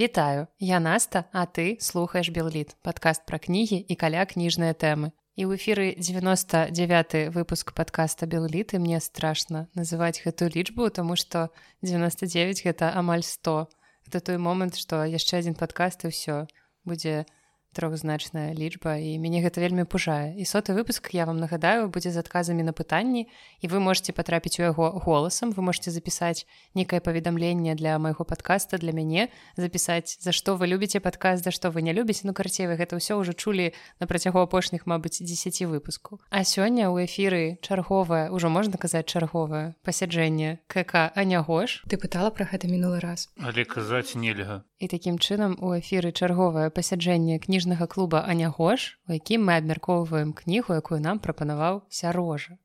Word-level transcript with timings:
Вітаю, 0.00 0.46
я 0.58 0.80
Наста, 0.80 1.24
а 1.30 1.44
ты 1.44 1.76
слухаеш 1.78 2.30
Белліт, 2.32 2.72
падкаст 2.80 3.28
пра 3.28 3.36
кнігі 3.36 3.84
і 3.84 3.94
каля 4.00 4.24
кніжныя 4.24 4.72
тэмы. 4.72 5.12
І 5.36 5.44
ў 5.44 5.60
эфіры 5.60 5.92
99 5.92 7.28
выпуск 7.36 7.76
падкаста 7.76 8.24
Белліт 8.24 8.72
і 8.72 8.80
мне 8.80 8.96
страшна 8.96 9.68
называць 9.76 10.24
гэтую 10.24 10.56
лічбу, 10.56 10.88
таму 10.88 11.20
што 11.20 11.52
99 11.84 12.64
гэта 12.64 12.96
амаль 12.96 13.20
100. 13.20 13.68
Это 14.08 14.24
той 14.24 14.40
момант, 14.40 14.80
што 14.80 15.04
яшчэ 15.04 15.44
адзін 15.44 15.52
падкаст 15.60 16.08
і 16.08 16.16
ўсё 16.16 16.48
будзе 16.88 17.28
трохзначная 17.72 18.54
лічба 18.54 18.96
і 18.98 19.18
мяне 19.18 19.42
гэта 19.44 19.60
вельмі 19.60 19.84
пужае. 19.84 20.34
І 20.36 20.44
соты 20.44 20.74
выпуск 20.74 21.10
я 21.12 21.26
вам 21.26 21.38
нагадаю 21.38 21.88
будзе 21.88 22.10
з 22.10 22.18
адказамі 22.18 22.62
на 22.62 22.72
пытанні 22.72 23.28
і 23.60 23.66
вы 23.68 23.78
можете 23.80 24.12
патрапіць 24.12 24.58
у 24.60 24.66
яго 24.66 24.90
голасам 25.04 25.52
вы 25.52 25.62
можете 25.62 25.90
запісаць 25.90 26.46
некае 26.74 27.00
паведамленне 27.00 27.74
для 27.74 27.98
майго 27.98 28.24
подкаста 28.24 28.78
для 28.78 28.92
мяне 28.92 29.28
запісаць 29.56 30.18
за 30.20 30.32
што 30.32 30.56
вы 30.56 30.66
любіце 30.66 31.00
падказ 31.00 31.42
за 31.42 31.50
што 31.50 31.70
вы 31.70 31.82
не 31.82 31.92
любіце. 31.92 32.24
Ну 32.24 32.34
карцей 32.34 32.66
вы 32.66 32.80
гэта 32.80 32.96
ўсё 32.96 33.20
ўжо 33.20 33.32
чулі 33.32 33.72
на 34.00 34.06
працягу 34.06 34.40
апошніх 34.42 34.86
Мабыць 34.86 35.22
10 35.22 35.66
выпуску 35.70 36.20
а 36.30 36.44
сёння 36.44 36.88
ў 36.90 37.06
эфіры 37.06 37.58
чарговая 37.62 38.30
ўжо 38.30 38.48
можна 38.48 38.78
казаць 38.78 39.06
чарговае 39.10 39.74
пасяджэнне 39.82 40.62
КК 40.66 41.10
анягош. 41.14 41.82
Ты 41.88 41.98
пытала 41.98 42.30
про 42.30 42.46
гэта 42.46 42.70
мінулы 42.70 43.00
раз? 43.00 43.28
Але 43.38 43.64
казаць 43.64 44.14
нельга. 44.14 44.64
І 44.78 44.88
такім 44.88 45.18
чынам 45.18 45.58
у 45.60 45.74
эфіры 45.76 46.12
чарговае 46.12 46.70
пасяджэнне 46.70 47.38
кніж 47.38 47.59
кніжнага 47.60 47.86
клуба 47.92 48.24
анягош 48.24 48.96
у 49.04 49.12
якім 49.12 49.44
мы 49.44 49.60
абмяркоўваем 49.60 50.32
кнігу 50.32 50.80
якую 50.80 50.96
нам 50.96 51.20
прапанаваў 51.20 51.84
сярожа 51.92 52.56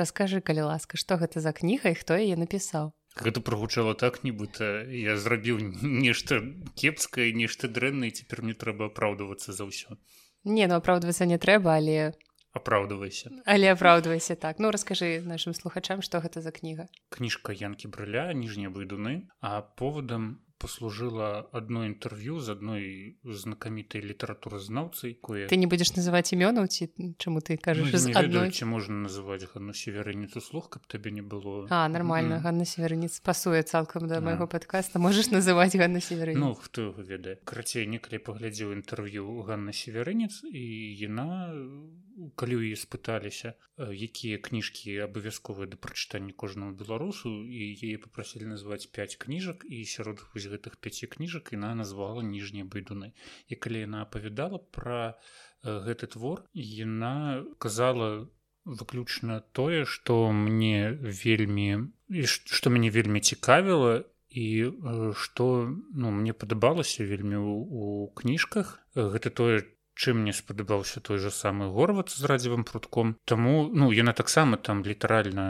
расскажы 0.00 0.40
калі 0.40 0.64
ласка 0.64 0.96
што 0.96 1.20
гэта 1.20 1.44
за 1.44 1.52
кніга 1.52 1.92
і 1.92 1.98
хто 2.00 2.16
яе 2.16 2.40
напісаў? 2.40 2.96
Гэта 3.20 3.44
прагучала 3.44 3.92
так 3.92 4.24
нібыта 4.24 4.88
я 4.88 5.20
зрабіў 5.20 5.60
нешта 5.84 6.40
кепскае 6.72 7.36
нешта 7.36 7.68
дрэнна 7.68 8.08
і 8.08 8.16
цяпер 8.16 8.40
мне 8.40 8.56
трэба 8.56 8.88
апраўдвацца 8.88 9.52
за 9.52 9.68
ўсё. 9.68 10.00
Не 10.48 10.64
ну 10.72 10.80
апраўдвацца 10.80 11.28
не 11.28 11.36
трэба 11.36 11.76
але 11.76 12.16
апраўдвайся. 12.56 13.28
але 13.44 13.68
апраўдвайся 13.76 14.40
так. 14.40 14.56
Ну 14.56 14.72
раскажы 14.72 15.20
нашим 15.20 15.52
слухачам 15.52 16.00
што 16.00 16.24
гэта 16.24 16.40
за 16.40 16.48
кніга. 16.48 16.88
Кніжка 17.12 17.52
янкі 17.52 17.92
брыля 17.92 18.32
ніжнія 18.32 18.72
выдуны 18.72 19.28
а 19.44 19.60
поводам 19.60 20.40
послужила 20.60 21.48
одно 21.52 21.86
інтерв'ю 21.86 22.40
з 22.40 22.48
адной 22.52 23.16
знакамітай 23.24 24.04
літаратуразнаўцай 24.04 25.16
кое 25.16 25.48
ты 25.48 25.56
не 25.56 25.64
будзеш 25.64 25.96
называць 25.96 26.36
імёнаў 26.36 26.68
ці 26.68 26.92
чаму 27.16 27.40
ты 27.40 27.56
кажаш 27.56 27.88
ну, 27.88 28.12
адной... 28.20 28.52
ці 28.52 28.68
можна 28.68 29.08
называць 29.08 29.48
ганну 29.48 29.72
северыніцу 29.72 30.44
слух 30.44 30.68
каб 30.68 30.84
табе 30.84 31.10
не 31.10 31.24
было. 31.24 31.66
А 31.70 31.88
нормально. 31.88 32.36
Mm. 32.36 32.42
Ганна 32.44 32.64
северыніц 32.68 33.20
пасуе 33.24 33.62
цалкам 33.62 34.04
да 34.06 34.20
майго 34.20 34.46
падкаста 34.46 35.00
можаш 35.00 35.32
называць 35.32 35.72
Ганна 35.80 36.04
север 36.04 36.36
Ну 36.36 36.52
хто 36.52 36.92
ведае 36.92 37.40
карацей 37.44 37.88
некалі 37.88 38.20
паглядзеў 38.20 38.76
інтерв'ю 38.76 39.40
Ганна 39.48 39.72
северыніц 39.72 40.44
і 40.44 40.64
яна 41.00 41.56
калі 42.36 42.56
ў 42.60 42.76
спыталіся 42.76 43.54
якія 43.78 44.38
кніжкі 44.38 44.96
абавязковыя 45.06 45.70
да 45.70 45.78
прачытання 45.80 46.34
кожнаму 46.36 46.76
беларусу 46.76 47.30
і 47.44 47.70
яе 47.74 47.96
попрасілі 48.02 48.50
назваць 48.52 48.90
5 48.98 49.16
кніжак 49.24 49.64
і 49.68 49.84
сярод 49.84 50.24
вось 50.34 50.48
гэтых 50.52 50.76
пяці 50.80 51.10
кніжак 51.14 51.52
іна 51.56 51.72
назвала 51.74 52.24
ніжнія 52.26 52.68
байдуны 52.68 53.12
і 53.48 53.54
калі 53.56 53.86
яна 53.86 54.02
апавядала 54.08 54.58
пра 54.58 55.16
э, 55.64 55.80
гэты 55.88 56.10
твор 56.16 56.44
яна 56.54 57.44
казала 57.58 58.28
выключна 58.64 59.40
тое 59.56 59.84
што 59.84 60.30
мне 60.30 60.92
вельмі 61.24 61.90
што 62.26 62.70
мяне 62.70 62.90
вельмі 62.90 63.20
цікавіла 63.20 64.04
і 64.30 64.72
што 65.16 65.44
ну 65.90 66.10
мне 66.14 66.32
падабалася 66.32 67.04
вельмі 67.04 67.36
у, 67.36 67.54
у 67.66 67.84
кніжках. 68.14 68.78
Гэта 68.94 69.30
тое 69.30 69.66
чым 70.00 70.22
мне 70.24 70.32
спадабаўся 70.32 71.04
той 71.04 71.20
же 71.20 71.30
самы 71.30 71.68
горват 71.68 72.08
з 72.08 72.24
радзівым 72.24 72.64
прутком. 72.64 73.16
Таму 73.28 73.68
ну 73.68 73.92
яна 73.92 74.16
таксама 74.16 74.56
там 74.56 74.80
літаральна 74.84 75.44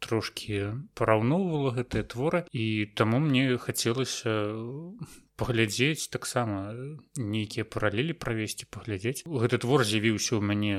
трошки 0.00 0.72
параўноўвала 0.96 1.74
гэтыя 1.76 2.08
творы 2.08 2.44
і 2.52 2.88
таму 2.96 3.20
мне 3.20 3.60
хацелася 3.60 4.32
паглядзець 5.36 6.08
таксама 6.08 6.72
нейкія 7.16 7.68
паралелі 7.68 8.16
правесці 8.16 8.70
паглядзець. 8.70 9.24
Гэты 9.28 9.60
твор 9.64 9.84
з'явіўся 9.84 10.38
ў 10.38 10.42
мяне 10.42 10.76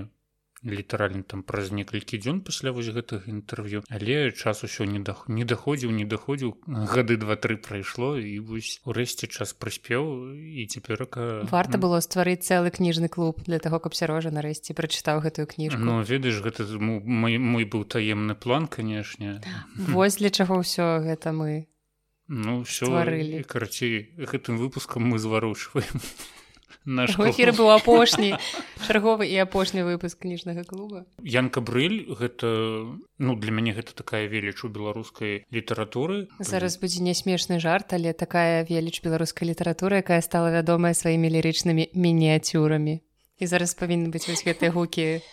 літаральна 0.65 1.23
там 1.23 1.43
праз 1.43 1.71
некалькі 1.71 2.17
дзён 2.17 2.41
пасля 2.41 2.73
вось 2.73 2.89
гэтага 2.89 3.29
інтэрв'ю. 3.29 3.85
Але 3.89 4.31
час 4.31 4.65
усё 4.65 4.89
не 4.89 4.99
дах 4.99 5.29
не 5.29 5.45
даходзіў 5.45 5.93
не 5.93 6.05
даходзіў. 6.05 6.57
Гады 6.67 7.17
два-тры 7.21 7.57
прайшло 7.61 8.17
і 8.17 8.39
вось 8.41 8.81
урэшце 8.83 9.29
час 9.29 9.53
прыспеў 9.53 10.33
і 10.33 10.65
цяперка 10.65 11.45
варта 11.51 11.77
было 11.77 12.01
стварыць 12.01 12.41
цэлы 12.41 12.73
кніжны 12.73 13.07
клуб 13.07 13.45
для 13.45 13.59
таго 13.59 13.79
каб 13.79 13.93
сярожа 13.93 14.33
нарэшце 14.33 14.73
прачытаў 14.73 15.21
гэтую 15.21 15.45
кніжку. 15.45 15.79
Ну 15.79 16.01
ведаеш 16.01 16.41
гэта 16.41 16.65
мой 16.81 17.37
мой 17.37 17.63
быў 17.63 17.85
таемны 17.85 18.35
план 18.35 18.67
канешне. 18.67 19.41
Вось 19.77 20.17
для 20.17 20.33
чаго 20.33 20.65
ўсё 20.65 21.05
гэта 21.05 21.31
мы 21.31 21.69
Ну 22.27 22.65
ўсё 22.65 22.89
карацей 23.45 24.09
гэтым 24.17 24.57
выпускам 24.57 25.05
мы 25.05 25.21
зварушваем 25.21 26.01
наш 26.85 27.17
эфір 27.17 27.51
быў 27.57 27.73
апошні 27.73 28.37
чарговы 28.85 29.25
і 29.25 29.35
апошні 29.41 29.81
выпуск 29.83 30.21
кніжнага 30.21 30.63
клуба. 30.63 31.05
Янка 31.19 31.59
брыль 31.61 32.05
гэта 32.13 32.47
ну 33.17 33.35
для 33.35 33.51
мяне 33.51 33.73
гэта 33.73 33.97
такая 33.97 34.29
веліч 34.29 34.63
у 34.63 34.69
беларускай 34.69 35.43
літаратуры. 35.49 36.29
Зараз 36.39 36.77
будзе 36.77 37.01
не 37.01 37.17
смешны 37.17 37.59
жарт 37.59 37.97
але 37.97 38.13
такая 38.13 38.63
веліч 38.63 39.01
беларускай 39.01 39.49
літаратуры 39.49 40.05
якая 40.05 40.21
стала 40.21 40.53
вядомая 40.53 40.93
сваімі 40.93 41.29
лірычнымі 41.33 41.89
мініяцюрамі. 41.97 43.01
І 43.41 43.43
зараз 43.49 43.73
павінны 43.73 44.13
быць 44.13 44.29
вось 44.29 44.45
гэтыя 44.45 44.71
гукі. 44.71 45.25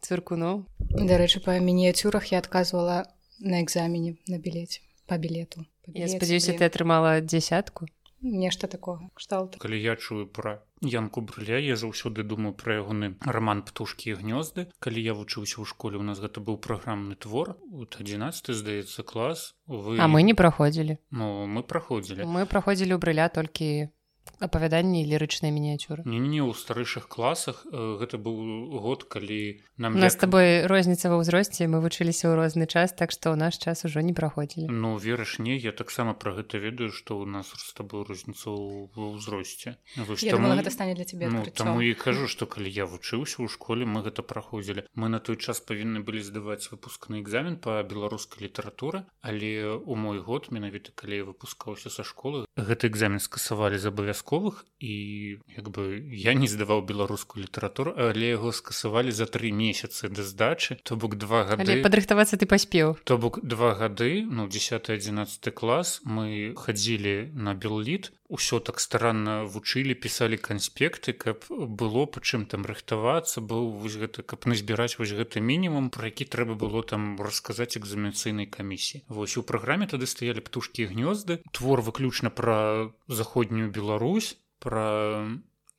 Цыркуну 0.00 0.64
дарэчы 0.80 1.44
па 1.44 1.60
мініяцюрах 1.60 2.32
я 2.32 2.40
адказвала 2.40 3.12
на 3.38 3.60
экзамене 3.60 4.16
на 4.26 4.40
білеце 4.40 4.87
по 5.08 5.16
білету 5.16 5.64
Я 5.88 6.08
спадзяюся 6.08 6.52
ты 6.52 6.68
атрымала 6.68 7.20
дзясятку 7.20 7.88
нешта 8.20 8.66
такого? 8.66 9.10
Кшталт. 9.14 9.56
Калі 9.56 9.80
я 9.80 9.96
чую 9.96 10.26
пра 10.26 10.62
янку 10.82 11.20
брыля 11.20 11.58
я 11.58 11.76
заўсёды 11.76 12.22
думаю 12.22 12.54
пра 12.54 12.78
ягоны 12.82 13.14
роман 13.22 13.62
птушкі 13.62 14.10
і 14.10 14.18
гнёзды 14.22 14.66
калі 14.78 15.00
я 15.02 15.14
вучыўся 15.14 15.62
ў 15.62 15.66
школе 15.66 15.98
у 15.98 16.04
нас 16.06 16.18
гэта 16.18 16.42
быў 16.42 16.58
праграмны 16.58 17.14
твор. 17.14 17.56
Вот 17.70 17.96
11 17.98 18.54
здаецца 18.54 19.02
клас. 19.02 19.54
Вы 19.66 19.98
а 19.98 20.08
мы 20.08 20.22
не 20.22 20.34
праходзілі. 20.34 20.98
Ну 21.10 21.46
мы 21.46 21.62
праходзілі. 21.62 22.26
Мы 22.26 22.46
праходзілі 22.46 22.94
ў 22.94 22.98
брыля 22.98 23.28
толькі 23.28 23.90
апавяданні 24.38 25.02
лірычнай 25.02 25.50
мініяцюры. 25.50 26.06
Не, 26.06 26.22
не 26.22 26.38
ў 26.38 26.54
старэйшых 26.54 27.10
класах 27.10 27.66
гэта 27.72 28.20
быў 28.20 28.78
год 28.78 29.08
калі 29.10 29.58
нам 29.76 29.98
нас 29.98 30.14
як... 30.14 30.22
тобой 30.22 30.70
розніца 30.70 31.10
ва 31.10 31.18
ўзросце 31.18 31.66
мы 31.66 31.82
вучыліся 31.82 32.30
ў 32.30 32.38
розны 32.38 32.70
час 32.70 32.94
так 32.94 33.10
што 33.10 33.34
ў 33.34 33.36
наш 33.40 33.58
час 33.58 33.82
ужо 33.88 33.98
не 33.98 34.14
праходзілі. 34.14 34.70
Ну 34.70 34.94
верыш 34.94 35.42
не 35.42 35.58
я 35.58 35.74
таксама 35.74 36.14
пра 36.14 36.38
гэта 36.38 36.62
ведаю 36.62 36.94
што 36.94 37.18
ў 37.18 37.26
нас 37.26 37.50
з 37.50 37.74
табой 37.74 38.06
розніца 38.06 38.54
ва 38.94 39.06
ўзросце. 39.18 39.74
Гэта 39.98 40.70
стане 40.70 40.94
для 40.94 41.04
тебе 41.04 41.26
ну, 41.26 41.42
таму 41.50 41.82
і 41.82 41.94
кажу 41.98 42.30
што 42.30 42.46
калі 42.46 42.70
я 42.70 42.86
вучыўся 42.86 43.42
ў 43.42 43.50
школе 43.50 43.82
мы 43.82 44.06
гэта 44.06 44.22
праходзілі. 44.22 44.86
Мы 44.94 45.10
на 45.10 45.18
той 45.18 45.34
час 45.34 45.58
павінны 45.58 46.06
былі 46.06 46.22
здаваць 46.22 46.70
выпускны 46.70 47.18
экзамен 47.18 47.58
па 47.58 47.82
беларускай 47.82 48.46
літаратуры 48.46 49.02
але 49.18 49.82
у 49.82 49.98
мой 49.98 50.22
год 50.22 50.54
менавіта 50.54 50.94
калі 50.94 51.22
я 51.22 51.24
выпускаўся 51.26 51.90
са 51.90 52.06
школы 52.06 52.46
гэты 52.54 52.86
экзамен 52.90 53.18
скасавалі 53.18 53.78
з 53.78 53.90
абавязку 53.90 54.17
вайсковых 54.18 54.64
і 54.78 55.38
як 55.56 55.70
бы 55.70 55.98
я 56.14 56.34
не 56.34 56.46
здаваў 56.46 56.82
беларускую 56.86 57.42
літаратуру 57.42 57.94
але 57.98 58.38
яго 58.38 58.52
скасавалі 58.52 59.10
за 59.10 59.26
тры 59.26 59.50
месяцы 59.50 60.08
да 60.08 60.22
здачы 60.22 60.78
то 60.82 60.96
бок 60.96 61.16
два 61.18 61.44
гады 61.44 61.82
падрыхтавацца 61.82 62.38
ты 62.38 62.46
паспеў 62.46 62.96
то 63.04 63.18
бок 63.18 63.40
два 63.42 63.74
гады 63.74 64.22
ну 64.22 64.46
10 64.46 64.90
11 64.90 65.54
клас 65.54 66.00
мы 66.04 66.54
хадзілі 66.54 67.34
на 67.34 67.54
белліт 67.54 68.12
ўсё 68.28 68.60
так 68.60 68.76
старанна 68.76 69.48
вучылі 69.48 69.96
пісалі 69.96 70.36
канспекты 70.36 71.16
каб 71.16 71.48
было 71.48 72.04
па 72.04 72.20
чым 72.20 72.44
там 72.44 72.68
рыхтавацца 72.68 73.40
быў 73.40 73.80
вось 73.80 73.96
гэта 73.96 74.20
каб 74.20 74.44
назбіраць 74.44 75.00
вось 75.00 75.16
гэты 75.16 75.40
мінімум 75.40 75.88
про 75.88 76.12
які 76.12 76.28
трэба 76.28 76.52
было 76.52 76.84
там 76.84 77.16
расказаць 77.16 77.80
экзаменцыйнай 77.80 78.44
камісіі. 78.44 79.08
Вось 79.08 79.40
у 79.40 79.42
праграме 79.42 79.88
тады 79.88 80.04
стаялі 80.04 80.44
птушкі 80.44 80.92
гнёзды. 80.92 81.40
Твор 81.56 81.80
выключна 81.80 82.28
пра 82.28 82.92
заходнюю 83.08 83.72
Беларусь 84.08 84.38
про 84.58 85.26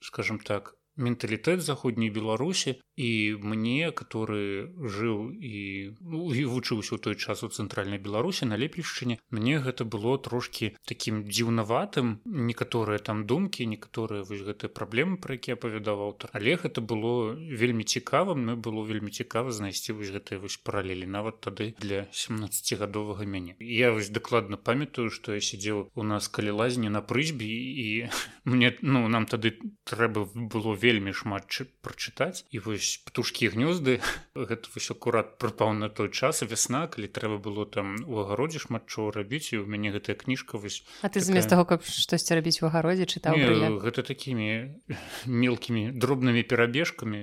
скажем 0.02 0.40
так 0.40 0.76
менталітэт 1.00 1.63
заходняй 1.63 2.12
беларусі 2.12 2.78
і 3.00 3.40
мне 3.40 3.96
который 3.96 4.68
жыў 4.75 5.31
і 5.31 5.96
ну, 6.04 6.36
і 6.36 6.44
вучыўся 6.51 6.96
ў 6.96 7.00
той 7.00 7.16
час 7.16 7.48
у 7.48 7.50
цэнтральнай 7.50 7.96
беларусі 7.96 8.44
на 8.51 8.60
лепельшчыне 8.60 9.24
мне 9.31 9.63
гэта 9.63 9.88
было 9.88 10.19
трошки 10.19 10.75
таким 10.84 11.24
дзіўнаватым. 11.24 12.19
Некаторыя 12.28 13.00
там 13.00 13.24
думкі 13.24 13.63
некаторыя 13.72 14.28
вось 14.28 14.44
гэтыя 14.44 14.68
праблемы 14.68 15.16
про 15.16 15.40
які 15.40 15.56
апавядаў 15.56 16.12
аўтар. 16.12 16.36
Але 16.36 16.60
гэта 16.60 16.84
было 16.84 17.31
вельмі 17.40 17.88
цікавым 17.88 18.44
мы 18.52 18.54
было 18.60 18.84
вельмі 18.84 19.16
цікава 19.16 19.56
знайсці 19.56 19.95
вось 19.95 20.12
гэтыя 20.12 20.44
вось 20.44 20.60
паралелі 20.60 21.07
нават 21.07 21.40
тады 21.40 21.72
для 21.80 22.12
17гадовага 22.12 23.24
мяне. 23.24 23.56
Я 23.63 23.95
вось 23.95 24.12
дакладна 24.12 24.60
памятаю 24.60 25.07
что 25.07 25.31
я 25.31 25.40
сидзеў 25.40 25.88
у 25.95 26.04
нас 26.04 26.28
калі 26.28 26.52
лазні 26.52 26.92
на 26.92 27.00
прызьбе 27.00 27.48
і 27.48 28.12
мне 28.44 28.75
ну 28.84 29.07
нам 29.07 29.24
тады 29.24 29.56
трэба 29.88 30.28
было 30.36 30.75
вельмі 30.75 30.88
шмат 31.13 31.45
прачытаць. 31.81 32.45
І 32.51 32.59
вось 32.59 33.01
птушкі 33.06 33.50
гнёзды. 33.53 34.01
Гэта 34.36 34.69
вось 34.74 34.91
акурат 34.91 35.38
прыпаў 35.38 35.74
на 35.74 35.89
той 35.89 36.09
час 36.09 36.41
вясна 36.44 36.88
калі 36.88 37.07
трэба 37.07 37.38
было 37.38 37.65
там 37.65 38.01
у 38.07 38.19
агародзе 38.24 38.59
шмат 38.59 38.88
чого 38.88 39.12
рабіць 39.12 39.53
і 39.53 39.62
у 39.62 39.65
мяне 39.65 39.91
гэтая 39.91 40.15
кніжка 40.15 40.57
вось 40.57 40.83
А 41.01 41.09
ты 41.09 41.19
замест 41.19 41.50
таго 41.50 41.65
каб 41.65 41.83
штосьці 41.83 42.36
рабіць 42.36 42.62
у 42.62 42.69
агародзе 42.69 43.06
чытаў 43.06 43.38
Не, 43.38 43.80
гэта 43.83 44.03
такімі 44.03 44.80
мелкімі 45.25 45.91
дробнымі 45.94 46.44
перабежкамі 46.44 47.19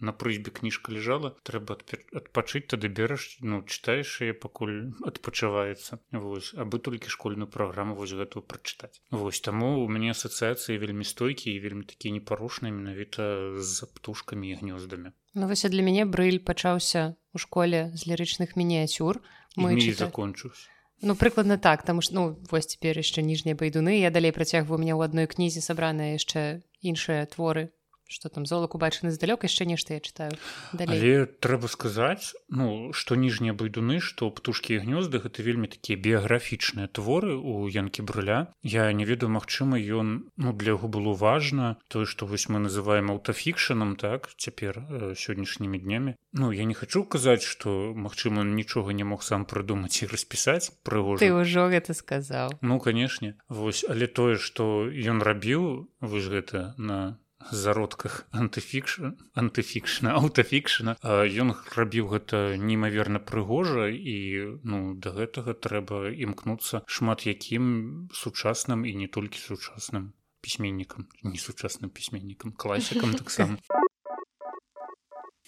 на 0.00 0.12
прызьбе 0.12 0.50
кніжка 0.50 0.92
лежала. 0.92 1.34
Трэба 1.42 1.78
адпачыць 2.14 2.66
тады 2.70 2.88
бераш 2.88 3.38
ну 3.40 3.62
чытаеш 3.62 4.22
яе 4.24 4.34
пакуль 4.34 4.94
адпачываецца. 5.04 6.00
Вось 6.12 6.54
абы 6.54 6.78
толькі 6.78 7.12
школьную 7.12 7.48
праграму 7.50 7.94
вось 7.94 8.14
гэтую 8.16 8.42
прачытаць. 8.42 9.00
Вось 9.10 9.40
таму 9.40 9.84
у 9.84 9.88
мяне 9.88 10.14
асацыяцыі 10.16 10.78
вельмі 10.78 11.04
стойкія 11.04 11.56
і 11.56 11.62
вельмі 11.62 11.84
такія 11.84 12.14
непарушныя 12.14 12.72
менавіта 12.78 13.58
з 13.58 13.86
птушкамі 13.90 14.54
і 14.54 14.58
гнёздамі. 14.62 15.10
Ну 15.34 15.50
вось 15.50 15.66
для 15.66 15.82
мяне 15.82 16.06
брыль 16.06 16.38
пачаўся 16.38 17.18
у 17.34 17.38
школе 17.38 17.90
з 17.94 18.06
лірычных 18.06 18.54
мініяцюр. 18.54 19.18
Мы 19.58 19.74
закончыўся. 19.92 20.70
Ну 21.02 21.14
прыкладна 21.14 21.58
так 21.58 21.82
там 21.82 22.02
ж 22.02 22.10
ну 22.12 22.38
вось 22.50 22.66
цяпер 22.66 22.98
яшчэ 22.98 23.22
ніжнія 23.22 23.54
байдуны. 23.54 23.98
Я 23.98 24.10
далей 24.10 24.32
працягваю 24.34 24.78
мне 24.82 24.94
ў 24.94 25.06
адной 25.06 25.26
кнізе 25.26 25.62
сабраныя 25.62 26.18
яшчэ 26.18 26.62
іншыя 26.82 27.26
творы 27.26 27.70
что 28.08 28.28
там 28.28 28.46
золак 28.46 28.74
убачаны 28.74 29.12
здалёк 29.12 29.44
яшчэ 29.44 29.68
нешта 29.68 29.94
я 29.94 30.00
читаю 30.00 30.32
далей. 30.72 30.96
але 30.96 31.26
трэба 31.26 31.68
сказаць 31.68 32.32
ну 32.48 32.92
что 32.92 33.14
ніжнія 33.14 33.52
байдуны 33.52 34.00
что 34.00 34.30
птушкі 34.32 34.80
гнёзды 34.80 35.20
гэта 35.20 35.44
вельмі 35.44 35.68
такія 35.68 36.00
біяграфічныя 36.00 36.88
творы 36.88 37.36
у 37.36 37.68
янкі 37.68 38.02
брыля 38.02 38.48
я 38.62 38.90
не 38.92 39.04
ведаю 39.04 39.28
Мачыма 39.28 39.76
ён 39.76 40.32
ну 40.36 40.52
для 40.56 40.72
яго 40.72 40.88
было 40.88 41.12
важно 41.12 41.76
тое 41.88 42.06
что 42.06 42.24
вось 42.24 42.48
мы 42.48 42.58
называем 42.58 43.12
аўтафікшаном 43.12 43.96
так 44.00 44.32
цяпер 44.40 44.80
э, 44.88 45.14
сённяшнімі 45.14 45.78
днямі. 45.78 46.14
Ну 46.32 46.52
я 46.52 46.64
не 46.64 46.74
хочу 46.74 47.04
казаць 47.04 47.44
что 47.44 47.92
Мачыма 47.94 48.42
нічога 48.42 48.92
не 48.92 49.04
мог 49.04 49.22
сам 49.22 49.44
прыдумаць 49.44 50.00
і 50.02 50.08
распісаць 50.08 50.72
прыгожа 50.82 51.20
ты 51.20 51.28
ўжо 51.28 51.68
гэта 51.68 51.92
сказаў. 51.92 52.56
Ну 52.62 52.80
канешне. 52.80 53.36
Вось 53.48 53.84
але 53.84 54.08
тое 54.08 54.40
что 54.40 54.88
ён 54.88 55.20
рабіў 55.20 55.92
ж 56.00 56.24
гэта 56.32 56.74
на 56.78 57.20
зародках 57.50 58.26
антыфікш 58.32 59.00
антыфікшна 59.38 60.14
аўтафікшна. 60.20 60.98
Ён 61.04 61.54
рабіў 61.76 62.10
гэта 62.14 62.58
неймаверна 62.58 63.22
прыгожа 63.22 63.88
і 63.88 64.16
ну 64.64 64.94
да 64.94 65.14
гэтага 65.14 65.54
трэба 65.54 66.12
імкнуцца 66.12 66.82
шмат 66.86 67.26
якім 67.26 68.08
сучасным 68.12 68.84
і 68.84 68.94
не 68.94 69.08
толькі 69.08 69.38
сучасным 69.38 70.12
пісьменнікам 70.40 71.08
не 71.22 71.38
сучасным 71.38 71.90
пісьменнікам 71.90 72.52
класікам 72.52 73.14
таксама 73.22 73.58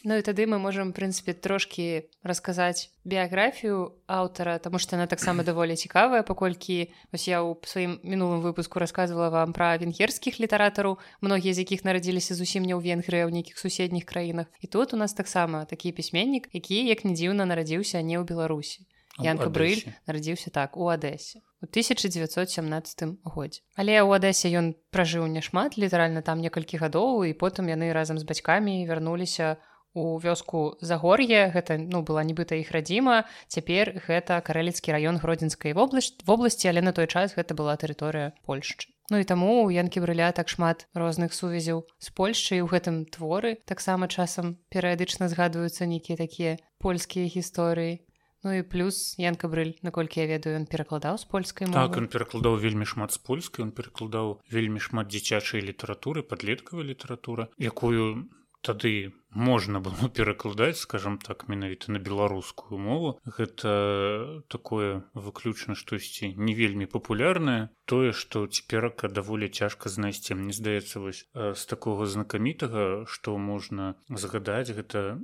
Ну 0.04 0.16
і 0.16 0.24
тады 0.24 0.48
мы 0.48 0.56
можам 0.56 0.96
прынцыпе 0.96 1.36
трошкі 1.36 2.08
расказаць 2.24 2.88
біяграфію 3.04 4.00
аўтара 4.08 4.56
таму 4.56 4.80
што 4.80 4.96
яна 4.96 5.04
таксама 5.04 5.44
даволі 5.44 5.76
цікавая 5.76 6.24
паколькі 6.24 6.88
вось 7.12 7.28
я 7.28 7.44
ў 7.44 7.60
сваім 7.68 8.00
мінулым 8.00 8.40
выпуску 8.40 8.80
рассказывала 8.80 9.28
вам 9.28 9.52
пра 9.52 9.76
венгерскіх 9.76 10.40
літаратараў 10.40 10.96
многія 11.20 11.52
з 11.52 11.68
якіх 11.68 11.84
нарадзіліся 11.84 12.32
зусім 12.32 12.64
не 12.64 12.72
ў 12.72 12.80
венгрыі 12.80 13.28
ў 13.28 13.30
нейкіх 13.36 13.60
суседніх 13.60 14.08
краінах 14.08 14.48
і 14.64 14.72
тут 14.72 14.96
у 14.96 14.96
нас 14.96 15.12
таксама 15.12 15.68
такі 15.68 15.92
пісьменнік 15.92 16.48
які 16.56 16.80
як 16.88 17.04
не 17.04 17.12
дзіўна 17.12 17.44
нарадзіўся 17.44 18.00
не 18.00 18.16
ў 18.16 18.24
беларусі 18.24 18.88
Янка 19.20 19.52
брыль 19.52 19.84
нарадзіўся 20.08 20.48
так 20.48 20.80
у 20.80 20.88
адэсе 20.88 21.44
1917 21.60 23.20
годзе 23.28 23.60
але 23.76 24.00
ў 24.00 24.16
адэсе 24.16 24.48
ён 24.48 24.72
пражыў 24.88 25.28
няшмат 25.28 25.76
літаральна 25.76 26.24
там 26.24 26.40
некалькі 26.40 26.80
гадоў 26.80 27.28
і 27.28 27.36
потым 27.36 27.68
яны 27.68 27.92
разам 27.92 28.16
з 28.16 28.24
бацькамі 28.24 28.80
вярнуліся 28.88 29.60
у 29.60 29.69
вёску 29.94 30.76
загор'е 30.80 31.50
гэта 31.50 31.78
ну 31.78 32.02
была 32.02 32.22
нібыта 32.22 32.54
іх 32.60 32.70
радзіма. 32.70 33.24
Цяпер 33.48 34.02
гэта 34.06 34.40
карэліцкі 34.40 34.94
раён 34.94 35.18
гродзенскай 35.18 35.74
вобласць 35.74 36.20
вобласці 36.24 36.70
але 36.70 36.80
на 36.82 36.92
той 36.92 37.06
час 37.06 37.34
гэта 37.34 37.54
была 37.54 37.74
тэрыторыя 37.76 38.32
польшчы. 38.46 38.92
Ну 39.10 39.18
і 39.18 39.26
таму 39.26 39.66
у 39.66 39.70
янкі 39.74 39.98
брыля 39.98 40.30
так 40.30 40.46
шмат 40.46 40.86
розных 40.94 41.34
сувязяў 41.34 41.82
з 41.98 42.08
польшчай. 42.14 42.62
У 42.62 42.70
гэтым 42.70 43.10
творы 43.10 43.58
таксама 43.66 44.06
часам 44.06 44.54
перыядычна 44.70 45.26
згадваюцца 45.26 45.90
нейкія 45.90 46.14
такія 46.14 46.62
польскія 46.78 47.26
гісторыі. 47.26 48.06
Ну 48.42 48.52
і 48.56 48.62
плюс 48.62 49.18
янка 49.20 49.52
брыль 49.52 49.76
наколькі 49.84 50.22
я 50.22 50.26
ведаю 50.30 50.56
ён 50.56 50.64
перакладаў 50.64 51.18
з 51.20 51.28
польскай 51.28 51.68
так 51.68 51.98
он 52.00 52.08
перакладаў 52.08 52.56
вельмі 52.56 52.88
шмат 52.88 53.12
з 53.12 53.20
польскай 53.20 53.66
он 53.66 53.74
перакладаў 53.76 54.40
вельмі 54.48 54.80
шмат 54.80 55.12
дзіцячай 55.12 55.60
літаратуры 55.60 56.24
падлеткавай 56.24 56.88
літаратура 56.88 57.50
якую 57.60 58.30
тады 58.64 59.12
можна 59.32 59.80
было 59.80 60.08
перакладаць 60.18 60.78
скажем 60.78 61.18
так 61.18 61.48
менавіта 61.48 61.92
на 61.92 61.98
беларускую 61.98 62.78
мову. 62.78 63.18
Гэта 63.26 64.42
такое 64.48 65.02
выключна 65.14 65.74
штосьці 65.74 66.34
не 66.36 66.54
вельмі 66.54 66.86
папулярнае 66.86 67.70
тое 67.90 68.12
што 68.14 68.46
цяперака 68.46 69.10
даволі 69.10 69.48
цяжка 69.50 69.90
знайсці 69.90 70.38
мне 70.38 70.54
здаецца 70.54 71.02
вось 71.02 71.26
з 71.34 71.62
такога 71.66 72.06
знакамітага 72.06 73.06
што 73.10 73.34
можна 73.38 73.94
загадаць 74.08 74.70
гэта 74.70 75.18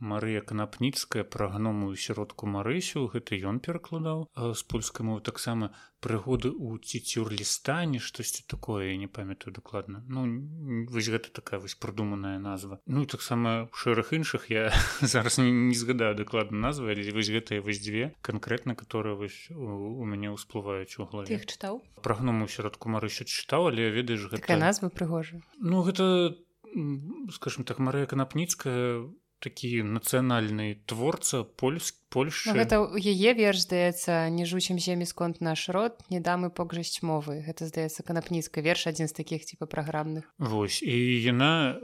Марыя 0.00 0.44
канапніцкая 0.44 1.24
пра 1.24 1.48
гному 1.56 1.94
сяродку 1.96 2.46
марысю. 2.46 3.08
Гэта 3.08 3.40
ён 3.40 3.60
перакладаў 3.64 4.28
з 4.36 4.62
польскай 4.68 5.06
мовы. 5.06 5.24
Таксама 5.24 5.72
прыгоды 6.04 6.52
ў 6.52 6.80
ціцюрлістане 6.84 8.00
штосьці 8.00 8.44
такое 8.48 8.96
не 8.96 9.08
памятаю 9.08 9.52
дакладна 9.52 10.00
ну 10.08 10.24
вось 10.90 11.08
гэта 11.08 11.30
такая 11.32 11.60
вось 11.60 11.74
прыдуманая 11.74 12.38
назва. 12.38 12.80
Ну 12.86 13.04
таксама 13.06 13.49
шэраг 13.74 14.12
іншых 14.16 14.50
я 14.50 14.70
зараз 15.00 15.38
не, 15.38 15.50
не 15.50 15.74
згадаю 15.74 16.14
дакладна 16.18 16.58
назвы 16.68 16.92
але 16.92 17.06
вось 17.14 17.30
гэтыя 17.30 17.64
вось 17.64 17.80
дзве 17.80 18.12
канкрэтна 18.22 18.74
которые 18.74 19.16
вось 19.16 19.48
у, 19.50 20.00
у 20.00 20.04
мяне 20.04 20.34
ўсплываюць 20.34 20.98
у 20.98 21.08
галаве 21.08 21.34
іх 21.34 21.46
чытаў 21.46 21.82
прагному 22.04 22.48
сяродку 22.48 22.92
марыся 22.92 23.24
чытаў 23.24 23.72
але 23.72 23.90
ведаеш 23.90 24.30
гэта 24.30 24.60
назва 24.60 24.92
прыгожа 24.92 25.42
ну 25.58 25.82
гэта 25.82 26.36
скажем 27.32 27.64
так 27.64 27.78
Марыя 27.78 28.06
канапніцкая 28.06 29.02
такі 29.40 29.82
нацыянальны 29.82 30.82
творца 30.86 31.44
польск 31.44 31.96
Польша 32.10 32.50
ну, 32.50 32.58
гэта 32.58 32.82
яе 32.98 33.30
верш 33.38 33.62
здаецца 33.70 34.26
не 34.34 34.42
жучым 34.42 34.82
земі 34.82 35.06
сконт 35.06 35.38
наш 35.40 35.68
род 35.70 36.02
не 36.10 36.18
дамы 36.18 36.50
пограсць 36.50 37.06
мовы 37.06 37.38
гэта 37.46 37.70
здаецца 37.70 38.02
канапніцка 38.02 38.60
верш 38.66 38.90
адзін 38.90 39.06
з 39.06 39.14
такіх 39.14 39.46
типа 39.46 39.70
праграмных 39.70 40.26
Вось. 40.38 40.82
І 40.82 40.96
яна 41.22 41.78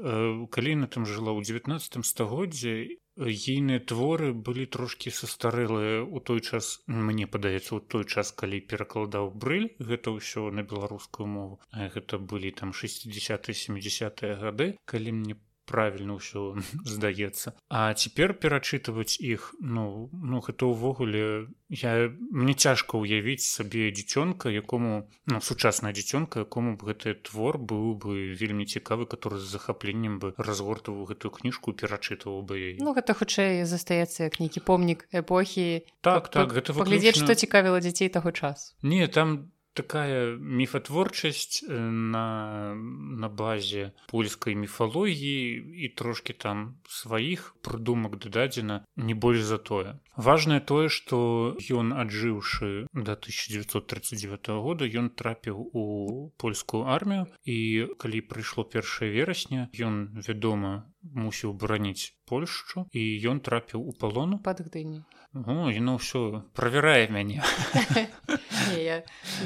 калі 0.50 0.83
на 0.83 0.87
там 0.90 1.07
жыла 1.07 1.30
ў 1.30 1.47
19 1.47 2.02
стагоддзе 2.02 2.99
ейныя 3.16 3.80
творы 3.80 4.33
былі 4.35 4.66
трошкі 4.66 5.11
састарэлыя 5.14 6.02
у 6.04 6.21
той 6.21 6.42
час 6.45 6.83
мне 6.87 7.26
падаецца 7.26 7.78
у 7.78 7.80
той 7.80 8.04
час 8.04 8.33
калі 8.37 8.61
перакладаў 8.61 9.33
брыль 9.33 9.73
гэта 9.80 10.12
ўсё 10.12 10.50
на 10.52 10.62
беларускую 10.62 11.26
мову. 11.26 11.61
Гэта 11.73 12.19
былі 12.19 12.52
там 12.52 12.75
60 12.76 13.49
70 13.57 14.21
гады. 14.42 14.76
Калі 14.85 15.12
мне 15.12 15.38
правільна 15.66 16.16
ўсё 16.16 16.56
здаецца. 16.87 17.52
А 17.68 17.92
цяпер 17.92 18.38
перачытваць 18.38 19.18
іх 19.18 19.54
ну 19.61 20.08
ну 20.12 20.40
гэта 20.40 20.70
ўвогуле 20.70 21.50
я 21.68 22.11
мне 22.30 22.54
цяжка 22.54 22.96
ўявіць 22.96 23.42
сабе 23.42 23.90
дзіцёнка 23.90 24.49
якому 24.49 25.11
ну 25.26 25.40
сучасная 25.42 25.92
дзіцёнка 25.92 26.46
якому 26.46 26.78
б 26.78 26.87
гэты 26.94 27.18
твор 27.26 27.58
быў 27.58 27.99
бы 27.99 28.32
вельмі 28.38 28.64
цікавы 28.64 29.11
который 29.11 29.42
з 29.42 29.50
захапленнем 29.50 30.23
бы 30.23 30.32
разгортаваў 30.38 31.11
гэтую 31.11 31.35
кніжку 31.35 31.75
перачытваў 31.75 32.46
бы 32.46 32.78
ну 32.78 32.94
гэта 32.94 33.18
хутчэй 33.18 33.66
застаецца 33.66 34.30
як 34.30 34.38
нейкі 34.38 34.62
помнік 34.62 35.11
эпохі. 35.11 35.82
Так 36.00 36.30
так 36.30 36.54
гэта 36.54 36.73
выглядзець 36.73 37.18
што 37.18 37.35
цікавіла 37.35 37.82
дзяцей 37.82 38.08
таго 38.08 38.30
час 38.30 38.78
не 38.82 39.06
там 39.11 39.50
такая 39.76 40.37
міфатворчасць 40.40 41.62
э, 41.62 41.76
на 41.76 42.25
на 43.23 43.28
базе 43.28 43.92
польскай 44.11 44.56
міфалогіі 44.56 45.85
і 45.85 45.92
трошки 46.00 46.33
там 46.33 46.80
сваіх 46.88 47.54
прыдумак 47.61 48.18
дададзена 48.25 48.83
не 48.97 49.14
больш 49.14 49.45
за 49.52 49.59
тое 49.59 49.97
важное 50.16 50.61
тое 50.61 50.88
что 50.88 51.56
ён 51.70 51.92
аджыўшы 51.92 52.88
до 52.92 53.12
1939 53.12 54.49
года 54.64 54.85
ён 54.87 55.11
трапіў 55.11 55.70
у 55.73 55.85
польскую 56.37 56.85
армію. 56.85 57.26
І 57.44 57.88
калі 57.99 58.20
прыйшло 58.20 58.64
першае 58.64 59.11
верасня 59.11 59.68
ён 59.76 60.23
вядома 60.28 60.88
мусіў 61.02 61.52
бараніць 61.54 62.16
польшчу 62.26 62.88
і 62.92 63.02
ён 63.30 63.40
трапіў 63.40 63.80
у 63.80 63.92
палону 63.92 64.38
пад 64.38 64.64
гдыні 64.66 65.04
яно 65.44 65.96
ўсё 66.00 66.49
правярае 66.54 67.08
мяне. 67.12 67.42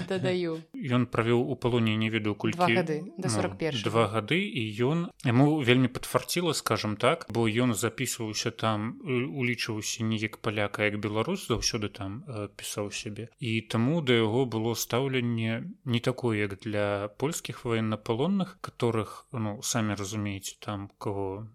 Дадаю. 0.08 0.62
Ён 0.74 1.06
правёў 1.06 1.50
у 1.50 1.56
палоне 1.56 1.96
не 1.96 2.10
ведаю 2.10 2.34
колькі. 2.34 2.74
Гады 2.74 3.02
до 3.18 3.28
41 3.28 3.74
ну, 3.74 3.90
два 3.90 4.06
гады 4.06 4.38
і 4.38 4.62
ён 4.80 5.10
яму 5.24 5.60
вельмі 5.60 5.88
падфарціла 5.88 6.54
скажем 6.54 6.96
так 6.96 7.26
бо 7.28 7.46
ён 7.48 7.74
записываўся 7.74 8.50
там 8.50 9.00
улічваўся 9.04 10.04
не 10.04 10.16
як 10.16 10.38
паляка 10.60 10.84
як 10.84 11.00
беларус 11.00 11.48
заўсёды 11.48 11.88
там 11.88 12.24
э, 12.28 12.48
пісаў 12.56 12.92
сябе. 12.92 13.28
І 13.40 13.60
таму 13.62 14.02
да 14.02 14.12
яго 14.12 14.44
было 14.44 14.74
стаўленне 14.74 15.72
не 15.84 16.00
такое 16.00 16.36
як 16.38 16.60
для 16.60 17.08
польскіх 17.16 17.64
военнапалонных 17.64 18.58
которых 18.60 19.24
ну 19.32 19.62
самі 19.62 19.94
разумееце 19.94 20.56
там 20.60 20.90
кого 20.98 21.48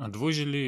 адвозілі 0.00 0.64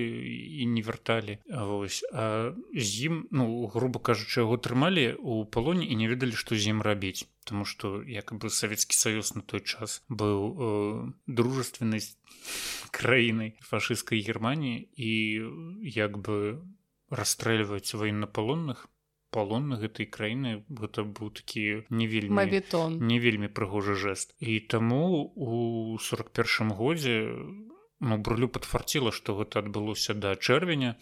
і 0.60 0.66
не 0.66 0.82
вярталі. 0.82 1.38
Вось 1.48 2.04
а 2.12 2.52
з 2.76 3.08
ім 3.08 3.28
ну 3.30 3.66
грубо 3.72 3.98
кажучы 3.98 4.44
яго 4.44 4.60
трымалі 4.60 5.16
у 5.16 5.46
палоне 5.46 5.88
і 5.88 5.96
не 5.96 6.08
ведалі 6.08 6.36
што 6.36 6.52
з 6.52 6.76
ім 6.76 6.82
рабіць. 6.82 7.24
Тому 7.48 7.64
что 7.64 8.04
як 8.04 8.36
бы 8.36 8.50
савецкі 8.50 8.92
саюз 8.92 9.34
на 9.34 9.40
той 9.40 9.64
час 9.64 10.04
быў 10.12 10.36
э, 10.52 11.12
дружественнасць 11.26 12.20
краінай 12.92 13.56
фашысцкай 13.64 14.20
германії 14.20 14.88
і 14.96 15.12
як 15.80 16.20
бы 16.20 16.60
расстрэльваць 17.10 17.94
военнапалонных 17.94 18.86
палон 19.30 19.74
гэтай 19.78 20.06
краіны 20.06 20.62
гэта 20.68 21.04
быў 21.06 21.30
такі 21.40 21.86
не 21.90 22.06
вельмі 22.10 22.46
бетон 22.50 22.98
не 23.10 23.18
вельмі 23.22 23.48
прыгожы 23.48 23.94
жест. 23.94 24.34
І 24.38 24.58
таму 24.60 25.30
у 25.34 25.98
41 25.98 26.74
годзе 26.74 27.14
ну 28.00 28.18
брулю 28.18 28.48
падфарціла 28.48 29.14
што 29.14 29.38
гэта 29.38 29.62
адбылося 29.62 30.14
да 30.14 30.34
чэрвеня. 30.34 30.96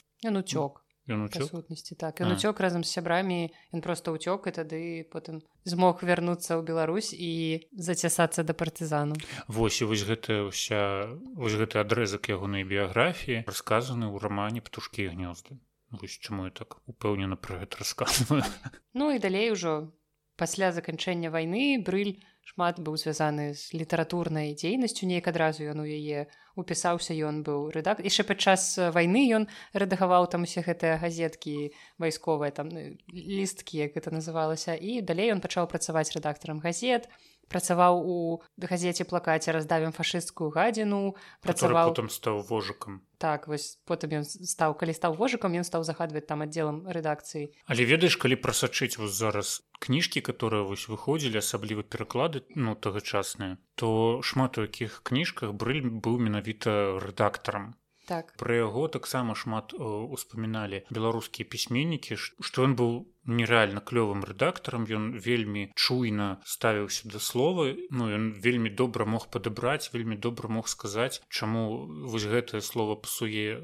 Ён 1.09 1.25
уцёк 1.25 1.49
сутнасці 1.49 1.95
так. 1.95 2.21
Ён 2.21 2.37
уцёк 2.37 2.61
разам 2.61 2.85
з 2.85 2.93
сябрамі 2.93 3.49
ён 3.73 3.81
просто 3.81 4.13
ўцёк 4.13 4.49
і 4.49 4.53
тады 4.53 4.81
потым 5.09 5.41
змог 5.65 6.05
вярнуцца 6.05 6.61
ў 6.61 6.63
Беларусь 6.69 7.17
і 7.17 7.65
зацясацца 7.73 8.45
да 8.45 8.53
партызану. 8.53 9.17
Восьось 9.49 9.81
і 9.81 9.89
вось 9.89 10.05
гэта 10.05 10.53
ўся 10.53 11.09
вось 11.33 11.57
гэты 11.57 11.81
адрэзак 11.81 12.29
ягонай 12.29 12.69
біяграфіі 12.69 13.49
расказаны 13.49 14.13
ў 14.13 14.21
рамане 14.21 14.61
птушкі 14.61 15.09
гнёзды 15.09 15.57
вось 15.91 16.19
чаму 16.19 16.49
я 16.49 16.51
так 16.51 16.81
упэўнена 16.87 17.37
пра 17.37 17.63
гэта 17.65 17.81
расказваю 17.85 18.45
ну 18.95 19.11
і 19.13 19.19
далей 19.19 19.51
ужо. 19.53 19.93
Пасля 20.39 20.71
заканчэння 20.71 21.31
вайны 21.35 21.83
брыль 21.83 22.23
шмат 22.47 22.79
быў 22.79 22.97
звязаны 22.97 23.55
з 23.59 23.75
літаратурнай 23.75 24.55
дзейнасцю 24.55 25.09
неяк 25.11 25.27
адразу 25.29 25.67
ён 25.67 25.83
у 25.83 25.87
яе 25.87 26.29
упісаўся 26.55 27.17
ён 27.29 27.43
быў 27.47 27.69
рэдак 27.75 28.01
яшчэ 28.07 28.25
падчас 28.29 28.79
вайны 28.95 29.25
ён 29.39 29.49
рэдагаваў 29.75 30.29
там 30.33 30.47
усе 30.47 30.65
гэтыя 30.65 30.97
газеткі 31.03 31.75
вайсковыя 31.99 32.55
там 32.55 32.71
ну, 32.73 32.85
лісткі 33.13 33.83
як 33.85 33.99
гэта 33.99 34.15
называлася 34.15 34.79
і 34.79 35.03
далей 35.03 35.35
ён 35.35 35.43
пачаў 35.45 35.69
працаваць 35.69 36.15
рэдактарам 36.17 36.63
газет 36.65 37.11
працаваў 37.49 38.01
у 38.05 38.17
газеце 38.61 39.05
плакаце 39.09 39.53
раздавім 39.57 39.93
фашысцкую 39.97 40.51
гадзіну 40.55 41.17
працаваў 41.43 41.95
там 41.99 42.09
стаў 42.13 42.45
вожыкам. 42.45 43.01
Так 43.19 43.49
вось 43.51 43.81
потым 43.89 44.23
ён 44.23 44.25
стаў 44.25 44.77
калі 44.79 44.95
стаў 44.95 45.19
вожыкам 45.19 45.57
ён 45.59 45.67
стаў 45.67 45.83
загадваць 45.89 46.27
там 46.29 46.47
аддзелам 46.47 46.87
рэдакцыі. 46.87 47.51
Але 47.67 47.83
ведаеш 47.89 48.21
калі 48.21 48.39
прасачыць 48.39 49.01
вас 49.01 49.11
зараз 49.17 49.65
кніжкі 49.81 50.21
которые 50.21 50.63
вось 50.69 50.87
выходзілі 50.93 51.43
асабліва 51.43 51.83
пераклады 51.83 52.45
ну 52.55 52.75
тагачасныя 52.75 53.59
то 53.75 54.21
шмат 54.23 54.59
у 54.59 54.69
якіх 54.69 55.03
кніжках 55.03 55.55
брыль 55.55 55.83
быў 55.89 56.19
менавіта 56.19 56.99
рэдактарам 57.03 57.75
так. 58.09 58.33
Пра 58.41 58.57
яго 58.57 58.89
таксама 58.89 59.37
шмат 59.37 59.75
э, 59.77 59.79
успаміналі 60.17 60.83
беларускія 60.89 61.45
пісьменнікі 61.45 62.17
што 62.19 62.65
ён 62.65 62.75
быў 62.81 62.93
нереальна 63.29 63.85
клёвым 63.85 64.25
рэдактарам. 64.25 64.89
Ён 64.89 65.05
вельмі 65.21 65.69
чуйна 65.77 66.29
ставіўся 66.49 67.13
да 67.13 67.21
словы 67.21 67.89
ну 67.93 68.09
ён 68.19 68.33
вельмі 68.47 68.73
добра 68.83 69.05
мог 69.05 69.29
падабраць 69.35 69.93
вельмі 69.93 70.17
добра 70.17 70.49
мог 70.49 70.73
сказаць 70.73 71.21
чаму 71.29 71.65
вось 72.15 72.29
гэтае 72.33 72.63
слово 72.65 72.97
псуе 73.05 73.61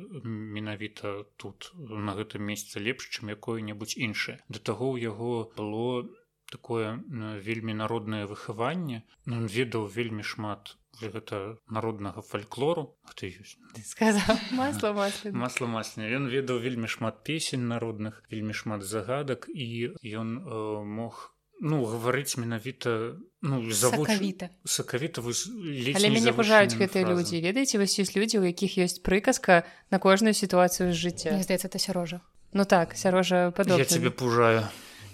менавіта 0.59 1.25
тут 1.41 1.73
на 2.09 2.13
гэтым 2.21 2.45
месяце 2.53 2.85
лепш 2.85 3.09
чым 3.09 3.33
якое-небудзь 3.33 3.97
іншае. 3.97 4.37
Да 4.49 4.61
таго 4.61 4.93
ў 4.93 5.09
яго 5.09 5.33
было 5.57 6.05
такое 6.53 7.01
вельмі 7.49 7.75
народнае 7.75 8.27
выхаванне. 8.31 9.03
Ну, 9.25 9.47
ведаў 9.49 9.89
вельмі 9.89 10.23
шмат 10.23 10.77
гэта 11.01 11.59
народнага 11.69 12.23
фальклору 12.23 12.97
ты 13.15 13.31
ёсць 13.35 13.57
сказал 13.85 14.39
масло 14.53 14.93
масло 14.93 15.67
масля 15.67 16.09
ён 16.09 16.29
ведаў 16.29 16.59
вельмі 16.59 16.89
шмат 16.89 17.25
песень 17.25 17.67
народных 17.69 18.23
вельмі 18.31 18.55
шмат 18.55 18.83
загадак 18.83 19.49
і 19.49 19.95
ён 20.03 20.29
э, 20.43 20.85
мог 20.85 21.35
ну 21.61 21.85
гаварыць 21.85 22.37
менавіта 22.37 23.17
ну 23.43 23.63
завута 23.71 24.51
сакавіта 24.65 25.23
але 25.23 26.09
мяне 26.11 26.33
пужаюць 26.35 26.75
гэтыя 26.75 27.07
людзі 27.09 27.41
ведаеце 27.41 27.79
вось 27.79 27.97
ёсць 27.99 28.15
людзі 28.19 28.43
у 28.43 28.45
якіх 28.45 28.79
ёсць 28.79 29.01
прыказка 29.01 29.65
на 29.91 29.99
кожную 29.99 30.35
сітуацыю 30.35 30.93
жыцця 30.93 31.39
здаецца 31.41 31.71
это 31.71 31.79
сярожа 31.79 32.21
ну 32.53 32.65
так 32.65 32.97
сярожа 32.97 33.51
падоб 33.51 33.79
я 33.79 33.85
тебе 33.85 34.11
пужаю. 34.11 34.67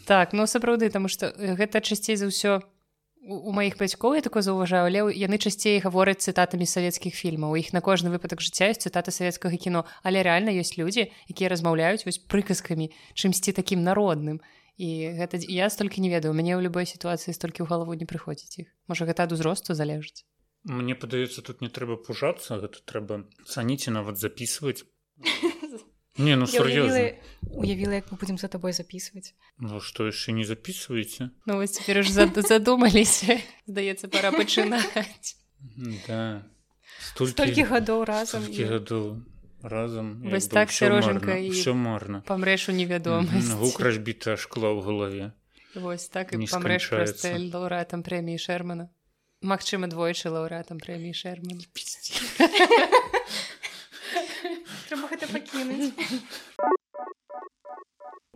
Так 0.07 0.33
ну 0.33 0.47
сапраўды 0.47 0.91
таму 0.91 1.09
што 1.09 1.31
гэта 1.37 1.81
часцей 1.81 2.17
за 2.17 2.27
ўсё 2.27 2.61
у 2.61 2.80
маіх 3.21 3.77
бацькоў 3.77 4.17
я 4.17 4.23
такое 4.25 4.41
заўважаю 4.43 4.89
але 4.89 5.01
яны 5.13 5.37
часцей 5.37 5.81
гавораць 5.85 6.25
цытатамі 6.25 6.65
савецкіх 6.65 7.13
фільмаў. 7.13 7.57
Іх 7.61 7.73
на 7.77 7.85
кожны 7.85 8.09
выпадак 8.09 8.41
жыцця 8.41 8.73
ёсць 8.73 8.81
цытаты 8.89 9.13
савецкага 9.13 9.57
кіно. 9.61 9.85
Але 10.03 10.25
рэальна 10.25 10.55
ёсць 10.57 10.81
людзі 10.81 11.13
якія 11.29 11.53
размаўляюць 11.53 12.09
вось 12.09 12.19
прыказкамі 12.19 12.89
чымсьці 13.15 13.53
такім 13.53 13.85
народным. 13.85 14.41
І 14.81 15.13
гэта 15.21 15.37
я 15.45 15.69
столькі 15.69 16.01
не 16.01 16.09
ведаю. 16.09 16.33
Мяне 16.33 16.57
ў 16.57 16.65
любой 16.65 16.89
сітуацыі 16.89 17.37
столькі 17.37 17.61
ў 17.61 17.69
галаву 17.69 17.93
не 17.93 18.09
прыходзіць 18.09 18.65
іх. 18.65 18.69
Можа 18.89 19.05
гэта 19.05 19.29
ад 19.29 19.37
узросту 19.37 19.77
залежыць? 19.77 20.25
Мне 20.65 20.97
падаецца 20.97 21.45
тут 21.45 21.61
не 21.61 21.69
трэба 21.69 22.01
пужацца 22.01 22.57
гэта 22.61 22.81
трэба 22.89 23.29
цаніць 23.45 23.89
і 23.89 23.97
нават 23.97 24.17
записывать 24.17 24.85
Не 26.21 26.37
ну 26.37 26.47
сур'ёзна 26.47 27.17
уявіла 27.49 27.99
як 28.01 28.13
мы 28.13 28.19
будзем 28.21 28.37
за 28.39 28.49
табой 28.53 28.77
записывать. 28.77 29.33
Ну 29.59 29.81
што 29.81 30.07
яшчэ 30.11 30.37
не 30.37 30.45
записываеце 30.45 31.31
Ну 31.47 31.57
вось 31.57 31.81
цяпер 31.81 32.05
ж 32.05 32.29
задумаліся 32.45 33.41
здаецца 33.67 34.13
пора 34.13 34.31
пачынаць 34.37 35.37
да. 36.07 36.45
Столькі 37.17 37.65
гадоў 37.73 38.05
разам 38.05 38.45
гадоў 38.45 39.25
разам 39.63 40.23
вось 40.29 40.49
так 40.49 40.71
сярожанка 40.73 41.37
і 41.37 41.51
все 41.51 41.73
марна 41.75 42.23
памрэш 42.29 42.69
у 42.69 42.77
невядомасць 42.77 43.53
гук 43.57 43.81
разбіта 43.81 44.37
шкла 44.37 44.73
ў 44.77 44.81
галаве 44.85 45.33
Вось 45.75 46.09
так 46.11 46.33
і 46.35 46.47
памрэш 46.51 46.91
лаўрэатам 47.55 48.03
прэміі 48.03 48.39
шермана. 48.43 48.91
Магчыма 49.41 49.87
двойчы 49.87 50.27
лаўрэатам 50.35 50.83
прэміі 50.83 51.15
шерман 51.15 51.63
трэба 54.91 55.07
гэта 55.07 55.27
пакінуць 55.31 55.95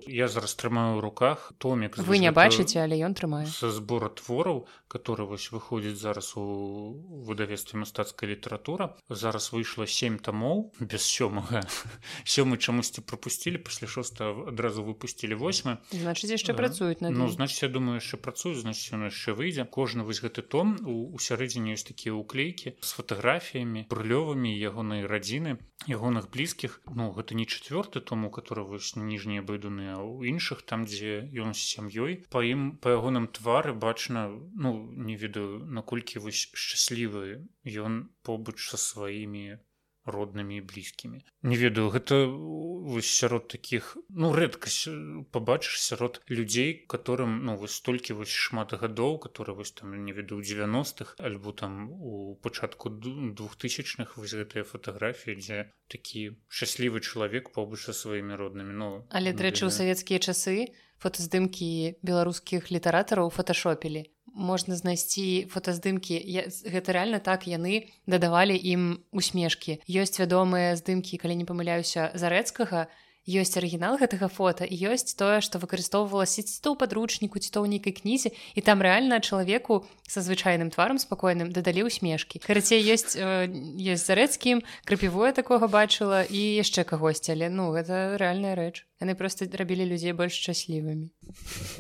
я 0.06 0.28
зараз 0.28 0.54
трымаю 0.54 0.98
ў 0.98 1.00
руках 1.00 1.52
томік 1.58 1.98
вы 1.98 2.18
не 2.18 2.32
бачыце 2.32 2.82
але 2.84 2.98
ён 3.00 3.14
трымае 3.14 3.46
са 3.46 3.70
збора 3.70 4.08
твораў 4.08 4.66
который 4.94 5.26
вось 5.26 5.50
выходзіць 5.50 5.98
зараз 5.98 6.38
у 6.38 6.94
выдавестве 7.26 7.82
мастацкая 7.82 8.30
літаратура 8.30 8.94
зараз 9.08 9.50
выйшла 9.50 9.86
семь 9.90 10.18
тамоў 10.22 10.70
без 10.78 11.02
сёмага. 11.02 11.66
Сёмы 12.24 12.62
чамусьці 12.62 13.02
пропусцілі 13.02 13.58
пасля 13.58 13.90
шоста 13.90 14.30
адразу 14.30 14.86
выпусцілі 14.86 15.34
восьмы. 15.34 15.82
Значыць 15.90 16.30
яшчэ 16.30 16.54
працуюць 16.54 17.02
на 17.02 17.10
ну 17.10 17.26
значит 17.26 17.66
я 17.66 17.68
думаю 17.68 17.98
яшчэ 17.98 18.22
працую 18.22 18.54
значит 18.54 18.94
ён 18.94 19.10
яшчэ 19.10 19.34
выйдзе. 19.34 19.66
Кожны 19.66 20.06
вось 20.06 20.22
гэты 20.22 20.46
том 20.46 20.78
у 20.86 21.18
сярэдзіне 21.18 21.74
ёсць 21.74 21.90
такія 21.90 22.14
ўклейкі 22.14 22.78
з 22.78 22.90
фатаграфіямі 22.94 23.90
прылёвамі 23.90 24.54
ягонай 24.54 25.10
радзіны 25.10 25.58
ягоных 25.90 26.30
блізкіх. 26.30 26.80
Ну 26.86 27.10
гэта 27.10 27.34
не 27.34 27.50
чавёрты 27.50 27.98
тому 27.98 28.30
который 28.30 28.62
вось 28.62 28.94
ніжнія 28.94 29.42
байдуны 29.42 29.90
у 30.02 30.24
іншых 30.24 30.62
там 30.62 30.86
дзе 30.86 31.28
ён 31.44 31.54
з 31.54 31.62
сям'ёй. 31.72 32.24
Па 32.30 32.42
ім 32.42 32.78
па 32.82 32.94
ягоным 32.96 33.28
твары 33.28 33.74
бачна 33.74 34.26
ну 34.54 34.74
не 35.08 35.16
ведаю 35.20 35.64
наколькі 35.78 36.24
вось 36.24 36.48
шчаслівы 36.52 37.44
ён 37.86 38.08
побач 38.22 38.58
са 38.70 38.80
сваімі 38.80 39.60
роднымі 40.04 40.56
і 40.56 40.60
блізкімі. 40.60 41.24
Не 41.42 41.56
ведаю 41.56 41.88
гэта 41.90 42.26
вось 42.28 43.08
сярод 43.08 43.48
таких 43.48 43.96
ну 44.08 44.32
рэдкасць 44.32 44.88
побачыш 45.32 45.80
сярод 45.80 46.20
людзей 46.28 46.84
которым 46.88 47.44
ну 47.48 47.56
вось 47.56 47.80
столькі 47.80 48.18
вось 48.20 48.32
шмат 48.32 48.76
гадоў 48.76 49.18
которые 49.18 49.56
вось 49.56 49.72
там 49.72 50.04
не 50.04 50.12
веду 50.12 50.40
90-х 50.40 51.16
альбо 51.18 51.52
там 51.52 51.90
у 51.90 52.36
пачатку 52.36 52.90
двухтысячных 52.90 54.16
вось 54.16 54.36
гэтыя 54.36 54.64
фотаграфіі 54.64 55.40
дзе 55.40 55.58
такі 55.88 56.36
шчаслівы 56.48 57.00
чалавек 57.00 57.52
побач 57.52 57.80
са 57.88 57.92
сваімі 57.92 58.36
роднымі. 58.36 58.72
Ну 58.76 58.88
але 59.10 59.32
дрэчы 59.32 59.64
ў 59.64 59.72
савецкія 59.72 60.20
часы 60.20 60.74
фотаздымкі 61.02 61.98
беларускіх 62.02 62.70
літаратараў 62.70 63.30
фотошопілі 63.30 64.04
можна 64.34 64.74
знайсці 64.76 65.46
фотаздымкі 65.46 66.18
гэта 66.66 66.92
реально 66.92 67.22
так 67.22 67.46
яны 67.46 67.86
дадавалі 68.06 68.58
ім 68.58 68.98
усмешкі. 69.14 69.78
Ёсць 69.86 70.18
вядомыя 70.18 70.74
здымкі 70.76 71.22
калі 71.22 71.38
не 71.38 71.46
памыляюся 71.46 72.10
зарэцкага 72.18 72.90
ёсць 73.24 73.56
арыгінал 73.56 73.96
гэтага 73.96 74.28
фота 74.28 74.68
і 74.68 74.76
ёсць 74.92 75.16
тое 75.16 75.40
што 75.40 75.56
выкарыстоўвалася 75.62 76.44
ці 76.44 76.56
то 76.60 76.72
ў 76.72 76.76
падручніку 76.76 77.40
ці 77.40 77.48
то 77.48 77.64
ў 77.64 77.72
нейкай 77.72 77.96
кнізе 77.96 78.36
і 78.52 78.60
там 78.60 78.84
рэальна 78.84 79.20
чалавеку 79.24 79.88
са 80.04 80.20
звычайным 80.20 80.68
тварам 80.68 81.00
спакойным 81.00 81.48
дадалі 81.48 81.88
ўсмешкі. 81.88 82.44
Карацей 82.44 82.84
ёсць 82.84 83.16
э, 83.16 83.48
ёсць 83.80 84.04
зарэцкім 84.04 84.60
крапівое 84.84 85.32
такога 85.32 85.68
бачыла 85.72 86.24
і 86.28 86.42
яшчэ 86.60 86.84
кагосьці 86.84 87.32
але 87.32 87.48
ну 87.48 87.72
гэта 87.72 88.20
рэальная 88.20 88.52
рэч. 88.52 88.84
Яны 89.00 89.16
проста 89.16 89.48
рабілі 89.48 89.88
людзей 89.88 90.12
больш 90.12 90.36
шчаслівымі. 90.36 91.08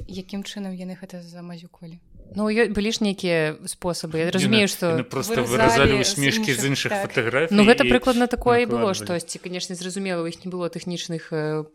Якім 0.08 0.48
чынам 0.48 0.72
яны 0.72 0.96
гэта 0.96 1.20
замазюколі 1.20 2.00
Ну 2.34 2.48
былі 2.48 2.90
ж 2.90 3.04
нейкія 3.04 3.60
спосабы 3.68 4.24
я 4.24 4.30
разумею 4.30 4.68
што 4.68 5.04
просто 5.04 5.44
выразалі 5.44 6.00
усмешкі 6.00 6.54
з 6.56 6.72
іншых 6.72 6.90
так. 6.90 7.06
фотаграфій 7.06 7.54
Ну 7.54 7.68
гэта 7.68 7.84
прыкладна 7.84 8.26
такое 8.26 8.64
і 8.64 8.70
было 8.70 8.94
штосьці 8.94 9.38
канешне 9.38 9.76
зразумела 9.76 10.24
у 10.24 10.26
іх 10.26 10.40
не 10.44 10.50
было 10.50 10.72
тэхнічных 10.72 11.28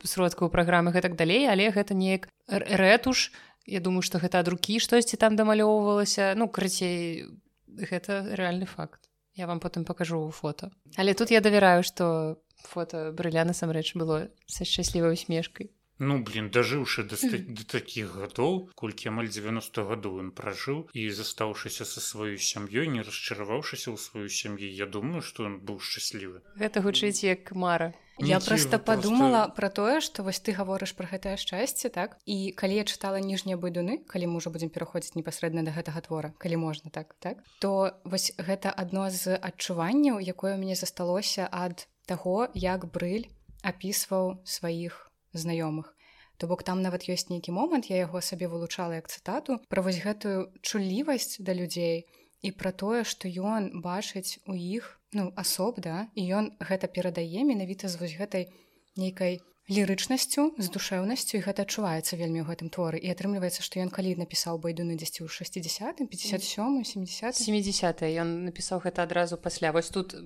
сродкаў 0.03 0.49
праграмы 0.49 0.91
гэтак 0.91 1.15
далей 1.15 1.45
але 1.45 1.69
гэта 1.69 1.93
неяк 1.93 2.27
рэтуш 2.49 3.31
Я 3.69 3.79
думаю 3.79 4.01
што 4.01 4.17
гэта 4.17 4.41
ад 4.41 4.47
рукі 4.49 4.81
штосьці 4.81 5.17
там 5.21 5.37
дамалёўвалася 5.37 6.33
ну 6.33 6.49
крыцей 6.49 7.29
гэта 7.69 8.25
рэальны 8.33 8.65
факт. 8.65 9.05
Я 9.37 9.45
вам 9.47 9.59
потым 9.59 9.85
пакажу 9.85 10.29
фото. 10.33 10.71
Але 10.97 11.13
тут 11.13 11.29
я 11.31 11.39
давяраю 11.39 11.83
што 11.83 12.41
фото 12.65 13.13
брыля 13.13 13.45
насамрэч 13.45 13.93
было 13.95 14.27
са 14.47 14.65
шчаслівай 14.65 15.13
усмешкай 15.13 15.69
Ну 15.99 16.17
блин 16.23 16.47
дажыўшы 16.49 17.03
да, 17.03 17.17
да 17.19 17.63
такіх 17.67 18.15
гадоў 18.15 18.71
колькі 18.79 19.11
амаль 19.11 19.27
90 19.27 19.83
гадоў 19.83 20.19
ён 20.23 20.29
пражыў 20.31 20.87
і 20.95 21.09
застаўшыся 21.11 21.83
са 21.83 21.99
сваёй 21.99 22.39
сям'ёй 22.39 22.87
не 22.87 23.03
расчараваўшыся 23.03 23.91
ў 23.91 23.97
сваю 23.99 24.31
сям'і 24.31 24.63
Я 24.79 24.87
думаю 24.87 25.19
што 25.19 25.43
ён 25.51 25.59
быў 25.59 25.83
шчаслівы 25.83 26.39
гэта 26.55 26.79
гучыць 26.79 27.19
як 27.27 27.51
мара 27.51 27.91
Я 28.19 28.39
просто 28.39 28.79
подумала 28.79 29.43
просто... 29.43 29.55
про 29.55 29.69
тое 29.69 29.99
што 29.99 30.23
вось 30.23 30.39
ты 30.39 30.55
гаворыш 30.55 30.95
про 30.95 31.07
гэтае 31.07 31.35
шчасце 31.35 31.91
так? 31.91 32.15
І 32.23 32.51
калі 32.55 32.79
я 32.79 32.83
чытала 32.87 33.19
ніжнія 33.19 33.59
байдуны 33.59 33.99
калі 34.07 34.31
мы 34.31 34.39
ўжо 34.39 34.55
будзем 34.55 34.71
пераходзіць 34.71 35.19
непасрэдна 35.19 35.67
да 35.67 35.75
гэтага 35.75 35.99
твора 36.07 36.31
калі 36.39 36.63
можна 36.63 36.91
так 36.95 37.15
так? 37.19 37.43
То 37.59 37.91
вось 38.03 38.31
гэта 38.39 38.71
адно 38.71 39.11
з 39.11 39.35
адчуванняў 39.35 40.23
якое 40.23 40.55
мяне 40.55 40.79
засталося 40.79 41.51
ад 41.51 41.91
таго 42.07 42.47
як 42.55 42.87
брыль 42.87 43.27
апісваў 43.63 44.39
сваіх 44.47 45.08
знаёмых 45.33 45.95
то 46.39 46.47
бок 46.47 46.63
там 46.63 46.81
нават 46.81 47.05
ёсць 47.11 47.27
нейкі 47.29 47.51
момант 47.51 47.91
я 47.91 47.97
яго 47.99 48.21
сабе 48.23 48.47
вылучала 48.47 48.95
як 48.95 49.11
цытату 49.11 49.59
пра 49.73 49.83
вось 49.83 49.99
гэтую 50.05 50.55
чулівасць 50.61 51.43
да 51.43 51.53
людзей 51.53 52.07
і 52.41 52.51
пра 52.55 52.71
тое 52.71 53.03
што 53.03 53.27
ён 53.27 53.69
бачыць 53.83 54.39
у 54.47 54.55
іх 54.55 54.87
ну 55.11 55.29
асоб 55.43 55.83
да 55.83 56.07
і 56.15 56.23
ён 56.39 56.51
гэта 56.71 56.87
перадае 56.87 57.43
менавіта 57.51 57.91
з 57.91 57.99
вось 58.01 58.15
гэтай 58.15 58.47
нейкай 58.95 59.41
лірычнасцю 59.69 60.57
з 60.57 60.67
душэўнасцю 60.73 61.37
і 61.37 61.43
гэта 61.45 61.63
адчуваецца 61.63 62.17
вельмі 62.17 62.41
ў 62.41 62.49
гэтым 62.49 62.73
творы. 62.73 62.97
І 62.97 63.13
атрымліваецца 63.13 63.61
што 63.61 63.79
ён 63.79 63.93
калі 63.93 64.17
напісаў 64.17 64.57
байдуны 64.57 64.97
дзесьці 64.97 65.23
ў 65.23 65.29
60 65.29 66.09
57 66.09 66.81
70 66.83 67.37
70 67.37 68.01
ён 68.17 68.49
напісаў 68.49 68.81
гэта 68.81 69.05
адразу 69.05 69.37
пасля. 69.37 69.71
Вось 69.71 69.89
тут 69.93 70.17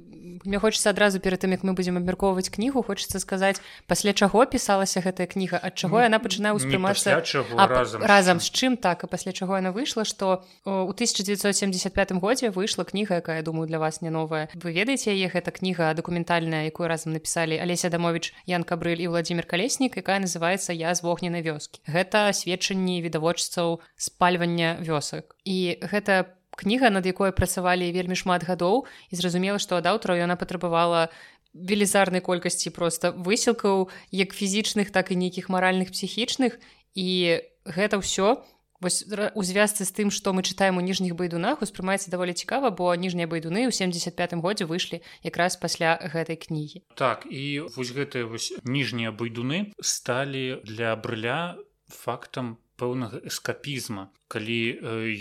мне 0.46 0.60
хочется 0.60 0.90
адразу 0.90 1.20
перад 1.20 1.44
тым 1.44 1.52
як 1.52 1.64
мы 1.64 1.74
будзем 1.74 1.98
абмяркоўваць 1.98 2.50
кнігу 2.50 2.84
хочется 2.84 3.20
сказаць 3.20 3.60
пасля 3.88 4.14
чаго 4.14 4.46
пісалася 4.46 5.04
гэтая 5.04 5.28
кніга 5.28 5.60
ад 5.60 5.76
чаго 5.76 6.00
яна 6.00 6.20
пачынае 6.24 6.56
ўспрымацца 6.56 7.20
разам 7.60 8.02
разам 8.02 8.40
з 8.40 8.48
чым 8.48 8.78
так 8.78 9.04
а 9.04 9.08
пасля 9.08 9.36
чаго 9.36 9.60
яна 9.60 9.76
выйшла 9.76 10.08
што 10.08 10.46
у 10.64 10.96
1975 10.96 12.12
годзе 12.24 12.50
выйшла 12.50 12.88
кніга 12.88 13.20
якая 13.20 13.42
думаю 13.44 13.68
для 13.68 13.80
вас 13.80 14.02
не 14.02 14.10
новая. 14.10 14.50
Вы 14.56 14.72
ведаеце 14.72 15.12
яе? 15.12 15.28
Гэта 15.28 15.52
кніга 15.52 15.94
дакументальная 15.94 16.66
якую 16.66 16.88
разам 16.88 17.14
напісалі 17.14 17.60
алеся 17.60 17.90
дамович 17.90 18.34
ян 18.48 18.64
кабрыль 18.64 19.02
і 19.02 19.08
владимир 19.08 19.33
владимир 19.34 19.50
калеснік 19.50 19.98
якая 19.98 20.20
называется 20.20 20.74
я 20.78 20.94
з 20.94 21.02
вогненай 21.02 21.42
вёскі 21.42 21.82
гэта 21.90 22.30
сведчанні 22.38 23.02
відавочцаў 23.02 23.82
спальвання 23.98 24.78
вёсак. 24.78 25.34
І 25.42 25.82
гэта 25.82 26.38
кніга 26.54 26.94
над 26.94 27.10
якой 27.10 27.34
працавалі 27.34 27.90
вельмі 27.90 28.14
шмат 28.14 28.46
гадоў 28.46 28.86
і 29.10 29.14
зразумела 29.18 29.58
што 29.58 29.82
ад 29.82 29.90
аўтараў 29.90 30.22
яна 30.22 30.38
патрабавала 30.38 31.10
велізарнай 31.58 32.22
колькасці 32.22 32.70
просто 32.70 33.10
высілкаў 33.18 33.90
як 34.14 34.38
фізічных 34.38 34.94
так 34.94 35.10
і 35.10 35.18
нейкіх 35.18 35.50
маральных 35.50 35.90
псіхічных. 35.90 36.62
І 36.94 37.42
гэта 37.66 37.98
ўсё 37.98 38.46
вось 38.84 39.02
у 39.08 39.42
звязцы 39.48 39.88
з 39.88 39.92
тым 39.96 40.12
што 40.12 40.36
мы 40.36 40.44
чытаем 40.44 40.78
у 40.78 40.84
ніжніх 40.84 41.16
байдунах 41.16 41.64
успрымаецца 41.66 42.12
даволі 42.12 42.36
цікава 42.36 42.70
бо 42.70 42.92
ніжнія 42.94 43.28
байдуны 43.32 43.66
ў 43.68 43.72
75 43.72 44.38
годзе 44.44 44.68
выйшлі 44.68 45.00
якраз 45.24 45.56
пасля 45.58 45.96
гэтай 46.04 46.36
кнігі. 46.36 46.84
Так 47.00 47.26
і 47.26 47.72
вось 47.76 47.96
гэтыя 47.96 48.28
вось 48.28 48.52
ніжнія 48.68 49.16
байдуны 49.16 49.72
сталі 49.80 50.60
для 50.68 50.96
брыля 51.00 51.56
фактам 51.88 52.60
пэўнага 52.78 53.24
эскапізма. 53.24 54.10
Калі 54.28 54.60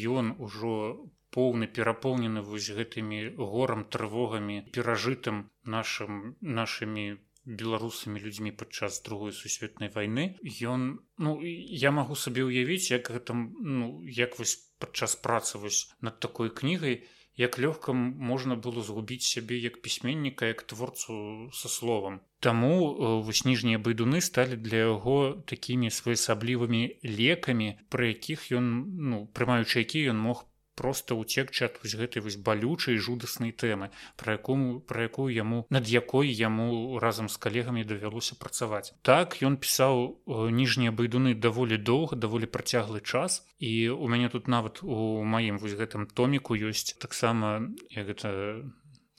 ён 0.09 0.35
ужо 0.43 0.99
поўны 1.33 1.67
перапоўнены 1.67 2.45
вось 2.45 2.69
гэтымі 2.77 3.39
горам 3.39 3.85
трывогамі 3.89 4.63
перажытым 4.77 5.49
нашим 5.65 6.37
нашымі 6.41 7.07
беларусамі 7.45 8.21
людзьмі 8.21 8.53
падчас 8.53 9.03
другой 9.03 9.33
сусветнай 9.33 9.91
вайны. 9.95 10.39
Ён 10.43 11.01
ну 11.19 11.39
я 11.43 11.91
магу 11.91 12.15
сабе 12.15 12.47
ўявіць 12.47 12.91
як 12.95 13.11
гэта 13.11 13.35
ну 13.35 14.03
як 14.07 14.39
вось 14.39 14.57
падчас 14.79 15.17
працы 15.17 15.59
вось 15.59 15.91
над 16.01 16.21
такой 16.21 16.51
кнігай 16.51 17.03
як 17.37 17.59
лёгка 17.59 17.93
можна 17.93 18.57
было 18.57 18.83
згубіць 18.85 19.25
сябе 19.25 19.57
як 19.59 19.81
пісьменніка 19.83 20.47
як 20.47 20.63
творцу 20.63 21.51
са 21.53 21.69
словам. 21.69 22.21
Таму 22.41 23.23
вось 23.25 23.45
ніжнія 23.45 23.79
байдуны 23.79 24.21
сталі 24.21 24.57
для 24.57 24.93
яго 24.93 25.43
такімі 25.47 25.91
своеасаблівымі 25.91 27.01
лекамі 27.03 27.79
пры 27.89 28.13
якіх 28.15 28.53
ён 28.53 28.67
ну 29.11 29.27
прымаючы 29.33 29.83
які 29.83 30.09
ён 30.15 30.19
мог 30.21 30.47
просто 30.75 31.17
уцекчы 31.17 31.67
ад 31.69 31.79
вось 31.83 31.97
гэтай 31.97 32.23
вось 32.23 32.37
балючай 32.37 32.97
жудаснай 32.97 33.53
тэмы 33.53 33.91
пра 34.17 34.39
якому 34.39 34.81
пра 34.81 35.09
якую 35.09 35.29
яму 35.35 35.67
над 35.71 35.89
якой 35.89 36.29
яму 36.33 36.99
разам 36.99 37.29
з 37.29 37.37
калегамі 37.37 37.85
давялося 37.85 38.37
працаваць. 38.41 38.95
Так 39.03 39.39
ён 39.43 39.57
пісаў 39.57 40.23
ніжнія 40.27 40.93
байдуны 40.93 41.35
даволі 41.35 41.77
доўга 41.79 42.17
даволі 42.17 42.47
працяглы 42.47 43.01
час. 43.01 43.47
І 43.63 43.95
у 43.95 44.09
мяне 44.09 44.29
тут 44.29 44.49
нават 44.49 44.83
у 44.83 45.23
маім 45.23 45.59
вось 45.63 45.79
гэтым 45.79 46.07
томіку 46.11 46.59
ёсць 46.59 46.99
таксама 46.99 47.71
як 47.91 48.11
гэта 48.11 48.67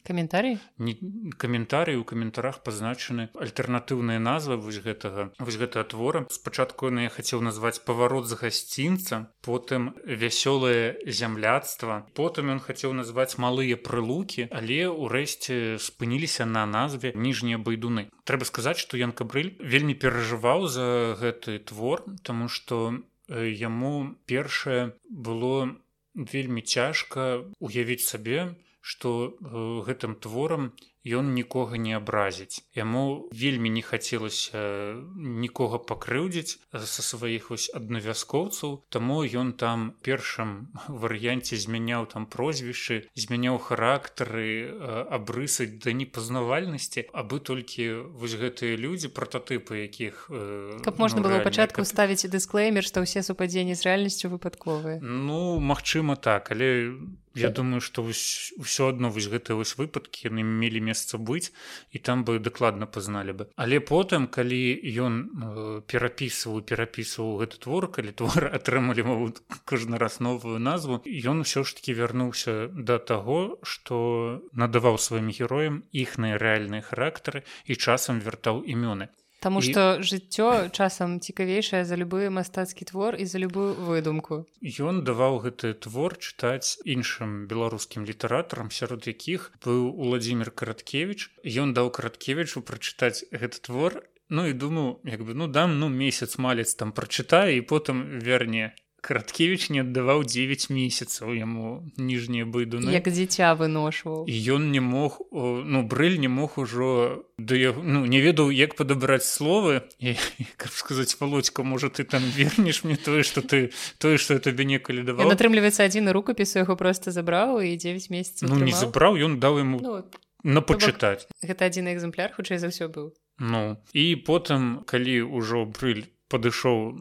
каментарый 0.04 0.60
не 0.78 0.96
каментарый 1.38 1.96
у 1.96 2.04
каментарах 2.04 2.64
пазначаны 2.64 3.30
альтэрнатыўная 3.34 4.20
назва 4.20 4.58
вось 4.58 4.80
гэтага 4.84 5.32
вось 5.40 5.58
гэта 5.58 5.84
твора. 5.84 6.26
Спачатку 6.30 6.90
на 6.90 7.08
я 7.08 7.10
хацеў 7.10 7.42
назваць 7.42 7.80
паварот 7.88 8.28
з 8.28 8.40
гасцінца 8.40 9.32
потым 9.42 9.94
вясёлае 10.06 11.00
зямляцтва 11.08 12.08
потым 12.14 12.52
ён 12.56 12.60
хацеў 12.60 12.94
назваць 12.94 13.38
малыя 13.38 13.78
прылукі 13.78 14.50
але 14.52 14.88
ўрэшце 14.92 15.80
спыніліся 15.80 16.46
на 16.46 16.66
назве 16.66 17.14
ніжнія 17.16 17.58
байдуны 17.58 18.10
трэба 18.28 18.46
сказаць 18.50 18.80
што 18.84 19.00
ян 19.00 19.16
кабрыль 19.16 19.56
вельмі 19.60 19.96
перажываў 19.96 20.68
за 20.68 21.16
гэты 21.20 21.60
твор 21.60 22.04
тому 22.24 22.50
что 22.50 23.00
яму 23.30 24.16
першае 24.26 24.94
было 25.10 25.72
вельмі 26.14 26.62
цяжка 26.62 27.42
уявіць 27.60 28.06
сабе 28.06 28.54
што 28.84 29.12
э, 29.32 29.66
гэтым 29.88 30.16
творам 30.20 30.74
ён 31.04 31.34
нікога 31.36 31.78
не 31.78 31.96
абразіць. 31.96 32.64
Яму 32.76 33.28
вельмі 33.32 33.70
не 33.70 33.82
хацелася 33.84 34.56
э, 34.56 35.04
нікога 35.16 35.80
пакрыўдзіць 35.84 36.60
са 36.72 37.02
сваіх 37.04 37.52
вось 37.52 37.68
аднавяскоўцаў. 37.76 38.88
Таму 38.90 39.24
ён 39.28 39.54
там 39.54 39.94
першым 40.02 40.72
варыянце 40.88 41.60
змяняў 41.60 42.08
там 42.08 42.26
прозвішчы, 42.26 43.12
змяняў 43.16 43.60
характары, 43.60 44.72
э, 44.72 45.06
абрысы 45.12 45.68
да 45.68 45.92
непазнавальнасці, 45.92 47.12
абы 47.12 47.44
толькі 47.44 48.16
вось 48.16 48.40
гэтыя 48.40 48.80
людзі 48.80 49.12
прататыпы 49.12 49.84
якіх 49.84 50.32
э, 50.32 50.80
каб 50.84 51.00
можна 51.00 51.20
ну, 51.20 51.28
было 51.28 51.44
пачатку 51.44 51.84
каб... 51.84 51.88
ставіць 51.92 52.24
дысклеймер, 52.32 52.88
што 52.88 53.04
ўсе 53.04 53.24
супадзенні 53.28 53.76
з 53.76 53.84
рэальнасцю 53.84 54.32
выпадковыя. 54.32 55.04
Ну 55.04 55.60
магчыма 55.60 56.16
так, 56.16 56.52
але 56.56 56.96
Я 57.34 57.50
думаю 57.50 57.82
што 57.82 58.06
ўсё 58.06 58.94
адно 58.94 59.10
вось 59.10 59.26
гэтыя 59.26 59.58
вось 59.58 59.74
выпадкі 59.74 60.30
яны 60.30 60.46
мелі 60.46 60.86
месца 60.94 61.18
быць 61.18 61.50
і 61.92 62.00
там 62.00 62.24
бы 62.24 62.38
дакладна 62.38 62.86
пазналі 62.86 63.34
бы. 63.34 63.50
Але 63.58 63.82
потым 63.82 64.30
калі 64.30 64.62
ён 65.02 65.14
э, 65.26 65.82
перапісваў 65.90 66.62
перапісваў 66.62 67.42
гэты 67.42 67.58
твор 67.66 67.90
калі 67.90 68.14
твор 68.14 68.48
атрымалі 68.58 69.34
кожны 69.66 69.98
раз 69.98 70.22
новую 70.22 70.62
назву 70.62 71.02
ён 71.04 71.42
усё 71.42 71.66
ж 71.66 71.82
таки 71.82 71.98
вярнуўся 71.98 72.70
да 72.70 73.02
таго 73.02 73.58
што 73.66 74.44
надаваў 74.54 75.02
сваім 75.02 75.34
героям 75.34 75.82
іхныя 75.92 76.38
рэальныя 76.38 76.86
характары 76.86 77.44
і 77.66 77.76
часам 77.76 78.22
вяртаў 78.22 78.62
імёны 78.64 79.10
Таму 79.44 79.60
і... 79.60 79.68
што 79.68 80.00
жыццё 80.00 80.72
часам 80.72 81.20
цікавейшае 81.20 81.84
за 81.84 82.00
любы 82.00 82.32
мастацкі 82.32 82.88
твор 82.88 83.20
і 83.20 83.28
за 83.28 83.44
любую 83.44 83.76
выдумку. 83.76 84.48
Ён 84.64 85.04
даваў 85.04 85.44
гэты 85.44 85.76
твор 85.76 86.16
чытаць 86.16 86.80
іншым 86.88 87.44
беларускім 87.52 88.08
літаратарам, 88.08 88.72
сярод 88.72 89.04
якіх 89.12 89.52
быў 89.60 89.92
Уладзімир 89.92 90.56
Караткевич. 90.56 91.28
Ён 91.44 91.76
даў 91.76 91.92
караткевічу 91.92 92.64
прачытаць 92.64 93.28
гэты 93.36 93.60
твор. 93.60 94.00
Ну 94.32 94.48
і 94.48 94.54
думаю 94.56 95.04
як 95.04 95.28
бы 95.28 95.36
ну 95.36 95.52
дам 95.52 95.76
ну 95.80 95.92
месяц 95.92 96.40
малец 96.40 96.72
там 96.80 96.96
прачытае 96.96 97.60
і 97.60 97.68
потым 97.68 98.24
верне 98.24 98.72
караткевич 99.04 99.68
не 99.70 99.84
аддаваў 99.84 100.24
9 100.24 100.70
месяцаў 100.72 101.36
яму 101.36 101.84
ніжнія 102.00 102.48
быду 102.48 102.80
як 102.88 103.10
дзіця 103.12 103.52
выношваў 103.60 104.24
і 104.32 104.36
ён 104.56 104.72
не 104.72 104.80
мог 104.80 105.20
ну 105.32 105.84
брыль 105.84 106.16
не 106.24 106.32
мог 106.32 106.56
ужо 106.56 107.28
да 107.38 107.60
я 107.60 107.76
ну 107.76 108.06
не 108.08 108.24
ведаў 108.24 108.48
як 108.56 108.80
падабраць 108.80 109.28
словы 109.28 109.84
как 110.62 110.72
сказаць 110.72 111.20
володька 111.20 111.68
можа 111.68 111.92
ты 111.92 112.08
там 112.08 112.24
вернеш 112.24 112.84
мне 112.88 112.96
тое 112.96 113.28
что 113.28 113.44
ты 113.44 113.76
тое 114.00 114.16
что 114.18 114.40
я 114.40 114.40
табе 114.40 114.64
некалі 114.64 115.04
давал 115.04 115.28
атрымліваецца 115.36 115.84
адзін 115.84 116.08
рукапіс 116.16 116.56
яго 116.56 116.80
просто 116.80 117.12
забраў 117.12 117.60
і 117.60 117.76
9 117.76 118.08
месяцаў 118.08 118.48
ну, 118.48 118.64
не 118.64 118.72
забраў 118.72 119.20
ён 119.20 119.36
даў 119.44 119.60
ему 119.60 119.84
ну, 119.84 120.00
на 120.48 120.64
пачытаць 120.64 121.28
гэта 121.44 121.68
адзін 121.68 121.92
экземпляр 121.92 122.32
хутчэй 122.32 122.64
за 122.64 122.72
ўсё 122.72 122.88
быў 122.88 123.12
ну 123.44 123.76
і 123.92 124.16
потым 124.24 124.88
калі 124.88 125.28
ўжо 125.28 125.68
брыль 125.68 126.08
падышоў 126.32 126.96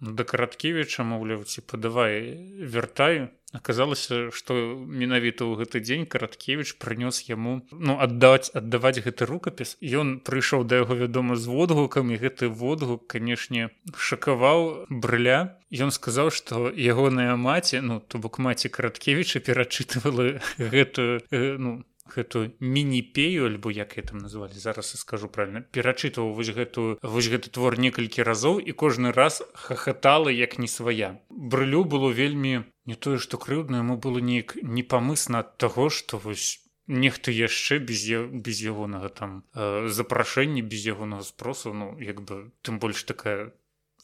да 0.00 0.24
караткевіча 0.24 1.04
маўляў 1.04 1.44
ці 1.44 1.64
падавай 1.68 2.40
вяртаю 2.60 3.28
аказалася 3.52 4.30
што 4.30 4.54
менавіта 4.86 5.44
ў 5.44 5.58
гэты 5.60 5.82
дзень 5.82 6.06
караткевіч 6.06 6.78
прынёс 6.82 7.26
яму 7.26 7.60
ну 7.72 7.98
аддаваць 7.98 8.54
аддаваць 8.54 9.02
гэты 9.02 9.26
рукапіс. 9.26 9.76
Ён 9.82 10.22
прыйшоў 10.22 10.64
да 10.70 10.82
яго 10.82 10.94
вядома 10.94 11.34
з 11.34 11.50
водгукам 11.50 12.14
і 12.14 12.20
гэты 12.22 12.46
водгук 12.46 13.10
канешне 13.10 13.74
шакаваў 13.98 14.86
брыля. 14.88 15.58
Ён 15.70 15.90
сказаў 15.90 16.30
што 16.30 16.70
ягоная 16.70 17.34
маці 17.34 17.82
ну 17.82 17.98
то 18.00 18.22
бок 18.22 18.38
маці 18.38 18.70
караткевіча 18.70 19.42
перачытывала 19.42 20.38
гэтую 20.58 21.26
ну 21.58 21.82
гэтую 22.14 22.52
мініпею 22.60 23.46
альбо 23.46 23.70
як 23.70 23.96
я 23.96 24.02
там 24.02 24.18
назвалі 24.18 24.54
зараз 24.54 24.92
я 24.94 24.98
скажу 24.98 25.28
правильно 25.28 25.62
перачытваў 25.62 26.32
вось 26.34 26.50
гэтую 26.56 26.98
вось 27.02 27.30
гэты 27.32 27.50
твор 27.50 27.78
некалькі 27.78 28.26
разоў 28.26 28.60
і 28.60 28.72
кожны 28.72 29.12
раз 29.12 29.42
хахатала 29.54 30.28
як 30.30 30.58
не 30.58 30.68
свая. 30.68 31.20
Брылю 31.30 31.84
было 31.84 32.10
вельмі 32.10 32.64
не 32.86 32.94
тое 32.94 33.18
што 33.18 33.38
крыўдна 33.38 33.84
яму 33.84 33.96
было 33.96 34.18
неяк 34.18 34.56
непамысна 34.62 35.44
ад 35.44 35.56
таго 35.58 35.88
што 35.90 36.18
вось 36.18 36.58
нехта 36.90 37.30
яшчэ 37.30 37.78
без 37.78 38.02
без 38.48 38.60
ягонага 38.60 39.08
там 39.08 39.44
э, 39.54 39.88
запрашэння 39.88 40.62
без 40.62 40.84
ягонага 40.86 41.22
спросу 41.22 41.72
ну 41.72 41.98
як 41.98 42.22
бы 42.22 42.50
тым 42.62 42.80
больш 42.82 43.04
такая 43.04 43.52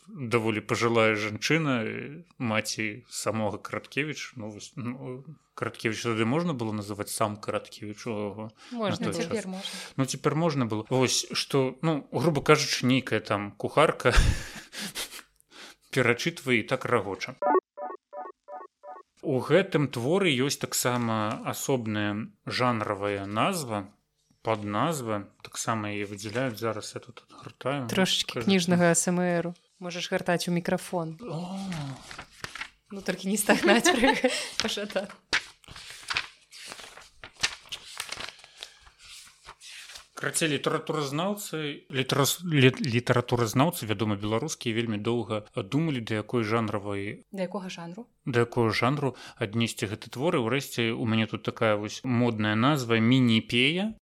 даволі 0.07 0.61
пажылая 0.61 1.15
жанчына 1.19 1.75
маці 2.39 3.05
самога 3.11 3.59
караткевич 3.59 4.33
ну, 4.37 4.55
ну 4.77 5.25
караткевич 5.57 6.03
тады 6.05 6.25
можна 6.29 6.53
было 6.53 6.71
называть 6.71 7.09
сам 7.09 7.37
караткевічу 7.37 8.53
ну 9.97 10.05
цяпер 10.05 10.35
можна 10.35 10.67
было. 10.67 10.87
Ось 10.91 11.27
что 11.33 11.79
ну 11.83 12.07
грубо 12.13 12.43
кажучы 12.43 12.87
нейкая 12.87 13.21
там 13.21 13.53
кухарка 13.53 14.13
перачытвае 15.91 16.63
так 16.63 16.85
рагоча. 16.85 17.37
У 19.23 19.41
гэтым 19.41 19.89
творы 19.89 20.31
ёсць 20.31 20.61
таксама 20.61 21.41
асобная 21.49 22.29
жанравая 22.45 23.25
назва 23.27 23.89
под 24.45 24.63
назва 24.63 25.25
таксама 25.43 25.91
і 25.91 26.05
выдзяляюць. 26.05 26.61
Зараз 26.61 26.93
я 26.95 27.01
тут 27.01 27.25
гартаю 27.33 27.89
трошечки 27.89 28.45
кніжнага 28.45 28.95
смру. 28.95 29.57
Можаш 29.81 30.13
гартаць 30.13 30.47
у 30.49 30.53
мікрафон. 30.53 31.17
Ну 32.93 33.01
толькі 33.03 33.33
не 33.33 33.37
стагнаць 33.41 33.91
пашата 34.63 35.09
крацей 40.17 40.49
літаратуразнаўцы 40.49 41.87
літаратуразнаўцы 41.93 43.87
вядома 43.91 44.17
беларускія 44.17 44.75
вельмі 44.75 44.99
доўга 44.99 45.45
думалі 45.55 46.01
да 46.01 46.25
якой 46.25 46.43
жанравай 46.43 47.23
да 47.33 47.45
якога 47.45 47.69
жанру? 47.69 48.09
да 48.25 48.49
якого 48.49 48.73
жанру 48.73 49.15
аднесці 49.37 49.93
гэты 49.93 50.09
творы 50.09 50.41
ўрэшце 50.41 50.91
у 50.97 51.05
мяне 51.05 51.29
тут 51.29 51.45
такая 51.45 51.77
вось 51.77 52.01
модная 52.05 52.57
назва 52.57 52.99
мініпея 52.99 53.93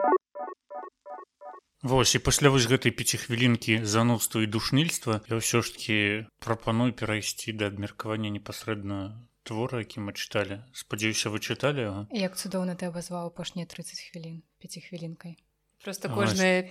Вось 1.85 2.15
і 2.17 2.19
пасля 2.25 2.49
вось 2.49 2.65
гэтай 2.65 2.97
пяцихвілінкі 2.97 3.85
занудства 3.85 4.41
і 4.41 4.49
душнільства 4.49 5.21
я 5.29 5.37
ўсё 5.37 5.61
ж 5.61 5.77
таки 5.77 5.99
прапаную 6.41 6.97
перайсці 6.97 7.53
да 7.53 7.69
абмеркавання 7.69 8.33
непасрэдна 8.33 9.21
твора 9.45 9.85
які 9.85 10.01
мы 10.01 10.17
чыталі. 10.17 10.65
Спадзяюся 10.73 11.29
вы 11.29 11.45
чыталі 11.45 11.85
яго? 11.85 12.01
Як 12.09 12.41
цудоўна 12.41 12.73
ты 12.81 12.89
абазваў 12.89 13.29
апошнія 13.29 13.69
30 13.69 14.01
хвілін 14.01 14.41
пяцихвілінкай 14.65 15.37
просто 15.85 16.09
кожныя 16.09 16.65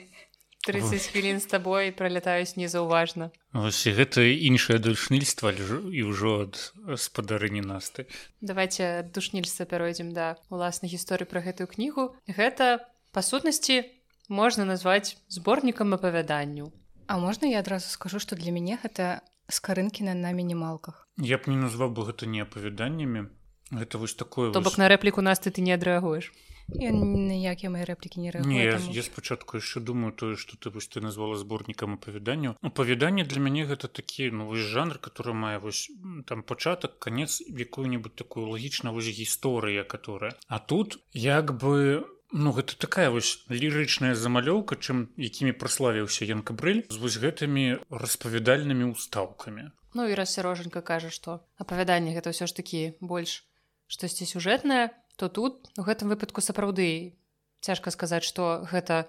30 0.63 1.11
хвілін 1.11 1.39
з 1.43 1.45
табой 1.51 1.91
пролятаюць 1.91 2.55
незаўважна. 2.55 3.31
Ось 3.51 3.83
гэта 3.83 4.23
іншае 4.23 4.79
душнільства 4.79 5.51
і 5.51 6.01
ўжо 6.07 6.47
ад 6.47 6.55
спадары 6.95 7.51
не 7.51 7.61
насты. 7.61 8.07
Давайте 8.39 9.03
душнільства 9.03 9.67
пяройдзем 9.67 10.15
да 10.15 10.39
уласнай 10.47 10.87
гісторыі 10.87 11.27
пра 11.27 11.43
гэтую 11.43 11.67
кнігу. 11.67 12.15
Гэта 12.31 12.87
па 13.11 13.21
сутнасці 13.21 13.83
можна 14.31 14.63
назваць 14.63 15.19
зборнікам 15.27 15.93
апавяданню 15.93 16.71
А 17.07 17.17
можна 17.17 17.47
я 17.47 17.59
адразу 17.59 17.91
скажу 17.91 18.19
што 18.19 18.39
для 18.39 18.55
мяне 18.55 18.79
гэта 18.79 19.19
скарынкі 19.51 20.07
на 20.07 20.15
на 20.15 20.31
мінімалках? 20.31 21.07
Я 21.19 21.37
б 21.37 21.51
не 21.51 21.59
назваў 21.59 21.91
бы 21.91 22.07
гэта 22.07 22.25
не 22.25 22.39
апавяданнямі 22.47 23.27
гэта 23.75 23.97
вось 23.97 24.15
такое 24.15 24.51
то 24.51 24.63
бок 24.63 24.73
вось... 24.73 24.77
на 24.79 24.87
рэпліку 24.87 25.21
нас 25.21 25.39
ты 25.39 25.51
ты 25.51 25.61
не 25.61 25.75
адрэагуеш 25.75 26.31
ніякія 26.75 27.69
мои 27.69 27.83
рэплікі 27.83 28.19
не 28.21 28.31
не 28.45 28.63
я, 28.63 28.79
я 28.91 29.03
спачатку 29.03 29.57
яшчэ 29.57 29.79
думаю 29.79 30.13
тое 30.13 30.35
што 30.35 30.57
ты 30.57 30.69
вось 30.69 30.87
ты 30.87 31.01
назвала 31.01 31.35
зборнікам 31.35 31.95
апавяданню 31.99 32.55
апавяданне 32.61 33.23
для 33.23 33.39
мяне 33.39 33.65
гэта 33.65 33.87
такі 33.87 34.31
ну 34.31 34.47
вось 34.47 34.65
жанр 34.65 34.99
который 34.99 35.33
мае 35.33 35.59
вось 35.59 35.91
там 36.25 36.43
пачатак 36.43 36.99
канец 36.99 37.41
якую-нибудь 37.41 38.15
такую 38.15 38.49
лагічна 38.49 38.91
вось 38.91 39.07
гісторыя 39.07 39.83
которая 39.83 40.33
а 40.47 40.59
тут 40.59 40.99
як 41.13 41.57
бы 41.57 42.03
Ну 42.35 42.49
гэта 42.49 42.73
такая 42.73 43.11
вось 43.13 43.45
лірычная 43.45 44.17
замалёўка, 44.17 44.73
чым 44.73 45.13
якімі 45.21 45.53
праславіўся 45.53 46.25
Ян 46.25 46.41
Кабрыль 46.41 46.81
з 46.89 46.97
вось 46.97 47.21
гэтымі 47.21 47.77
распавядальнымі 47.93 48.89
ўстаўкамі. 48.97 49.69
Ну 49.93 50.09
і 50.09 50.17
рассярожанька 50.17 50.81
кажа, 50.81 51.13
што 51.13 51.45
апавяданне 51.61 52.17
гэта 52.17 52.33
ўсё 52.33 52.49
ж 52.49 52.57
такі 52.57 52.97
больш 53.05 53.45
штосьці 53.85 54.25
сюжэтнае, 54.25 54.89
то 55.15 55.29
тут 55.29 55.69
у 55.77 55.83
гэтым 55.83 56.09
выпадку 56.09 56.41
сапраўды 56.41 57.17
цяжка 57.61 57.91
сказаць, 57.91 58.23
што 58.23 58.65
гэта 58.69 59.07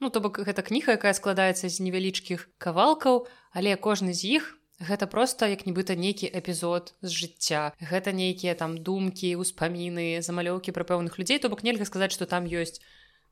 ну 0.00 0.10
то 0.10 0.20
бок 0.20 0.38
гэта 0.38 0.62
кніга, 0.62 0.94
якая 0.94 1.14
складаецца 1.14 1.68
з 1.68 1.82
невялічкіх 1.82 2.48
кавалкаў, 2.58 3.26
але 3.52 3.74
кожны 3.76 4.14
з 4.14 4.38
іх 4.38 4.54
гэта 4.78 5.10
просто 5.10 5.46
як 5.50 5.66
нібыта 5.66 5.98
нейкі 5.98 6.30
эпізод 6.30 6.94
з 7.02 7.10
жыцця. 7.10 7.74
Гэта 7.82 8.14
нейкія 8.14 8.54
там 8.54 8.78
думкі 8.78 9.34
успаміны 9.42 10.22
замалёўкі 10.22 10.70
пра 10.70 10.86
пэўных 10.86 11.18
людзей. 11.18 11.42
То 11.42 11.50
бок 11.50 11.66
нельга 11.66 11.84
сказаць 11.84 12.14
што 12.14 12.30
там 12.30 12.46
ёсць 12.46 12.78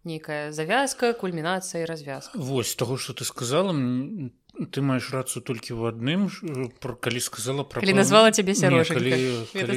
нейкая 0.02 0.50
завязка 0.50 1.14
кульмінацыя 1.14 1.86
развязка. 1.86 2.34
Вось 2.34 2.74
таго 2.74 2.98
што 2.98 3.14
ты 3.14 3.24
сказала 3.24 3.70
ты 4.70 4.82
маеш 4.82 5.10
рацыю 5.12 5.42
толькі 5.44 5.76
ў 5.76 5.92
адным 5.92 6.28
про 6.80 6.96
калі 6.96 7.20
сказала 7.20 7.64
про 7.64 7.84
калі 7.84 7.96
назвала 7.96 8.32
цябе 8.32 8.56
сярож 8.56 8.92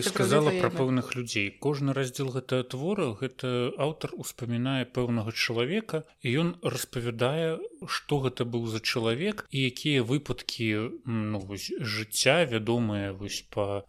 сказала 0.07 0.53
пра 0.55 0.69
пэўных 0.71 1.15
людзей 1.15 1.51
кожны 1.51 1.93
раздзел 1.93 2.31
гэтага 2.35 2.63
твора 2.75 3.09
гэта 3.19 3.75
аўтар 3.75 4.15
успамінае 4.15 4.87
пэўнага 4.87 5.35
чалавека 5.35 6.03
і 6.23 6.35
ён 6.43 6.53
распавядае 6.63 7.59
што 7.87 8.23
гэта 8.23 8.47
быў 8.47 8.67
за 8.71 8.79
чалавек 8.79 9.47
і 9.51 9.67
якія 9.67 10.03
выпадкі 10.03 10.69
ну, 11.05 11.39
вось, 11.39 11.71
жыцця 11.79 12.45
вядомыя 12.45 13.11
вось 13.11 13.43
па 13.51 13.83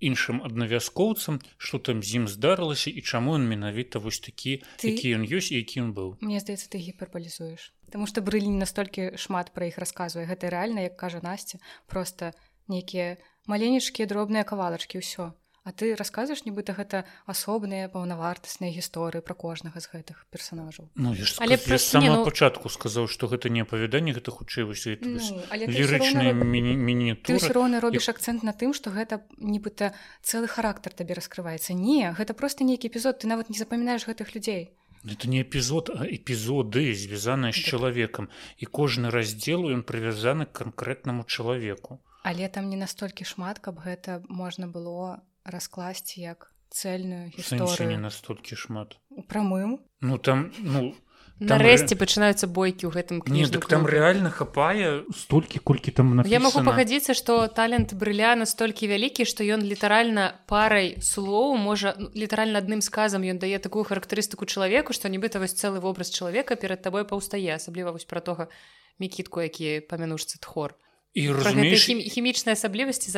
іншым 0.00 0.42
аднавязкоўцам 0.44 1.40
что 1.56 1.78
там 1.78 2.02
з 2.02 2.20
ім 2.20 2.24
здарылася 2.28 2.90
і 2.90 3.00
чаму 3.00 3.36
ён 3.38 3.48
менавіта 3.48 3.98
вось 3.98 4.20
такі 4.20 4.62
ты... 4.76 4.92
які 4.92 5.16
ён 5.20 5.22
ёсць 5.24 5.52
які 5.52 5.86
ён 5.86 5.90
быў. 5.96 6.16
Мне 6.20 6.40
здаецца 6.40 6.68
ты 6.68 6.78
гіперпалізуеш 6.78 7.72
Таму 7.90 8.06
што 8.10 8.20
брылі 8.20 8.50
настолькі 8.50 9.14
шмат 9.14 9.54
пра 9.54 9.70
іх 9.70 9.78
расказвае. 9.78 10.26
Гэта 10.26 10.50
рэальна 10.50 10.90
як 10.90 10.98
кажа 10.98 11.22
насця 11.22 11.62
просто 11.86 12.34
нейкія 12.66 13.16
маленечкія 13.46 14.10
дробныя 14.10 14.42
кавалачкі 14.42 14.98
ўсё 14.98 15.30
А 15.66 15.74
ты 15.74 15.98
расказваеш 15.98 16.46
нібыта 16.46 16.78
гэта 16.78 17.02
асобныя 17.26 17.90
паўнавартасныя 17.90 18.70
гісторыі 18.70 19.18
пра 19.26 19.34
кожнага 19.34 19.82
з 19.82 19.90
гэтых 19.90 20.22
персонажаў 20.30 20.86
ну, 20.94 21.10
але 21.42 21.58
сказ... 21.58 21.82
сама 21.82 22.22
ну... 22.22 22.24
пачатку 22.24 22.70
сказаў 22.70 23.10
што 23.10 23.26
гэта 23.26 23.50
не 23.50 23.66
апавяданне 23.66 24.14
гэта 24.14 24.30
хутчэй 24.30 24.62
вось 24.70 24.86
ну, 25.02 25.18
лірычныя 25.50 26.30
мінітуры 26.30 27.42
ўсё 27.42 27.50
роўна 27.50 27.82
робіш 27.82 28.06
акцэнт 28.14 28.46
на 28.46 28.54
тым 28.54 28.70
што 28.78 28.94
гэта 28.94 29.26
нібыта 29.42 29.90
цэлы 30.22 30.46
характар 30.46 30.94
табе 30.94 31.18
раскрываецца. 31.18 31.74
Не 31.74 32.14
гэта 32.14 32.34
просто 32.34 32.64
нейкі 32.64 32.88
эпізод 32.88 33.22
ты 33.22 33.26
нават 33.26 33.50
не 33.50 33.58
запамінаеш 33.58 34.06
гэтых 34.06 34.34
людзей. 34.34 34.70
Это 35.02 35.28
не 35.28 35.42
эпізод 35.42 35.90
а 35.90 36.06
эпізоды 36.06 36.94
звязаныя 36.94 37.52
з 37.52 37.62
чалавекам. 37.62 38.30
І 38.58 38.66
кожны 38.66 39.10
раздзел 39.10 39.66
ён 39.70 39.82
прывязаны 39.82 40.46
к 40.46 40.62
канкрэтнаму 40.62 41.24
чалавеку. 41.26 42.00
Але 42.22 42.48
там 42.48 42.70
не 42.70 42.76
настолькі 42.76 43.24
шмат 43.24 43.58
каб 43.58 43.78
гэта 43.82 44.22
можна 44.28 44.66
было 44.66 45.22
раскласці 45.46 46.20
як 46.20 46.52
цельную 46.70 47.30
гісторыю 47.30 47.94
не 47.94 47.98
настолькі 48.02 48.58
шмат. 48.58 48.98
У 49.10 49.22
прамым 49.22 49.78
ну 50.00 50.18
там 50.18 50.52
ну 50.58 50.94
нарэшце 51.40 51.92
ре... 51.92 52.00
пачынаюцца 52.00 52.48
бойкі 52.48 52.88
ў 52.88 52.92
гэтым 52.96 53.20
кніжку 53.20 53.60
так 53.60 53.68
там 53.68 53.84
реально 53.84 54.32
хапае 54.32 55.04
столькі 55.12 55.60
колькі 55.60 55.92
там 55.92 56.16
написано. 56.16 56.32
я 56.32 56.40
могу 56.40 56.64
пагадзіцца 56.64 57.12
что 57.12 57.46
талент 57.48 57.92
брыля 57.92 58.32
настолькі 58.40 58.88
вялікі 58.88 59.28
што 59.28 59.44
ён 59.44 59.60
літаральна 59.60 60.40
парай 60.48 60.96
слоў 61.04 61.56
можа 61.60 61.94
ну, 62.00 62.08
літаральна 62.16 62.58
адным 62.64 62.80
сказам 62.80 63.20
ён 63.20 63.36
дае 63.38 63.60
такую 63.60 63.84
характарыстыку 63.84 64.48
чалавеку 64.48 64.96
што 64.96 65.12
нібыта 65.12 65.36
вось 65.36 65.52
цэлы 65.52 65.80
вобраз 65.80 66.08
чалавека 66.08 66.56
перад 66.56 66.80
табой 66.80 67.04
паўстае 67.04 67.60
асабліва 67.60 67.92
вось 67.92 68.08
пра 68.08 68.24
тога 68.24 68.48
мікітку 68.96 69.44
які 69.44 69.84
памянушцы 69.84 70.40
тхор 70.40 70.72
і 71.16 71.32
разумееш 71.32 71.88
хімічныя 72.12 72.52
асаблівасці 72.52 73.08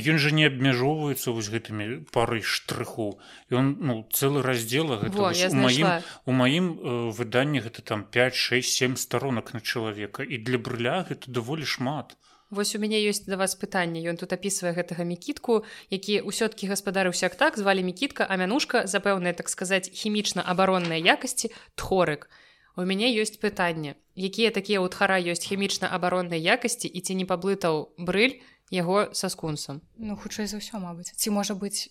ён 0.00 0.16
жа 0.16 0.30
не 0.32 0.48
абмяжоўваецца 0.48 1.36
вось 1.36 1.52
гэтымі 1.52 2.08
парай 2.08 2.40
штрыху. 2.40 3.20
Ён 3.52 3.76
ну 3.84 4.00
цэлы 4.08 4.40
раздзела 4.40 4.96
у 5.04 5.56
маім 5.60 6.00
у 6.24 6.32
маім 6.32 6.72
выданні 7.12 7.60
гэта 7.60 7.84
там 7.84 8.08
567 8.08 8.96
сторонак 8.96 9.52
на 9.52 9.60
чалавека. 9.60 10.24
І 10.24 10.40
для 10.40 10.56
брыля 10.56 11.04
гэта 11.04 11.28
даволі 11.28 11.68
шмат. 11.68 12.16
Вось 12.48 12.74
у 12.74 12.80
мяне 12.80 12.98
ёсць 13.04 13.28
да 13.28 13.36
вас 13.36 13.54
пытанне. 13.60 14.00
Ён 14.00 14.16
тут 14.16 14.32
апісвае 14.32 14.72
гэтага 14.72 15.04
мікітку 15.04 15.68
які 15.92 16.24
ўсё-ткі 16.24 16.64
гаспадары 16.72 17.12
ўсяк 17.12 17.36
так 17.36 17.60
звалі 17.60 17.84
мікітка 17.84 18.24
а 18.24 18.40
мянушка 18.40 18.88
за 18.88 19.04
пэўныя 19.04 19.36
так 19.36 19.52
сказаць 19.52 19.92
хімічна 19.92 20.40
абаронныя 20.48 20.98
якасці 20.98 21.52
тхорык 21.76 22.32
у 22.76 22.84
мяне 22.86 23.10
ёсць 23.14 23.38
пытанне. 23.40 23.96
Якія 24.14 24.50
такія 24.50 24.82
ўтхара 24.84 25.18
ёсць 25.18 25.46
хімічна 25.46 25.88
абароннай 25.88 26.40
якасці 26.42 26.86
і 26.86 27.00
ці 27.00 27.14
не 27.14 27.26
паблытаў 27.26 27.94
брыль 27.98 28.42
яго 28.70 29.10
са 29.12 29.28
скунсам? 29.28 29.82
Ну 29.98 30.16
хутчэй 30.16 30.46
за 30.46 30.62
ўсё 30.62 30.78
мабыць. 30.78 31.10
Ці 31.14 31.30
можа 31.34 31.54
быць 31.54 31.90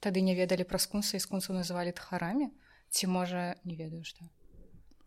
тады 0.00 0.20
не 0.20 0.34
ведалі 0.34 0.68
пра 0.68 0.78
скунса 0.78 1.16
і 1.16 1.22
скунсу 1.24 1.52
называлі 1.52 1.92
тхарамі? 1.92 2.52
Ці 2.90 3.06
можа 3.08 3.56
не 3.64 3.76
ведаю 3.76 4.04
што. 4.04 4.28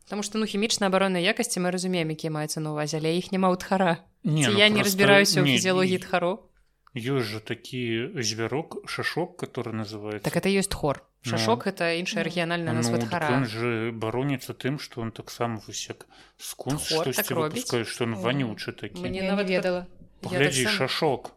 Таму 0.09 0.23
што 0.27 0.41
ну 0.41 0.45
хімічна 0.45 0.91
абароннай 0.91 1.23
якасці 1.23 1.63
мы 1.63 1.71
разумеем 1.71 2.11
якія 2.11 2.33
маюцца 2.35 2.59
на 2.59 2.75
увазе 2.75 2.99
але 2.99 3.15
іх 3.15 3.31
няма 3.31 3.47
ўтхара 3.53 4.03
не, 4.27 4.43
ну, 4.43 4.57
я 4.59 4.67
не 4.67 4.83
разбіраюся 4.83 5.39
ў 5.39 5.55
фізіялогіі 5.55 6.03
тхаро 6.03 6.50
ёсць 6.95 7.27
жа 7.31 7.39
такі 7.39 8.11
звярок 8.19 8.83
шашок 8.87 9.37
который 9.39 9.73
называется. 9.73 10.23
Так 10.23 10.35
это 10.35 10.49
ёсць 10.49 10.73
хор. 10.73 11.03
Шашок 11.23 11.65
ну, 11.65 11.71
это 11.71 11.93
іншая 11.99 12.23
рэгіянальная 12.23 12.73
назва 12.73 12.97
ну, 12.97 13.07
так 13.07 13.45
же 13.45 13.91
бароніцца 13.93 14.53
тым 14.53 14.79
что 14.79 15.01
он 15.01 15.11
таксама 15.11 15.61
высек 15.67 16.07
скун 16.37 16.77
так 16.77 17.87
что 17.87 18.03
он 18.03 18.15
вонючы 18.15 18.73
такі 18.73 19.01
мне 19.01 19.21
нават 19.21 19.47
ведала. 19.47 19.87
глядзі 20.21 20.63
так 20.65 20.73
шашок. 20.73 21.31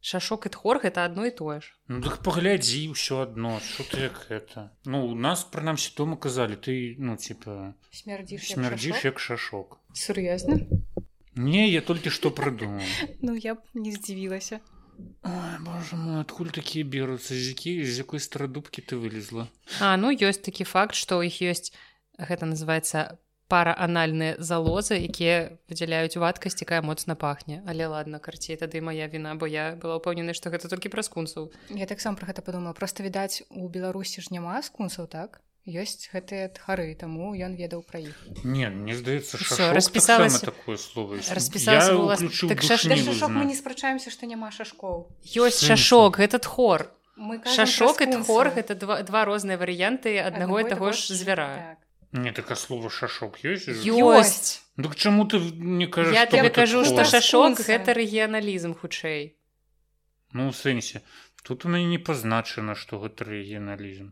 Шашок 0.00 0.46
і 0.46 0.48
тхор 0.48 0.80
это 0.82 1.04
одно 1.04 1.26
і 1.26 1.30
тое 1.30 1.60
ж 1.60 1.76
ну 1.86 2.00
так 2.00 2.24
паглядзі 2.24 2.96
ўсё 2.96 3.22
адно 3.28 3.60
что 3.60 3.84
ты 3.84 4.08
як 4.08 4.26
это? 4.30 4.72
Ну 4.84 5.04
у 5.06 5.14
нас 5.14 5.44
прынамсі 5.44 5.92
дома 5.96 6.16
казалі 6.16 6.56
ты 6.56 6.96
ну 6.98 7.16
типа 7.16 7.74
смярдзіш 7.92 8.56
смярдзіш 8.56 9.04
як 9.04 9.20
шашок. 9.20 9.78
Сур'ёзна 9.92 10.64
не 11.36 11.68
я 11.68 11.80
толькі 11.80 12.08
што 12.08 12.30
прыдумаў 12.30 12.88
ну 13.20 13.36
я 13.36 13.54
б 13.54 13.60
не 13.74 13.92
здзівілася 13.92 14.60
Ой, 15.22 15.54
боже 15.60 15.96
мой 15.96 16.20
адкуль 16.20 16.52
такія 16.54 16.84
беруцца 16.84 17.34
з 17.34 17.54
які 17.54 17.84
з 17.84 18.04
якой 18.04 18.20
старадубкі 18.20 18.82
ты 18.82 18.96
вылезла. 18.96 19.48
А 19.80 19.96
ну 19.96 20.12
ёсць 20.12 20.40
такі 20.40 20.64
факт 20.64 20.94
што 20.94 21.20
ў 21.20 21.28
іх 21.28 21.40
ёсць 21.44 21.72
гэта 22.16 22.48
называется 22.48 23.18
параанальныя 23.50 24.38
залозы 24.38 24.96
якія 25.10 25.58
выдзяляюць 25.66 26.16
вадкасць 26.22 26.62
якая 26.62 26.80
моцна 26.86 27.18
пахне. 27.18 27.60
Але 27.66 27.90
ладно 27.90 28.22
карцей 28.22 28.56
тады 28.56 28.80
моя 28.80 29.10
віна 29.10 29.34
бо 29.34 29.50
я 29.50 29.74
была 29.74 29.98
ўпэўнены 29.98 30.32
што 30.38 30.54
гэта 30.54 30.70
толькі 30.70 30.92
праз 30.94 31.10
кунсаў 31.10 31.50
я 31.74 31.90
таксама 31.90 32.16
про 32.16 32.30
гэта 32.30 32.46
падумала. 32.46 32.72
Просто 32.72 33.02
відаць 33.02 33.42
у 33.50 33.68
беларусі 33.68 34.22
ж 34.22 34.30
няма 34.30 34.62
скунсаў 34.62 35.10
так 35.10 35.42
ёсць 35.70 36.10
гэтыя 36.12 36.50
тхары 36.50 36.94
таму 36.98 37.32
ён 37.34 37.54
ведаў 37.54 37.86
пра 37.86 38.02
іх. 38.02 38.18
Не 38.44 38.70
мне 38.70 38.94
здаецца 38.98 39.38
распісалася 39.72 40.50
такое 40.50 40.76
слово 40.76 41.22
так 41.22 42.62
шашок 42.62 43.30
мы 43.30 43.44
не 43.46 43.54
спрачаемся 43.54 44.10
што 44.10 44.26
няма 44.26 44.50
шашкоў 44.50 45.06
ёсць 45.38 45.62
шашок 45.62 46.18
этот 46.18 46.46
хор. 46.46 46.90
Шашок 47.44 48.00
і 48.00 48.08
хор 48.24 48.48
гэта 48.56 48.74
два, 48.74 49.02
два 49.02 49.24
розныя 49.28 49.60
варыянты 49.60 50.16
аднаго 50.18 50.60
і 50.60 50.68
таго 50.72 50.92
ж 50.92 51.12
звяра 51.12 51.76
так. 51.76 51.78
не 52.12 52.32
такое 52.32 52.56
слово 52.56 52.90
шашок 52.90 53.38
ёсць 53.44 53.68
ёсць 53.86 54.62
дык 54.76 54.96
чаму 54.96 55.26
ты 55.28 55.38
не 55.38 55.86
кажу 55.86 56.12
я 56.12 56.26
тебе 56.26 56.50
кажу 56.50 56.84
што 56.84 57.04
шашок 57.04 57.60
гэта 57.60 57.94
рэгіяналізм 57.94 58.74
хутчэй 58.74 59.36
ну 60.32 60.48
у 60.48 60.52
сэнсе 60.52 61.02
тут 61.42 61.64
у 61.64 61.68
мяне 61.68 61.86
не 61.92 61.98
пазначана 61.98 62.74
што 62.74 62.98
гэта 63.04 63.28
рэгіяналізм 63.28 64.10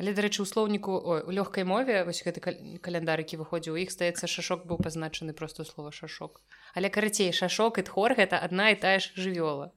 Але 0.00 0.12
дарэчы 0.12 0.42
у 0.44 0.48
слоўніку 0.48 0.92
у 0.92 1.32
лёгкай 1.32 1.64
мове 1.64 2.04
вось 2.04 2.20
гэты 2.26 2.44
каляндар 2.84 3.22
які 3.24 3.40
выходзіў 3.40 3.78
у 3.78 3.80
іх 3.80 3.92
здаецца 3.94 4.28
шашок 4.28 4.66
быў 4.68 4.82
пазначаны 4.84 5.32
просто 5.32 5.64
слова 5.64 5.92
шашок 5.98 6.42
але 6.74 6.92
карацей 6.92 7.32
шашок 7.32 7.80
і 7.80 7.86
тхор 7.88 8.16
гэта 8.20 8.40
адна 8.48 8.70
і 8.74 8.80
тая 8.82 8.98
ж 9.00 9.16
жывёла 9.16 9.72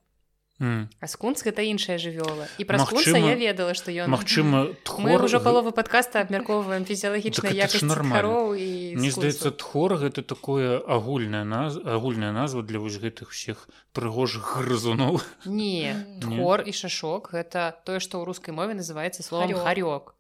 А 0.60 1.08
скунс 1.08 1.40
гэта 1.40 1.64
іншая 1.64 1.96
жывёла 1.96 2.44
і 2.60 2.68
пра 2.68 2.84
скунса 2.84 3.16
я 3.16 3.36
ведала 3.40 3.72
што 3.72 3.96
ён 3.96 4.12
Магчыма 4.12 4.76
мы 5.00 5.16
ўжо 5.16 5.40
паловы 5.40 5.72
падкаста 5.72 6.20
абмяркоўваем 6.20 6.84
фізіялагічна 6.84 7.56
якасць 7.56 7.88
нормально. 7.88 8.60
і 8.60 9.00
не 9.00 9.08
здаецца 9.08 9.56
тхор 9.56 9.96
гэта 9.96 10.20
такое 10.20 10.84
агульная 10.84 11.48
наз 11.48 11.80
агульная 11.80 12.36
назва 12.36 12.60
для 12.68 12.84
вось 12.84 13.00
гэтых 13.00 13.32
всех 13.32 13.72
прыгожых 13.96 14.60
грызуноў 14.60 15.24
не 15.48 15.96
твор 16.22 16.68
і 16.68 16.76
шашок 16.76 17.32
гэта 17.32 17.80
тое 17.88 18.04
што 18.04 18.20
ў 18.20 18.28
рускай 18.28 18.52
мове 18.52 18.76
называецца 18.76 19.24
словом 19.24 19.56
харёк 19.56 20.12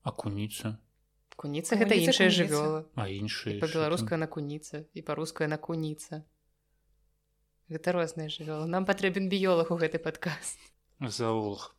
акуніца 0.00 0.80
куніца 1.36 1.76
гэта 1.76 2.00
іншая 2.00 2.32
жывёла 2.32 2.88
а 2.96 3.12
іншая 3.12 3.60
па-беларуская 3.60 4.16
на 4.16 4.24
куніца 4.24 4.88
і 4.96 5.04
па-руская 5.04 5.52
на 5.52 5.60
куніца 5.60 6.24
гэта 7.70 7.94
розныя 7.94 8.28
жывёлы 8.28 8.66
нам 8.66 8.84
патрэбен 8.84 9.30
біёлаг 9.30 9.70
у 9.70 9.78
гэты 9.78 10.02
падказ 10.02 10.58
заолог 11.00 11.70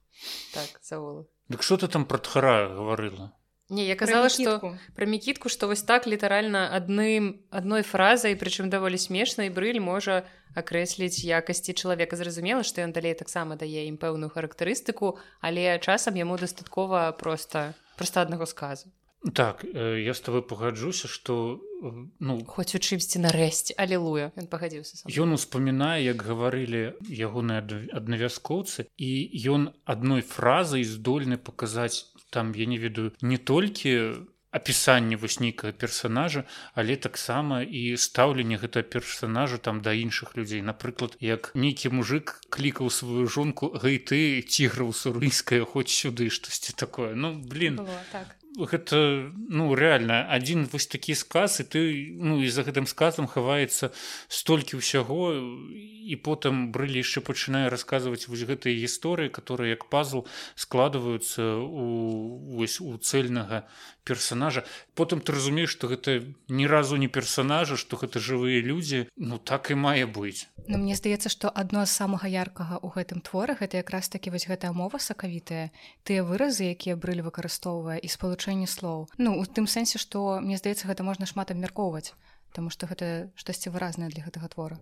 так 0.56 0.80
заолог 0.82 1.28
дык 1.52 1.64
что 1.64 1.78
ты 1.78 1.88
там 1.88 2.06
пра 2.06 2.18
тхара 2.18 2.72
гаварыла 2.72 3.32
не 3.70 3.86
я 3.88 3.96
казала 3.96 4.30
что 4.30 4.78
пра 4.96 5.06
мікітку 5.06 5.50
што 5.50 5.68
вось 5.68 5.84
так 5.84 6.08
літаральна 6.08 6.72
адным 6.72 7.44
адной 7.52 7.84
фразай 7.84 8.40
прычым 8.40 8.72
даволі 8.72 8.98
смешнай 8.98 9.52
брыль 9.52 9.84
можа 9.84 10.24
акрэсліць 10.56 11.24
якасці 11.28 11.76
чалавека 11.76 12.16
зразумела 12.16 12.64
што 12.64 12.84
ён 12.88 12.96
далей 12.96 13.14
таксама 13.14 13.60
дае 13.60 13.88
ім 13.92 14.00
пэўную 14.00 14.32
характарыстыку 14.32 15.20
але 15.42 15.80
часам 15.80 16.16
яму 16.16 16.40
дастаткова 16.40 17.12
проста 17.20 17.76
проста 18.00 18.24
аднаго 18.24 18.48
сказу 18.48 18.92
так 19.34 19.64
э, 19.64 20.02
я 20.02 20.14
с 20.14 20.22
тобой 20.22 20.42
пагаджуся 20.42 21.08
что 21.08 21.62
э, 21.84 21.92
ну 22.20 22.44
хоць 22.46 22.74
у 22.74 22.80
чымсьці 22.82 23.22
нарэшце 23.22 23.78
алелуя 23.78 24.32
ён 24.34 24.50
пагадзіўся 24.50 25.06
ён 25.06 25.38
успамінае 25.38 26.02
як 26.02 26.26
гаварылі 26.26 26.98
ягоныя 27.06 27.62
аднавяскоўцы 27.94 28.90
і 28.98 29.12
ён 29.46 29.70
адной 29.86 30.26
фразай 30.26 30.84
здольны 30.84 31.38
паказаць 31.38 32.10
там 32.34 32.54
я 32.58 32.66
не 32.66 32.82
ведаю 32.82 33.14
не 33.22 33.38
толькі 33.38 34.26
апісанне 34.52 35.16
вось 35.16 35.40
нейкага 35.40 35.72
персонажа 35.72 36.44
але 36.74 36.98
таксама 36.98 37.62
і 37.62 37.96
стаўленне 38.02 38.58
гэта 38.58 38.82
персонажа 38.82 39.58
там 39.58 39.82
да 39.86 39.94
іншых 39.94 40.36
людзей. 40.36 40.66
Напрыклад 40.66 41.16
як 41.22 41.54
нейкі 41.56 41.94
мужик 41.96 42.42
клікаў 42.50 42.90
сваю 42.90 43.30
жонку 43.30 43.72
гэй 43.72 44.02
ты 44.02 44.42
ціграў 44.42 44.92
сурыйская 44.92 45.64
хоць 45.64 45.94
сюды 45.94 46.30
штосьці 46.30 46.74
такое 46.74 47.16
ну 47.16 47.38
блин 47.38 47.80
так 48.12 48.41
гэта 48.58 49.32
ну 49.36 49.76
реально 49.76 50.28
один 50.30 50.66
вось 50.66 50.88
такі 50.88 51.16
сказ 51.16 51.60
і 51.60 51.64
ты 51.64 51.80
ну 52.20 52.42
і 52.44 52.50
за 52.52 52.64
гэтым 52.68 52.88
сказам 52.88 53.28
хаваецца 53.28 53.92
столькі 54.28 54.82
ўсяго 54.82 55.40
і 56.12 56.16
потым 56.20 56.72
брылі 56.76 57.00
яшчэ 57.00 57.24
пачынае 57.24 57.72
расказваць 57.72 58.28
вось 58.28 58.44
гэтыя 58.44 58.76
гісторыі 58.76 59.32
которые 59.32 59.72
як 59.80 59.88
пазл 59.88 60.28
складваюцца 60.56 61.64
у 61.64 61.88
вось 62.60 62.82
у 62.84 62.98
цельнага 63.00 63.64
персонажа 64.04 64.66
потым 65.02 65.26
ты 65.26 65.34
разумееш 65.34 65.74
что 65.74 65.90
гэта 65.90 66.22
ні 66.62 66.70
разу 66.70 67.02
не 67.02 67.10
персонажа 67.10 67.82
что 67.84 67.98
гэта 67.98 68.22
жывыя 68.22 68.62
людзі 68.62 69.04
ну 69.18 69.42
так 69.52 69.74
і 69.74 69.82
мае 69.82 70.06
быць 70.06 70.46
Ну 70.68 70.78
мне 70.78 70.96
здаецца 70.96 71.30
што 71.34 71.50
адно 71.50 71.86
з 71.86 71.92
самага 71.98 72.30
яркага 72.30 72.78
ў 72.78 72.94
гэтым 72.96 73.26
творах 73.26 73.66
гэта 73.66 73.82
якраз 73.82 74.14
такі 74.14 74.30
вось 74.36 74.46
гэтая 74.46 74.72
мова 74.78 75.02
сакавітая 75.02 75.74
тыя 76.06 76.22
выразы 76.22 76.70
якія 76.70 76.96
брылі 76.96 77.26
выкарыстоўвае 77.26 77.98
і 77.98 78.08
спалучэнне 78.08 78.70
слоў. 78.70 79.10
Ну 79.18 79.40
у 79.42 79.46
тым 79.46 79.66
сэнсе 79.66 79.98
што 79.98 80.38
мне 80.38 80.62
здаецца 80.62 80.86
гэта 80.86 81.02
можна 81.08 81.26
шмат 81.26 81.50
абмяркоўваць 81.56 82.14
Таму 82.52 82.70
што 82.70 82.88
гэта 82.88 83.32
штосьці 83.40 83.72
выразнае 83.72 84.12
для 84.12 84.28
гэтага 84.28 84.52
твора. 84.52 84.76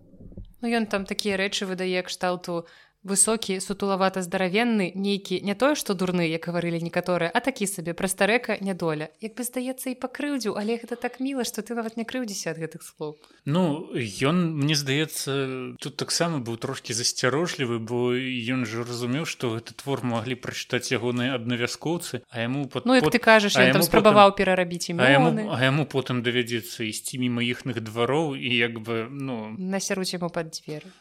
Ну 0.60 0.66
ён 0.66 0.90
там 0.90 1.06
такія 1.06 1.38
рэчы 1.38 1.70
выдае 1.70 2.02
кшталту 2.02 2.66
высокі 3.02 3.60
сутулавата 3.60 4.20
здаравенны 4.20 4.92
нейкі 4.94 5.40
не 5.40 5.54
тое 5.56 5.72
што 5.72 5.96
дурны 5.96 6.28
як 6.28 6.44
гаварылі 6.44 6.80
некаторыя 6.84 7.32
а 7.32 7.40
такі 7.40 7.64
сабе 7.64 7.96
прастарэка 7.96 8.60
нядоля 8.60 9.08
як 9.24 9.34
бы 9.40 9.44
здаецца 9.44 9.88
і 9.90 9.96
пакрыўдзю 9.96 10.52
але 10.60 10.76
гэта 10.76 11.00
так 11.00 11.16
міла 11.20 11.48
што 11.48 11.64
ты 11.64 11.72
нават 11.72 11.96
не 11.96 12.04
крыўдзіся 12.04 12.52
ад 12.52 12.60
гэтых 12.60 12.84
слоў. 12.84 13.16
Ну 13.48 13.88
ён 13.96 14.60
мне 14.60 14.76
здаецца 14.76 15.80
тут 15.80 15.96
таксама 15.96 16.44
быў 16.44 16.60
трошки 16.60 16.92
засцярожлівы 16.92 17.80
бо 17.80 18.12
ён 18.16 18.68
жа 18.68 18.84
разумеў 18.84 19.24
што 19.24 19.56
гэты 19.56 19.72
твор 19.80 20.04
маглі 20.04 20.36
прачытаць 20.36 20.92
ягоныя 20.92 21.40
аднавяскоўцы 21.40 22.20
а 22.28 22.36
яму 22.44 22.68
под, 22.68 22.84
ну, 22.84 23.00
под... 23.00 23.16
ты 23.16 23.18
кажаш 23.18 23.56
там 23.56 23.82
спрабаваў 23.82 24.36
перарабіць 24.36 24.92
а 24.92 25.08
яму, 25.08 25.32
а 25.48 25.56
яму 25.64 25.88
потым 25.88 26.20
давядзецца 26.20 26.84
ісці 26.84 27.16
міма 27.16 27.40
іхных 27.40 27.80
двароў 27.80 28.36
і 28.36 28.52
як 28.52 28.84
бы 28.84 29.08
ну 29.08 29.56
насяруць 29.56 30.12
яму 30.12 30.28
пад 30.28 30.52
дзверы 30.52 30.92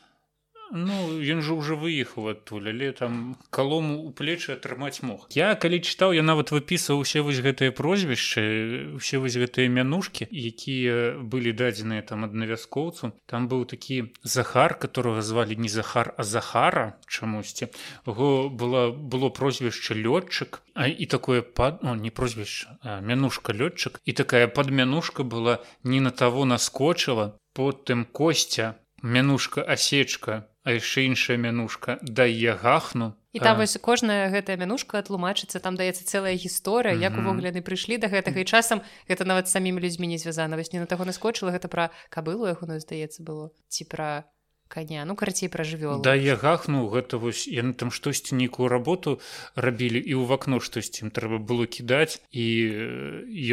Ну 0.71 1.17
ён 1.17 1.41
жа 1.41 1.58
ўжо 1.58 1.75
выехаў 1.82 2.29
адтуль 2.38 2.69
але 2.69 2.91
там 2.93 3.38
калому 3.49 4.05
у 4.05 4.12
плечы 4.13 4.53
атрымаць 4.53 5.01
мог. 5.01 5.25
Я 5.34 5.55
калі 5.58 5.82
чытаў 5.82 6.13
я 6.13 6.21
нават 6.21 6.53
выпісаў 6.53 7.01
усе 7.01 7.25
вось 7.25 7.41
гэтыя 7.41 7.73
прозвішчы 7.73 8.93
усе 9.01 9.17
вось 9.17 9.34
гэтыя 9.34 9.65
мянушкі 9.65 10.29
якія 10.29 11.17
былі 11.17 11.53
дадзеныя 11.58 12.05
там 12.05 12.25
аднавяскоўцу. 12.29 13.17
Там 13.25 13.49
быў 13.49 13.65
такі 13.65 14.13
захар 14.21 14.77
которого 14.77 15.25
звалі 15.25 15.58
не 15.58 15.69
захар 15.69 16.13
а 16.17 16.23
захара 16.23 17.01
чамусьці. 17.10 17.73
Го 18.05 18.49
было 18.49 18.93
было 18.93 19.34
прозвішча 19.34 19.97
лётчык 19.97 20.62
а 20.77 20.86
і 20.86 21.05
такое 21.05 21.41
пад 21.41 21.82
ну, 21.82 21.95
не 21.95 22.13
прозвішча 22.13 22.77
мянушка 23.01 23.58
лётчык 23.58 23.97
і 24.05 24.13
такая 24.13 24.47
падмянушка 24.47 25.23
была 25.23 25.65
не 25.84 25.99
на 25.99 26.12
таго 26.12 26.45
наскочыла. 26.45 27.39
Потым 27.53 28.05
костя 28.05 28.77
мянушка 29.01 29.63
асечка 29.63 30.45
а 30.69 30.77
яшчэ 30.77 31.10
іншая 31.10 31.41
мянушка 31.41 31.97
дай 32.05 32.29
я 32.29 32.53
гахну. 32.53 33.17
І 33.34 33.39
там 33.41 33.58
вось 33.58 33.77
кожная 33.82 34.29
гэтая 34.29 34.58
мянушка 34.58 35.01
тлумачыцца 35.01 35.58
там 35.58 35.73
даецца 35.73 36.05
цэлая 36.05 36.38
гісторыя 36.38 36.93
як 36.93 37.17
увогуле 37.17 37.49
яны 37.49 37.65
прыйшлі 37.65 37.97
да 37.97 38.10
гэтага. 38.10 38.41
І 38.41 38.45
часам 38.45 38.86
гэта 39.10 39.25
нават 39.25 39.49
самімі 39.49 39.82
людзьмі 39.82 40.13
не 40.13 40.21
звязана. 40.21 40.58
Вось 40.58 40.73
не 40.73 40.82
на 40.82 40.86
таго 40.86 41.10
наскочыла 41.10 41.49
гэта 41.49 41.69
пра 41.69 41.89
кабылу 42.13 42.45
ягоную 42.45 42.77
здаецца 42.82 43.25
было 43.25 43.49
ці 43.69 43.89
пра 43.89 44.29
коня. 44.69 45.05
Ну 45.05 45.15
карацей 45.15 45.49
пра 45.49 45.65
жывёл 45.65 46.01
да 46.01 46.13
я 46.15 46.36
гахнуў 46.38 46.89
гэта 46.93 47.17
вось 47.17 47.47
яны 47.49 47.73
там 47.73 47.89
штосьці 47.91 48.38
нейкую 48.38 48.69
работу 48.69 49.19
рабілі 49.55 49.97
і 49.97 50.13
ў 50.15 50.23
вакно 50.29 50.62
штосьці 50.62 51.05
ім 51.05 51.10
трэба 51.10 51.41
было 51.41 51.65
кідаць. 51.65 52.21
І 52.29 52.45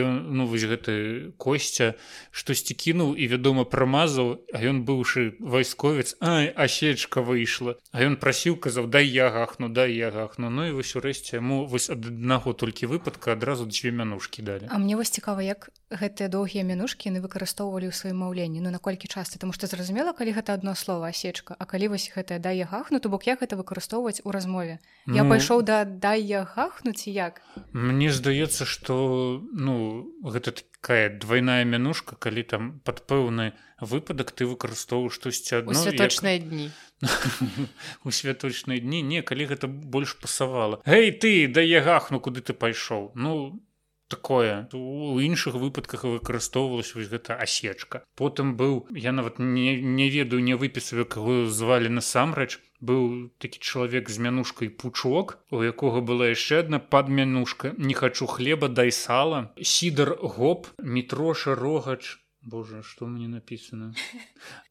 ён 0.04 0.36
ну 0.36 0.46
вось 0.46 0.68
гэты 0.68 1.32
костя 1.40 1.96
штосьці 2.30 2.76
кінуў 2.76 3.16
і 3.16 3.24
вядома 3.32 3.64
прамазаў 3.64 4.44
а 4.52 4.58
ён 4.60 4.84
быўшы 4.84 5.40
вайсковец 5.40 6.20
ай 6.20 6.52
асечка 6.52 7.24
выйшла 7.24 7.80
а 7.96 8.04
ён 8.04 8.20
прасіў 8.20 8.60
казаў 8.60 8.92
дай 8.92 9.08
я 9.08 9.32
гахну 9.32 9.72
дай 9.72 9.96
я 9.96 10.12
гахну 10.12 10.52
ну 10.52 10.68
і 10.68 10.76
вось 10.76 10.92
урэшце 10.92 11.40
яму 11.40 11.64
вось 11.64 11.88
ад 11.88 12.06
аднаго 12.06 12.52
толькі 12.52 12.86
выпадка 12.90 13.32
адразу 13.32 13.66
дзве 13.66 13.90
мянушкі 13.90 14.42
далі. 14.42 14.68
А 14.70 14.78
мне 14.78 14.96
вось 14.96 15.10
цікава 15.10 15.42
як 15.42 15.70
гэтыя 15.90 16.26
доўгія 16.26 16.66
мянушкі 16.66 17.14
яны 17.14 17.22
выкарыстоўвалі 17.22 17.86
ў 17.86 17.94
сваім 17.94 18.18
маўленні. 18.26 18.58
Ну 18.58 18.74
наколькі 18.74 19.06
часта? 19.06 19.38
Тому 19.38 19.54
што 19.54 19.70
зразумела 19.70 20.10
калі 20.10 20.34
гэта 20.34 20.58
одно 20.58 20.74
слово 20.74 21.14
асечка 21.14 21.54
А 21.54 21.64
калі 21.64 21.94
вось 21.94 22.10
гэтая 22.10 22.42
дай 22.42 22.58
я 22.58 22.66
гахну 22.66 22.98
то 22.98 23.08
бок 23.08 23.26
як 23.26 23.40
гэта 23.40 23.54
выкарыстоўваць 23.54 24.20
у 24.26 24.34
размове? 24.34 24.82
Я 25.06 25.22
ну, 25.22 25.30
пайшоў 25.30 25.62
да 25.62 25.84
дай 25.86 26.22
я 26.22 26.42
гахнуць 26.42 27.06
як? 27.06 27.38
Мне 27.70 28.10
здаецца 28.10 28.66
что 28.66 29.42
ну 29.54 30.10
гэта 30.26 30.58
такая 30.58 31.06
двойная 31.06 31.62
мянушка 31.62 32.18
калі 32.18 32.42
там 32.42 32.80
под 32.82 33.06
пэўны 33.06 33.54
выпадак 33.78 34.34
ты 34.34 34.46
выкарыстоўваў 34.50 35.14
штосьці 35.14 35.62
адно 35.62 35.78
святочныя 35.78 36.42
як... 36.42 36.48
дні. 36.50 36.70
У 38.04 38.10
святочныя 38.10 38.80
дні. 38.80 39.02
Не 39.02 39.22
калі 39.22 39.46
гэта 39.54 39.68
больш 39.68 40.18
пасавала. 40.18 40.82
Гэй 40.82 41.12
ты 41.12 41.46
да 41.46 41.60
я 41.60 41.78
гахну 41.78 42.18
куды 42.18 42.40
ты 42.40 42.58
пайшоў? 42.58 43.12
Ну 43.14 43.62
такое. 44.08 44.68
У 44.72 45.18
іншых 45.20 45.54
выпадках 45.54 46.04
выкарыстоўвалась 46.04 46.94
вось 46.94 47.08
гэта 47.08 47.36
асечка. 47.36 48.04
Потым 48.14 48.56
быў 48.56 48.86
я 48.90 49.12
нават 49.12 49.38
не, 49.38 49.80
не 49.80 50.10
ведаю 50.10 50.42
не 50.42 50.54
выпісваю 50.54 51.06
каго 51.06 51.46
звалі 51.46 51.88
насамрэч 51.88 52.58
быў 52.80 53.32
такі 53.40 53.58
чалавек 53.60 54.10
з 54.10 54.18
мянушкай 54.18 54.68
пучок 54.68 55.38
у 55.50 55.62
якога 55.64 56.00
была 56.00 56.28
яшчэ 56.32 56.60
одна 56.64 56.78
падмянушка. 56.78 57.74
Не 57.78 57.94
хачу 57.94 58.26
хлеба 58.26 58.68
дай 58.68 58.92
сала 58.92 59.52
сідар 59.62 60.16
гоп 60.20 60.68
метроша 60.78 61.54
рогач. 61.54 62.18
Боже 62.42 62.82
что 62.82 63.06
мне 63.06 63.28
написано 63.28 63.94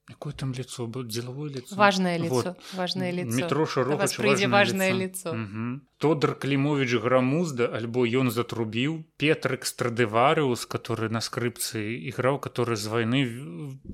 какое 0.07 0.33
там 0.33 0.53
лицо 0.53 0.87
было 0.87 1.03
деловое 1.03 1.49
лицо 1.49 1.75
важное 1.75 2.17
лицо 2.17 2.35
вот. 2.35 2.57
важное 2.73 3.11
лицо 3.11 3.35
метроша 3.35 3.83
рогач 3.83 4.17
важное 4.19 4.91
лицо, 4.91 5.31
лицо. 5.31 5.31
Угу. 5.31 5.81
Тодар 5.97 6.35
Клімович 6.35 6.99
грамузда 6.99 7.71
альбо 7.71 8.03
ён 8.03 8.27
затрубіў 8.29 9.07
Петрык 9.17 9.63
страдыварыус 9.65 10.67
который 10.67 11.09
на 11.09 11.21
скрыпцы 11.23 11.79
іграў 12.11 12.37
который 12.43 12.75
з 12.75 12.91
вайны 12.91 13.21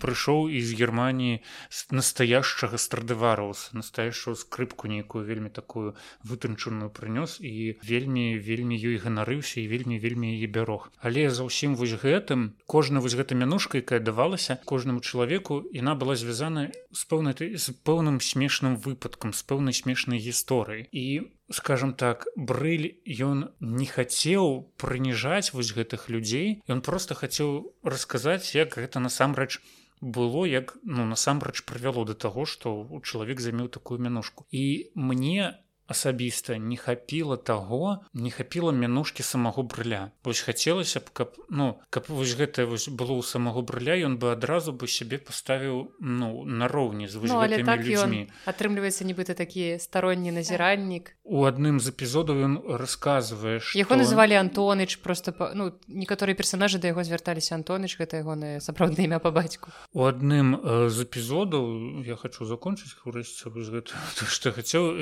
прыйшоў 0.02 0.50
з 0.50 0.70
Геррманіі 0.82 1.46
настоящага 1.94 2.82
страдыварус 2.82 3.70
настоящую 3.72 4.36
скрыпку 4.36 4.90
нейкую 4.90 5.24
вельмі 5.24 5.54
такую 5.54 5.94
вытанчаную 6.26 6.90
прынёс 6.90 7.38
і 7.40 7.78
вельмі 7.86 8.36
вельмі 8.42 8.76
ёй 8.76 8.98
ганарыўся 8.98 9.62
і 9.62 9.70
вельмі 9.70 10.02
вельмі 10.02 10.34
яе 10.34 10.50
бярог 10.50 10.90
але 11.00 11.30
за 11.30 11.46
ўсім 11.46 11.78
вось 11.78 11.96
гэтым 12.02 12.58
кожна 12.66 13.00
вось 13.00 13.14
гэта 13.14 13.38
мянушка 13.38 13.78
якая 13.78 14.02
давалася 14.02 14.58
кожнаму 14.66 15.06
чалавеку 15.06 15.64
яна 15.70 15.94
была 16.02 16.16
звязана 16.18 16.64
з 16.92 17.02
пэўнай 17.06 17.36
з 17.38 17.76
пэўным 17.86 18.18
смешным 18.26 18.78
выпадкам 18.88 19.36
з 19.38 19.46
пэўнай 19.46 19.78
смешнай 19.78 20.18
гісторыі 20.18 20.88
і 20.90 21.06
скажем 21.54 21.94
так 21.94 22.26
брыль 22.36 22.88
ён 23.06 23.46
не 23.60 23.86
хацеў 23.86 24.74
прыніжаць 24.82 25.54
вось 25.54 25.76
гэтых 25.78 26.10
людзей 26.10 26.58
ён 26.66 26.82
просто 26.82 27.14
хацеў 27.14 27.70
расказаць 27.86 28.58
як 28.58 28.82
гэта 28.82 29.04
насамрэч 29.06 29.62
было 30.02 30.46
як 30.50 30.76
ну 30.84 31.06
насамрэч 31.06 31.62
прывяло 31.70 32.06
да 32.06 32.14
таго 32.18 32.46
што 32.46 32.74
у 32.82 33.00
чалавек 33.02 33.40
замеў 33.40 33.70
такую 33.70 34.02
мянушку. 34.02 34.46
І 34.50 34.92
мне 34.96 35.62
асабіста 35.92 36.58
не 36.58 36.78
хапіла 36.78 37.38
таго 37.38 38.02
не 38.14 38.32
хапіла 38.32 38.72
мянушкі 38.72 39.24
самого 39.24 39.64
брыля. 39.64 40.12
Вось 40.24 40.42
хацелася 40.42 41.00
б 41.00 41.12
каб 41.14 41.36
ну 41.50 41.78
каб 41.90 42.08
вось 42.08 42.34
гэтае 42.34 42.66
вось 42.66 42.88
было 42.88 43.20
ў 43.20 43.24
самого 43.24 43.62
брыля 43.62 44.00
ён 44.08 44.18
бы 44.18 44.32
адразу 44.32 44.72
бы 44.72 44.88
сябе 44.88 45.20
паставіў 45.20 45.96
ну 46.00 46.46
нароўні 46.46 47.08
з 47.08 47.16
ну, 47.20 47.42
так 47.66 47.84
людзьмі. 47.84 48.32
атрымліваецца 48.46 49.04
нібыта 49.04 49.34
такі 49.36 49.78
старонні 49.80 50.32
назіраннік 50.32 51.16
у 51.24 51.44
адным 51.46 51.80
з 51.80 51.92
эпізодаў 51.92 52.36
ён 52.46 52.54
расказвае 52.78 53.60
яго 53.76 53.96
называлі 53.96 54.36
антоныч 54.38 55.00
просто 55.00 55.32
па, 55.32 55.52
ну 55.56 55.72
некаторыя 55.88 56.36
персонажы 56.36 56.78
да 56.78 56.92
яго 56.92 57.04
звярталіся 57.04 57.56
антоныч 57.56 57.98
гэта 57.98 58.22
ягонае 58.22 58.60
сапраўднае 58.62 59.08
імя 59.08 59.20
па 59.20 59.32
бацьку. 59.32 59.72
У 59.94 60.06
адным 60.06 60.60
э, 60.60 60.90
з 60.90 61.08
эпізодаў 61.08 62.04
я 62.06 62.16
хочу 62.16 62.46
закончыць 62.46 62.96
урэшце 63.06 63.50
гэта 63.50 63.96
што 64.36 64.52
хацеў 64.52 64.96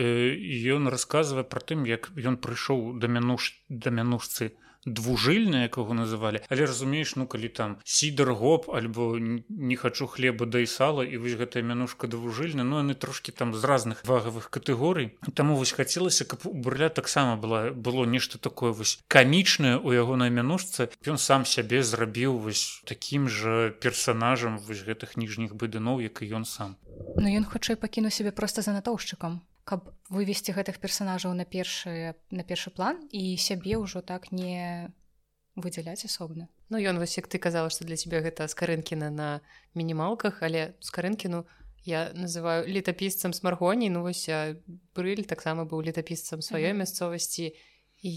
ён 0.78 0.79
ён 0.80 0.88
расказвае 0.96 1.44
пра 1.44 1.62
тым 1.72 1.86
як 1.92 2.10
ён 2.15 2.39
прыйшоў 2.48 2.98
да 3.04 3.12
мянуш 3.12 3.54
да 3.70 3.94
мянушцы 4.00 4.52
двужыльна 4.86 5.63
якого 5.63 5.94
называлі. 5.94 6.39
Але 6.50 6.65
разумееш 6.65 7.15
ну 7.15 7.28
калі 7.28 7.50
там 7.50 7.78
сідар 7.84 8.32
гоп 8.34 8.70
альбо 8.70 9.20
не 9.20 9.76
хачу 9.76 10.08
хлеба 10.08 10.46
да 10.46 10.60
і 10.60 10.68
сала 10.68 11.04
і 11.04 11.18
вось 11.18 11.36
гэтая 11.36 11.63
мянушка 11.63 12.08
двужыльна 12.08 12.63
ну 12.63 12.80
яны 12.80 12.96
трошки 12.96 13.32
там 13.32 13.54
з 13.54 13.63
разных 13.63 14.04
вагавых 14.06 14.50
катэгорый. 14.50 15.20
Таму 15.34 15.56
вось 15.56 15.72
хацелася 15.72 16.26
каб 16.26 16.46
у 16.46 16.54
бурля 16.54 16.89
таксама 16.89 17.36
была 17.36 17.72
было 17.72 18.06
нешта 18.06 18.39
такое 18.39 18.72
вось 18.72 19.00
камічнае 19.08 19.78
у 19.78 19.92
ягонай 19.92 20.30
мянушцы. 20.30 20.89
Ён 21.06 21.18
сам 21.18 21.46
сябе 21.46 21.84
зрабіў 21.84 22.39
вось 22.39 22.82
такім 22.86 23.28
жа 23.28 23.70
персонажам 23.70 24.58
вось 24.58 24.84
гэтых 24.88 25.18
ніжніх 25.18 25.56
быдыноў 25.56 26.00
як 26.00 26.24
і 26.24 26.32
ён 26.39 26.46
сам. 26.46 26.80
Ну 27.20 27.28
ён 27.28 27.44
хутчэй 27.44 27.76
пакінуў 27.76 28.12
сябе 28.15 28.32
проста 28.32 28.62
за 28.62 28.72
натоўшчыкам 28.72 29.44
каб 29.63 29.91
вывесці 30.10 30.56
гэтых 30.56 30.80
персонажаў 30.80 31.34
на 31.34 31.45
першы 31.45 32.15
на 32.32 32.43
першы 32.43 32.72
план 32.72 33.02
і 33.12 33.38
сябе 33.38 33.78
ўжо 33.78 34.02
так 34.02 34.32
не 34.32 34.89
выдзяляць 35.56 36.06
асобна. 36.06 36.48
Ну 36.69 36.78
ён 36.78 37.00
вось 37.00 37.17
як 37.17 37.28
ты 37.28 37.39
казала 37.39 37.69
што 37.69 37.86
для 37.86 37.95
цябе 37.95 38.22
гэта 38.22 38.48
скарынкіна 38.48 39.10
на 39.10 39.30
мінімалках 39.76 40.41
але 40.41 40.76
скарынкіну 40.80 41.45
я 41.86 42.12
называю 42.13 42.67
летапісцам 42.67 43.34
з 43.34 43.43
маргоні. 43.43 43.89
Ну 43.89 44.02
вось 44.04 44.30
брыль 44.95 45.26
таксама 45.26 45.65
быў 45.65 45.82
летапісцам 45.86 46.41
сваёй 46.41 46.74
мясцовасці 46.74 47.56
і 48.00 48.12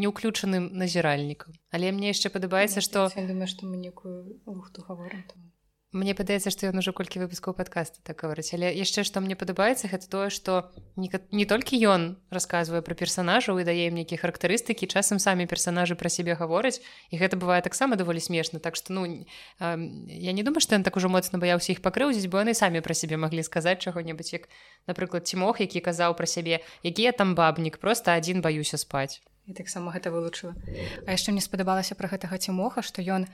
не 0.00 0.06
ўключаным 0.08 0.72
назіральнікам. 0.72 1.52
Але 1.70 1.92
мне 1.92 2.12
яшчэ 2.12 2.32
падабаецца 2.32 2.80
што 2.80 3.08
думаю 3.12 3.48
што 3.48 3.66
мы 3.68 3.76
некую 3.76 4.40
лухту 4.46 4.84
гаворым 4.86 5.24
там 5.28 5.52
Мне 5.94 6.18
падаецца 6.18 6.50
што 6.50 6.66
ён 6.66 6.82
ужо 6.82 6.90
колькі 6.90 7.22
выпускаў 7.22 7.54
падкаста 7.54 8.02
так 8.02 8.18
гаварыць 8.18 8.50
але 8.58 8.74
яшчэ 8.74 9.06
што 9.06 9.22
мне 9.22 9.38
падабаецца 9.38 9.86
гэта 9.86 10.10
тое 10.10 10.34
што 10.34 10.74
не, 10.98 11.06
не 11.30 11.46
толькі 11.46 11.78
ён 11.86 12.18
расказвае 12.34 12.82
пра 12.82 12.98
персанажаў 12.98 13.62
і 13.62 13.66
дае 13.68 13.86
ім 13.86 14.02
нейкія 14.02 14.18
характарыстыкі 14.18 14.90
часам 14.90 15.22
самі 15.22 15.46
персанажы 15.46 15.94
пра 15.94 16.10
сябе 16.10 16.34
гавораць 16.34 16.82
і 17.14 17.22
гэта 17.22 17.38
бывае 17.38 17.62
таксама 17.62 17.94
даволі 17.94 18.18
смешна 18.18 18.58
так 18.58 18.74
што 18.74 18.98
ну 18.98 19.06
э, 19.06 19.22
я 19.62 20.34
не 20.34 20.42
думаю 20.42 20.58
што 20.58 20.74
ён 20.74 20.82
так 20.82 20.98
ужо 20.98 21.06
моцна 21.06 21.38
баяўся 21.38 21.70
іх 21.70 21.86
пакрыўдзіць 21.86 22.26
бо 22.34 22.42
яны 22.42 22.58
самі 22.58 22.82
пра 22.82 22.90
сябе 22.90 23.14
маглі 23.14 23.46
сказаць 23.46 23.78
чаго-небудзь 23.78 24.34
як 24.34 24.50
напрыклад 24.90 25.30
цімох 25.30 25.62
які 25.62 25.86
казаў 25.86 26.18
пра 26.18 26.26
сябе 26.26 26.66
які 26.82 27.06
я 27.06 27.14
там 27.14 27.38
бабнік 27.38 27.78
просто 27.78 28.18
адзін 28.18 28.42
баюся 28.42 28.74
спаць 28.74 29.22
і 29.46 29.54
таксама 29.54 29.94
гэта 29.94 30.10
вылучыла 30.10 30.58
А 31.06 31.14
яшчэ 31.14 31.30
мне 31.30 31.40
спадабалася 31.40 31.94
пра 31.94 32.10
гэтага 32.10 32.42
цімоха 32.42 32.82
што 32.82 33.06
ён 33.06 33.30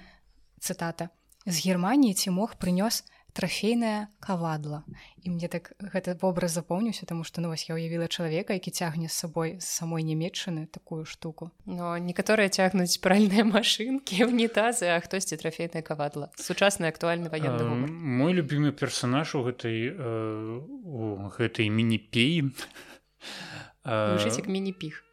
цытата 0.60 1.08
з 1.46 1.66
германії 1.66 2.14
ці 2.14 2.30
мог 2.30 2.54
прынёс 2.60 3.04
трафейная 3.32 4.12
кавадла 4.20 4.84
і 5.24 5.30
мне 5.32 5.48
так 5.48 5.72
гэта 5.80 6.14
вобраз 6.20 6.52
запомніўся 6.52 7.06
тому 7.06 7.24
что 7.24 7.40
ну 7.40 7.48
вось 7.48 7.68
я 7.68 7.74
уявіла 7.74 8.06
чалавека 8.08 8.52
які 8.52 8.70
цягне 8.70 9.08
з 9.08 9.12
сабой 9.12 9.56
з 9.60 9.64
самой 9.64 10.04
нямметчыны 10.04 10.66
такую 10.66 11.04
штуку. 11.04 11.50
Но 11.64 11.96
некаторыя 11.96 12.52
цягнуць 12.52 13.00
пральныя 13.00 13.44
машынкі 13.44 14.24
унітазы 14.28 14.92
а 14.92 15.00
хтосьці 15.00 15.36
трафейная 15.36 15.82
кавадла 15.82 16.30
сучасны 16.36 16.86
актуальны 16.92 17.32
военны 17.32 17.64
мой 17.88 18.32
любимы 18.36 18.72
персонаж 18.72 19.34
у 19.34 19.42
гэтай 19.48 19.96
у 19.96 21.32
гэтай 21.32 21.72
мініпеі 21.72 22.52
жыцік 23.84 24.46
мініпіх. 24.46 25.04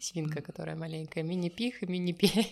Свінка 0.00 0.40
которая 0.40 0.76
маленькая. 0.76 1.24
Мініпіх 1.24 1.82
і 1.82 1.86
мініпея 1.86 2.44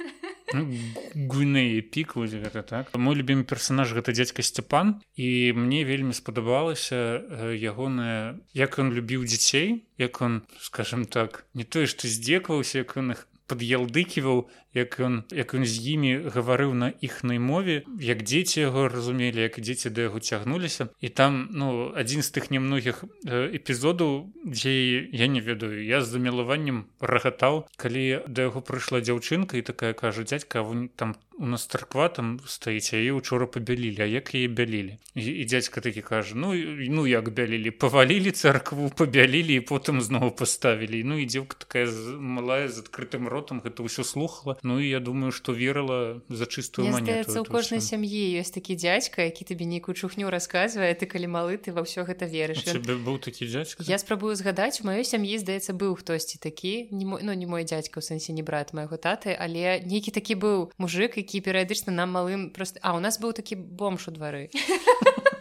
Ну, 0.00 0.06
гуйныя 0.54 1.82
пік 1.82 2.14
гэта 2.16 2.62
так. 2.62 2.94
Мой 2.96 3.16
любімы 3.16 3.44
персонаж 3.44 3.92
гэта 3.96 4.12
дзядзька 4.12 4.42
сцяпан 4.42 5.00
і 5.16 5.52
мне 5.56 5.84
вельмі 5.84 6.12
спадабалася 6.12 7.22
ягоная 7.56 8.38
як 8.52 8.78
ён 8.78 8.92
любіў 8.92 9.24
дзяцей 9.24 9.84
як 9.98 10.22
он 10.22 10.42
скажем 10.60 11.04
так 11.04 11.44
не 11.54 11.64
тое 11.64 11.86
што 11.86 12.08
здзекаваўся 12.08 12.84
як 12.84 12.96
ён 12.96 13.16
их 13.16 13.26
пад'ялдыківаў 13.52 14.48
як 14.74 15.00
ён 15.00 15.22
як 15.30 15.54
ён 15.54 15.64
з 15.68 15.76
імі 15.94 16.32
гаварыў 16.32 16.72
на 16.72 16.88
іхнай 17.00 17.38
мове 17.38 17.84
як 18.00 18.24
дзеці 18.24 18.64
яго 18.64 18.88
разумелі 18.88 19.40
як 19.44 19.60
дзеці 19.60 19.90
да 19.90 20.08
яго 20.08 20.20
цягнуліся. 20.20 20.88
І 21.00 21.08
там 21.08 21.48
ну 21.52 21.92
адзін 21.94 22.24
з 22.24 22.32
тых 22.32 22.48
нямногіх 22.48 23.04
эпізодаў 23.26 24.32
дзе 24.44 24.72
я 25.12 25.26
не 25.26 25.40
ведаю 25.40 25.84
я 25.84 26.00
з 26.00 26.08
замілаваннем 26.08 26.88
рагатаў 27.00 27.68
калі 27.76 28.24
да 28.28 28.48
яго 28.48 28.64
прыйшла 28.64 29.04
дзяўчынка 29.04 29.60
і 29.60 29.66
такая 29.66 29.92
кажа 29.92 30.24
дзядзька 30.24 30.64
там 30.96 31.16
у 31.38 31.46
нас 31.46 31.66
царква 31.66 32.08
там 32.08 32.40
стаіць 32.46 32.94
яе 32.96 33.12
учора 33.12 33.46
пабялілі 33.46 34.00
а 34.00 34.08
як 34.08 34.32
яе 34.32 34.48
бялілі? 34.48 34.96
І 35.14 35.44
дзядзька 35.44 35.84
такі 35.84 36.00
кажа 36.00 36.32
ну 36.36 36.54
ну 36.56 37.06
як 37.06 37.28
бялілі? 37.28 37.70
Павалілі 37.76 38.30
царкву 38.30 38.88
пабялілі 38.88 39.60
і 39.60 39.64
потым 39.66 40.00
зноў 40.00 40.32
паставілі 40.32 41.04
ну 41.04 41.18
і 41.18 41.26
дзеўка 41.26 41.60
такая 41.60 41.90
малая 42.16 42.68
з 42.68 42.86
адкрытым 42.86 43.28
ротам 43.28 43.60
гэта 43.60 43.84
ўсё 43.84 44.06
слухала 44.06 44.56
Ну 44.62 44.78
і 44.80 44.88
я 44.88 45.00
думаю 45.00 45.32
што 45.32 45.52
верыла 45.52 46.22
за 46.28 46.46
чыстую 46.46 46.86
манету 46.94 47.42
у 47.42 47.44
кожнай 47.44 47.82
сям'і 47.82 48.38
ёсць 48.38 48.54
такі 48.54 48.78
дзядзька 48.78 49.26
які 49.26 49.42
табе 49.50 49.66
нейкую 49.66 49.94
чухню 49.98 50.30
расказвае 50.30 50.94
ты 50.94 51.10
калі 51.10 51.26
малы 51.26 51.58
ты 51.58 51.74
ва 51.74 51.82
ўсё 51.82 52.06
гэта 52.06 52.30
верыш. 52.30 52.62
быў 52.86 53.18
такі 53.18 53.50
дзядзька 53.50 53.82
я 53.82 53.98
спрабую 53.98 54.38
згадаць 54.38 54.78
у 54.80 54.86
маёй 54.86 55.02
сям'і 55.02 55.34
здаецца 55.42 55.74
быў 55.74 55.98
хтосьці 55.98 56.38
такі 56.38 56.86
не 56.94 57.02
мой 57.02 57.26
ну 57.26 57.34
не 57.34 57.46
мой 57.46 57.66
дзядзька 57.66 57.98
у 57.98 58.04
сэнсе 58.06 58.30
не 58.30 58.46
брат 58.46 58.70
майго 58.70 58.94
таты 58.94 59.34
але 59.34 59.82
нейкі 59.82 60.14
такі 60.14 60.38
быў 60.38 60.70
мужик 60.78 61.18
які 61.18 61.42
перыядычна 61.42 61.90
нам 61.90 62.14
малым 62.14 62.50
просто 62.54 62.78
а 62.82 62.94
у 62.94 63.00
нас 63.02 63.18
быў 63.18 63.34
такі 63.34 63.58
бомж 63.58 64.06
у 64.06 64.14
двары 64.14 64.46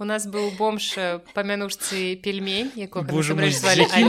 у 0.00 0.04
нас 0.08 0.24
быў 0.26 0.56
бомж 0.56 0.96
памянушцы 1.36 2.16
пельмень 2.24 2.72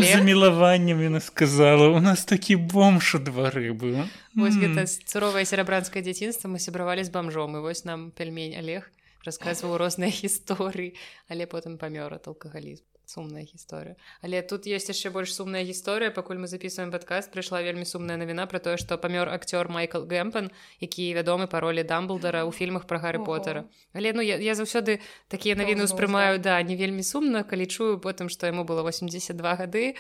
замілаваннем 0.08 1.04
яна 1.04 1.20
сказала 1.20 1.92
у 1.92 2.00
нас 2.00 2.24
такі 2.26 2.56
бомж 2.56 3.16
у 3.16 3.20
двары 3.20 3.76
быў 3.76 4.00
вось 4.36 4.56
гэта 4.56 4.88
цуровае 4.88 5.44
серабранскае 5.46 6.04
дзяцінства 6.08 6.48
мы 6.48 6.64
сябравалі 6.64 7.04
з 7.04 7.12
бамжом 7.12 7.60
і 7.60 7.64
вось 7.68 7.84
нам 7.84 8.12
пельмень 8.16 8.56
олег 8.64 8.88
расказваў 9.28 9.78
розныя 9.84 10.16
гісторыі 10.16 10.96
але 11.32 11.46
потым 11.46 11.76
памёр 11.76 12.16
ад 12.16 12.32
алкагалізм 12.32 12.91
сумная 13.12 13.44
гісторыя 13.44 13.96
але 14.22 14.42
тут 14.42 14.68
есть 14.72 14.88
яшчэ 14.94 15.12
больш 15.12 15.34
сумная 15.36 15.64
гісторыя 15.68 16.16
пакуль 16.16 16.40
мы 16.40 16.48
записываем 16.48 16.92
падкаст 16.96 17.32
прыйшла 17.36 17.62
вельмі 17.66 17.86
сумная 17.86 18.18
навіна 18.22 18.48
про 18.48 18.64
тое 18.64 18.78
што 18.80 18.98
памёр 18.98 19.28
акцёр 19.36 19.68
майкл 19.68 20.08
гэмпан 20.08 20.48
які 20.80 21.12
вядомы 21.20 21.52
па 21.52 21.60
ролі 21.60 21.84
дамблдара 21.84 22.48
ў 22.48 22.56
фільмах 22.56 22.88
про 22.88 23.04
гарары 23.04 23.24
поттера 23.28 23.68
але 23.94 24.14
ну 24.16 24.24
я, 24.24 24.40
я 24.40 24.56
заўсёды 24.56 25.04
такія 25.28 25.60
навіны 25.60 25.84
успрымаю 25.92 26.40
да 26.40 26.56
не 26.64 26.80
вельмі 26.80 27.04
сумна 27.04 27.44
калі 27.44 27.68
чую 27.68 28.00
потым 28.00 28.32
што 28.32 28.48
яму 28.48 28.64
было 28.64 28.88
82 28.88 29.56
гады 29.60 29.96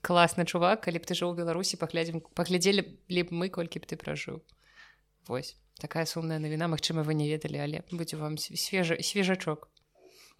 класны 0.00 0.46
чувак 0.46 0.86
калі 0.86 1.02
б 1.02 1.04
ты 1.04 1.18
жыў 1.18 1.34
беларусі 1.36 1.76
паглядзім 1.82 2.22
паглядзелі 2.38 2.84
лі 3.12 3.22
б 3.26 3.28
мы 3.34 3.48
колькі 3.52 3.82
б 3.82 3.90
ты 3.90 3.98
пражыў 4.00 4.40
Вось 5.28 5.56
такая 5.78 6.06
сумная 6.06 6.38
навіна 6.40 6.68
Мачыма 6.72 7.04
вы 7.04 7.14
не 7.14 7.28
ведалі 7.28 7.60
але 7.60 7.78
будзе 7.92 8.16
вам 8.16 8.38
свежа 8.38 8.96
свежачок 9.04 9.68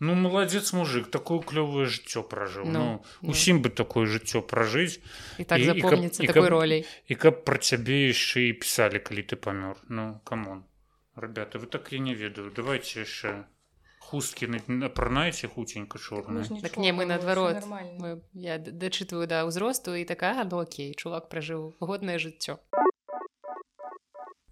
Ну 0.00 0.14
маладзец 0.14 0.72
мужик 0.72 1.10
такое 1.10 1.40
клёвае 1.40 1.86
жыццё 1.90 2.22
пражыў 2.22 2.70
ну, 2.70 3.02
ну 3.22 3.30
усім 3.34 3.58
ну. 3.58 3.62
бы 3.66 3.70
такое 3.70 4.06
жыццё 4.06 4.42
пражыць 4.42 5.02
і 5.38 5.44
так 5.44 5.62
запомніцца 5.62 6.22
такой 6.22 6.48
ролей. 6.48 6.86
і 7.06 7.14
каб 7.14 7.42
пра 7.44 7.58
цябе 7.58 8.06
яшчэ 8.14 8.48
і 8.48 8.52
пісалі 8.62 9.02
калі 9.02 9.22
ты 9.26 9.34
памёр 9.34 9.76
ну 9.88 10.20
камон. 10.24 10.64
Ребята 11.16 11.58
вы 11.58 11.66
так 11.66 11.90
я 11.92 11.98
не 11.98 12.14
ведаю. 12.14 12.54
Давайте 12.54 13.02
яшчэ 13.02 13.42
хусткі 14.08 14.48
апранаеце 14.86 15.48
хуценька 15.48 15.98
чорна 15.98 16.44
так 16.62 16.78
не 16.78 16.92
мы 16.92 17.04
наадварот 17.04 17.60
я 18.32 18.56
дачытваю 18.58 19.28
да 19.28 19.44
ўзросту 19.44 19.92
і 20.00 20.04
такая 20.08 20.48
ну 20.48 20.64
окей 20.64 20.94
чувак 20.94 21.28
пражыў 21.28 21.76
годнае 21.80 22.16
жыццё 22.16 22.56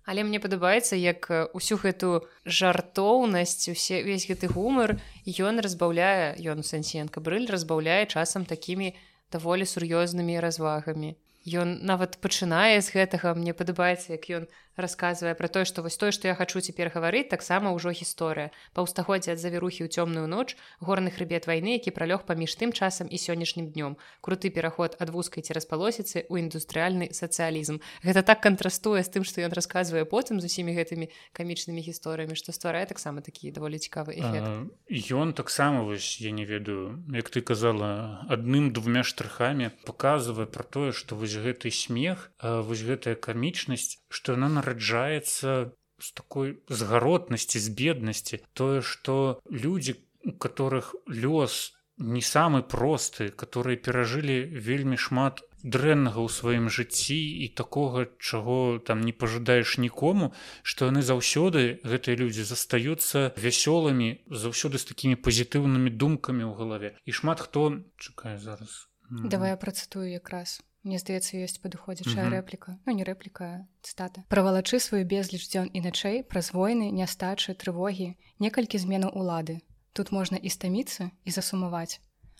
Але 0.06 0.22
мне 0.22 0.38
падабаецца 0.38 0.94
як 0.94 1.26
усю 1.58 1.76
гэту 1.82 2.10
жартоўнасць 2.46 3.68
усе 3.74 4.02
весь 4.06 4.26
гэты 4.30 4.46
гумар 4.54 4.94
ён 5.26 5.58
разбаўляе 5.66 6.38
ён 6.54 6.62
сэнсенка 6.62 7.20
брыль 7.20 7.50
разбаўляе 7.50 8.06
часам 8.06 8.46
такімі 8.46 8.94
даволі 9.34 9.66
сур'ёзнымі 9.66 10.38
развагамі. 10.40 11.16
Ён 11.46 11.82
нават 11.86 12.18
пачынае 12.22 12.78
з 12.82 12.90
гэтага. 12.94 13.34
Мне 13.34 13.54
падабаецца 13.54 14.14
як 14.14 14.30
ён 14.30 14.46
расказвае 14.76 15.34
пра 15.34 15.48
тое 15.48 15.64
што 15.64 15.82
вось 15.82 15.96
тое 15.96 16.12
што 16.12 16.28
я 16.28 16.34
хачу 16.34 16.60
цяпер 16.60 16.92
гаварыць 16.94 17.28
таксама 17.32 17.72
ўжо 17.72 17.90
гісторыя. 17.90 18.52
Паўстагоддзя 18.72 19.36
ад 19.36 19.40
завірухі 19.40 19.84
ў 19.84 19.92
цёмную 19.92 20.26
ноч 20.28 20.56
горны 20.80 21.10
хрыбет 21.10 21.48
вайны 21.48 21.76
які 21.76 21.90
пралёг 21.96 22.28
паміж 22.28 22.56
тым 22.56 22.72
часам 22.72 23.08
і 23.08 23.16
сённяшнім 23.16 23.72
днём. 23.72 23.96
Круты 24.20 24.50
пераход 24.50 24.96
ад 25.00 25.10
вузкай 25.10 25.42
цераз 25.42 25.66
палосіцы 25.66 26.28
ў 26.28 26.46
індустрыяльны 26.46 27.12
сацыялізм. 27.12 27.80
Гэта 28.04 28.22
так 28.22 28.40
кантрастуе 28.44 29.02
з 29.02 29.10
тым 29.10 29.24
што 29.24 29.40
ён 29.42 29.52
расказвае 29.56 30.04
потым 30.04 30.40
з 30.40 30.46
усімі 30.46 30.76
гэтымі 30.76 31.08
камічнымі 31.32 31.80
гісторыямі 31.80 32.36
што 32.36 32.52
стварае 32.52 32.86
таксама 32.86 33.20
такі 33.20 33.50
даволі 33.50 33.80
цікавы 33.80 34.16
ён 35.12 35.32
таксама 35.32 35.82
вось 35.82 36.20
я 36.20 36.30
не 36.30 36.44
ведаю 36.44 37.02
як 37.12 37.30
ты 37.30 37.40
казала 37.40 38.22
адным 38.28 38.72
двумя 38.72 39.02
штрыхамі 39.02 39.70
показывае 39.86 40.46
про 40.46 40.64
тое 40.64 40.90
што 40.92 41.16
вось 41.16 41.36
гэты 41.36 41.70
смех 41.70 42.30
вось 42.42 42.82
гэтая 42.86 43.14
камічнасць 43.14 44.05
што 44.08 44.36
яна 44.38 44.48
нараджаецца 44.58 45.72
з 45.98 46.08
такой 46.12 46.58
згаротнасці 46.68 47.58
з 47.58 47.68
беднасці 47.72 48.42
тое 48.52 48.82
што 48.82 49.40
людзі 49.48 49.96
у 50.26 50.32
которых 50.32 50.94
лёс 51.08 51.72
не 51.98 52.20
самы 52.20 52.62
просты 52.62 53.30
которые 53.30 53.76
перажылі 53.76 54.44
вельмі 54.68 55.00
шмат 55.00 55.40
дрэннага 55.66 56.20
ў 56.22 56.28
сваім 56.30 56.66
жыцці 56.70 57.16
і 57.16 57.48
такога 57.58 58.06
чаго 58.20 58.78
там 58.78 59.00
не 59.00 59.16
пажадаеш 59.16 59.78
нікому 59.82 60.30
што 60.62 60.92
яны 60.92 61.02
заўсёды 61.02 61.80
гэтыя 61.82 62.20
людзі 62.20 62.44
застаюцца 62.44 63.32
вясёлымі 63.34 64.08
заўсёды 64.30 64.78
з 64.78 64.92
такімі 64.92 65.16
пазітыўнымі 65.16 65.90
думкамі 65.90 66.44
ў 66.44 66.52
галаве. 66.54 66.94
І 67.08 67.10
шмат 67.10 67.40
хто 67.40 67.82
чакае 67.96 68.38
зараз. 68.38 68.86
Давай 69.10 69.56
я 69.56 69.58
працытую 69.58 70.06
якраз 70.06 70.60
Мне 70.86 71.00
здаецца 71.02 71.34
ёсць 71.42 71.58
падыходзячая 71.58 72.30
рэпліка 72.30 72.78
ну 72.86 72.94
не 72.94 73.02
рэпліка 73.06 73.46
стата 73.82 74.22
правалачы 74.30 74.78
сваю 74.78 75.02
безліч 75.12 75.42
дзён 75.50 75.66
і 75.74 75.82
начэй 75.82 76.22
праз 76.22 76.52
войны 76.54 76.92
нястачы 76.94 77.58
трывогі 77.58 78.14
некалькі 78.38 78.78
зменаў 78.78 79.10
улады. 79.18 79.58
Тут 79.98 80.14
можна 80.14 80.38
і 80.38 80.52
стаміцца 80.54 81.10
і 81.26 81.34
засумаваць 81.34 81.98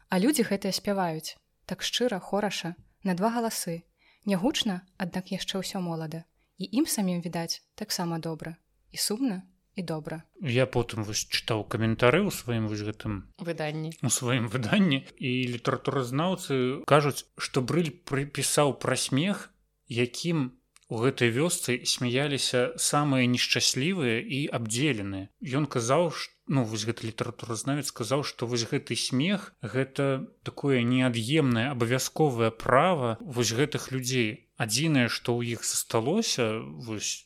а 0.09 0.23
людзі 0.23 0.47
гэтыя 0.47 0.73
спяваюць 0.79 1.35
так 1.67 1.83
шчыра 1.83 2.23
хораша 2.23 2.75
на 3.03 3.19
два 3.19 3.35
галасы 3.35 3.83
нягучна 4.31 4.79
аднак 5.03 5.35
яшчэ 5.35 5.67
ўсё 5.67 5.83
молада 5.83 6.23
і 6.63 6.71
ім 6.71 6.87
самім 6.87 7.19
відаць 7.27 7.63
таксама 7.75 8.23
добра 8.23 8.55
і 8.95 9.03
сумна 9.09 9.43
і 9.77 9.83
добра 9.83 10.23
я 10.41 10.67
потым 10.67 11.05
вось 11.05 11.25
чытаў 11.29 11.65
каментары 11.73 12.21
ў 12.25 12.33
сваім 12.33 12.69
вось 12.73 12.85
гэтым 12.85 13.25
выданні. 13.39 13.93
У 14.03 14.11
сваім 14.13 14.49
выданні. 14.53 15.05
І 15.17 15.31
літаратуразнаўцы 15.57 16.85
кажуць 16.89 17.29
што 17.37 17.63
брыль 17.63 17.93
прыпісаў 18.09 18.77
пра 18.83 18.97
смех 18.97 19.51
якім 19.89 20.53
у 20.89 21.03
гэтай 21.03 21.33
вёсцы 21.35 21.83
смяяліся 21.85 22.73
самыя 22.79 23.27
нешчаслівыя 23.27 24.23
і 24.23 24.47
абдзеленыя. 24.59 25.29
Ён 25.43 25.67
казаў 25.67 26.11
што 26.15 26.36
Ну, 26.49 26.63
вось 26.63 26.87
гэты 26.87 27.11
літаратуразнавец 27.11 27.91
сказаў 27.91 28.23
што 28.23 28.47
вось 28.47 28.67
гэты 28.71 28.95
смех 28.95 29.51
гэта 29.63 30.27
такое 30.47 30.83
неад'емнае 30.87 31.75
абавязковае 31.75 32.51
права 32.55 33.19
вось 33.21 33.51
гэтых 33.51 33.91
людзей. 33.91 34.47
Адзінае 34.57 35.09
што 35.11 35.35
ў 35.35 35.59
іх 35.59 35.67
засталося 35.67 36.63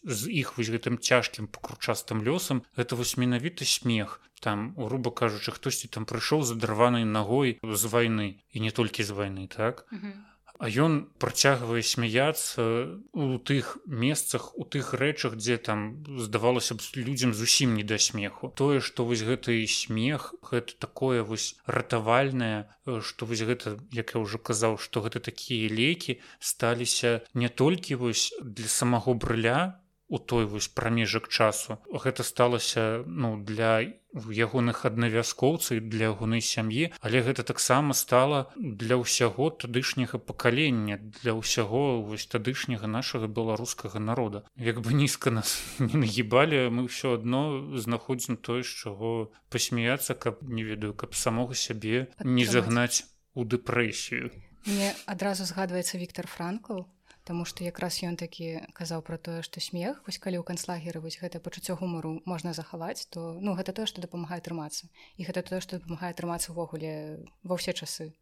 з 0.09 0.21
іх 0.41 0.57
вось 0.57 0.73
гэтым 0.73 0.97
цяжкім 0.97 1.53
пакручастым 1.53 2.25
лёсам 2.25 2.65
гэта 2.81 2.97
вось 2.97 3.17
менавіта 3.21 3.69
смех. 3.69 4.21
Там 4.41 4.73
грубо 4.73 5.13
кажучы 5.13 5.53
хтосьці 5.53 5.93
там 5.93 6.09
прыйшоў 6.09 6.49
за 6.49 6.57
дарванай 6.57 7.05
нагой 7.05 7.61
з 7.61 7.85
вайны. 7.93 8.41
І 8.57 8.65
не 8.65 8.73
толькі 8.73 9.05
з 9.05 9.13
вайны 9.13 9.47
так? 9.53 9.85
Mm 9.93 10.01
-hmm 10.01 10.30
а 10.61 10.69
ён 10.69 11.09
працягвае 11.17 11.81
смяяться 11.81 13.01
у 13.17 13.39
тых 13.41 13.81
месцах 13.89 14.53
у 14.61 14.69
тых 14.69 14.93
рэчах 14.93 15.41
дзе 15.41 15.57
там 15.57 16.05
здавалася 16.21 16.77
б 16.77 16.85
людзям 17.01 17.33
зусім 17.33 17.81
не 17.81 17.83
да 17.83 17.97
смеху. 17.97 18.53
Тое 18.53 18.85
што 18.85 19.09
вось 19.09 19.25
гэты 19.25 19.65
смех 19.65 20.35
гэта 20.45 20.77
такое 20.77 21.25
вось 21.25 21.57
ратавальнае 21.65 22.69
што 22.85 23.25
вось 23.25 23.41
гэта 23.41 23.81
як 23.97 24.13
я 24.13 24.21
ўжо 24.21 24.37
казаў 24.37 24.77
што 24.77 25.01
гэта 25.01 25.25
такія 25.33 25.73
лекі 25.73 26.21
сталіся 26.39 27.25
не 27.33 27.49
толькі 27.49 27.97
вось 27.97 28.29
для 28.45 28.69
самого 28.69 29.17
брыля 29.17 29.80
у 30.11 30.19
той 30.19 30.45
вось 30.45 30.69
прамежак 30.69 31.29
часу. 31.29 31.79
Гэта 31.87 32.27
сталася 32.27 33.07
ну 33.07 33.39
для 33.39 33.87
ягоных 34.13 34.83
аднавяскоўцаў 34.85 35.87
для 35.87 36.11
ягонай 36.11 36.43
сям'і 36.43 36.91
але 36.99 37.23
гэта 37.23 37.47
таксама 37.47 37.95
стала 37.95 38.51
для 38.59 38.99
ўсяго 38.99 39.55
тадышняга 39.55 40.19
пакалення 40.19 40.99
для 40.99 41.39
ўсяго 41.39 42.03
вось 42.03 42.27
тадышняга 42.27 42.91
нашага 42.91 43.31
беларускага 43.31 44.03
народа. 44.03 44.43
Як 44.59 44.83
бы 44.83 44.93
нізка 44.93 45.31
нас 45.31 45.63
не 45.79 45.95
нагібалі 45.95 46.75
мы 46.75 46.91
ўсё 46.91 47.15
адно 47.23 47.79
знаходзім 47.79 48.43
тое 48.43 48.67
з 48.67 48.75
чаго 48.83 49.31
пасмяяцца 49.47 50.19
каб 50.19 50.43
не 50.43 50.67
ведаю 50.67 50.93
каб 50.93 51.15
самога 51.15 51.55
сябе 51.55 52.11
не 52.27 52.45
загнаць 52.45 53.07
у 53.39 53.47
дэпрэсію. 53.47 54.35
Мне 54.67 54.91
адразу 55.07 55.47
згадваецца 55.47 56.03
Віктор 56.03 56.27
франкл 56.27 56.83
Таму 57.25 57.45
што 57.45 57.65
якраз 57.65 58.01
ён 58.03 58.17
такі 58.17 58.65
казаў 58.73 59.05
пра 59.05 59.19
тое, 59.21 59.43
што 59.43 59.61
смех 59.61 60.01
вось 60.07 60.19
калі 60.19 60.41
ў 60.41 60.45
канцлагеры 60.45 61.01
вось 61.05 61.21
гэта 61.21 61.41
пачуццё 61.41 61.77
гумару 61.77 62.23
можна 62.25 62.53
захаваць, 62.57 63.07
то 63.13 63.37
ну 63.41 63.55
гэта 63.55 63.77
тое, 63.77 63.87
што 63.87 64.01
дапамагае 64.01 64.41
трымацца. 64.41 64.89
І 65.21 65.29
гэта 65.29 65.45
тое, 65.45 65.61
што 65.61 65.79
дапамагае 65.79 66.17
трымацца 66.17 66.57
ўвогуле 66.57 67.21
ва 67.45 67.61
ўсе 67.61 67.77
часы. 67.77 68.17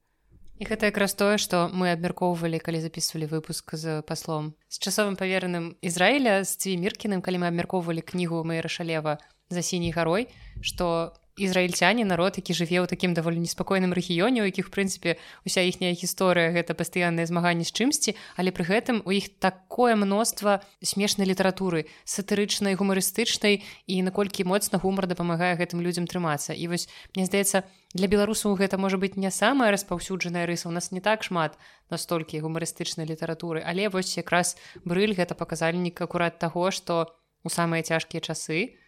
І 0.58 0.66
гэта 0.66 0.90
якраз 0.90 1.14
тое, 1.14 1.38
што 1.38 1.70
мы 1.70 1.94
абмяркоўвалі, 1.94 2.58
калі 2.58 2.82
записывалі 2.82 3.30
выпуск 3.30 3.78
з 3.78 4.02
паслом. 4.02 4.58
З 4.66 4.82
часовым 4.82 5.14
павераным 5.14 5.78
Ізраіля 5.86 6.42
з 6.42 6.58
цві 6.58 6.74
міркіным, 6.82 7.22
калі 7.22 7.46
мы 7.46 7.54
абмяркоўвалі 7.54 8.02
кнігу 8.02 8.42
Мэйра 8.42 8.66
Шалева 8.66 9.22
за 9.54 9.62
сіняй 9.62 9.94
гарой, 9.94 10.26
што 10.58 11.14
ізраільцяне 11.38 12.04
народ 12.04 12.36
які 12.36 12.52
жыве 12.52 12.82
ў 12.82 12.90
такім 12.90 13.14
даволі 13.14 13.38
неспакойным 13.38 13.94
рэгіёне 13.94 14.42
у 14.42 14.48
якіх 14.50 14.74
прынцыпе 14.74 15.16
уся 15.46 15.62
іхняя 15.62 15.94
гісторыя 15.94 16.50
гэта 16.50 16.74
пастаяннае 16.74 17.30
змаганне 17.30 17.62
з 17.62 17.72
чымсьці 17.72 18.16
але 18.36 18.50
пры 18.50 18.66
гэтым 18.66 19.02
у 19.06 19.14
іх 19.14 19.30
такое 19.38 19.94
мноства 19.94 20.60
смешнай 20.82 21.30
літаратуры 21.30 21.86
сатырычнай 22.02 22.74
гумарыстычнай 22.74 23.62
і 23.86 23.94
наколькі 24.02 24.44
моцна 24.44 24.82
гумар 24.82 25.06
дапамагае 25.06 25.54
гэтым 25.56 25.80
людзям 25.84 26.06
трымацца. 26.10 26.52
І 26.52 26.66
вось 26.68 26.88
мне 27.14 27.26
здаецца 27.26 27.62
для 27.94 28.08
беларусаў 28.10 28.58
гэта 28.58 28.78
можа 28.78 28.98
быць 28.98 29.16
не 29.16 29.30
самая 29.30 29.70
распаўсюджаная 29.70 30.44
рыса 30.46 30.68
у 30.68 30.74
нас 30.74 30.92
не 30.92 31.00
так 31.00 31.22
шмат 31.22 31.56
настолькі 31.90 32.42
гумарыстычнай 32.44 33.06
літаратуры 33.06 33.62
але 33.64 33.88
вось 33.88 34.16
якраз 34.16 34.56
брыль 34.84 35.16
гэта 35.16 35.38
паказальнік 35.38 36.00
акурат 36.04 36.38
таго 36.38 36.70
што 36.70 37.16
у 37.44 37.48
самыя 37.48 37.82
цяжкія 37.82 38.20
часы 38.20 38.76
у 38.76 38.87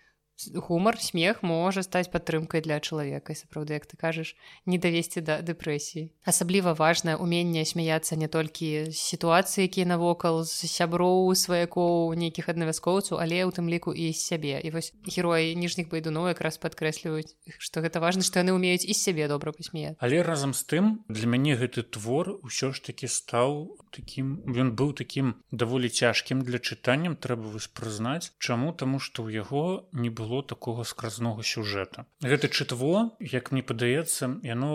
гумар 0.54 0.98
смех 1.00 1.42
можа 1.42 1.82
стаць 1.82 2.08
падтрымкай 2.08 2.62
для 2.64 2.80
чалавека 2.80 3.34
сапраўды 3.36 3.76
як 3.76 3.86
ты 3.86 3.96
кажаш 4.00 4.34
не 4.66 4.78
давесці 4.78 5.20
да 5.20 5.40
дэпрэсіі 5.44 6.08
асабліва 6.24 6.74
важнае 6.78 7.16
уменне 7.16 7.64
смяяцца 7.68 8.16
не 8.16 8.28
толькі 8.28 8.92
сітуацыі 8.94 9.68
якія 9.68 9.86
навокал 9.90 10.44
з 10.44 10.70
сяброў 10.70 11.28
сваякоў 11.34 12.14
нейкіх 12.16 12.48
аднавяскоўцаў 12.48 13.20
але 13.20 13.44
ў 13.44 13.50
тым 13.52 13.68
ліку 13.68 13.92
і 13.92 14.12
сябе 14.16 14.60
і 14.62 14.72
вось 14.72 14.92
героі 15.04 15.52
ніжніх 15.60 15.92
байдуноў 15.92 16.32
якраз 16.32 16.56
падкрэсліваюць 16.62 17.36
што 17.58 17.84
гэта 17.84 18.00
важна 18.00 18.24
што 18.24 18.40
яны 18.40 18.56
ўмеюць 18.56 18.86
і 18.86 18.96
сябе 18.96 19.28
добра 19.28 19.52
пасмеяць 19.52 19.96
але 20.00 20.22
разам 20.22 20.54
з 20.54 20.64
тым 20.64 20.84
для 21.08 21.26
мяне 21.28 21.58
гэты 21.60 21.84
твор 21.84 22.38
усё 22.40 22.72
ж 22.72 22.80
такі 22.86 23.10
стаў 23.10 23.76
таким 23.90 24.40
ён 24.46 24.72
быў 24.78 24.94
таким 24.96 25.34
даволі 25.50 25.90
цяжкім 25.90 26.46
для 26.46 26.62
чытанням 26.62 27.18
трэба 27.18 27.50
вось 27.50 27.68
прызнаць 27.68 28.32
чаму 28.38 28.72
таму 28.72 29.02
што 29.02 29.26
ў 29.26 29.42
яго 29.42 29.90
не 29.92 30.08
было 30.08 30.29
было 30.30 30.42
такого 30.42 30.86
скразнога 30.86 31.42
сюжэта. 31.42 32.06
Гэта 32.22 32.46
чытво 32.48 33.10
як 33.18 33.50
мне 33.50 33.66
падаецца 33.66 34.38
яно 34.46 34.70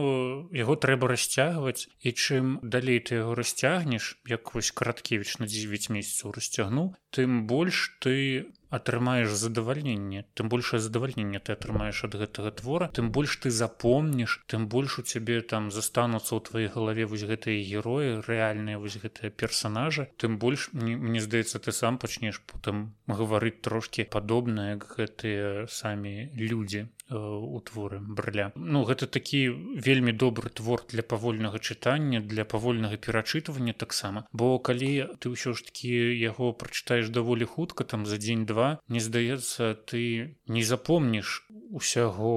яго 0.52 0.76
трэба 0.76 1.08
расцягваць 1.16 1.88
і 2.04 2.12
чым 2.12 2.60
далей 2.60 3.00
ты 3.00 3.24
яго 3.24 3.40
расцягнеш 3.40 4.20
як 4.28 4.54
вось 4.54 4.76
караткевич 4.76 5.40
на 5.40 5.48
9 5.48 5.90
месяцаў 5.96 6.36
расцягнуў 6.36 6.92
тым 7.16 7.48
больш 7.48 7.96
ты 8.04 8.52
атрымаеш 8.78 9.30
задавальненне 9.42 10.26
тым 10.34 10.50
большее 10.50 10.80
задавальненне 10.80 11.40
ты 11.40 11.56
атрымаеш 11.56 12.04
ад 12.08 12.18
гэтага 12.22 12.52
твора 12.60 12.90
тым 12.98 13.12
больш 13.18 13.38
ты 13.46 13.52
запомніш 13.52 14.38
тым 14.54 14.68
больш 14.68 15.00
у 15.00 15.04
цябе 15.04 15.42
там 15.54 15.72
застануцца 15.72 16.36
ў 16.36 16.42
тваей 16.50 16.70
галаве 16.76 17.06
вось 17.12 17.26
гэтыя 17.30 17.64
героі 17.72 18.22
рэальныя 18.28 18.82
вось 18.82 19.00
гэтыя 19.02 19.32
персонажы 19.32 20.10
тым 20.18 20.38
больш 20.38 20.70
мне, 20.74 20.96
мне 20.96 21.22
здаецца 21.22 21.60
ты 21.60 21.72
сам 21.72 21.98
пачнеш 21.98 22.42
потым 22.52 22.92
гаварыць 23.08 23.62
трошки 23.62 24.08
падобнае 24.18 24.78
гэтыя 24.84 25.68
самі 25.72 26.32
людзі 26.36 26.88
у 27.10 27.60
творы 27.62 28.00
брля 28.02 28.52
ну 28.56 28.84
гэта 28.86 29.08
такі 29.08 29.50
вельмі 29.78 30.12
добры 30.12 30.50
твор 30.50 30.84
для 30.90 31.04
павольнага 31.04 31.60
чытання 31.60 32.22
для 32.22 32.46
павольнага 32.46 32.98
перачытывання 32.98 33.74
таксама. 33.74 34.26
Бо 34.34 34.58
калі 34.60 35.18
ты 35.20 35.30
ўсё 35.30 35.54
ж 35.54 35.66
таки 35.70 35.92
яго 36.18 36.54
прачытаеш 36.54 37.10
даволі 37.10 37.46
хутка 37.46 37.84
там 37.84 38.06
за 38.06 38.18
дзень-два 38.18 38.80
не 38.90 39.00
здаецца 39.00 39.78
ты 39.86 40.36
не 40.48 40.64
запомніш 40.64 41.46
усяго 41.70 42.34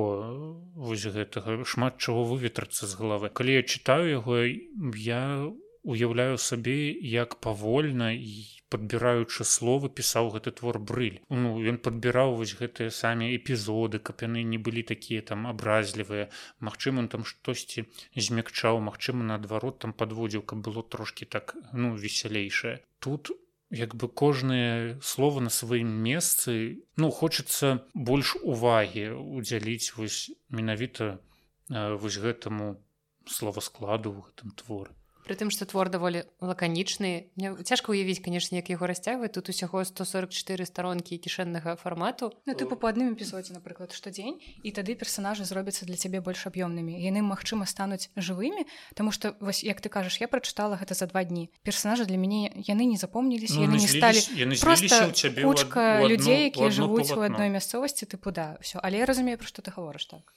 вось 0.76 1.06
гэтага 1.06 1.64
шмат 1.64 1.98
чаго 1.98 2.24
выветрацца 2.24 2.86
з 2.86 2.92
галавы. 2.94 3.32
Калі 3.32 3.60
я 3.60 3.62
чытаю 3.62 4.20
яго 4.20 4.44
я 4.94 5.48
уяўляю 5.84 6.38
сабе 6.38 6.92
як 7.00 7.36
павольна 7.44 8.12
і 8.12 8.34
подбіраючы 8.68 9.44
словы 9.48 9.88
пісаў 9.88 10.30
гэты 10.34 10.52
твор 10.60 10.78
брыль. 10.78 11.20
Ну 11.30 11.56
ён 11.72 11.80
подбіраў 11.80 12.36
вось 12.40 12.54
гэтыя 12.60 12.92
самі 12.92 13.30
эпізоды 13.36 13.98
каб 13.98 14.24
яны 14.26 14.44
не 14.44 14.58
былі 14.58 14.82
такія 14.82 15.22
там 15.22 15.46
абразлівыя. 15.50 16.28
Мачым 16.60 16.98
он 17.02 17.08
там 17.08 17.24
штосьці 17.24 17.88
змякчаў 18.14 18.80
Мачыма 18.88 19.24
наадварот 19.32 19.78
там 19.84 19.92
подводзіў 19.92 20.42
каб 20.42 20.64
было 20.68 20.82
трошки 20.82 21.24
так 21.24 21.56
ну 21.72 21.94
весялейшае. 21.96 22.80
Тут 22.98 23.32
як 23.70 23.94
бы 23.94 24.08
кожнае 24.08 25.00
слово 25.02 25.40
на 25.40 25.50
сваім 25.50 25.88
месцы 25.88 26.84
ну 26.96 27.10
хочацца 27.10 27.84
больш 27.94 28.36
увагі 28.42 29.10
удзяліць 29.40 29.92
вось 29.96 30.30
менавіта 30.48 31.18
вось 31.68 32.16
гэтаму 32.16 32.76
словаскладу 33.28 34.12
в 34.12 34.24
гэтым 34.28 34.56
творы 34.56 34.96
притым 35.28 35.52
что 35.52 35.68
твор 35.68 35.92
даволі 35.92 36.24
лаканічны. 36.40 37.28
Мне 37.36 37.52
цяжка 37.62 37.92
уявіць 37.92 38.24
канешне 38.24 38.64
як 38.64 38.72
яго 38.72 38.88
расцягваць 38.88 39.36
тут 39.36 39.52
усяго 39.52 39.84
144 39.84 40.64
старонкі 40.64 41.20
кішэннага 41.20 41.76
фармату. 41.76 42.32
Ну 42.48 42.56
ты 42.56 42.64
по 42.64 42.80
адным 42.88 43.12
эпізодзе 43.12 43.52
напрыклад 43.52 43.92
штодзень 43.92 44.40
і 44.64 44.72
тады 44.72 44.96
персонажы 44.96 45.44
зробяцца 45.44 45.84
для 45.84 46.00
цябе 46.00 46.24
больш 46.24 46.48
аб'ёмнымі. 46.48 46.96
Яны 46.96 47.20
магчыма 47.20 47.68
стануць 47.68 48.08
жывымі 48.16 48.64
Таму 48.96 49.12
что 49.12 49.36
вось 49.40 49.62
як 49.62 49.84
ты 49.84 49.92
кажаш 49.92 50.16
я 50.24 50.28
прачытала 50.28 50.80
гэта 50.80 50.96
за 50.96 51.06
два 51.06 51.22
дні. 51.24 51.52
Персонажы 51.62 52.08
для 52.08 52.16
мяне 52.16 52.48
яны 52.56 52.88
не 52.88 52.96
запомніліся 52.96 53.60
ну, 53.60 53.68
яны 53.68 53.76
не 53.76 53.88
сталі 53.88 54.56
просто 54.60 55.12
кучка 55.44 56.08
людзей 56.08 56.48
якія 56.48 56.72
жывуць 56.72 57.12
у 57.12 57.20
адной 57.20 57.52
мясцовасці 57.52 58.08
тыпу 58.08 58.32
да 58.32 58.56
все 58.64 58.80
але 58.82 59.04
я 59.04 59.06
разумею 59.06 59.36
пра 59.38 59.46
што 59.46 59.60
ты 59.60 59.74
гаворыш 59.74 60.06
так 60.08 60.32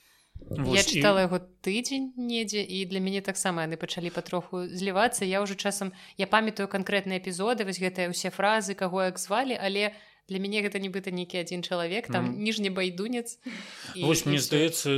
Вось, 0.58 0.76
я 0.76 0.84
чытала 0.84 1.24
і... 1.24 1.26
яго 1.30 1.40
тыдзень 1.64 2.12
недзе 2.20 2.60
і 2.60 2.84
для 2.86 3.00
мяне 3.00 3.22
таксама 3.24 3.64
яны 3.64 3.80
пачалі 3.80 4.12
патроху 4.12 4.68
злівацца. 4.68 5.24
Я 5.24 5.40
ўжо 5.40 5.56
часам 5.56 5.96
я 6.20 6.28
памятаю 6.28 6.68
канкрэтныя 6.68 7.24
эпізоды 7.24 7.64
вось 7.64 7.80
гэтыя 7.80 8.12
ўсе 8.12 8.30
фразы 8.36 8.76
каго 8.76 9.08
як 9.08 9.16
звалі 9.16 9.56
але 9.56 9.96
для 10.30 10.40
мяне 10.40 10.62
гэта 10.62 10.80
нібыта 10.80 11.12
нейкі 11.12 11.42
адзін 11.42 11.64
чалавек 11.66 12.08
там 12.08 12.32
mm. 12.32 12.38
ніжні 12.46 12.70
байдунец. 12.70 13.40
Вось 13.96 14.26
мне 14.26 14.40
здаецца 14.40 14.92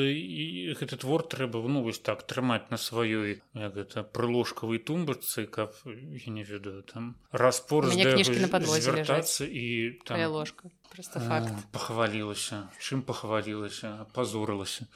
гэты 0.78 1.00
твор 1.00 1.24
трэба 1.24 1.64
ну 1.68 1.82
вось 1.84 2.00
так 2.00 2.24
трымаць 2.28 2.70
на 2.70 2.78
сваёй 2.78 3.42
гэта 3.54 4.04
прыложкавай 4.04 4.78
тумбачцы 4.78 5.46
каб 5.48 5.74
я 5.86 6.30
не 6.32 6.44
ведаю 6.44 6.84
там 6.84 7.16
распор 7.32 7.90
кніжкі 7.90 8.40
на 8.46 8.50
падлозе 8.52 9.48
і 9.48 10.00
там 10.06 10.20
ложка 10.32 10.70
просто 10.94 11.20
факт. 11.20 11.54
пахвалілася 11.72 12.70
чым 12.80 13.02
пахвалілася 13.02 14.06
пазорылася 14.14 14.88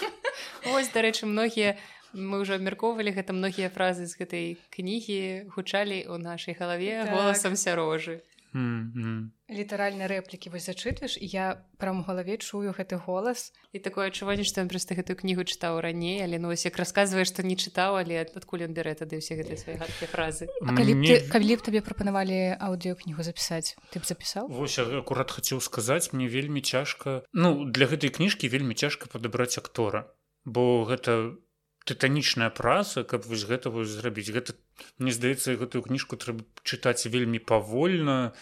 ось 0.76 0.88
дарэчы 0.92 1.26
многія 1.26 1.76
мы 2.12 2.44
ўжо 2.44 2.54
абмяркоўвалі 2.60 3.10
гэта 3.10 3.32
многія 3.32 3.72
фразы 3.72 4.06
з 4.06 4.14
гэтай 4.20 4.46
кнігі 4.70 5.50
гучалі 5.56 6.04
ў 6.04 6.16
нашай 6.20 6.54
галаве 6.54 7.04
так. 7.04 7.12
голасам 7.16 7.56
сярожы 7.56 8.22
літаральна 8.54 10.06
рэплікі 10.06 10.54
вось 10.54 10.70
зачытваеш 10.70 11.18
я 11.18 11.66
прям 11.78 12.00
у 12.00 12.04
галаве 12.06 12.38
чую 12.38 12.70
гэты 12.70 12.96
голас. 13.02 13.50
І 13.74 13.82
такое 13.82 14.08
адчуванне 14.08 14.46
што 14.46 14.62
ён 14.62 14.70
проста 14.70 14.94
гэтую 14.94 15.18
кнігу 15.18 15.42
чытаў 15.42 15.82
раней 15.82 16.22
але 16.22 16.38
ну 16.38 16.54
вось 16.54 16.62
як 16.64 16.78
расказвае 16.78 17.26
што 17.26 17.42
не 17.42 17.58
чытаў 17.58 17.98
але 17.98 18.22
адкуль 18.22 18.62
ён 18.70 18.72
бярэ 18.72 18.94
тады 18.94 19.18
ўсе 19.18 19.34
гэтыя 19.34 19.58
свае 19.58 19.76
гадкія 19.82 20.06
фразы? 20.06 20.46
Калі 20.62 20.92
б 20.94 21.00
ты, 21.02 21.14
калі 21.26 21.54
б 21.58 21.60
табе 21.66 21.80
прапанавалі 21.82 22.54
аўдыёкнігу 22.62 23.26
запісаць 23.26 23.74
ты 23.90 23.98
б 23.98 24.06
запісаў? 24.06 24.46
Вось 24.46 24.78
акурат 24.78 25.34
хацеў 25.34 25.58
сказаць 25.58 26.14
мне 26.14 26.30
вельмі 26.30 26.62
цяжка 26.62 27.26
ну 27.34 27.66
для 27.66 27.90
гэтай 27.90 28.14
кніжкі 28.14 28.46
вельмі 28.46 28.78
цяжка 28.78 29.10
падабраць 29.10 29.58
актора 29.58 30.14
бо 30.46 30.86
гэта 30.86 31.34
тытанічная 31.84 32.48
праца 32.50 33.04
каб 33.04 33.26
вось 33.28 33.44
гэта 33.44 33.70
вось 33.70 33.92
зрабіць. 33.92 34.32
Гэта 34.32 34.56
мне 34.98 35.12
здаецца 35.12 35.56
гэтую 35.60 35.82
кніжку 35.88 36.16
трэба 36.16 36.44
чытаць 36.62 37.06
вельмі 37.06 37.38
павольна 37.38 38.32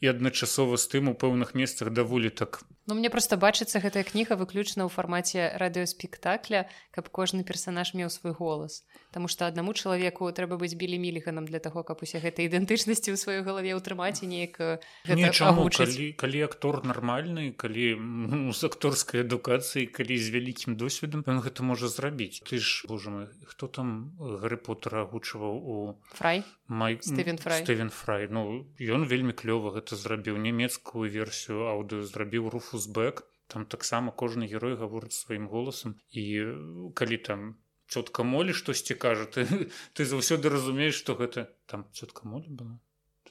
і 0.00 0.12
адначасова 0.14 0.78
з 0.80 0.86
тым 0.94 1.12
у 1.12 1.14
пэўных 1.18 1.54
месцах 1.58 1.90
даволі 1.90 2.30
так 2.30 2.62
Ну 2.86 2.94
мне 2.94 3.08
просто 3.08 3.40
бачыцца 3.40 3.80
гэтая 3.80 4.04
кніга 4.04 4.36
выключна 4.36 4.84
ў 4.84 4.92
фармаце 4.92 5.56
радыёспектакля 5.56 6.68
каб 6.92 7.08
кожны 7.08 7.40
персанаж 7.40 7.96
меў 7.96 8.12
свой 8.12 8.36
голас. 8.36 8.84
Таму 9.08 9.24
што 9.24 9.48
аднаму 9.48 9.72
чалавеку 9.72 10.28
трэба 10.28 10.60
быць 10.60 10.76
білі 10.76 11.00
міліганам 11.00 11.48
для 11.48 11.64
таго 11.64 11.80
каб 11.80 12.04
усе 12.04 12.20
гэтай 12.20 12.52
ідэнтычнасці 12.52 13.08
ў 13.08 13.16
сваёй 13.16 13.40
галаве 13.40 13.72
ўтрымаць 13.80 14.20
і 14.20 14.28
неяк 14.28 14.84
калі, 15.08 16.12
калі 16.12 16.38
актор 16.44 16.84
нармальны 16.84 17.56
калі 17.56 17.96
ну, 17.96 18.52
з 18.52 18.68
акторскай 18.68 19.24
адукацыі 19.24 19.88
калі 19.88 20.20
з 20.20 20.28
вялікім 20.36 20.76
досведам 20.76 21.24
ён 21.24 21.40
гэта 21.40 21.64
можа 21.64 21.88
зрабіць. 21.88 22.44
Ты 22.44 22.60
ж 22.60 22.84
Боже 22.84 23.08
мой 23.08 23.32
хто 23.48 23.64
там 23.64 24.12
гары 24.20 24.60
потара 24.60 25.08
агучваў 25.08 25.56
у 25.56 25.73
фрай? 26.12 26.44
Май 26.68 26.98
Стывен 27.00 27.38
фрай. 27.38 27.64
Стывен 27.64 27.90
фрай. 27.90 28.28
Ну 28.28 28.66
ён 28.78 29.06
вельмі 29.10 29.32
клёва 29.32 29.74
гэта 29.76 29.96
зрабіў. 29.96 30.38
Нямецкую 30.38 31.10
версію 31.10 31.66
аўдыо 31.72 32.02
зрабіў 32.02 32.50
руфу 32.50 32.76
фузбэк 32.76 33.24
там 33.48 33.66
таксама 33.66 34.12
кожны 34.12 34.48
герой 34.48 34.76
гаворыць 34.76 35.16
сваім 35.16 35.48
голасам. 35.48 35.98
І 36.10 36.92
калі 36.94 37.18
там 37.18 37.40
цётка 37.88 38.24
молі 38.24 38.52
штосьці 38.52 38.94
кажа 38.94 39.26
ты 39.26 39.44
ты 39.94 40.04
заўсёды 40.04 40.48
разумееш 40.48 40.96
што 40.96 41.14
гэта 41.14 41.50
там 41.66 41.84
цётка 41.92 42.24
молі 42.28 42.48
была? 42.48 42.78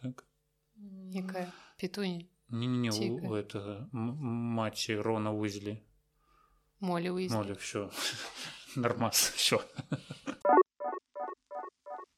Так. 0.02 0.26
Якая? 1.14 1.52
Петуні 1.78 2.30
не, 2.54 2.68
не, 2.68 2.90
не 2.90 3.10
у 3.10 3.36
этого 3.36 3.88
маці 3.94 4.96
рона 4.96 5.32
вызлі 5.32 5.78
молі 6.80 7.10
молі 7.10 7.54
все 7.54 7.90
нормас 8.76 9.30
все 9.36 9.60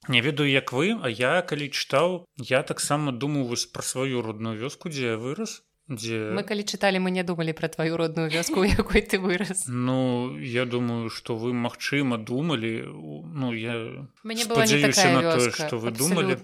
Не 0.08 0.22
ведаю 0.22 0.49
як 0.49 0.74
вы 0.74 0.97
а 1.01 1.10
я 1.10 1.41
калі 1.41 1.70
чытаў 1.70 2.26
я 2.38 2.64
таксама 2.64 3.12
думаю 3.12 3.45
вось 3.45 3.66
пра 3.66 3.82
сваю 3.82 4.22
родную 4.22 4.58
вёску 4.58 4.89
дзе 4.89 5.16
я 5.16 5.18
вырас 5.18 5.64
дзе 5.89 6.34
мы 6.34 6.41
калі 6.41 6.66
чыталі 6.66 6.97
мы 7.01 7.10
не 7.14 7.24
думалі 7.24 7.53
пра 7.53 7.70
тваю 7.70 7.97
родную 7.97 8.30
вёску 8.30 8.66
якой 8.66 9.01
ты 9.01 9.18
вырас. 9.22 9.66
Ну 9.68 10.38
я 10.38 10.66
думаю 10.66 11.10
что 11.10 11.38
вы 11.38 11.53
магчыма 11.53 12.18
думалі 12.18 12.86
ну 12.89 13.53
я 13.53 14.06
мне 14.24 14.45
была 14.45 14.66
не 14.66 14.82
такая 14.82 15.22
вёска, 15.22 15.70
то, 15.70 15.78
вы 15.78 15.91
думалі. 15.91 16.38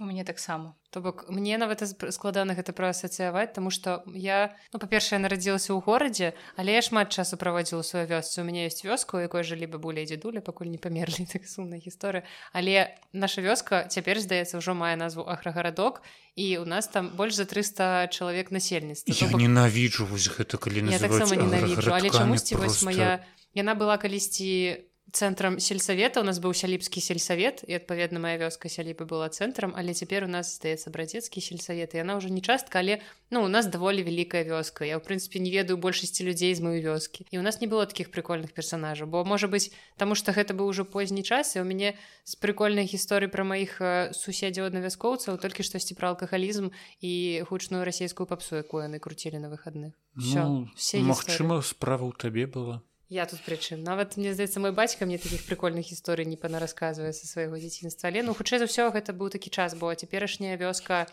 у 0.00 0.04
мяне 0.04 0.24
таксама 0.24 0.74
То 0.90 1.00
бок 1.00 1.28
мне 1.28 1.58
нават 1.60 1.84
складана 2.16 2.56
гэта 2.56 2.72
праасацыяваць 2.72 3.52
тому 3.52 3.68
что 3.68 4.02
я 4.16 4.56
ну 4.72 4.80
па-першае 4.80 5.20
нарадзілася 5.20 5.76
ў 5.76 5.84
горадзе 5.84 6.32
але 6.56 6.72
я 6.72 6.82
шмат 6.82 7.12
часу 7.12 7.36
праводзіла 7.36 7.84
сваю 7.84 8.08
вёсцу 8.08 8.40
у 8.40 8.44
мяне 8.48 8.64
есть 8.72 8.88
вёску 8.88 9.20
якой 9.20 9.44
жылі 9.44 9.68
бабуля 9.68 10.08
дзедуля 10.08 10.40
пакуль 10.40 10.72
не 10.72 10.80
памерлі 10.80 11.28
так 11.32 11.44
сумная 11.44 11.76
гісторыя. 11.76 12.24
Але 12.56 12.96
наша 13.12 13.44
вёска 13.44 13.84
цяпер 13.84 14.16
здаецца 14.16 14.56
ўжо 14.56 14.72
мае 14.72 14.96
назву 14.96 15.28
ахрагарадок 15.28 16.00
і 16.40 16.56
у 16.58 16.64
нас 16.64 16.88
там 16.88 17.12
больш 17.12 17.36
за 17.36 17.44
300 17.44 18.08
чалавек 18.08 18.48
насельніцтва. 18.48 19.12
Бок... 19.28 19.40
ненавіджу 19.40 20.08
вось 20.08 20.32
гэта 20.32 20.56
калі 20.56 20.88
я 20.88 20.98
таксама 20.98 21.36
ненавіджу 21.36 21.92
але 21.92 22.08
чамусьці 22.08 22.56
вось 22.56 22.80
моя 22.80 23.20
яна 23.52 23.76
была 23.76 24.00
калісьці 24.00 24.87
цэнтрам 25.12 25.58
сельсавета 25.58 26.20
у 26.20 26.24
нас 26.24 26.38
быў 26.38 26.52
сяліпскі 26.52 27.00
сельсавет 27.00 27.64
і 27.64 27.80
адпаведна 27.80 28.20
моя 28.20 28.36
вёска 28.36 28.68
сяліпы 28.68 29.08
была 29.08 29.28
цэнтрам 29.32 29.72
але 29.76 29.94
цяпер 29.96 30.24
у 30.24 30.30
нас 30.30 30.60
здаецца 30.60 30.92
брадзецкі 30.92 31.40
сельсавет 31.40 31.96
яна 31.96 32.20
ўжо 32.20 32.28
не 32.28 32.44
частка 32.44 32.84
але 32.84 33.00
ну 33.30 33.44
у 33.44 33.48
нас 33.48 33.66
даволі 33.66 34.04
вялікая 34.04 34.44
вёска. 34.44 34.84
Я 34.84 35.00
ў 35.00 35.02
прынцыпе 35.04 35.40
не 35.40 35.48
ведаю 35.48 35.80
большасці 35.80 36.28
людзей 36.28 36.52
з 36.52 36.60
маю 36.60 36.82
вёскі 36.84 37.24
і 37.30 37.38
у 37.38 37.42
нас 37.42 37.60
не 37.60 37.66
было 37.66 37.86
таких 37.88 38.12
прикольных 38.12 38.52
персонажаў 38.52 39.08
бо 39.08 39.24
можа 39.24 39.48
быць 39.48 39.72
таму 39.96 40.14
что 40.14 40.32
гэта 40.36 40.52
быў 40.52 40.68
ужо 40.68 40.84
позні 40.84 41.24
час 41.24 41.56
і 41.56 41.60
у 41.60 41.64
мяне 41.64 41.96
з 42.24 42.36
прикольнай 42.36 42.84
гісторыі 42.84 43.32
пра 43.32 43.48
маіх 43.48 43.80
суседзяў 44.12 44.68
аднавяскоўцаў 44.68 45.40
толькі 45.40 45.64
штосьці 45.64 45.96
пра 45.96 46.12
алкагалізм 46.12 46.68
і 47.00 47.12
гучную 47.48 47.84
расійскую 47.84 48.28
папсу 48.28 48.60
якую 48.60 48.84
яны 48.84 49.00
круцілі 49.00 49.40
на 49.40 49.48
выходных. 49.48 49.96
Ну, 50.14 50.68
все 50.76 51.00
магчыма 51.00 51.62
справа 51.62 52.04
ў 52.04 52.12
табе 52.12 52.44
была 52.44 52.82
Я 53.08 53.24
тут 53.24 53.40
прычым 53.40 53.80
нават 53.82 54.16
мне 54.20 54.34
здаецца 54.36 54.60
мой 54.60 54.72
бацька 54.72 55.06
мне 55.08 55.16
таких 55.16 55.44
прикольных 55.48 55.88
гісторый 55.88 56.28
не 56.28 56.36
пана 56.36 56.60
расказвае 56.60 57.12
са 57.16 57.24
свайго 57.24 57.56
дзяцінства 57.56 58.12
але 58.12 58.20
ну 58.22 58.36
хутчэй 58.36 58.60
за 58.60 58.68
ўсё 58.68 58.92
гэта 58.92 59.16
быў 59.16 59.32
такі 59.32 59.48
час 59.48 59.72
бо 59.72 59.88
цяперашняя 59.96 60.60
вёска 60.60 61.08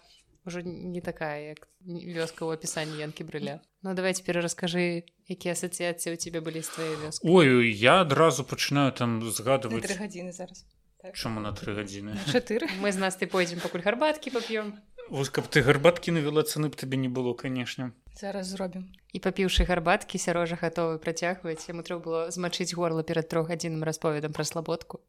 ўжо 0.45 0.61
не 0.61 1.01
такая 1.01 1.55
як 1.55 1.67
вёска 1.81 2.45
ў 2.45 2.53
апісанні 2.59 2.99
янкі 3.01 3.23
брыля. 3.25 3.63
Ну 3.81 3.95
давай 3.95 4.13
цяпер 4.13 4.43
раскажы 4.43 5.07
якія 5.25 5.55
асацыяцыі 5.55 6.13
ў 6.13 6.17
тебе 6.19 6.43
былі 6.43 6.61
з 6.61 6.69
твае 6.69 6.93
вёскі 6.99 7.25
Ой 7.31 7.71
я 7.71 8.03
адразу 8.03 8.43
пачынаю 8.43 8.91
там 8.91 9.23
згадваць 9.25 9.87
гадзіны 9.87 10.35
зараз 10.35 10.67
так. 11.01 11.15
чаму 11.15 11.39
на 11.39 11.55
тры 11.55 11.79
гадзіны 11.79 12.19
чатыры 12.29 12.67
мы 12.83 12.91
з 12.91 12.99
нас 12.99 13.15
ты 13.15 13.25
пойдзем 13.25 13.63
пакуль 13.63 13.81
гарбаткі 13.81 14.35
пап'ём 14.35 14.75
Вось 15.09 15.29
каб 15.29 15.47
ты 15.47 15.61
гарбаткі 15.63 16.11
навяла 16.11 16.43
цаны 16.43 16.69
б 16.69 16.75
табе 16.75 16.97
не 16.97 17.07
было 17.09 17.33
канешне 17.33 17.95
зараз 18.19 18.53
зробім 18.53 18.91
і 19.15 19.19
папіўшы 19.23 19.63
гарбаткі 19.63 20.19
сярожа 20.19 20.59
гатовы 20.59 20.99
працягваць 20.99 21.63
яму 21.71 21.87
трэба 21.87 22.01
было 22.03 22.21
змачыць 22.35 22.75
горла 22.75 23.03
перад 23.07 23.31
трохгадзінным 23.31 23.87
расповедам 23.87 24.35
пра 24.35 24.43
слабодку. 24.43 24.99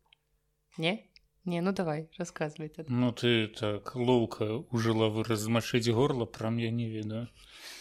Не? 0.78 1.10
Не 1.46 1.60
ну 1.60 1.72
давай 1.72 2.08
расказвай 2.18 2.68
тады. 2.68 2.86
ну 2.90 3.10
ты 3.12 3.48
так 3.48 3.94
лоўка 3.94 4.62
ужыла 4.70 5.08
вы 5.08 5.24
размачыць 5.24 5.90
горла 5.90 6.24
прям 6.24 6.58
я 6.58 6.70
не 6.70 6.88
ведаю. 6.90 7.26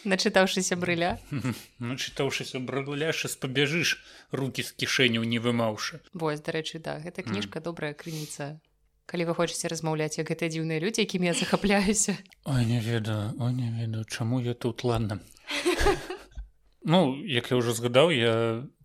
Начытаўшыся 0.04 0.76
брыля. 0.78 1.20
Начытаўшыся 1.80 2.60
брыляша 2.60 3.28
спабяжыш 3.28 4.02
руки 4.32 4.62
з 4.66 4.74
кішэняў 4.74 5.26
не 5.30 5.38
вымаўшы. 5.38 6.02
Вось 6.14 6.42
дарэчы 6.42 6.82
да 6.82 6.98
гэта 7.06 7.22
кніжка 7.22 7.60
mm. 7.60 7.64
добрая 7.70 7.94
крыніца. 7.94 8.62
Калі 9.06 9.30
вы 9.30 9.38
хочаце 9.38 9.70
размаўляць 9.70 10.18
як 10.18 10.30
гэтыя 10.30 10.50
дзіўныя 10.50 10.82
людзі 10.82 11.06
якімі 11.06 11.30
я 11.30 11.34
захапляюся. 11.34 12.18
Ой, 12.46 12.66
не 12.66 12.82
ведаю 12.82 13.34
о 13.38 13.50
не 13.50 13.70
ведаю 13.78 14.06
чаму 14.06 14.42
я 14.42 14.54
тут 14.54 14.84
ладно 14.84 15.22
Ну 16.86 17.18
як 17.26 17.50
я 17.50 17.58
ўжо 17.58 17.74
згадаў 17.74 18.14
я 18.14 18.34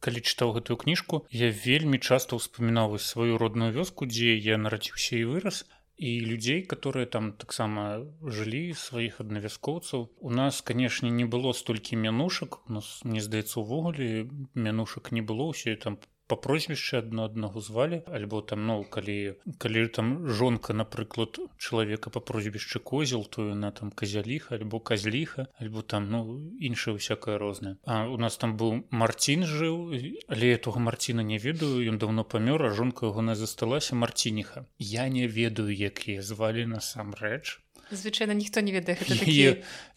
калі 0.01 0.20
чытаў 0.24 0.55
гэтую 0.57 0.76
кніжку 0.80 1.18
я 1.36 1.53
вельмі 1.53 2.01
часта 2.01 2.38
ўспамінаў 2.40 2.96
сваю 2.96 3.36
родную 3.36 3.68
вёску 3.76 4.09
дзе 4.09 4.32
я 4.40 4.57
нарадзіўся 4.57 5.20
і 5.20 5.28
вырас. 5.28 5.68
І 6.01 6.24
людзей 6.24 6.62
которые 6.64 7.05
там 7.05 7.36
таксама 7.36 8.01
жылі 8.24 8.72
сваіх 8.72 9.20
аднавяскоўцаў. 9.20 10.09
У 10.16 10.30
нас 10.32 10.62
канешне 10.64 11.11
не 11.12 11.28
было 11.28 11.53
столькі 11.53 12.01
мянушак. 12.01 12.64
Нас 12.72 13.05
мне 13.05 13.20
здаецца 13.20 13.61
увогуле 13.61 14.24
мянушак 14.57 15.12
не 15.12 15.20
было. 15.20 15.53
Ўсе 15.53 15.76
там 15.76 16.01
по 16.30 16.36
прозвішчы 16.36 16.98
адно 17.02 17.24
аднаго 17.26 17.60
звалі 17.66 17.96
альбо 18.06 18.40
там 18.50 18.62
ну 18.66 18.76
калі 18.96 19.34
калі 19.58 19.82
там 19.96 20.10
жонка 20.40 20.76
напрыклад 20.80 21.40
чалавека 21.58 22.12
по 22.14 22.22
прозвішчы 22.30 22.78
козел 22.90 23.24
то 23.36 23.48
яна 23.48 23.70
там 23.74 23.90
казяліха 23.90 24.54
альбо 24.54 24.78
казліха 24.78 25.46
альбо 25.60 25.82
там 25.82 26.06
ну 26.10 26.20
іншае 26.60 26.94
всякое 26.94 27.38
рознае 27.38 27.76
А 27.84 28.06
у 28.06 28.16
нас 28.16 28.36
там 28.36 28.54
быў 28.56 28.84
марцін 28.90 29.42
жыў 29.42 29.90
але 30.28 30.54
этого 30.54 30.78
марціна 30.78 31.26
не 31.26 31.38
ведаю 31.38 31.82
ён 31.90 31.98
давно 31.98 32.22
памёр 32.22 32.62
а 32.66 32.70
жонка 32.70 33.10
яго 33.10 33.26
не 33.26 33.34
засталася 33.34 33.98
марцініха 33.98 34.66
я 34.78 35.08
не 35.08 35.26
ведаю 35.26 35.74
якія 35.74 36.22
звалі 36.22 36.66
насамрэч 36.76 37.58
звычайна 37.93 38.34
ніхто 38.34 38.61
не 38.61 38.72
ведае 38.72 38.97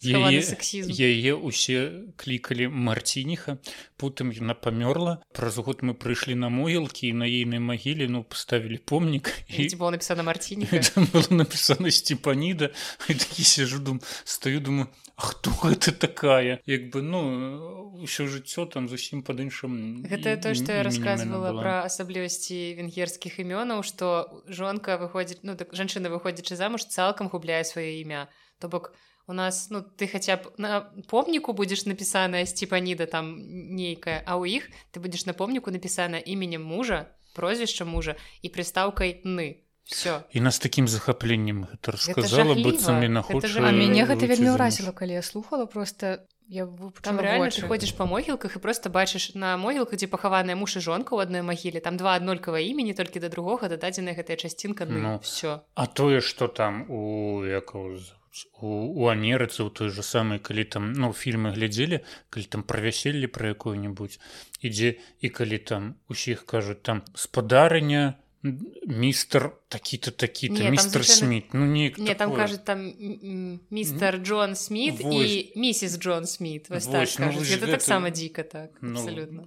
яе 0.02 1.32
усе 1.34 2.04
клікалі 2.16 2.68
марцініха 2.68 3.58
потым 3.96 4.34
яна 4.34 4.54
памёрла 4.54 5.22
праз 5.32 5.58
год 5.58 5.82
мы 5.82 5.94
прыйшлі 5.94 6.34
на 6.34 6.48
могілкі 6.48 7.12
на 7.12 7.26
ейнай 7.26 7.60
магіле 7.60 8.08
ну 8.08 8.24
паставілі 8.24 8.78
помнік 8.84 9.30
і 9.48 9.68
было 9.78 9.94
напісана 9.94 10.22
марціні 10.22 10.68
напісана 11.30 11.90
степаніда 11.90 12.70
такі 13.06 13.44
сижу 13.44 13.78
дум 13.78 14.00
стаю 14.24 14.60
думаю 14.60 14.88
хто 15.16 15.50
гэта 15.62 15.92
такая. 15.92 16.60
Як 16.66 16.90
бы 16.90 17.02
ну 17.02 17.22
ўсё 18.02 18.26
жыццё 18.26 18.66
там 18.66 18.88
зусім 18.88 19.22
пад 19.22 19.40
іншым 19.40 20.02
гэта 20.04 20.36
то 20.36 20.54
што 20.58 20.74
я 20.74 20.82
рассказывала 20.82 21.54
пра 21.54 21.86
асаблівасці 21.86 22.76
венгерскіх 22.78 23.38
імёнаў 23.40 23.86
што 23.86 24.44
жонка 24.50 24.98
выходзіць 24.98 25.46
ну 25.46 25.56
так 25.56 25.72
жанчына 25.72 26.10
выходзячы 26.10 26.58
замуж 26.58 26.86
цалкам 26.90 27.30
губляе 27.30 27.62
сваё 27.64 28.02
імя 28.02 28.28
то 28.58 28.68
бок 28.68 28.92
у 29.26 29.32
нас 29.32 29.70
ну 29.70 29.80
ты 29.80 30.06
хаця 30.10 30.36
б 30.36 30.52
на 30.58 30.80
помніку 31.08 31.54
будзеш 31.54 31.86
напісаная 31.86 32.44
сціпаніда 32.44 33.06
там 33.06 33.38
нейкая 33.72 34.20
а 34.26 34.36
ў 34.36 34.60
іх 34.60 34.68
ты 34.92 35.00
будзеш 35.00 35.24
на 35.30 35.32
помніку 35.32 35.70
напісана 35.70 36.18
іменем 36.18 36.66
мужа 36.66 37.08
прозвішча 37.34 37.84
мужа 37.88 38.18
і 38.42 38.52
прыстаўкай 38.52 39.22
ны 39.24 39.63
все 39.84 40.24
і 40.30 40.40
нас 40.40 40.58
таким 40.58 40.88
захапленнем 40.88 41.64
гэта 41.70 41.92
рассказала 41.92 42.54
быццам 42.54 43.00
на 43.00 43.72
мяне 43.72 44.04
гэта 44.08 44.26
вельмі 44.26 44.56
ўразіла 44.56 44.92
калі 44.92 45.20
я 45.20 45.22
слухала 45.22 45.66
просто 45.66 46.24
я 46.48 46.68
там 47.00 47.20
реально 47.20 47.48
ты 47.48 47.66
ходзіш 47.68 47.92
па 47.96 48.04
могілках 48.04 48.56
і 48.56 48.58
просто 48.58 48.90
бачыш 48.90 49.34
на 49.34 49.56
могілку 49.56 49.96
дзе 49.96 50.08
пахаваная 50.08 50.56
муж 50.56 50.76
і 50.76 50.80
жонка 50.80 51.16
ў 51.16 51.28
адной 51.28 51.42
магіле 51.44 51.80
там 51.80 51.96
два 51.96 52.16
аднолькава 52.16 52.60
імені 52.60 52.96
толькі 52.96 53.20
да 53.20 53.28
другога 53.28 53.68
дададзеная 53.68 54.16
гэтая 54.16 54.36
часцінка 54.36 54.84
ну 54.88 55.20
все 55.20 55.64
а 55.74 55.86
тое 55.86 56.20
что 56.20 56.48
там 56.48 56.84
у 56.88 57.44
як 57.44 57.74
у, 57.74 57.96
у 58.60 59.08
амерыцы 59.08 59.62
у 59.62 59.70
той 59.70 59.88
же 59.88 60.02
самой 60.02 60.38
калі 60.38 60.64
там 60.64 60.92
ну 60.92 61.12
фільмы 61.12 61.52
глядзелі 61.52 62.00
калі 62.28 62.44
там 62.44 62.62
пра 62.62 62.80
вяселле 62.80 63.28
пра 63.28 63.52
якую-нибудь 63.52 64.20
ідзе 64.60 64.96
і 65.20 65.28
калі 65.28 65.58
там 65.58 65.96
усіх 66.08 66.44
кажуць 66.44 66.82
там 66.82 67.04
спадарыня 67.14 68.20
містер 68.86 69.52
такі-то 69.68 70.10
такі-то 70.10 70.70
містер 70.70 71.02
звычайно... 71.02 71.18
смит. 71.18 71.54
Ну 71.54 71.64
не 71.64 71.92
не 71.96 72.14
там 72.14 72.34
кажуць 72.34 72.64
там 72.64 72.92
містер 73.70 74.16
Джон 74.18 74.54
смит 74.56 75.00
і 75.00 75.52
місіс 75.56 75.98
Джон 75.98 76.26
смит. 76.26 76.68
Так 76.68 77.08
ну, 77.18 77.40
гэта 77.40 77.66
таксама 77.66 78.10
дзіка 78.10 78.42
так 78.42 78.70
ну, 78.80 79.00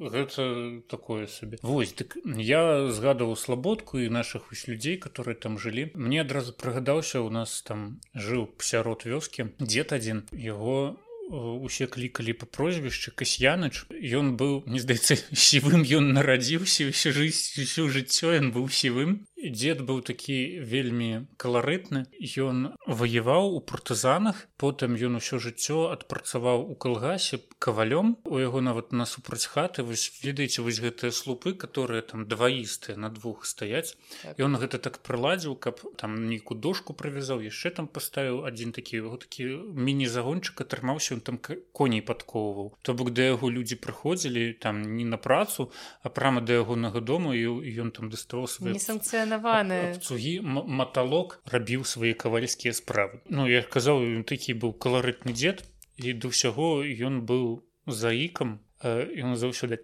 гэта 0.10 0.82
такое 0.90 1.28
сабе 1.28 1.58
вось 1.62 1.94
так 1.94 2.18
я 2.26 2.90
згадываў 2.90 3.38
слабодку 3.38 4.00
і 4.00 4.10
наших 4.10 4.50
вось 4.52 4.68
людзей 4.68 4.98
которые 4.98 5.36
там 5.36 5.60
жылі 5.60 5.92
мне 5.94 6.22
адразу 6.22 6.54
прыгадаўся 6.54 7.22
у 7.22 7.30
нас 7.30 7.62
там 7.62 8.02
жыў 8.16 8.50
сярод 8.60 9.06
вёскі 9.06 9.54
дзед 9.60 9.94
адзін 9.94 10.26
яго 10.34 10.98
усе 11.30 11.88
клікалі 11.88 12.34
па 12.40 12.46
прозвішчы 12.48 13.12
касьяныч. 13.12 13.88
Ён 13.92 14.36
быў 14.40 14.64
не 14.68 14.80
здаецца 14.80 15.20
сівым 15.48 15.84
ён 15.84 16.14
нарадзіўся 16.16 16.88
ўсё 16.88 17.12
жыць 17.12 17.60
усё 17.60 17.88
жыццё 17.92 18.38
ён 18.40 18.52
быў 18.56 18.70
сівым 18.72 19.28
дзед 19.38 19.86
быў 19.86 20.02
такі 20.02 20.60
вельмі 20.66 21.30
каларытны. 21.38 22.10
Ён 22.18 22.74
ваяваў 22.90 23.54
у 23.54 23.62
партызанах 23.62 24.50
потым 24.58 24.98
ён 24.98 25.22
усё 25.22 25.38
жыццё 25.38 25.94
адпрацаваў 25.94 26.66
у 26.66 26.76
калгасе 26.76 27.40
кавалём. 27.62 28.18
У 28.26 28.42
яго 28.42 28.62
нават 28.62 28.92
насупраць 28.92 29.46
хаты 29.46 29.86
вось 29.86 30.10
ведаеце 30.26 30.66
вось 30.66 30.82
гэтыя 30.82 31.12
слупы 31.14 31.54
которые 31.54 32.02
там 32.02 32.26
дваістыя 32.26 32.98
на 32.98 33.10
двух 33.10 33.46
стаяць. 33.46 33.94
Так. 34.24 34.40
ён 34.40 34.58
гэта 34.58 34.82
так 34.82 35.00
прыладзіў 35.06 35.56
каб 35.56 35.86
там 35.98 36.30
нейкую 36.30 36.58
дошку 36.58 36.94
прывязаў 36.94 37.46
яшчэ 37.46 37.78
там 37.78 37.88
паставіў. 37.88 38.46
Адзін 38.48 38.74
такі 38.74 39.06
яго 39.06 39.18
такі 39.22 39.46
міні-загончык 39.78 40.66
атрымаўся 40.66 41.14
ён 41.14 41.22
там 41.22 41.38
коней 41.72 42.02
падковваў 42.02 42.74
то 42.82 42.94
бок 42.98 43.14
да 43.14 43.30
яго 43.30 43.50
людзі 43.54 43.78
прыходзілі 43.78 44.58
там 44.58 44.82
не 44.98 45.06
на 45.06 45.18
працу 45.18 45.70
а 46.02 46.10
прама 46.10 46.42
да 46.42 46.58
ягонага 46.58 47.00
дому 47.02 47.34
і 47.38 47.70
ён 47.86 47.94
там 47.94 48.10
даставаў 48.10 48.48
свае 48.48 48.74
санкцыя 48.80 49.27
несанкцыянаваны 49.28 50.00
цугі 50.00 50.42
маталок 50.44 51.40
рабіў 51.46 51.84
свае 51.84 52.14
кавальскія 52.14 52.74
справы. 52.74 53.20
Ну 53.30 53.48
я 53.48 53.62
казаў 53.62 54.04
ён 54.04 54.24
такі 54.24 54.54
быў 54.54 54.74
каларытны 54.74 55.34
дзед 55.34 55.64
і 55.98 56.14
да 56.14 56.32
ўсяго 56.32 56.84
ён 56.86 57.22
быў 57.28 57.64
заікам 57.88 58.60
ён 58.84 59.36
заўсёды 59.36 59.80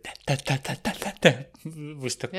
вось 1.97 2.15
так 2.15 2.31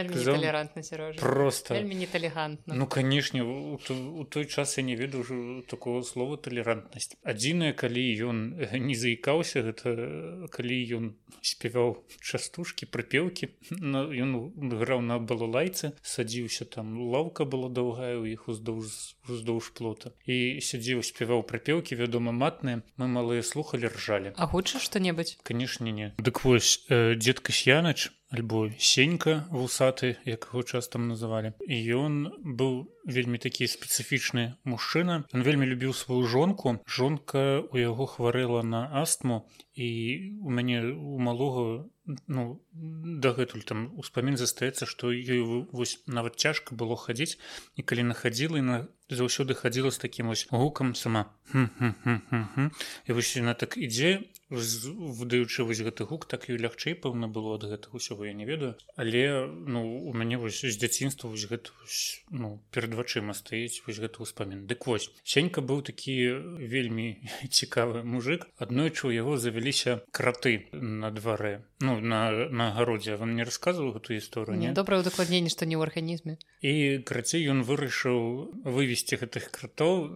просто. 1.18 1.74
Неталігантна 1.74 2.74
ну 2.74 2.86
канешне 2.86 3.42
у 3.42 4.24
той 4.24 4.46
час 4.46 4.78
я 4.78 4.84
не 4.84 4.94
ведаю 4.94 5.22
ўжо 5.24 5.62
такого 5.66 6.02
слова 6.02 6.36
талерантнасць 6.36 7.16
адзінае 7.22 7.72
калі 7.72 8.04
ён 8.22 8.36
не 8.70 8.94
заікаўся 8.94 9.66
гэта 9.66 10.48
калі 10.50 10.76
ён 10.94 11.04
спяваў 11.42 12.06
частушкі 12.22 12.86
прыпеўкі 12.86 13.50
ён 13.74 14.30
граў 14.78 15.02
на 15.02 15.18
балалайцы 15.18 15.98
садзіўся 16.02 16.70
там 16.70 16.94
лаўка 17.10 17.44
была 17.44 17.66
даўгая 17.66 18.14
у 18.22 18.26
іх 18.30 18.46
уздоўж 18.48 19.18
уздоўж 19.28 19.72
плота. 19.74 20.12
І 20.28 20.60
сядзіў 20.60 21.02
спяваў 21.02 21.44
прыпеўкі 21.48 21.96
вядома 21.96 22.32
матныя. 22.32 22.82
Мы 22.96 23.08
малыя 23.08 23.42
слухали 23.42 23.88
ржалі. 23.88 24.32
А 24.36 24.46
хоча 24.46 24.78
што-небудзь? 24.78 25.38
Канешне 25.42 25.92
не. 25.92 26.12
Дык 26.18 26.43
вось 26.44 26.84
э, 26.88 27.14
дзед 27.16 27.40
касьяныч 27.40 28.12
альбо 28.34 28.70
сенька 28.78 29.46
вусаты 29.50 30.16
як 30.24 30.48
яго 30.50 30.62
час 30.62 30.88
там 30.88 31.06
называлі. 31.06 31.54
І 31.62 31.76
ён 31.94 32.14
быў 32.42 32.90
вельмі 33.06 33.38
такі 33.38 33.70
спецыфічны 33.70 34.58
мужчына. 34.64 35.22
Он 35.32 35.42
вельмі 35.46 35.70
любіў 35.70 35.94
сваю 35.94 36.26
жонку. 36.26 36.80
Жонка 36.86 37.62
у 37.62 37.78
яго 37.78 38.06
хварэла 38.10 38.62
на 38.62 38.90
астму. 38.90 39.46
І 39.74 40.34
у 40.42 40.50
мяне 40.50 40.82
у 40.82 41.18
малога 41.18 41.86
ну 42.26 42.60
дагэтуль 42.74 43.62
там 43.62 43.94
успамін 43.96 44.36
застаецца 44.36 44.84
што 44.86 45.14
ёй 45.14 45.40
вось 45.70 46.02
нават 46.06 46.36
цяжка 46.36 46.74
было 46.74 46.98
хадзіць. 46.98 47.38
І 47.78 47.86
калі 47.86 48.10
нахадзіла 48.10 48.58
і 48.58 48.66
на 48.66 48.76
заўсёды 49.10 49.54
хадзіла 49.54 49.94
з 49.94 49.98
такім 50.02 50.34
вось 50.34 50.46
гукам 50.50 50.94
сама. 50.94 51.30
І 51.54 53.10
вось 53.14 53.36
яна 53.36 53.54
так 53.54 53.78
ідзе 53.78 54.26
выдаючы 54.50 55.64
вось 55.64 55.80
гэты 55.80 56.04
гук 56.04 56.26
так 56.28 56.48
і 56.48 56.58
лягчэй 56.60 56.94
пэўна 56.94 57.28
было 57.28 57.56
ад 57.56 57.64
гэтага 57.64 57.96
ўсяго 57.96 58.28
я 58.28 58.32
не 58.32 58.44
ведаю. 58.44 58.76
Але 58.96 59.46
ну 59.48 60.04
у 60.04 60.12
мяне 60.12 60.36
вось 60.36 60.60
з 60.60 60.76
дзяцінства 60.76 61.28
вось 61.28 61.48
гэта 61.48 61.72
вось, 61.80 62.24
ну 62.30 62.60
перад 62.70 62.94
вачыма 62.94 63.34
стаіць 63.34 63.82
вось 63.86 63.98
гэты 63.98 64.20
ўспамін. 64.20 64.66
Дык 64.68 64.86
вось 64.86 65.10
сенька 65.24 65.64
быў 65.64 65.82
такі 65.82 66.14
вельмі 66.60 67.24
цікавы 67.48 68.04
мужик 68.04 68.46
аднойчы 68.58 69.08
у 69.08 69.14
яго 69.14 69.36
завяліся 69.40 70.04
краты 70.12 70.68
на 70.72 71.10
дварэ. 71.10 71.64
Ну 71.80 72.00
на 72.00 72.48
на 72.48 72.72
агародзе. 72.72 73.16
Вам 73.16 73.36
не 73.36 73.44
рассказываў 73.44 73.96
гэту 73.96 74.14
гісторыю 74.14 74.60
не 74.60 74.72
добрае 74.76 75.00
удакладненне 75.00 75.48
што 75.48 75.64
не 75.64 75.76
ў 75.76 75.88
арганізме. 75.88 76.36
І 76.60 77.00
крацей 77.04 77.44
ён 77.48 77.64
вырашыў 77.64 78.52
вывесці 78.64 79.20
гэтых 79.20 79.50
кратоў 79.50 80.08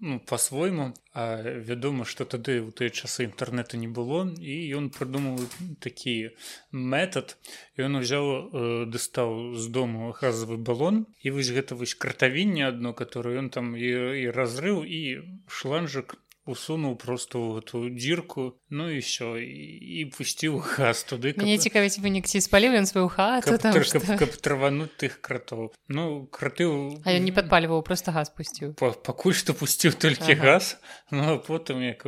ну 0.00 0.20
по-свойму 0.20 0.94
а 1.14 1.40
вядома 1.42 2.04
што 2.04 2.26
тады 2.26 2.58
ў 2.58 2.74
тыя 2.74 2.90
часы 2.90 3.28
інтэрнэта 3.74 3.78
не 3.78 3.88
было 3.88 4.26
і 4.38 4.54
ён 4.78 4.90
прыдумаў 4.90 5.38
такі 5.80 6.30
метад 6.72 7.36
ён 7.78 7.98
узяў 8.00 8.24
э, 8.24 8.86
дастаў 8.86 9.54
з 9.56 9.68
дому 9.68 10.14
газавы 10.14 10.56
балон 10.56 11.06
і 11.22 11.30
вось 11.30 11.50
гэта 11.50 11.74
вось 11.74 11.94
кратавінне 11.94 12.68
адно 12.68 12.94
которое 12.94 13.38
ён 13.38 13.50
там 13.50 13.76
і, 13.76 13.88
і 14.22 14.30
разрыў 14.30 14.84
і 14.84 15.22
шланжак 15.48 16.18
усунуў 16.44 16.96
просто 17.00 17.40
ў 17.40 17.64
эту 17.64 17.88
дзірку 17.88 18.60
ну 18.68 18.92
і 18.92 19.00
все 19.00 19.40
і 19.40 20.04
пусціў 20.12 20.60
газ 20.60 21.04
туды 21.08 21.32
мне 21.40 21.56
цікавіць 21.56 21.96
вынік 22.04 22.28
ці 22.28 22.44
спаліў 22.44 22.76
ён 22.76 22.84
сваю 22.84 23.08
хату 23.08 23.56
каб, 23.56 23.60
там, 23.64 23.72
каб, 23.72 24.04
каб 24.20 24.30
травануть 24.44 24.92
тых 25.00 25.24
кратоў 25.24 25.72
ну 25.88 26.28
кратыў 26.28 27.00
а 27.00 27.16
ён 27.16 27.24
не 27.24 27.32
падпальваў 27.32 27.80
просто 27.80 28.12
газ 28.12 28.28
пусціў 28.28 28.76
пакуль 28.76 29.32
што 29.32 29.56
пусціў 29.56 29.96
толькі 29.96 30.36
ага. 30.36 30.60
газ 30.60 30.76
ну 31.08 31.40
потым 31.40 31.80
як 31.80 32.04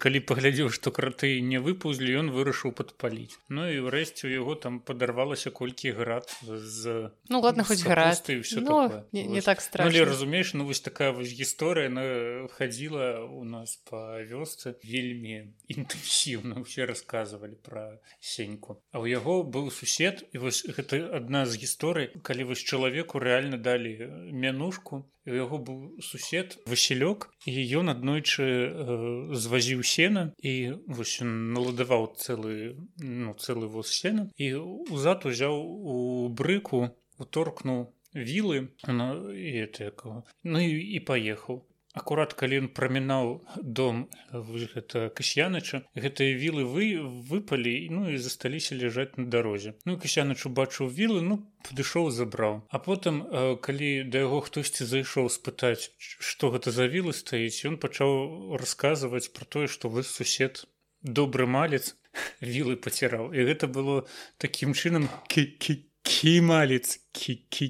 калі 0.00 0.20
паглядзеў 0.24 0.70
што 0.72 0.88
краты 0.94 1.40
не 1.44 1.60
выпаўзлі 1.60 2.16
ён 2.24 2.30
вырашыў 2.32 2.72
падпаліць. 2.72 3.36
Ну 3.52 3.68
і 3.68 3.84
ўрэшце 3.84 4.28
у 4.28 4.32
яго 4.32 4.56
там 4.56 4.80
падарвалася 4.80 5.52
колькі 5.52 5.92
град 5.92 6.32
з 6.44 7.12
ну 7.28 7.40
ладно 7.40 7.64
хоць 7.64 7.84
град. 7.84 8.24
і 8.28 8.40
все 8.40 8.60
ну, 8.60 9.04
не, 9.12 9.26
не 9.26 9.40
так 9.40 9.60
страшно 9.60 9.98
ну, 9.98 10.04
разумееш 10.04 10.54
ну 10.54 10.64
вось 10.64 10.80
такая 10.80 11.12
вось 11.12 11.28
гісторыя 11.28 11.92
на 11.92 12.48
хадзіла 12.56 13.24
у 13.28 13.44
нас 13.44 13.76
по 13.84 14.20
вёсцы 14.24 14.76
вельмі 14.84 15.52
інтэнсіўна. 15.68 16.64
Ўсе 16.64 16.88
рассказывалі 16.88 17.60
пра 17.60 18.00
сеньку. 18.20 18.80
А 18.92 19.04
ў 19.04 19.12
яго 19.12 19.44
быў 19.44 19.68
сусед 19.68 20.24
і 20.32 20.40
вось 20.40 20.64
гэта 20.64 21.04
адна 21.20 21.44
з 21.44 21.60
гісторый 21.60 22.08
калі 22.24 22.52
вось 22.52 22.64
чалавеку 22.64 23.20
рэальна 23.20 23.60
далі 23.60 24.08
мянушку 24.32 25.04
у 25.30 25.36
яго 25.38 25.58
быў 25.58 25.78
сусед 26.02 26.58
васілёк 26.66 27.30
і 27.46 27.54
ён 27.80 27.92
аднойчы 27.94 28.44
э, 28.44 29.34
звазіў 29.34 29.82
сена 29.86 30.34
і 30.42 30.76
вось 30.86 31.18
наладаваў 31.22 32.10
цэлы 32.18 32.76
ну, 32.98 33.34
цэлы 33.38 33.70
воз 33.70 33.94
сена 33.94 34.28
і 34.36 34.52
узад 34.90 35.26
узяў 35.30 35.56
у 35.56 36.28
брыку 36.28 36.90
уторкнуў 37.18 37.88
вілы 38.14 38.68
на 38.86 39.14
это 39.32 39.84
якого 39.84 40.24
ну 40.42 40.58
і, 40.58 40.74
і 40.96 41.00
паехаў 41.00 41.62
акурат 41.94 42.34
калі 42.38 42.62
ён 42.62 42.68
прамінаў 42.74 43.30
дом 43.78 44.06
гэта 44.30 45.10
касьянача 45.10 45.82
гэтыя 45.94 46.36
вілы 46.38 46.64
вы 46.64 46.94
выпалі 47.30 47.74
ну 47.90 48.08
і 48.10 48.16
засталіся 48.16 48.78
ляжаць 48.78 49.18
на 49.18 49.26
дарозе. 49.26 49.74
Ну 49.84 49.98
касянач 49.98 50.46
убачыў 50.46 50.88
вілы 50.88 51.22
ну 51.26 51.42
падышоў 51.66 52.10
забраў. 52.14 52.62
А 52.70 52.78
потым 52.78 53.22
калі 53.60 54.06
да 54.06 54.26
яго 54.26 54.40
хтосьці 54.46 54.86
зайшоў 54.86 55.30
спытаць 55.30 55.90
што 55.98 56.54
гэта 56.54 56.70
за 56.70 56.86
вілы 56.86 57.12
стаіць 57.12 57.66
ён 57.66 57.78
пачаў 57.82 58.54
расказваць 58.62 59.34
про 59.34 59.44
тое 59.44 59.66
што 59.66 59.90
вы 59.90 60.06
сусед 60.06 60.64
добры 61.02 61.46
малец 61.46 61.96
вілы 62.40 62.76
паціраў. 62.76 63.34
І 63.34 63.50
гэта 63.50 63.66
было 63.66 64.06
такім 64.38 64.78
чынам 64.78 65.10
кі 65.26 66.34
малец 66.46 67.02
кі 67.12 67.34
кі 67.50 67.66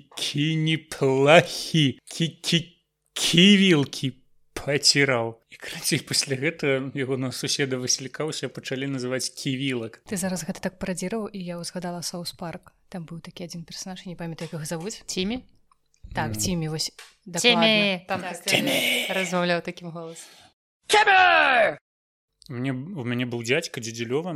ківілкі 3.20 4.16
паціраў. 4.56 5.36
І 5.52 5.56
крацей 5.60 6.00
пасля 6.00 6.40
гэта 6.40 6.90
яго 6.96 7.20
на 7.20 7.32
суседа 7.36 7.76
васілікаўся 7.76 8.48
пачалі 8.48 8.88
называць 8.88 9.28
ківілак. 9.28 10.00
Ты 10.08 10.16
зараз 10.16 10.48
гэта 10.48 10.64
так 10.64 10.80
прадзіраў 10.80 11.28
і 11.28 11.40
я 11.44 11.60
ўзгадала 11.60 12.00
соус 12.00 12.32
парк. 12.32 12.72
Там 12.88 13.04
быў 13.04 13.20
такі 13.20 13.44
адзін 13.44 13.68
персонаж 13.68 14.08
не 14.08 14.16
памятаю 14.16 14.48
як 14.52 14.64
завуць. 14.64 15.04
Цімі 15.04 15.44
так 16.14 16.36
цімі 16.36 16.68
вось 16.68 16.92
размаўляў 19.14 19.60
такім 19.62 19.90
голас 19.94 20.26
мне 22.50 22.74
у 22.74 23.04
мяне 23.06 23.26
быў 23.30 23.44
дзядзька 23.46 23.80
дзедзілёва 23.80 24.34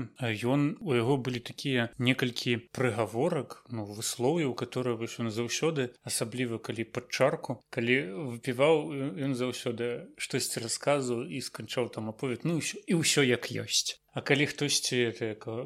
ён 0.54 0.62
у 0.80 0.94
яго 0.94 1.16
былі 1.18 1.42
такія 1.50 1.90
некалькі 1.98 2.56
прыгаворак 2.78 3.58
ну 3.74 3.84
выслоўяў 3.90 4.54
которые 4.54 4.94
вось 4.96 5.18
он 5.18 5.34
заўсёды 5.34 5.90
асабліва 6.06 6.62
калі 6.62 6.86
пад 6.94 7.10
чарку 7.10 7.58
калі 7.74 7.98
выпіваў 8.38 8.88
ён 9.28 9.34
заўсёды 9.34 9.90
штосьці 10.16 10.64
расказу 10.64 11.20
і 11.26 11.42
сканчаў 11.42 11.90
там 11.90 12.14
аповед 12.14 12.46
ну 12.48 12.62
ўсё 12.62 12.78
і 12.86 13.02
ўсё 13.02 13.26
як 13.26 13.50
ёсць 13.50 13.98
А 14.14 14.20
калі 14.22 14.46
хтосьці 14.46 15.10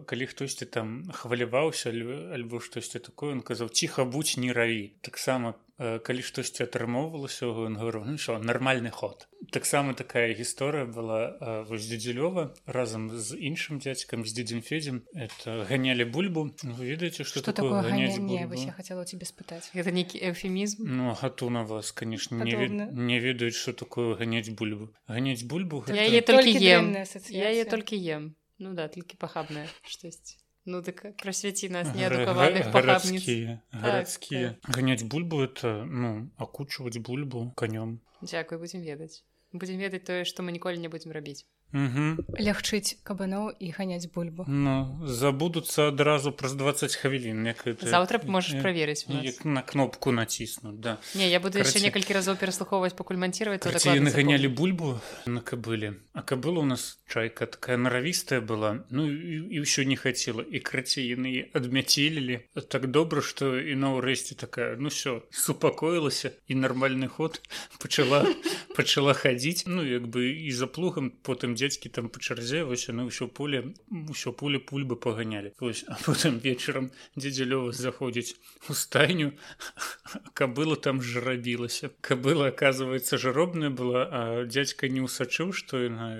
калі 0.08 0.26
хтосьці 0.26 0.64
там 0.72 1.04
хваляваўся 1.12 1.92
альбо 1.92 2.60
штосьці 2.64 2.98
такое 2.98 3.36
он 3.36 3.44
казаў 3.44 3.68
ціха 3.68 4.08
будь 4.08 4.34
не 4.40 4.52
раві 4.56 4.96
таксама 5.04 5.52
калі 5.78 6.22
штосьці 6.26 6.64
атрымоўвалася 6.64 7.46
ён 7.46 7.76
говорю 7.76 8.02
ну 8.08 8.16
що 8.16 8.40
нармальны 8.40 8.90
ход 8.90 9.28
таксама 9.52 9.92
такая 9.94 10.32
гісторыя 10.32 10.88
была 10.88 11.36
вось 11.68 11.86
дзедзілёва 11.86 12.56
разам 12.64 13.12
з 13.12 13.36
іншым 13.36 13.84
дзядзькам 13.84 14.24
з 14.24 14.32
дзедзем 14.32 14.64
федзем 14.64 15.04
это 15.12 15.68
ганялі 15.68 16.08
бульбу 16.08 16.48
ну, 16.64 16.72
вы 16.72 16.96
ведаеце 16.96 17.28
что 17.28 17.44
такое 17.44 17.84
я 17.84 18.72
хотела 18.72 19.04
тебе 19.04 19.28
спытаць 19.28 19.68
это 19.76 19.92
нейкі 19.92 20.18
эфемізм 20.18 20.88
ну 20.88 21.14
гатуна 21.20 21.62
вас 21.62 21.92
конечно 21.92 22.40
не, 22.42 22.56
вед... 22.56 22.96
не 22.96 23.20
ведаюць 23.20 23.60
что 23.60 23.76
такое 23.76 24.16
ганяць 24.16 24.48
бульбу 24.50 24.88
ганяць 25.06 25.44
бульбу 25.44 25.84
гэта... 25.84 26.00
я 26.00 26.22
толькі 26.24 26.58
ем 26.58 26.96
я 27.28 27.50
я 27.52 27.64
толькі 27.68 28.00
ем 28.02 28.34
ну 28.58 28.74
да 28.74 28.88
толькі 28.88 29.16
пахабная 29.16 29.68
штосьці 29.82 30.38
Ну 30.68 30.82
так 30.82 31.16
просвяці 31.16 31.68
нас 31.72 31.94
неадукаваных 31.96 32.68
гарадскія 32.72 33.62
гарадскія 33.72 34.48
так, 34.48 34.60
так. 34.60 34.76
ганяць 34.76 35.02
бульбу 35.02 35.40
это 35.40 35.84
ну 35.86 36.30
акучваць 36.36 36.98
бульбу 36.98 37.52
канём 37.56 38.00
Дякуй 38.20 38.58
будзем 38.58 38.82
ведаць 38.82 39.24
будзем 39.52 39.78
ведаць 39.78 40.04
тое 40.04 40.24
што 40.28 40.42
мы 40.42 40.52
ніколі 40.52 40.82
не 40.82 40.90
будзем 40.92 41.16
рабіць 41.16 41.46
лягчыць 41.72 42.96
кабаноў 43.04 43.52
і 43.60 43.68
ганяць 43.76 44.08
бульбу. 44.08 44.48
Ну 44.48 45.04
забудуцца 45.04 45.92
адразу 45.92 46.32
праз 46.32 46.56
20 46.56 46.96
хвілін 46.96 47.44
заўтра 47.84 48.20
можаш 48.24 48.56
праверыць 48.64 49.04
на 49.44 49.60
кнопку 49.60 50.12
націснуць 50.12 50.80
да. 50.80 50.96
Не 51.14 51.28
я 51.28 51.40
буду 51.40 51.60
яшчэ 51.60 51.84
некалькі 51.84 52.16
разоў 52.16 52.40
пераслухоўваць 52.40 52.96
пакуль 52.96 53.20
манціраваць 53.20 53.60
наганялі 54.00 54.48
бульбу 54.48 54.96
на 55.26 55.44
кабыле 55.44 56.00
а 56.16 56.22
кабыла 56.22 56.64
у 56.64 56.64
нас 56.64 56.98
чайка 57.04 57.46
такая 57.46 57.76
наравістая 57.76 58.40
была 58.40 58.88
ну 58.88 59.04
і 59.04 59.60
ўсё 59.60 59.84
не 59.84 59.96
хацела. 60.00 60.40
І 60.40 60.64
крацей 60.64 61.04
яны 61.04 61.52
адмяцілілі 61.52 62.48
так 62.72 62.88
добра 62.88 63.20
што 63.20 63.60
і 63.60 63.76
на 63.76 63.92
ўрэшце 63.92 64.40
такая 64.40 64.80
ну 64.80 64.88
все 64.88 65.20
супакоілася 65.30 66.32
і 66.48 66.56
нармальны 66.56 67.12
ход 67.12 67.44
пачала 67.82 68.24
пачала 68.72 69.12
хадзіць. 69.12 69.68
Ну 69.68 69.84
як 69.84 70.08
бы 70.08 70.32
і 70.32 70.50
за 70.50 70.66
плугам 70.66 71.12
потым 71.22 71.57
дзедзькі 71.58 71.90
там 71.90 72.08
па 72.14 72.22
чарзе 72.22 72.62
вось 72.68 72.86
яны 72.86 73.08
ўсё 73.10 73.26
поле 73.26 73.74
ўсё 73.90 74.32
поле 74.32 74.62
пульбы 74.62 74.94
паганялі. 74.94 75.52
Вось 75.58 75.82
а 75.90 75.98
потым 76.06 76.38
вечарам 76.38 76.90
дзедзялёва 77.18 77.74
заходзіць 77.74 78.38
у 78.70 78.78
стайню 78.78 79.34
кабыла 80.38 80.78
там 80.78 81.02
жарабілася 81.02 81.90
кабыла 82.00 82.48
оказывается 82.54 83.18
жаробная 83.18 83.70
была 83.70 84.06
а 84.06 84.22
дзядзька 84.46 84.86
не 84.86 85.02
ўсачыў 85.02 85.50
што 85.50 85.82
яна 85.82 86.14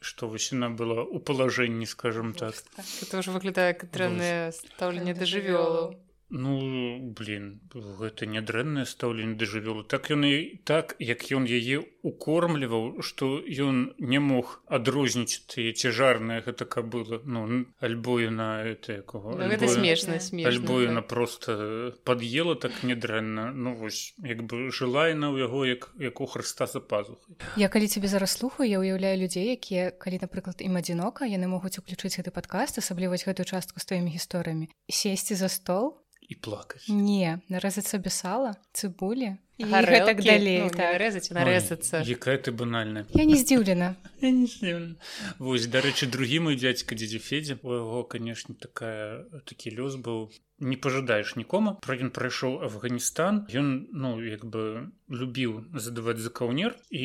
што 0.00 0.28
вось 0.28 0.52
яна 0.52 0.68
была 0.68 1.02
у 1.02 1.18
палажэнні 1.18 1.88
скажем 1.88 2.34
так. 2.36 2.54
Это 3.00 3.24
ўжо 3.24 3.32
выглядае 3.32 3.72
как 3.72 3.90
дрэннае 3.90 4.52
стаўленне 4.52 5.16
да 5.16 5.24
жывёлу 5.24 6.03
Ну 6.34 6.98
блин 7.14 7.62
гэта 7.72 8.26
нядрэннае 8.26 8.84
стаўленне 8.90 9.38
да 9.38 9.46
жывёлы. 9.46 9.86
Так 9.86 10.10
ён 10.10 10.26
і 10.26 10.58
так 10.66 10.98
як 10.98 11.22
ён 11.30 11.46
яе 11.46 11.86
укормліваў 12.02 13.06
што 13.06 13.38
ён 13.38 13.94
не 14.02 14.18
мог 14.18 14.58
адрозніць 14.66 15.46
тыя 15.46 15.70
цяжарныя 15.70 16.42
гэта 16.42 16.66
кабыла 16.66 17.22
ну 17.24 17.64
альбо 17.78 18.18
на 18.34 18.66
это 18.66 18.98
якого 18.98 19.38
ну, 19.38 19.68
смешна 19.68 20.18
альбо 20.50 20.82
яна 20.82 21.06
так. 21.06 21.08
просто 21.08 21.94
пад'ела 22.04 22.58
так 22.58 22.82
нядрэнна. 22.82 23.54
Ну 23.54 23.74
вось 23.78 24.14
як 24.18 24.42
бы 24.42 24.74
жыла 24.74 25.14
яна 25.14 25.30
ў 25.30 25.46
яго 25.46 25.64
як 25.64 25.94
як 26.02 26.20
у 26.20 26.26
хрыста 26.26 26.66
за 26.66 26.82
пазухай. 26.82 27.38
Я 27.56 27.70
калі 27.70 27.86
цябе 27.86 28.10
зараз 28.10 28.34
слухаю 28.34 28.66
я 28.66 28.82
ўяўляю 28.82 29.22
людзей 29.22 29.54
якія 29.54 29.94
калі 29.94 30.18
напрыклад 30.26 30.58
ім 30.58 30.82
адзінока 30.82 31.30
яны 31.30 31.46
могуць 31.46 31.78
уключыць 31.78 32.18
гэты 32.18 32.34
падкаст 32.34 32.82
асабліваць 32.82 33.22
гэтую 33.22 33.46
частку 33.46 33.78
з 33.78 33.86
тваімі 33.86 34.10
гісторыямі 34.10 34.66
сесці 34.90 35.38
за 35.38 35.46
стол 35.46 36.03
і 36.28 36.34
плакаць 36.34 36.84
не 36.88 37.38
нарэзацца 37.52 37.98
без 37.98 38.20
сала 38.24 38.54
цыбулі 38.72 39.36
так 40.06 40.22
далей 40.24 40.62
ну, 40.62 40.70
так. 40.70 40.98
рэзаць 40.98 41.30
нарэзацца 41.30 42.02
якая 42.02 42.38
ты 42.38 42.50
банальная. 42.50 43.06
Я 43.14 43.24
не 43.24 43.36
здзіўлена 43.38 43.94
Вось 45.38 45.66
дарэчы 45.70 46.10
другі 46.10 46.40
мой 46.48 46.56
дзядзька 46.58 46.98
дзедзі 46.98 47.18
федзе 47.22 47.58
у 47.62 47.70
яго 47.78 48.02
канешне 48.02 48.58
такая 48.58 49.22
такі 49.46 49.70
лёс 49.78 49.94
быў 49.94 50.32
не 50.60 50.76
пожадаеш 50.76 51.36
нікому 51.36 51.74
про 51.82 51.96
ён 51.98 52.10
прайшоў 52.14 52.62
Афганістан 52.66 53.44
ён 53.50 53.90
ну 53.90 54.22
як 54.22 54.44
бы 54.46 54.90
любіў 55.10 55.66
задаваць 55.74 56.22
за 56.22 56.30
каўнер 56.30 56.76
і 56.90 57.04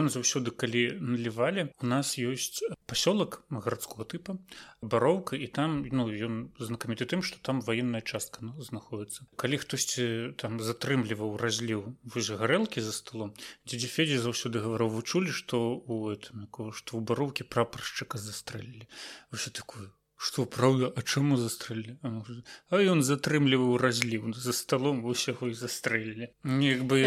ён 0.00 0.08
заўсёды 0.08 0.50
калі 0.50 0.96
налівалі 1.00 1.68
у 1.82 1.86
нас 1.86 2.16
ёсць 2.16 2.64
пасёлак 2.88 3.42
гарадского 3.50 4.08
тыпа 4.08 4.38
бароўка 4.80 5.36
і 5.36 5.46
там 5.52 5.84
ну 5.92 6.08
ён 6.08 6.40
знакаміты 6.58 7.04
тым 7.04 7.22
што 7.22 7.38
там 7.42 7.60
ваенная 7.60 8.00
частка 8.00 8.40
ну, 8.40 8.56
знаходіцца 8.62 9.28
калі 9.36 9.60
хтосьці 9.60 10.32
там 10.40 10.58
затрымліваў 10.60 11.36
разліў 11.36 11.84
вось 12.02 12.32
гарэлкі 12.32 12.80
за 12.80 12.96
столом 12.96 13.36
дзедзі 13.68 13.92
федзі 13.92 14.18
заўсёды 14.24 14.64
гаварыў 14.64 14.96
вы 14.96 15.04
чулі 15.04 15.30
што 15.30 15.60
у 15.76 16.08
этом 16.08 16.48
што 16.72 16.96
ў 16.96 17.00
бароўкі 17.04 17.44
прапаршчыка 17.52 18.18
застрэлілі? 18.18 18.88
Вось 19.30 19.50
такую 19.52 19.92
что 20.18 20.46
правда? 20.46 20.92
А 20.96 21.02
чаму 21.02 21.36
застрэлілі 21.36 22.00
а 22.70 22.80
ён 22.80 23.04
затрымліваў 23.04 23.76
разліў 23.76 24.32
за 24.32 24.52
столом 24.56 25.04
усяго 25.04 25.52
і 25.52 25.54
застрэлілі 25.54 26.32
неяк 26.42 26.88
бы 26.88 27.04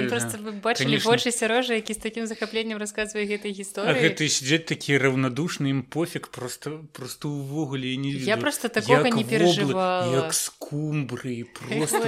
бачылі 0.62 1.02
больше 1.02 1.34
сярожа 1.34 1.74
які 1.74 1.98
з 1.98 2.02
таким 2.06 2.28
захапленнем 2.30 2.78
рассказывае 2.78 3.26
гэтай 3.26 3.52
гісторыі 3.58 3.98
гэты 3.98 4.30
сядзець 4.30 4.70
такі 4.70 5.02
раўнадушны 5.02 5.74
ім 5.74 5.82
пофиг 5.90 6.30
просто 6.30 6.86
просто 6.94 7.34
увогуле 7.34 7.98
не 7.98 8.14
я 8.14 8.38
просто 8.38 8.70
такого 8.70 9.10
не 9.10 9.26
переживала. 9.26 10.30
скумбры 10.32 11.50
просто 11.58 12.06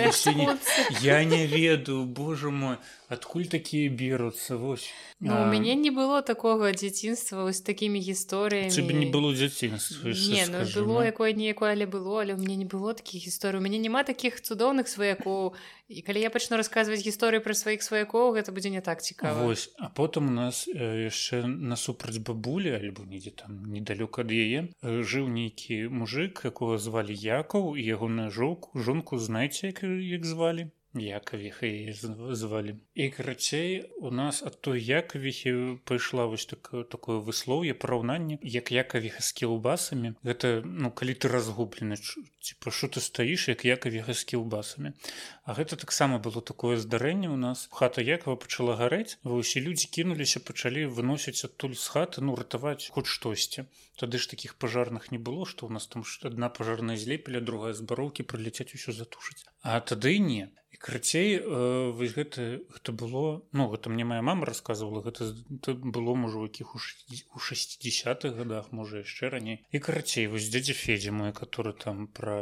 я 1.01 1.23
не 1.25 1.47
ведаю 1.47 2.05
боже 2.05 2.51
мой 2.51 2.77
адкуль 3.11 3.51
такія 3.51 3.91
беруцца 3.91 4.55
вось 4.55 4.87
ну, 5.19 5.35
а... 5.35 5.43
у 5.43 5.51
мяне 5.51 5.75
не 5.75 5.91
было 5.91 6.21
такого 6.21 6.71
дзяцінства 6.71 7.43
вось 7.43 7.59
такімі 7.59 7.99
гісторыямі 7.99 8.93
не 8.95 9.11
было 9.11 9.35
дзяцінства 9.35 10.15
не 10.15 10.47
ну, 10.47 10.63
было 10.87 11.03
якое 11.03 11.35
неякое 11.35 11.75
але 11.75 11.85
было 11.91 12.23
але 12.23 12.33
у 12.33 12.39
мяне 12.39 12.55
не 12.55 12.69
было 12.71 12.95
такіх 12.95 13.27
гісторый 13.27 13.59
у 13.59 13.63
мяне 13.63 13.83
няма 13.83 14.07
таких 14.07 14.39
цудоўных 14.39 14.87
сваякоў 14.87 15.51
і 15.91 16.01
калі 16.07 16.23
я 16.23 16.31
пачну 16.31 16.55
расказваць 16.55 17.03
гісторыю 17.03 17.43
пра 17.43 17.51
сваіх 17.51 17.83
сваякоў 17.83 18.31
гэта 18.39 18.55
будзе 18.55 18.71
не 18.71 18.79
так 18.79 19.03
цікава 19.03 19.43
вось 19.43 19.67
а 19.75 19.91
потым 19.91 20.31
у 20.31 20.35
нас 20.39 20.63
яшчэ 20.71 21.43
насупраць 21.43 22.23
бабулі 22.23 22.71
альбо 22.79 23.03
недзе 23.03 23.35
там 23.35 23.67
недалёка 23.67 24.23
ад 24.23 24.31
яе 24.31 24.71
жыў 24.81 25.27
нейкі 25.27 25.91
мужик 25.91 26.47
якога 26.47 26.79
звалі 26.79 27.11
якаў 27.11 27.75
ягоную 27.75 28.31
жоўку 28.31 28.79
жонку 28.79 29.19
знаеце 29.19 29.75
як, 29.75 29.83
як 29.83 30.23
звалі 30.23 30.71
якавіха 30.93 31.67
звалі 32.35 32.75
і 32.95 33.09
карацей 33.09 33.89
у 33.99 34.11
нас 34.11 34.43
ад 34.43 34.61
той 34.61 34.83
якавіхі 34.83 35.79
пайшла 35.83 36.25
вось 36.25 36.45
так 36.45 36.71
такое 36.89 37.19
выслоўе 37.19 37.73
параўнанне 37.73 38.39
як 38.41 38.71
якавіха 38.71 39.23
з 39.23 39.31
кілбасамі 39.31 40.13
гэта 40.23 40.61
ну 40.65 40.91
калі 40.91 41.13
ты 41.13 41.31
разгублены 41.31 41.95
типа 42.41 42.71
що 42.71 42.87
ты 42.87 42.99
стаіш 42.99 43.49
як 43.49 43.65
якавіха 43.65 44.13
з 44.13 44.23
кілбасамі 44.23 44.93
А 45.43 45.53
гэта 45.53 45.75
таксама 45.75 46.17
было 46.19 46.41
такое 46.41 46.77
здарэнне 46.77 47.27
у 47.29 47.35
нас. 47.35 47.67
Хата 47.71 48.01
якова 48.01 48.35
пачала 48.37 48.75
гарэць 48.79 49.17
вы 49.23 49.41
усе 49.43 49.59
людзі 49.65 49.89
кінуліся 49.97 50.39
пачалі 50.39 50.85
выносіць 50.97 51.43
адтуль 51.47 51.73
з 51.73 51.87
хаты 51.95 52.21
ну 52.21 52.35
ратаваць 52.39 52.87
хоць 52.95 53.09
штосьці 53.09 53.65
тады 54.01 54.21
ж 54.21 54.29
таких 54.29 54.55
пажарных 54.61 55.11
не 55.11 55.17
было 55.17 55.45
што 55.49 55.67
у 55.67 55.69
нас 55.69 55.87
там 55.87 56.05
одна 56.29 56.49
пажарная 56.49 56.97
злепеля 56.97 57.41
другая 57.41 57.73
з 57.73 57.85
бароўкі 57.91 58.25
прыляцяць 58.31 58.71
усё 58.77 58.95
затушыць 58.99 59.43
а 59.61 59.79
тады 59.79 60.17
не. 60.19 60.49
Крыцей 60.81 61.37
э, 61.37 61.91
вось 61.93 62.15
гэта 62.17 62.65
гэта 62.73 62.91
было 62.91 63.45
ну 63.53 63.69
гэта 63.69 63.93
мне 63.93 64.03
моя 64.03 64.23
мама 64.25 64.47
рассказывала 64.49 65.03
гэта, 65.05 65.29
гэта 65.29 65.75
было 65.77 66.15
можа 66.17 66.41
у 66.41 66.49
якіх 66.49 66.73
у 66.73 66.79
60-х 67.37 68.33
годах 68.33 68.71
можа 68.71 69.05
яшчэ 69.05 69.29
раней. 69.29 69.61
І 69.69 69.77
карацей 69.77 70.25
вось 70.25 70.49
дзядзя 70.49 70.73
федзе 70.73 71.13
мой 71.13 71.37
который 71.37 71.77
там 71.77 72.07
про 72.07 72.41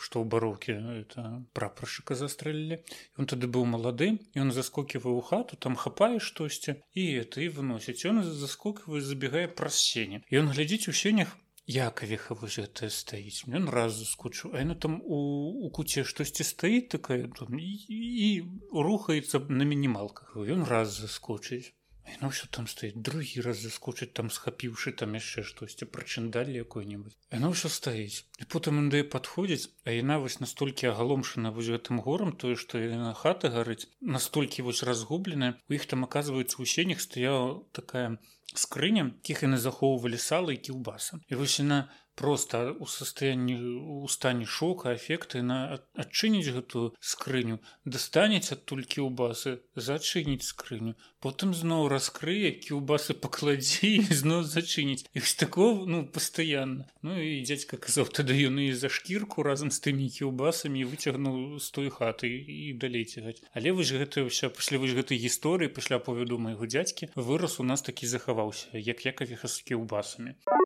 што 0.00 0.24
ў 0.24 0.32
бароўкі 0.32 0.72
это 1.04 1.44
прапаршчыка 1.52 2.16
застрэлілі 2.16 2.80
ён 3.20 3.28
тады 3.28 3.46
быў 3.46 3.68
малады 3.68 4.16
ён 4.32 4.56
заскоківае 4.56 5.12
ў 5.12 5.22
хату 5.28 5.60
там 5.60 5.76
хапае 5.76 6.18
штосьці 6.18 6.80
і 6.96 7.04
ты 7.36 7.52
выносіць. 7.52 8.00
Ён 8.08 8.24
заскоквае 8.24 9.04
забегае 9.04 9.44
праз 9.60 9.76
сене 9.76 10.24
ён 10.32 10.48
глядзіць 10.56 10.88
у 10.88 10.96
сенях 10.96 11.36
якавіха 11.66 12.34
вось 12.38 12.58
гэта 12.62 12.90
стаіць. 12.90 13.46
Ён 13.50 13.66
раз 13.68 13.98
заскочыў 13.98 14.54
а 14.54 14.62
яна 14.62 14.74
там 14.78 15.02
у, 15.02 15.18
у 15.66 15.70
куце 15.70 16.04
штосьці 16.06 16.46
стаіць 16.46 16.90
такая 16.94 17.26
там, 17.38 17.58
і, 17.58 17.72
і 17.90 18.28
рухаецца 18.70 19.42
на 19.50 19.66
мінімалках. 19.66 20.36
Ён 20.38 20.62
раз 20.64 20.94
заскочыць 21.02 21.74
Ну 22.20 22.30
ўсё 22.32 22.48
там 22.56 22.66
стаіць 22.70 22.96
другі 23.08 23.42
раз 23.44 23.60
заскочыць 23.62 24.12
там 24.18 24.30
схапіўшы 24.32 24.92
там 25.00 25.18
яшчэ 25.18 25.44
штосьці 25.48 25.88
прычындалі 25.96 26.56
якой-небудзь 26.62 27.16
Яно 27.34 27.52
ўсё 27.52 27.68
стаіць 27.72 28.24
і 28.40 28.48
потым 28.54 28.80
інде 28.82 29.02
падходзіць 29.14 29.68
а 29.84 29.96
яна 29.96 30.16
вось 30.22 30.38
настолькі 30.40 30.92
агаломшана 30.92 31.52
вось 31.56 31.72
гэтым 31.74 32.00
горам 32.06 32.32
тое 32.44 32.56
што 32.62 32.80
яна 32.80 33.12
хата 33.12 33.52
гарыць 33.52 33.90
настолькі 34.00 34.64
вось 34.68 34.86
разгубленая 34.88 35.52
у 35.68 35.78
іх 35.78 35.86
там 35.90 36.08
аказваецца 36.08 36.62
у 36.62 36.68
сенях 36.76 37.04
стаяла 37.04 37.60
такая 37.76 38.08
скрыням 38.54 39.12
якіх 39.20 39.42
яны 39.46 39.58
захоўвалі 39.58 40.18
сала 40.18 40.52
і 40.54 40.62
кілбаса. 40.68 41.20
І 41.28 41.34
вось 41.34 41.58
яна 41.60 41.88
просто 42.16 42.74
у 42.80 42.86
состоянии 42.86 43.56
у 43.56 44.08
стане 44.08 44.46
шока 44.46 44.96
эфекты 44.96 45.42
на 45.42 45.78
адчыніць 45.94 46.48
гэтую 46.56 46.96
скрыню 47.00 47.60
дастанець 47.84 48.52
адтуль 48.56 48.88
кіўбасы 48.88 49.60
зачыніць 49.76 50.48
скрыню 50.48 50.96
потым 51.20 51.52
зноў 51.58 51.88
раскрые 51.92 52.52
кіўбасы 52.64 53.14
пакладзі 53.20 54.00
зноў 54.20 54.44
зачыніць. 54.48 55.04
Іх 55.12 55.28
такого 55.36 55.84
ну 55.86 56.04
постоянно 56.06 56.88
ну 57.02 57.20
і 57.20 57.44
дзядзька 57.44 57.76
казаў 57.76 58.08
тады 58.18 58.36
ён 58.48 58.60
і 58.64 58.72
за 58.72 58.88
шкірку 58.88 59.44
разам 59.44 59.70
з 59.70 59.82
тымі 59.84 60.08
кіўбасамі 60.16 60.88
выцягнуў 60.88 61.60
з 61.60 61.68
той 61.76 61.92
хаты 61.92 62.32
і 62.32 62.72
далей 62.80 63.04
цягаць 63.04 63.44
але 63.52 63.76
вось 63.76 63.92
гэта 63.92 64.24
ўся 64.24 64.48
пасля 64.48 64.80
вось 64.80 64.96
гэтай 64.96 65.20
гісторыі 65.20 65.68
пасля 65.68 66.00
повяду 66.00 66.40
майго 66.40 66.64
дзядзькі 66.64 67.12
вырас 67.14 67.60
у 67.60 67.68
нас 67.68 67.84
такі 67.84 68.08
захаваўся 68.08 68.72
як 68.72 69.04
якавіха 69.04 69.52
з 69.52 69.60
кіўбасамі 69.68 70.40
а 70.46 70.65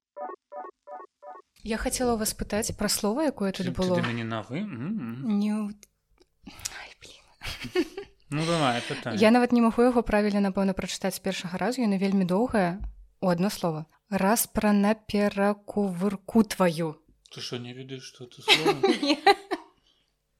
Я 1.62 1.76
хацела 1.76 2.16
вас 2.16 2.34
пытаць 2.34 2.72
пра 2.76 2.88
слова 2.88 3.24
якое 3.24 3.52
тут 3.52 3.68
было. 3.76 4.00
не 4.12 4.24
на 4.24 4.42
вы 4.42 4.60
не... 4.60 5.52
ну, 8.30 8.46
давай, 8.46 8.82
я 9.16 9.30
нават 9.30 9.52
не 9.52 9.60
магу 9.60 9.82
яго 9.82 10.02
правільна 10.02 10.40
напэўна 10.40 10.72
прачытаць 10.72 11.16
з 11.16 11.20
першага 11.20 11.58
разу 11.58 11.80
яна 11.82 11.96
вельмі 11.96 12.24
доўгая 12.24 12.80
у 13.20 13.28
одно 13.28 13.50
слово. 13.50 13.86
Раз 14.10 14.46
пра 14.46 14.72
наперакувырку 14.72 16.42
тваю 16.44 17.00
ты 17.30 17.40
що 17.40 17.58
не 17.58 17.74
ведаеш 17.74 18.02
что 18.02 18.24
ты 18.24 18.42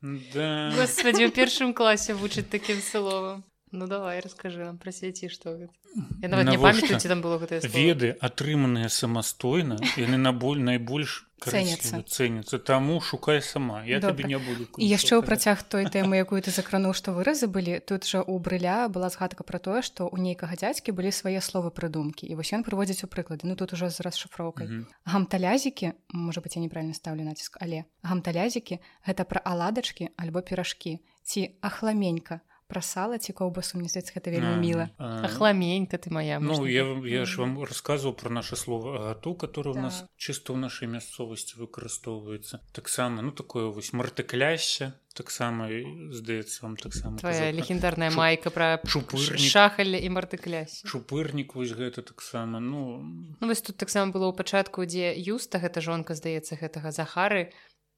да. 0.34 0.72
господи 0.76 1.24
у 1.24 1.30
першым 1.30 1.72
класе 1.72 2.14
вучыць 2.14 2.50
такім 2.50 2.80
словам 2.80 3.44
Ну 3.72 3.86
давай 3.86 4.20
расскажы 4.20 4.64
нам 4.64 4.78
прасвяці 4.78 5.30
што 5.30 5.54
я 5.54 6.28
нават 6.28 6.50
не 6.50 6.58
памятаю 6.58 6.98
ці 6.98 7.08
там 7.08 7.22
было 7.22 7.38
гэта 7.38 7.62
веды 7.70 8.16
атрыманыя 8.18 8.90
самастойна 8.90 9.78
яны 9.94 10.18
на 10.18 10.32
боль 10.34 10.58
найбольш 10.58 11.30
цэняцца 11.40 12.02
цэніцца 12.02 12.58
таму 12.58 12.98
шукай 13.00 13.40
сама 13.42 13.80
я 13.86 14.00
табе 14.02 14.26
не 14.26 14.38
буду 14.42 14.66
і 14.74 14.86
яшчэ 14.90 15.18
ў 15.18 15.22
працяг 15.22 15.62
той 15.62 15.86
тэмы 15.94 16.18
якую 16.18 16.42
ты 16.42 16.50
закрануў 16.50 16.98
што 16.98 17.14
выразы 17.14 17.46
былі 17.46 17.78
тут 17.78 18.10
жа 18.10 18.26
у 18.26 18.38
брыля 18.42 18.90
была 18.90 19.08
згадка 19.14 19.46
пра 19.46 19.62
тое 19.62 19.86
што 19.86 20.10
ў 20.10 20.18
нейкага 20.18 20.58
дзядзькі 20.58 20.90
былі 20.90 21.14
свае 21.14 21.38
словы 21.38 21.70
прыдумкі 21.70 22.26
і 22.26 22.34
вось 22.34 22.52
ён 22.52 22.66
прыводзіць 22.66 23.06
у 23.06 23.08
прыклады. 23.08 23.46
Ну 23.46 23.56
тут 23.56 23.72
уже 23.72 23.88
з 23.88 24.02
расшыфроўкай. 24.02 24.84
Гамталязікі 25.06 25.94
можа 26.12 26.42
быть 26.42 26.58
я 26.58 26.62
неправільна 26.62 26.94
ставлю 26.94 27.22
націск 27.22 27.56
але 27.62 27.86
гамталязікі 28.02 28.82
гэта 29.06 29.24
пра 29.24 29.40
аладачкі 29.46 30.10
альбо 30.18 30.42
піражкі 30.42 30.98
ці 31.22 31.54
ахламенька 31.62 32.42
пра 32.70 32.82
сала 32.86 33.18
ці 33.18 33.34
каўбасу 33.34 33.78
мне 33.78 33.90
здаецца 33.90 34.14
гэта 34.14 34.30
вельмі 34.30 34.54
міла 34.62 34.86
ахламенька 34.98 35.98
ты 35.98 36.14
моя 36.14 36.38
ну 36.38 36.62
я, 36.70 36.86
я 37.10 37.26
ж 37.26 37.42
вам 37.42 37.58
рассказываў 37.58 38.14
про 38.14 38.30
наше 38.30 38.56
слово 38.56 39.10
гату 39.10 39.34
который 39.34 39.74
у 39.74 39.80
нас 39.82 40.06
так. 40.06 40.10
чыста 40.14 40.54
ў 40.54 40.62
нашай 40.62 40.86
мясцовасці 40.86 41.58
выкарыстоўваецца 41.58 42.62
таксама 42.72 43.26
ну 43.26 43.34
такое 43.34 43.66
вось 43.74 43.90
мартыкляще 43.90 44.94
таксама 45.14 45.66
здаецца 46.14 46.62
вам 46.62 46.78
таксама 46.78 47.18
твоя 47.18 47.50
легендарная 47.50 48.14
Шу... 48.14 48.22
майка 48.22 48.54
про 48.54 48.78
шахалля 48.86 49.98
і 49.98 50.08
мартыклясь 50.14 50.86
чупырнік 50.86 51.58
вось 51.58 51.74
гэта 51.74 52.06
таксама 52.06 52.62
ну 52.62 53.02
ну 53.02 53.44
вось 53.50 53.66
тут 53.66 53.76
таксама 53.76 54.14
было 54.14 54.30
ў 54.30 54.34
пачатку 54.38 54.86
дзе 54.86 55.10
юста 55.18 55.58
гэта 55.58 55.82
жонка 55.82 56.14
здаецца 56.14 56.54
гэтага 56.54 56.94
захары 56.94 57.50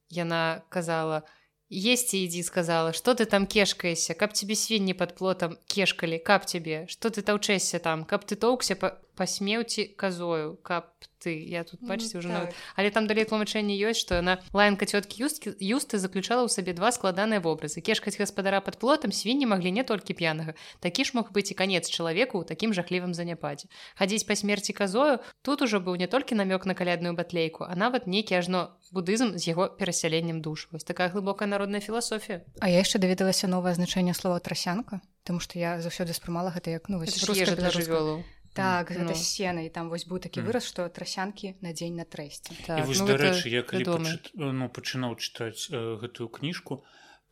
яна 0.09 0.65
казала 0.73 1.29
у 1.29 1.42
есці 1.73 2.19
ідзі 2.19 2.43
сказала. 2.43 2.93
Что 2.93 3.15
ты 3.15 3.25
там 3.25 3.47
кешкаешся 3.47 4.15
каб 4.15 4.33
тебе 4.33 4.55
свінні 4.55 4.95
под 4.95 5.17
плотам 5.17 5.57
кешкалі 5.67 6.19
каб 6.19 6.45
тебе. 6.45 6.87
Что 6.89 7.11
ты 7.11 7.23
таўчэсся 7.23 7.79
там? 7.79 8.05
Каб 8.05 8.25
ты 8.25 8.37
тоўкся 8.37 8.77
па 8.77 8.99
пасмеўці 9.17 9.95
казою 9.97 10.57
каб 10.63 10.91
ты. 11.23 11.39
Я 11.47 11.65
тут 11.65 11.81
бачыце 11.83 12.19
уже 12.19 12.29
так. 12.29 12.55
але 12.77 12.91
там 12.91 13.07
далей 13.07 13.25
тлумачэнне 13.25 13.79
ёсць 13.79 14.01
что 14.01 14.19
яна 14.19 14.43
лаянка 14.53 14.87
цёткі 14.87 15.23
юсткі 15.23 15.55
юсты 15.61 15.99
заключала 15.99 16.47
ў 16.47 16.51
сабе 16.51 16.73
два 16.73 16.91
складаныя 16.91 17.39
вобразы 17.39 17.81
кешкаць 17.81 18.19
гаспадара 18.19 18.61
под 18.61 18.79
плотам 18.79 19.13
свінні 19.13 19.47
маглі 19.47 19.71
не 19.71 19.85
толькі 19.85 20.19
п'янага 20.19 20.55
такі 20.81 21.05
ж 21.05 21.15
мог 21.15 21.31
быць 21.31 21.53
і 21.53 21.59
канец 21.59 21.87
чалавеку 21.87 22.43
ў 22.43 22.45
такім 22.49 22.75
жахлівым 22.75 23.15
заняпадзе 23.15 23.71
хадзіць 23.95 24.27
па 24.27 24.35
смерці 24.35 24.73
казою 24.75 25.23
тут 25.43 25.63
ужо 25.63 25.79
быў 25.79 25.95
не 25.97 26.11
толькі 26.11 26.35
намёк 26.35 26.67
на 26.67 26.75
калядную 26.75 27.15
батлейку 27.15 27.65
а 27.69 27.77
нават 27.77 28.11
нейкі 28.11 28.35
ажно 28.43 28.75
будызм 28.93 29.39
з 29.39 29.49
яго 29.49 29.69
перасяленнем 29.69 30.43
душ. 30.43 30.69
Вось 30.71 30.85
такая 30.85 31.09
глыбокая 31.09 31.49
народная 31.49 31.81
філасофія 31.81 32.45
А 32.61 32.69
я 32.69 32.85
яшчэ 32.85 32.99
даведалася 32.99 33.49
новае 33.49 33.75
значэнне 33.75 34.15
слова 34.15 34.39
трасянка 34.39 35.01
Таму 35.25 35.41
што 35.41 35.59
я 35.59 35.81
заўсёды 35.81 36.13
спрымала 36.13 36.53
гэта 36.53 36.71
як 36.71 36.89
ну 36.89 37.01
жывёлу 37.01 38.23
так 38.53 38.93
гэта 38.93 39.13
ну. 39.13 39.15
сена 39.17 39.65
і 39.65 39.71
там 39.73 39.89
вось 39.89 40.05
быў 40.09 40.21
такі 40.21 40.45
выраз 40.47 40.69
што 40.69 40.89
трасянкі 40.89 41.55
на 41.65 41.73
дзень 41.73 41.97
на 41.97 42.05
трэсце 42.05 42.53
так, 42.67 42.85
ну, 42.85 43.07
дарэчы 43.09 43.49
я 43.49 43.63
калі 43.63 43.87
пачыт, 43.89 44.33
ну, 44.35 44.69
пачынаў 44.69 45.17
чытаць 45.17 45.73
э, 45.73 45.81
гэтую 46.03 46.29
кніжку 46.29 46.83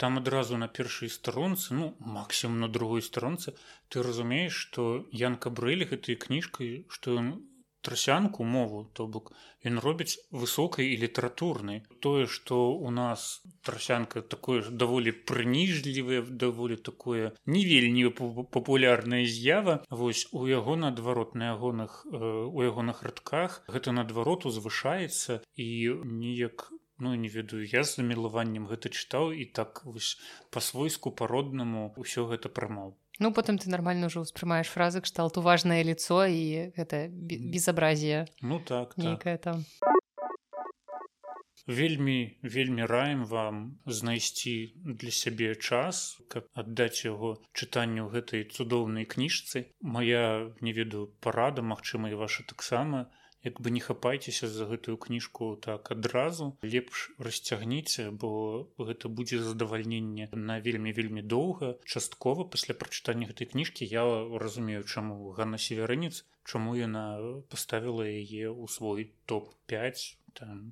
там 0.01 0.17
адразу 0.17 0.57
на 0.57 0.69
першай 0.69 1.13
старонцы 1.13 1.77
ну 1.77 1.93
максімум 2.01 2.61
на 2.65 2.69
другой 2.69 3.05
старонцы 3.05 3.53
ты 3.93 4.03
разумееш 4.03 4.57
што 4.57 5.05
янка 5.13 5.53
брэлі 5.53 5.93
гэтай 5.93 6.17
кніжкай 6.17 6.73
што 6.89 7.21
ён 7.21 7.29
трасянку 7.81 8.45
мову 8.45 8.89
то 8.93 9.07
бок 9.07 9.33
ён 9.65 9.81
робіць 9.85 10.17
высокай 10.33 10.93
і 10.93 11.01
літаратурнай. 11.05 11.83
Тое 12.01 12.27
што 12.27 12.73
у 12.73 12.91
нас 12.91 13.43
трасянка 13.63 14.23
такое 14.23 14.63
ж 14.63 14.73
даволі 14.73 15.13
прыніжлівае 15.13 16.23
даволі 16.23 16.77
такое 16.77 17.33
не 17.47 17.65
вельмі 17.65 18.09
папулярная 18.57 19.25
з'ява. 19.27 19.85
Вось 19.91 20.29
у 20.33 20.47
яго 20.49 20.77
наадварот 20.77 21.35
на 21.35 21.53
ягоных 21.53 22.07
э, 22.09 22.17
у 22.17 22.63
ягоных 22.63 23.03
радках 23.03 23.63
гэта 23.69 23.93
наадварот 23.93 24.47
узвышаецца 24.47 25.41
і 25.57 25.69
неяк 26.05 26.73
ну 27.01 27.15
не 27.15 27.29
ведаю 27.29 27.67
я 27.67 27.85
з 27.85 28.01
замілаваннем 28.01 28.67
гэта 28.71 28.93
чытаў 28.93 29.33
і 29.33 29.45
так 29.61 29.85
вось 29.85 30.17
па-свойску 30.51 31.13
па-роднаму 31.23 31.93
ўсё 31.97 32.29
гэта 32.33 32.49
прымаў 32.49 32.97
Ну 33.21 33.35
потым 33.37 33.61
ты 33.61 33.69
нормально 33.69 34.09
ўжо 34.09 34.25
ўспрымаеш 34.25 34.73
фразы 34.73 35.05
кшталт 35.05 35.37
важное 35.37 35.85
лицо 35.85 36.25
і 36.25 36.73
гэта 36.77 37.09
безобразие 37.13 38.25
ну 38.41 38.61
так, 38.61 38.95
так. 38.95 39.05
нейкае 39.05 39.37
так. 39.37 39.61
там 39.61 39.99
вельмі 41.67 42.39
вельмі 42.43 42.85
раем 42.85 43.25
вам 43.25 43.79
знайсці 43.87 44.75
для 44.85 45.11
сябе 45.11 45.55
час 45.55 46.19
каб 46.29 46.49
аддаць 46.63 47.05
яго 47.05 47.37
чытанню 47.53 48.09
гэтай 48.15 48.45
цудоўнай 48.45 49.05
кніжцы 49.05 49.65
моя 49.81 50.51
не 50.61 50.73
ведаю 50.73 51.07
парада 51.21 51.63
Мачыма 51.63 52.11
і 52.11 52.19
ваша 52.25 52.43
таксама 52.43 53.07
як 53.45 53.61
бы 53.61 53.71
не 53.71 53.81
хапайцеся 53.81 54.49
за 54.49 54.67
гэтую 54.71 54.97
кніжку 55.05 55.57
так 55.67 55.91
адразу 55.95 56.57
лепш 56.63 57.11
расцягніце 57.19 58.11
бо 58.11 58.31
гэта 58.79 59.09
будзе 59.09 59.41
задавальненне 59.45 60.29
на 60.33 60.61
вельмі 60.61 60.93
вельмі 60.93 61.23
доўга. 61.23 61.77
Часткова 61.85 62.45
пасля 62.45 62.75
прачытання 62.75 63.31
гэтай 63.33 63.51
кніжкі 63.55 63.89
я 63.89 64.05
разумею 64.45 64.85
чаму 64.85 65.33
Ганна 65.39 65.59
северынец 65.59 66.25
чаму 66.45 66.75
яна 66.77 67.05
паставіла 67.53 68.07
яе 68.09 68.51
ў 68.51 68.67
свой 68.77 69.13
топ-5 69.31 70.21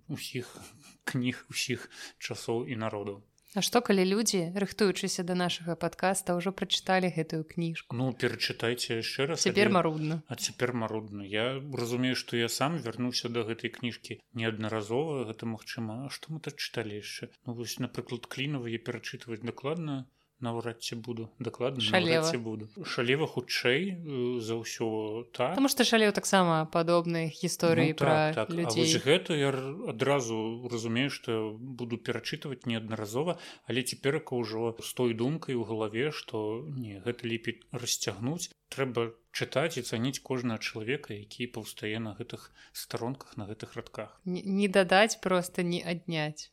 усіх 0.09 0.53
кніг 1.09 1.45
усіх 1.51 1.89
часоў 2.19 2.67
і 2.67 2.77
народаў 2.85 3.23
А 3.57 3.63
што 3.65 3.81
калі 3.81 4.05
людзі 4.05 4.41
рыхтуючыся 4.53 5.25
да 5.29 5.35
нашага 5.39 5.77
падкаста 5.85 6.37
ўжо 6.37 6.53
прачыталі 6.53 7.09
гэтую 7.17 7.45
кніжку? 7.49 7.97
Ну 7.97 8.13
перачытайце 8.13 9.01
яшчэ 9.01 9.33
раз 9.33 9.47
цяпер 9.47 9.73
марудна. 9.73 10.21
А 10.29 10.37
цяпер 10.37 10.75
марудна. 10.77 11.25
Я 11.25 11.57
разумею 11.57 12.19
што 12.19 12.37
я 12.37 12.53
сам 12.53 12.77
вярнуўся 12.85 13.33
да 13.33 13.47
гэтай 13.49 13.73
кніжкі 13.73 14.21
неаднаразова 14.37 15.25
гэта 15.33 15.49
магчыма. 15.49 16.13
Што 16.13 16.37
мы 16.37 16.45
так 16.45 16.61
чыталі 16.61 17.01
яшчэ? 17.01 17.33
Ну 17.49 17.57
вось 17.57 17.81
напрыклад 17.81 18.29
клінова 18.29 18.69
я 18.69 18.79
перачытваць 18.79 19.41
дакладна 19.41 20.05
наўрад 20.41 20.83
ці 20.83 20.97
буду 20.97 21.29
дакладна 21.39 21.81
шалева. 21.81 22.33
буду. 22.39 22.69
Шалева 22.85 23.27
хутчэй 23.27 23.99
э, 23.99 24.41
за 24.41 24.55
ўсё 24.55 25.27
так. 25.33 25.59
Потому 25.59 25.69
что 25.69 25.85
шалеў 25.85 26.13
таксама 26.13 26.67
падобныя 26.71 27.31
гісторыі 27.31 27.93
ну, 27.93 27.99
пра 27.99 28.33
так, 28.35 28.49
так. 28.49 28.57
людзей. 28.57 28.87
гэта 29.03 29.35
я 29.35 29.51
адразу 29.89 30.69
разумею 30.71 31.11
что 31.11 31.57
буду 31.59 31.99
перачытваць 31.99 32.67
неаднаразова 32.67 33.39
але 33.67 33.83
цяперака 33.83 34.39
ўжо 34.39 34.79
з 34.79 34.91
той 34.95 35.15
думкай 35.15 35.55
у 35.55 35.65
галаве 35.65 36.11
что 36.13 36.65
не 36.69 37.03
гэта 37.03 37.27
лепей 37.27 37.63
расцягнуць. 37.73 38.51
Трэба 38.69 39.17
чытаць 39.33 39.79
і 39.79 39.83
цаніць 39.83 40.21
кожнага 40.23 40.63
чалавека 40.63 41.15
які 41.15 41.47
паўстае 41.51 41.99
на 41.99 42.15
гэтых 42.15 42.53
старонках 42.73 43.37
на 43.37 43.47
гэтых 43.51 43.75
радках. 43.75 44.21
Не, 44.25 44.43
не 44.43 44.69
дадаць 44.69 45.19
просто 45.21 45.63
не 45.63 45.83
адняць 45.83 46.53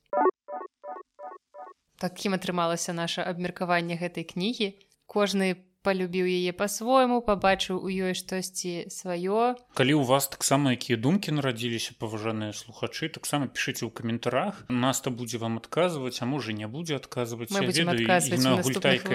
такім 2.00 2.34
атрымалася 2.38 2.93
наше 2.93 3.22
абмеркаванне 3.22 3.96
гэтай 4.00 4.24
кнігі. 4.24 4.78
Кожны 5.06 5.56
полюбіў 5.86 6.26
яе 6.26 6.52
по-свойму 6.52 7.22
побачыў 7.22 7.78
у 7.78 7.89
ёй 7.89 8.14
штосьці 8.18 8.89
сваё. 8.89 9.56
Калі 9.78 9.93
у 10.02 10.04
вас 10.04 10.28
таксама 10.28 10.74
якія 10.74 10.98
думкі 10.98 11.32
нарадзіліся 11.38 11.93
паважаныя 12.02 12.54
слухачы 12.58 13.10
таксама 13.10 13.46
пішыце 13.48 13.86
ў 13.86 13.93
каментарах. 13.93 14.66
Наста 14.70 15.14
будзе 15.14 15.38
вам 15.38 15.62
адказваць 15.62 16.22
а 16.22 16.26
можа 16.26 16.54
не 16.58 16.68
будзе 16.68 16.96
адказваць. 16.98 17.54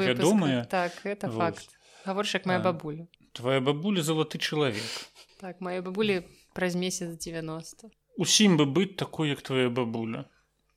Вядомая 0.01 0.65
так 0.65 0.93
это 1.05 1.31
факт. 1.31 1.69
Гаворш 2.05 2.35
як 2.35 2.47
моя 2.47 2.61
бабуля 2.61 3.07
твоя 3.33 3.61
бабуля 3.61 4.03
залаты 4.03 4.39
чалавек 4.39 4.91
так 5.41 5.61
моя 5.61 5.83
бабулі 5.83 6.23
праз 6.55 6.75
месяц 6.75 7.15
90 7.25 7.91
усім 8.17 8.57
бы 8.59 8.67
быць 8.67 8.97
такой 9.03 9.31
як 9.31 9.43
твоя 9.43 9.71
бабуля 9.71 10.25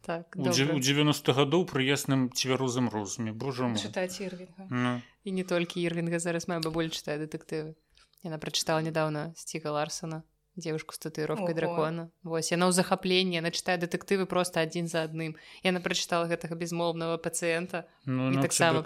так 0.06 0.36
у 0.36 0.52
90 0.52 1.34
гадоў 1.34 1.64
пры 1.64 1.88
ясным 1.88 2.28
цвярозым 2.30 2.92
розуме 2.92 3.32
Божа 3.32 3.72
ну. 4.70 5.02
і 5.24 5.32
не 5.32 5.44
толькі 5.44 5.82
ірвінга 5.82 6.20
зараз 6.20 6.48
моя 6.52 6.60
бабуль 6.60 6.92
чытае 6.92 7.18
дэтэктывы 7.24 7.74
яна 8.28 8.38
прачытала 8.38 8.84
нядаўна 8.84 9.32
сціга 9.40 9.72
ларсона 9.72 10.24
девушку 10.56 10.94
с 10.94 11.00
татуіровкой 11.00 11.56
дракона. 11.56 12.12
Вось 12.22 12.52
яна 12.52 12.70
ў 12.70 12.74
захапленні 12.78 13.42
яна 13.42 13.50
чытае 13.50 13.82
дэтэктывы 13.82 14.28
просто 14.30 14.62
адзін 14.62 14.86
за 14.86 15.08
адным 15.08 15.34
яна 15.66 15.82
прачытала 15.82 16.30
гэтага 16.30 16.54
безмоўнага 16.60 17.18
пацыента 17.18 17.88
ну, 18.06 18.30
таксама 18.42 18.86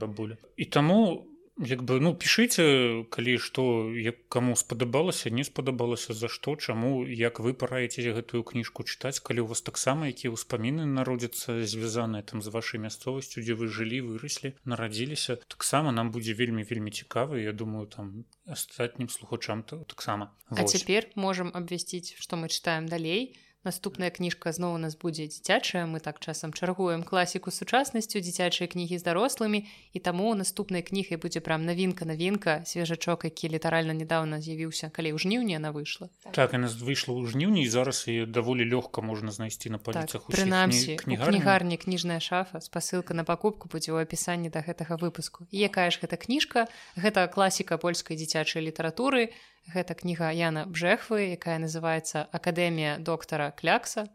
бабуля 0.00 0.38
і 0.56 0.64
таму 0.64 1.00
у 1.12 1.35
як 1.58 1.82
бы 1.82 2.00
ну 2.00 2.12
пішыце 2.12 3.04
калі 3.08 3.38
што 3.40 3.88
як 3.96 4.28
каму 4.28 4.56
спадабалася 4.56 5.30
не 5.30 5.44
спадабалася 5.44 6.12
за 6.12 6.28
што 6.28 6.56
чаму 6.56 7.06
як 7.08 7.40
вы 7.40 7.54
параеце 7.54 8.04
гэтую 8.12 8.44
кніжку 8.44 8.84
чытаць 8.84 9.20
калі 9.24 9.46
у 9.46 9.48
вас 9.52 9.64
таксама 9.64 10.12
якія 10.12 10.32
ўспаміны 10.36 10.84
народзяцца 10.84 11.64
звязаныя 11.64 12.22
там 12.22 12.44
з 12.44 12.52
вашай 12.52 12.80
мясцовасцю 12.80 13.40
дзе 13.40 13.56
вы 13.56 13.72
жылі 13.72 14.04
выраслі 14.04 14.52
нарадзіліся. 14.64 15.40
Таксама 15.48 15.92
нам 15.92 16.12
будзе 16.12 16.36
вельмі 16.36 16.66
вельмі 16.68 16.92
цікавы 16.92 17.40
я 17.40 17.52
думаю 17.52 17.86
там 17.86 18.24
астатнім 18.44 19.08
слухачам 19.08 19.62
то 19.62 19.80
таксама. 19.88 20.32
А 20.50 20.64
цяпер 20.64 21.08
можам 21.14 21.50
абвясціць 21.54 22.16
што 22.20 22.36
мы 22.36 22.52
чытаем 22.52 22.86
далей. 22.86 23.32
то 23.32 23.45
наступная 23.66 24.14
кніжка 24.14 24.54
зноў 24.54 24.78
у 24.78 24.80
нас 24.80 24.94
будзе 24.94 25.26
дзіцячая 25.26 25.84
мы 25.90 25.98
так 25.98 26.22
часам 26.22 26.54
чаргуем 26.54 27.02
класіку 27.02 27.50
сучаснасцю 27.50 28.22
дзіцячыя 28.22 28.70
кнігі 28.70 28.96
з 28.96 29.02
дарослымі. 29.02 29.66
І 29.92 29.98
таму 29.98 30.30
наступнай 30.38 30.86
кнігай 30.86 31.18
будзе 31.18 31.42
прям 31.42 31.66
навінка 31.66 32.06
навінка 32.06 32.62
свежачок 32.64 33.26
які 33.26 33.50
літаральна 33.50 33.92
недавно 33.92 34.38
з'явіўся 34.40 34.94
калі 34.94 35.12
ў 35.12 35.18
жніўні 35.18 35.58
она 35.58 35.74
выйшла. 35.74 36.08
Так 36.30 36.54
і 36.54 36.62
нас 36.62 36.78
выйшла 36.78 37.18
ў 37.18 37.26
жніўні 37.26 37.66
і 37.66 37.68
зараз 37.68 38.06
і 38.06 38.30
даволі 38.30 38.62
лёгка 38.62 39.02
можна 39.02 39.34
знайсці 39.34 39.74
на 39.74 39.82
паліцах 39.82 40.22
так, 40.22 40.30
прынамсі 40.30 40.96
кнігарні 41.02 41.76
кніжная 41.76 42.22
шафа 42.22 42.62
спасылка 42.62 43.18
на 43.18 43.26
пакупку 43.26 43.66
будзе 43.66 43.90
ў 43.90 44.06
апісанні 44.06 44.54
да 44.54 44.62
гэтага 44.62 44.94
выпуску. 45.02 45.50
І 45.50 45.66
якая 45.66 45.90
ж 45.90 45.98
гэта 45.98 46.14
кніжка? 46.14 46.70
Гэта 46.94 47.26
класіка 47.26 47.76
польскай 47.82 48.14
дзіцячай 48.14 48.62
літаратуры 48.62 49.34
гэта 49.72 49.94
кніга 49.94 50.30
Яна 50.30 50.66
бжэхвы 50.66 51.34
якая 51.34 51.58
называется 51.58 52.26
акадэмія 52.30 52.98
доктара 52.98 53.50
клякса 53.50 54.06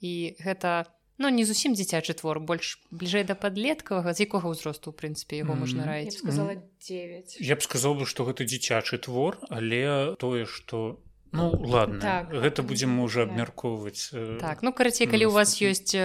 і 0.00 0.36
гэта 0.42 0.86
ну 1.18 1.28
не 1.28 1.44
зусім 1.44 1.74
дзіцячы 1.78 2.14
твор 2.18 2.40
больш 2.40 2.78
бліжэй 2.90 3.24
да 3.28 3.38
падлеткавага 3.38 4.14
з 4.14 4.26
якога 4.26 4.50
ўзросту 4.52 4.90
у 4.90 4.96
прынцыпе 4.96 5.42
яго 5.42 5.54
можна 5.54 5.86
раіць. 5.86 6.18
Сказала 6.18 6.58
9 6.86 7.38
я 7.38 7.54
б 7.56 7.60
сказал 7.62 7.94
бы 7.94 8.06
што 8.06 8.26
гэта 8.26 8.46
дзіцячы 8.46 8.98
твор 8.98 9.38
але 9.50 10.14
тое 10.18 10.46
што 10.46 10.98
Ну 11.32 11.48
ладно 11.64 12.00
так, 12.00 12.28
гэта 12.28 12.62
будзем 12.62 13.00
уже 13.00 13.24
абмяркоўваць 13.24 14.12
э, 14.12 14.36
так 14.36 14.60
ну 14.60 14.72
карацей 14.72 15.08
калі 15.08 15.32
у 15.32 15.32
вас 15.32 15.56
ёсць 15.64 15.96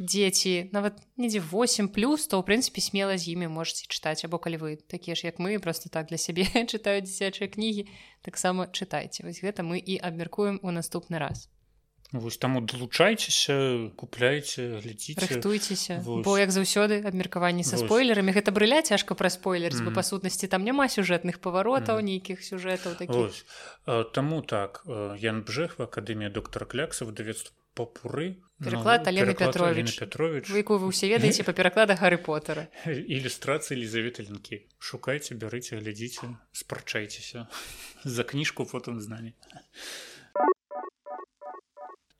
дзеці 0.00 0.72
нават 0.72 0.96
недзе 1.20 1.44
8 1.44 1.92
плюс 1.92 2.24
то 2.24 2.40
ў 2.40 2.46
прынцыпе 2.48 2.80
смела 2.80 3.20
з 3.20 3.36
імі 3.36 3.52
можете 3.52 3.84
чытаць 3.84 4.24
або 4.24 4.40
калі 4.40 4.56
вы 4.64 4.70
такія 4.80 5.12
ж 5.12 5.28
як 5.28 5.36
мы 5.36 5.60
просто 5.60 5.92
так 5.92 6.08
для 6.08 6.16
сябе 6.16 6.48
чытаюць 6.72 7.04
дзіцячыя 7.04 7.52
кнігі 7.52 7.84
таксама 8.24 8.64
чытайце 8.72 9.28
вось 9.28 9.44
гэта 9.44 9.60
мы 9.60 9.76
і 9.76 10.00
абмяркуем 10.00 10.56
у 10.64 10.72
наступны 10.72 11.20
раз 11.20 11.51
Вось 12.12 12.36
таму 12.36 12.60
далучайцеся 12.60 13.88
купляйце 13.96 14.84
глядзіцеhtуйцеся 14.84 15.96
бо 16.04 16.36
як 16.36 16.52
заўсёды 16.52 17.00
абмеркаванні 17.00 17.64
са 17.64 17.80
спойлерамі. 17.80 18.36
Гэта 18.36 18.52
брыля 18.52 18.84
цяжка 18.84 19.16
пра 19.16 19.32
спойлер 19.32 19.72
mm. 19.72 19.88
бы 19.88 19.96
па 19.96 20.04
сутнасці 20.04 20.44
там 20.52 20.60
няма 20.60 20.92
сюжэтных 20.92 21.40
паваротаў 21.40 22.04
mm. 22.04 22.04
нейкіх 22.12 22.44
сюжэтаў 22.44 23.00
Таму 24.12 24.42
так 24.44 24.84
Ян 25.24 25.40
бжэх 25.40 25.80
акадэмія 25.80 26.28
доктора 26.28 26.68
клякса 26.68 27.08
выдавецтва 27.08 27.56
папуры. 27.72 28.36
Пераклад 28.62 29.02
ну, 29.02 29.08
Алены 29.08 29.34
Петрович. 29.34 29.96
Петрович. 29.98 30.48
Выку 30.52 30.76
вы 30.76 30.92
ўсе 30.92 31.08
ведаеце 31.08 31.42
па 31.48 31.56
пераклада 31.56 31.96
Гары 31.96 32.20
поттера 32.20 32.68
ілюстрацыі 32.86 33.80
лізаветаленкі 33.80 34.68
шукайце 34.78 35.34
бярыце 35.34 35.80
глядзіце 35.80 36.28
спрачайцеся 36.52 37.48
за 38.04 38.22
кніжку 38.22 38.68
потым 38.68 39.00
зналі 39.00 39.32
А 39.50 39.64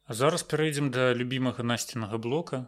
зараз 0.08 0.42
перайдзем 0.42 0.90
да 0.90 1.14
любімага 1.14 1.62
насцінага 1.62 2.18
блока 2.18 2.66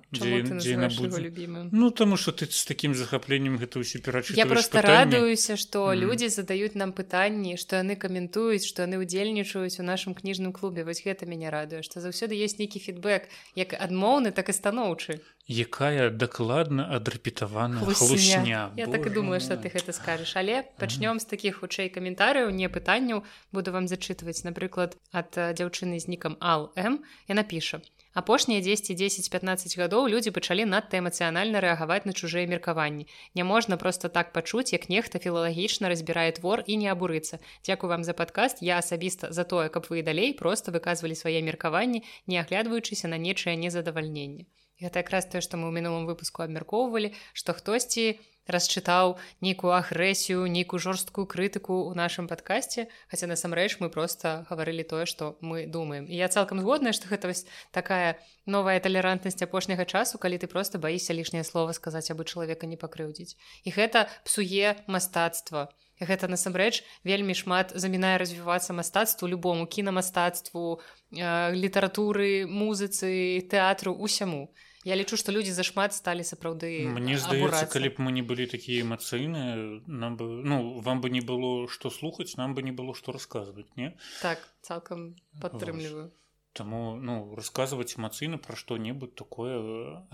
Ну 1.72 1.90
таму 1.90 2.16
што 2.16 2.30
ты 2.32 2.46
з 2.46 2.64
такім 2.64 2.94
захапленнем 2.94 3.58
гэта 3.58 3.82
ўсё 3.82 3.98
перач 3.98 4.30
Я 4.30 4.46
просто 4.46 4.78
пытанні. 4.78 5.18
радуюся 5.18 5.56
што 5.56 5.90
mm. 5.90 5.98
людзі 5.98 6.28
задаюць 6.30 6.78
нам 6.78 6.94
пытанні 6.94 7.58
што 7.58 7.82
яны 7.82 7.98
каментуюць 7.98 8.62
што 8.62 8.86
яны 8.86 9.02
ўдзельнічаюць 9.02 9.80
у 9.80 9.84
нашым 9.84 10.14
кніжным 10.14 10.54
клубе 10.54 10.86
вось 10.86 11.02
гэта 11.02 11.26
мяне 11.26 11.50
радуе 11.50 11.82
што 11.82 11.98
заўсёды 11.98 12.38
ёсць 12.38 12.62
нейкі 12.62 12.78
фідбэк 12.78 13.26
як 13.58 13.74
адмоўны 13.74 14.30
так 14.30 14.48
і 14.48 14.54
станоўчы 14.54 15.18
якая 15.48 16.08
дакладна 16.10 16.88
адрэпетавана 16.96 17.84
хлусня. 17.84 18.72
Я 18.76 18.86
так 18.86 19.06
і 19.06 19.10
думаю 19.10 19.40
што 19.40 19.60
ты 19.60 19.68
гэта 19.68 19.92
скажаш. 19.92 20.36
Але 20.40 20.64
пачнём 20.80 21.20
з 21.20 21.28
такіх 21.28 21.60
хутчэй 21.60 21.92
каментарыяў 21.92 22.48
не 22.48 22.68
пытанняў. 22.68 23.24
Буду 23.52 23.72
вам 23.72 23.84
зачытваць 23.84 24.44
напрыклад 24.44 24.96
ад 25.12 25.36
дзяўчыны 25.36 26.00
з 26.00 26.08
нікам 26.08 26.36
ал 26.40 26.72
м. 26.76 27.04
Яна 27.28 27.44
піша. 27.44 27.84
Апошнія 28.14 28.62
10 28.62 28.94
10-15 28.94 29.74
гадоў 29.76 30.08
людзі 30.08 30.30
пачалі 30.30 30.64
надта 30.64 31.02
эмацыянальна 31.02 31.60
рэагаваць 31.60 32.06
на 32.06 32.14
чужыя 32.14 32.46
меркаванні. 32.46 33.06
Няможна 33.34 33.76
просто 33.76 34.08
так 34.08 34.32
пачуць 34.32 34.72
як 34.72 34.88
нехта 34.88 35.18
філалагічна 35.18 35.90
разбірае 35.90 36.32
твор 36.32 36.62
і 36.66 36.76
не 36.78 36.88
абурыцца. 36.88 37.42
Дякую 37.66 37.90
вам 37.90 38.04
за 38.04 38.14
падкаст. 38.14 38.62
Я 38.62 38.78
асабіста 38.78 39.32
за 39.32 39.44
тое 39.44 39.68
каб 39.68 39.90
вы 39.90 40.02
далей 40.02 40.32
просто 40.32 40.72
выказвалі 40.72 41.14
свае 41.14 41.42
меркаванні 41.42 42.06
не 42.26 42.38
аглядваючыся 42.38 43.08
на 43.08 43.18
нечае 43.18 43.56
незадавальненне 43.56 44.46
гэта 44.82 45.04
якраз 45.04 45.26
тое 45.30 45.42
што 45.44 45.60
мы 45.60 45.70
ў 45.70 45.76
мінулым 45.78 46.06
выпуску 46.10 46.42
абмяркоўвалі 46.46 47.12
што 47.32 47.54
хтосьці 47.54 48.18
расчытаў 48.46 49.16
нейкую 49.40 49.72
агрэсію 49.72 50.44
нейкую 50.46 50.80
жорсткую 50.80 51.24
крытыку 51.24 51.88
ў 51.88 51.96
нашым 51.96 52.28
падкасці 52.28 52.86
хаця 53.08 53.26
насамрэч 53.30 53.80
мы 53.80 53.88
просто 53.88 54.44
гаварылі 54.50 54.84
тое 54.84 55.06
што 55.08 55.36
мы 55.40 55.64
думаем. 55.66 56.04
І 56.04 56.16
я 56.20 56.28
цалкам 56.28 56.60
згодная 56.60 56.92
што 56.92 57.08
гэта 57.08 57.30
вось 57.32 57.46
такая 57.72 58.20
новая 58.44 58.76
талерантнасць 58.80 59.40
апошняга 59.40 59.88
часу 59.88 60.20
калі 60.20 60.36
ты 60.36 60.46
просто 60.46 60.78
баіся 60.78 61.16
лішняе 61.16 61.44
слова 61.44 61.72
сказаць 61.72 62.10
абы 62.12 62.28
чалавека 62.28 62.68
не 62.68 62.76
пакрыўдзіць 62.76 63.36
і 63.64 63.70
гэта 63.72 64.08
псуе 64.28 64.76
мастацтва 64.86 65.72
гэта 66.00 66.28
насамрэч 66.28 66.82
вельмі 67.04 67.34
шмат 67.34 67.72
замінае 67.74 68.18
развівацца 68.18 68.72
мастацтву 68.72 69.28
любому 69.28 69.66
кінамастацтву 69.66 70.80
э, 71.12 71.54
літаратуры 71.54 72.46
музыцы 72.46 73.40
тэатру 73.50 73.94
усяму. 73.94 74.54
Я 74.84 74.96
лічу 75.00 75.16
што 75.16 75.32
людзі 75.32 75.56
зашмат 75.56 75.96
сталі 75.96 76.26
сапраўды 76.28 76.84
Мне 76.92 77.16
здаецца 77.16 77.64
калі 77.72 77.88
б 77.96 78.04
мы 78.04 78.12
не 78.12 78.20
былі 78.20 78.44
такія 78.44 78.84
эмацыйныя 78.84 79.80
нам 79.88 80.16
бы 80.20 80.44
ну 80.44 80.80
вам 80.84 81.00
бы 81.00 81.08
не 81.08 81.24
было 81.24 81.70
што 81.72 81.88
слухаць 81.88 82.36
нам 82.36 82.52
бы 82.52 82.60
не 82.60 82.72
было 82.72 82.92
што 82.92 83.16
расказваць 83.16 83.70
не? 83.80 83.96
Так 84.20 84.44
цалкам 84.60 85.16
падтрымліваю 85.40 86.12
Таму 86.54 86.94
ну 87.02 87.34
расказваць 87.34 87.98
эмацыйна 87.98 88.38
пра 88.38 88.54
што-небудзь 88.54 89.18
такое 89.18 89.58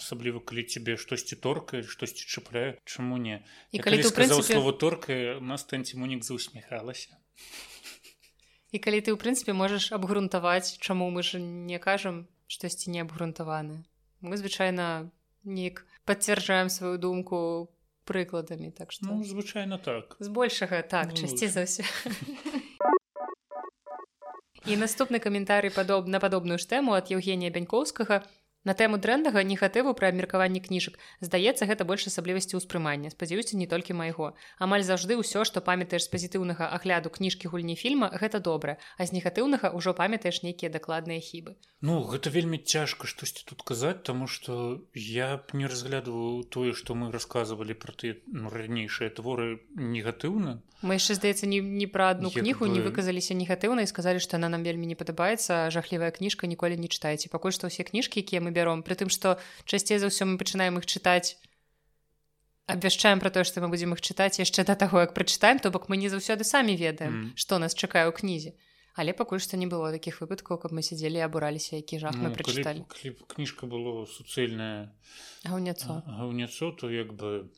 асабліва 0.01 0.41
калі 0.41 0.65
цябе 0.65 0.97
штосьці 0.97 1.37
торкае 1.37 1.85
штосьці 1.85 2.25
чапляе 2.25 2.81
чаму 2.89 3.21
не. 3.21 3.45
І 3.71 3.79
калі, 3.79 4.01
калі 4.01 4.09
ты 4.09 4.09
сказаў 4.09 4.41
прынцыпе... 4.41 4.57
слово 4.57 4.73
торкае 4.73 5.41
нас 5.41 5.69
танцімунік 5.69 6.25
заусміхалася 6.25 7.21
і 8.71 8.79
калі 8.79 9.03
ты 9.03 9.11
ў 9.11 9.19
прынцыпе 9.19 9.53
можаш 9.53 9.91
абгрунтаваць 9.97 10.79
чаму 10.79 11.11
мы 11.11 11.27
ж 11.27 11.43
не 11.43 11.79
кажам 11.83 12.27
штосьці 12.47 12.95
не 12.95 13.03
абгрунтаваны 13.03 13.83
мы 14.23 14.39
звычайна 14.39 15.11
неяк 15.45 15.85
пацвярджаем 16.07 16.71
сваю 16.71 16.99
думку 17.03 17.71
прыкладамі 18.07 18.71
так 18.71 18.95
што 18.95 19.11
ну, 19.11 19.23
звычайна 19.27 19.79
так. 19.79 20.17
Збольшага 20.19 20.83
так 20.83 21.15
часці 21.15 21.51
за 21.51 21.67
ўсё 21.67 21.85
І 24.67 24.77
наступны 24.77 25.19
каментарый 25.25 25.73
падоб 25.73 26.09
на 26.09 26.21
падобную 26.21 26.59
ж 26.61 26.69
тэму 26.69 26.93
ад 26.99 27.09
Евгенія 27.17 27.51
Бянькоўскага 27.55 28.21
На 28.65 28.75
тэму 28.77 29.01
дрэннага 29.01 29.41
негатыву 29.41 29.95
пра 29.97 30.13
абмеркаванне 30.13 30.61
кніжак. 30.61 31.01
Здаецца 31.25 31.65
гэта 31.65 31.89
больш 31.89 32.05
асаблівасці 32.13 32.61
ўспрымання. 32.61 33.09
Спадзяюся 33.09 33.57
не 33.57 33.65
толькі 33.65 33.97
майго. 33.97 34.37
Амаль 34.61 34.85
заўжды 34.85 35.17
ўсё 35.17 35.49
што 35.49 35.65
памятаеш 35.65 36.05
з 36.05 36.13
пазітыўнага 36.13 36.69
агляду 36.69 37.09
кніжкі 37.09 37.49
гульні 37.49 37.77
фільма 37.81 38.13
гэта 38.13 38.37
добра 38.45 38.77
а 39.01 39.09
з 39.09 39.17
негатыўнага 39.17 39.73
ўжо 39.73 39.97
памятаеш 39.97 40.45
нейкія 40.45 40.69
дакладныя 40.69 41.25
хібы. 41.25 41.57
Ну 41.81 42.05
гэта 42.05 42.29
вельмі 42.29 42.61
цяжка 42.61 43.09
штосьці 43.09 43.49
тут 43.49 43.65
казаць 43.65 44.05
таму 44.05 44.29
што 44.29 44.85
я 44.93 45.41
б 45.41 45.57
не 45.57 45.65
разглядываю 45.65 46.45
тое 46.45 46.77
што 46.77 46.93
мы 46.93 47.09
рассказывалі 47.09 47.73
пра 47.73 47.97
ты 47.97 48.21
ну, 48.29 48.53
ранейшыя 48.53 49.09
творы 49.09 49.65
негатыўна. 49.73 50.61
Мы 50.83 50.97
яшчэ 50.97 51.17
здаецца 51.17 51.45
не, 51.45 51.61
не 51.61 51.89
пра 51.89 52.13
адну 52.17 52.29
кнігу 52.33 52.65
бы... 52.65 52.73
не 52.73 52.81
выказаліся 52.81 53.37
негатыўна 53.37 53.85
і 53.85 53.89
сказалі 53.89 54.21
што 54.21 54.37
она 54.37 54.49
нам 54.53 54.65
вельмі 54.65 54.89
не 54.89 54.97
падабаецца 54.97 55.69
жахлівая 55.73 56.13
кніжка 56.13 56.49
ніколі 56.49 56.77
не 56.81 56.89
чытаеце. 56.89 57.33
Пакуль 57.33 57.53
што 57.57 57.69
ўсе 57.69 57.85
кніжкі 57.85 58.21
якія 58.25 58.41
мы 58.41 58.50
мы 58.51 58.57
бяром. 58.59 58.83
Притым 58.83 59.15
што 59.15 59.39
часцей 59.65 60.03
за 60.03 60.11
ўсё 60.11 60.27
мы 60.27 60.35
пачынаем 60.43 60.83
іх 60.83 60.91
чытаць 60.91 61.39
абвяшчаем 62.71 63.21
про 63.21 63.31
тое 63.31 63.45
што 63.45 63.61
мы 63.61 63.69
будзем 63.71 63.95
іх 63.95 64.01
чытаць 64.01 64.39
яшчэ 64.39 64.65
да 64.65 64.75
таго 64.79 65.03
як 65.03 65.15
прачытаем 65.15 65.59
то 65.59 65.71
бок 65.71 65.89
мы 65.91 65.97
не 65.97 66.09
заўсёды 66.09 66.47
самі 66.47 66.77
ведаем 66.79 67.15
mm. 67.15 67.31
што 67.35 67.59
нас 67.59 67.75
чакае 67.75 68.07
ў 68.07 68.15
кнізе. 68.15 68.55
Але 68.95 69.15
пакуль 69.15 69.43
што 69.43 69.57
не 69.57 69.67
было 69.71 69.91
такіх 69.95 70.21
выпадкаў 70.23 70.59
каб 70.63 70.75
мы 70.75 70.83
сядзелі 70.83 71.23
абураліся 71.27 71.79
які 71.79 71.99
жах 72.03 72.15
ну, 72.15 72.29
мы 72.29 72.35
прачыталі. 72.35 72.87
кніжка 73.35 73.67
было 73.67 74.07
суцэльная 74.07 74.95
гаўняцо. 75.45 76.03
гаўняцо 76.07 76.71
то 76.73 76.91
як 76.91 77.15
бы 77.15 77.51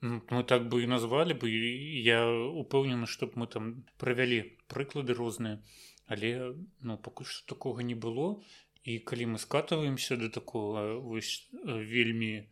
ну, 0.00 0.22
мы 0.30 0.44
так 0.44 0.68
бы 0.68 0.82
і 0.84 0.86
назвалі 0.86 1.36
бы 1.36 1.48
я 1.48 2.24
упэўнены 2.28 3.06
чтоб 3.06 3.36
мы 3.36 3.46
там 3.46 3.84
правялі 3.98 4.56
прыклады 4.68 5.12
розныя. 5.12 5.60
Але 6.08 6.56
ну 6.80 6.96
пакуль 6.96 7.28
што 7.28 7.54
такога 7.54 7.84
не 7.84 7.94
было 7.94 8.40
і 8.88 8.98
калі 9.04 9.34
мы 9.36 9.38
скатываемся 9.38 10.16
до 10.16 10.28
такого 10.32 11.00
вось 11.04 11.48
вельмі 11.64 12.48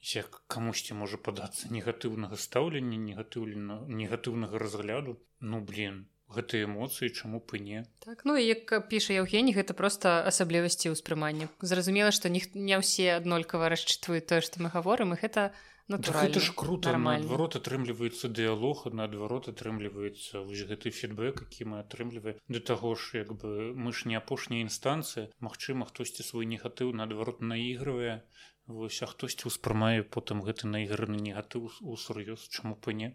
як 0.00 0.42
камусьці 0.48 0.96
можа 0.96 1.20
падацца 1.20 1.68
негатыўнага 1.68 2.36
стаўлення 2.40 2.96
негатыўлена 2.96 3.84
негатыўнага 3.88 4.56
разгляду. 4.62 5.20
Ну 5.40 5.60
блин 5.60 6.06
гэтыя 6.32 6.66
эмоцыі 6.66 7.12
чаму 7.12 7.38
бы 7.44 7.60
не? 7.60 7.84
Так 8.00 8.24
ну 8.24 8.36
як 8.36 8.72
піша 8.88 9.20
Евгений 9.20 9.54
гэта 9.54 9.74
просто 9.74 10.24
асаблівасці 10.26 10.96
ўспрымання 10.96 11.52
зразумела 11.60 12.10
што 12.10 12.32
ніх 12.32 12.54
не 12.54 12.80
ўсе 12.80 13.12
аднолькава 13.20 13.68
расчытваюць 13.68 14.26
тое 14.26 14.40
што 14.40 14.64
мы 14.64 14.72
гаворым 14.72 15.12
і 15.12 15.20
гэта 15.20 15.52
гэта 15.88 16.40
ж 16.42 16.50
круто 16.50 16.96
наадварот 16.98 17.54
атрымліваецца 17.60 18.26
дыялог 18.26 18.90
наадварот 18.90 19.46
атрымліваецца 19.52 20.42
вось 20.42 20.66
гэты 20.66 20.90
фідбэк 20.90 21.46
які 21.46 21.70
мы 21.70 21.78
атрымліваем 21.86 22.42
да 22.48 22.58
таго 22.58 22.94
ж 22.98 23.22
як 23.22 23.30
бы 23.38 23.70
мы 23.74 23.92
ж 23.94 24.10
не 24.10 24.18
апошняя 24.18 24.66
інстанцыя 24.66 25.30
Мачыма 25.38 25.86
хтосьці 25.86 26.26
свой 26.26 26.50
негатыў 26.50 26.90
наадварот 26.90 27.38
наігрывае 27.40 28.26
вось 28.66 28.98
а 29.02 29.06
хтосьці 29.06 29.46
ўспрымае 29.46 30.02
потым 30.02 30.42
гэты 30.42 30.66
наіграны 30.66 31.22
негатыў 31.22 31.70
у 31.80 31.94
сур'ёз 31.94 32.50
чаму 32.50 32.74
бы 32.74 32.90
не. 32.90 33.14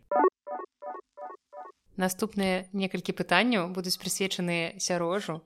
Наступныя 1.99 2.71
некалькі 2.71 3.11
пытанняў 3.11 3.67
будуць 3.75 3.99
прысвечаныя 3.99 4.79
сярожу. 4.79 5.43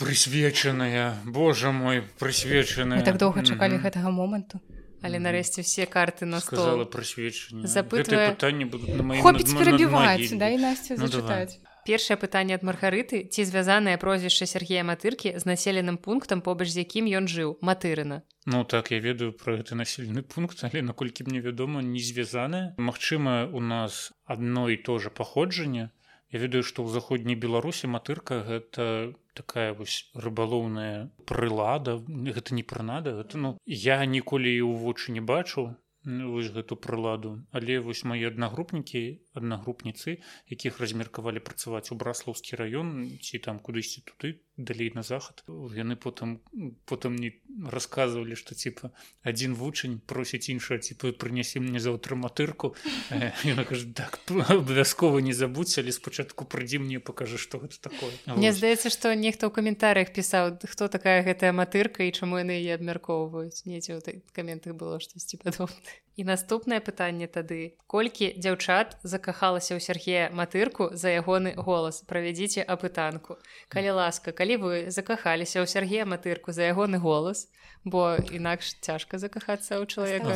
Прысвечаная 0.00 1.20
Божа 1.28 1.70
мой 1.70 2.00
прысвечаны 2.16 3.04
так 3.04 3.20
доўга 3.20 3.44
чакалі 3.44 3.76
гэтага 3.84 4.10
моманту 4.10 4.64
але 5.02 5.18
нарэшце 5.18 5.62
все 5.62 5.86
карты 5.86 6.26
на 6.26 6.40
стол. 6.40 6.84
Запытвае 6.86 8.34
пытанне 8.36 8.66
будут 8.66 9.48
перабіваць 9.52 10.32
да 10.36 10.48
і 10.48 10.60
насця 10.60 10.96
ну, 10.96 11.06
зачытаць 11.06 11.60
першае 11.86 12.18
пытанне 12.18 12.58
ад 12.58 12.66
маргарыты 12.66 13.22
ці 13.30 13.46
звязанае 13.46 13.94
прозвішча 14.02 14.46
Сергея 14.50 14.82
матыркі 14.82 15.38
з 15.38 15.44
населеным 15.46 15.98
пунктам 16.02 16.42
побач 16.42 16.68
з 16.74 16.82
якім 16.82 17.06
ён 17.06 17.30
жыў 17.30 17.56
матырына 17.62 18.22
Ну 18.46 18.62
так 18.64 18.90
я 18.90 18.98
ведаю 18.98 19.32
про 19.32 19.56
гэты 19.58 19.78
населены 19.78 20.22
пункт 20.22 20.62
але 20.66 20.82
наколькі 20.82 21.26
мне 21.30 21.40
вядома 21.40 21.82
не 21.82 22.02
звязаная 22.02 22.74
Магчыма 22.78 23.46
у 23.52 23.60
нас 23.60 24.12
адно 24.24 24.68
і 24.70 24.76
то 24.76 24.98
же 24.98 25.10
паходжанне 25.10 25.90
Я 26.34 26.42
ведаю 26.42 26.66
што 26.66 26.82
ў 26.82 26.90
заходняй 26.90 27.38
беларусі 27.38 27.86
матырка 27.86 28.42
гэта 28.42 29.14
такая 29.36 29.72
вось 29.78 30.10
рыбалоўная 30.26 31.12
прылада. 31.30 31.98
Гэта 32.08 32.56
не 32.58 32.64
прынада 32.64 33.16
гэта 33.20 33.38
ну 33.38 33.56
я 33.66 34.00
ніколі 34.04 34.48
і 34.50 34.62
ў 34.64 34.72
вочы 34.84 35.12
не 35.12 35.20
бачу 35.20 35.68
вось 36.06 36.50
гэту 36.54 36.78
прыладу. 36.78 37.42
Але 37.50 37.78
вось 37.82 38.04
мае 38.06 38.26
аднагрупнікі 38.30 39.02
аднагрупніцы 39.36 40.18
якіх 40.48 40.80
размеркавалі 40.80 41.40
працаваць 41.40 41.92
у 41.92 41.98
браслаўскі 42.00 42.56
раён 42.56 43.18
ці 43.20 43.38
там 43.38 43.58
кудысьці 43.58 44.02
туды 44.08 44.40
далей 44.56 44.90
на 44.94 45.02
захад. 45.02 45.44
Яны 45.48 45.96
потым 45.96 46.40
потым 46.86 47.16
не 47.16 47.36
рассказывалі 47.60 48.34
что 48.34 48.54
типа 48.54 48.90
один 49.22 49.54
вучань 49.54 50.00
просіць 50.06 50.48
іншая 50.48 50.78
типа 50.78 51.12
прынясе 51.12 51.60
мне 51.60 51.80
заўтра 51.80 52.16
матырку 52.16 52.74
так 53.94 54.20
абавязкова 54.28 55.18
не 55.18 55.32
забудься 55.32 55.80
але 55.80 55.92
спачатку 55.92 56.44
прыйдзі 56.44 56.78
мне 56.78 57.00
покажы 57.00 57.38
что 57.38 57.58
гэта 57.58 57.80
такое 57.80 58.12
Мне 58.26 58.52
здаецца 58.52 58.90
что 58.90 59.14
нехто 59.14 59.46
ў 59.48 59.52
каментарях 59.52 60.12
пісаў 60.12 60.56
хто 60.64 60.88
такая 60.88 61.22
гэтая 61.22 61.52
матырка 61.52 62.04
і 62.04 62.12
чаму 62.12 62.40
яны 62.40 62.56
яе 62.56 62.80
абмяркоўваюць. 62.80 63.68
Недзе 63.68 64.00
ў 64.00 64.24
каментах 64.32 64.74
было 64.74 65.00
штосьці 65.00 65.36
падобна 65.36 65.76
і 66.16 66.24
наступнае 66.24 66.80
пытанне 66.80 67.28
тады. 67.28 67.76
Колькі 67.86 68.32
дзяўчат 68.40 68.96
закахалася 69.04 69.76
ў 69.76 69.80
Сергея 69.84 70.32
матырку 70.32 70.88
за 70.96 71.12
ягоны 71.12 71.52
голас? 71.54 72.00
Правядзіце 72.08 72.64
апытанку. 72.64 73.36
Калі 73.68 74.00
ласка 74.00 74.32
калі 74.32 74.56
вы 74.56 74.74
закахаліся 74.90 75.60
ў 75.60 75.68
Сергея 75.68 76.08
матырку 76.08 76.56
за 76.56 76.72
ягоны 76.72 76.96
голас? 76.98 77.52
Бо 77.84 78.16
інакш 78.32 78.80
цяжка 78.80 79.20
закахацца 79.20 79.76
ў 79.76 79.84
чалавека. 79.86 80.32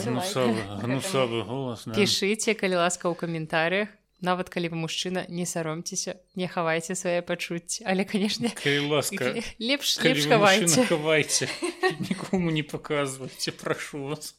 Пішыце 1.96 2.54
калі 2.54 2.76
ласка 2.84 3.08
ў 3.08 3.16
каментарях 3.16 3.88
нават 4.20 4.52
калі 4.52 4.68
вы 4.68 4.76
мужчына 4.84 5.24
не 5.32 5.48
саромцеся 5.48 6.20
не 6.36 6.44
хавайце 6.44 6.94
свае 6.94 7.24
пачуцці. 7.24 7.88
Але 7.88 8.04
канешне 8.04 8.52
ласка 8.84 9.32
лепш 9.58 9.96
хавайце. 9.96 10.84
хавайце. 10.84 11.48
Нікому 12.08 12.52
не 12.52 12.62
паказвайце 12.62 13.52
прашу 13.52 14.12
вас 14.12 14.36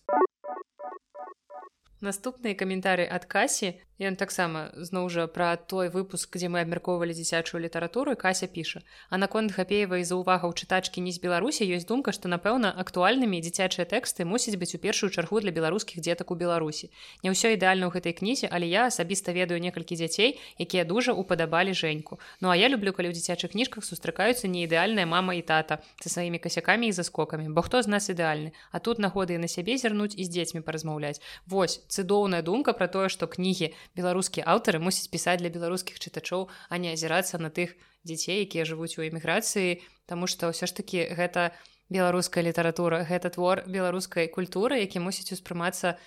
наступныя 2.02 2.57
каментары 2.61 3.06
ад 3.18 3.26
касі 3.34 3.73
ён 4.02 4.18
таксама 4.18 4.73
зноў 4.73 5.10
жа 5.14 5.28
пра 5.30 5.53
той 5.56 5.90
выпуск 5.94 6.34
дзе 6.34 6.49
мы 6.49 6.65
абмяркоўвалі 6.65 7.14
дзіцячую 7.14 7.61
літаратуру 7.61 8.15
кася 8.18 8.49
піша 8.49 8.82
а 9.10 9.22
наконт 9.22 9.53
гапеевай 9.53 10.02
за 10.02 10.18
ўвага 10.18 10.49
ў 10.49 10.57
чытачкі 10.57 11.06
не 11.06 11.14
з 11.14 11.22
беларусі 11.22 11.68
ёсць 11.69 11.86
думка 11.86 12.10
што 12.18 12.32
напэўна 12.34 12.73
актуальнымі 12.84 13.41
дзіцячыя 13.45 13.86
тэксты 13.86 14.26
мусіць 14.26 14.57
быць 14.57 14.73
у 14.73 14.82
першую 14.82 15.14
чаргу 15.14 15.41
для 15.45 15.53
беларускіх 15.53 16.02
дзетак 16.02 16.34
у 16.34 16.36
беларусі. 16.36 16.90
Не 17.22 17.30
ўсё 17.30 17.53
ідэальна 17.53 17.86
ў 17.88 17.91
гэтай 17.94 18.18
кнізе 18.18 18.49
але 18.49 18.65
я 18.65 18.90
асабіста 18.90 19.38
ведаю 19.38 19.61
некалькі 19.61 19.94
дзяцей 19.94 20.41
якія 20.57 20.82
дужа 20.90 21.14
упадабалі 21.14 21.78
жэньку 21.78 22.18
ну 22.41 22.49
а 22.49 22.57
я 22.57 22.73
люблю 22.73 22.98
калі 22.98 23.14
ў 23.14 23.15
дзіцячых 23.15 23.53
кніжках 23.53 23.86
сустракаюцца 23.86 24.49
не 24.49 24.65
ідэальная 24.65 25.06
мама 25.06 25.38
і 25.38 25.45
тата 25.45 25.78
са 26.02 26.10
сваімі 26.10 26.41
касякамі 26.41 26.90
і 26.90 26.98
заскокамі 26.98 27.53
бо 27.53 27.61
хто 27.61 27.86
з 27.86 27.88
нас 27.88 28.10
ідэальны? 28.10 28.57
А 28.72 28.80
тут 28.82 28.98
нагоды 28.98 29.38
на 29.38 29.48
сябе 29.48 29.78
зірнуць 29.78 30.18
і 30.18 30.26
з 30.26 30.30
дзецьмі 30.34 30.65
паразмаўляць. 30.65 31.22
Вось 31.45 31.86
цудоўная 31.88 32.41
думка 32.41 32.73
про 32.73 32.88
тое 32.88 33.10
што 33.14 33.28
кнігі 33.28 33.73
беларускія 33.97 34.45
аўтары 34.47 34.80
мусяць 34.80 35.11
пісаць 35.11 35.39
для 35.41 35.49
беларускіх 35.49 35.99
чытачоў 35.99 36.47
а 36.69 36.77
не 36.77 36.93
азірацца 36.95 37.38
на 37.41 37.49
тых 37.49 37.76
дзяцей 38.07 38.45
якія 38.45 38.65
жывуць 38.65 38.97
у 38.97 39.05
эміграцыі 39.05 39.81
Таму 40.11 40.27
што 40.27 40.51
ўсё 40.51 40.68
ж 40.68 40.76
такі 40.76 41.07
гэта 41.15 41.51
беларуская 41.91 42.43
літаратура 42.43 43.03
гэта 43.03 43.30
твор 43.35 43.63
беларускай 43.68 44.31
культуры 44.31 44.80
які 44.80 45.03
мусіць 45.03 45.35
успрымацца 45.35 45.99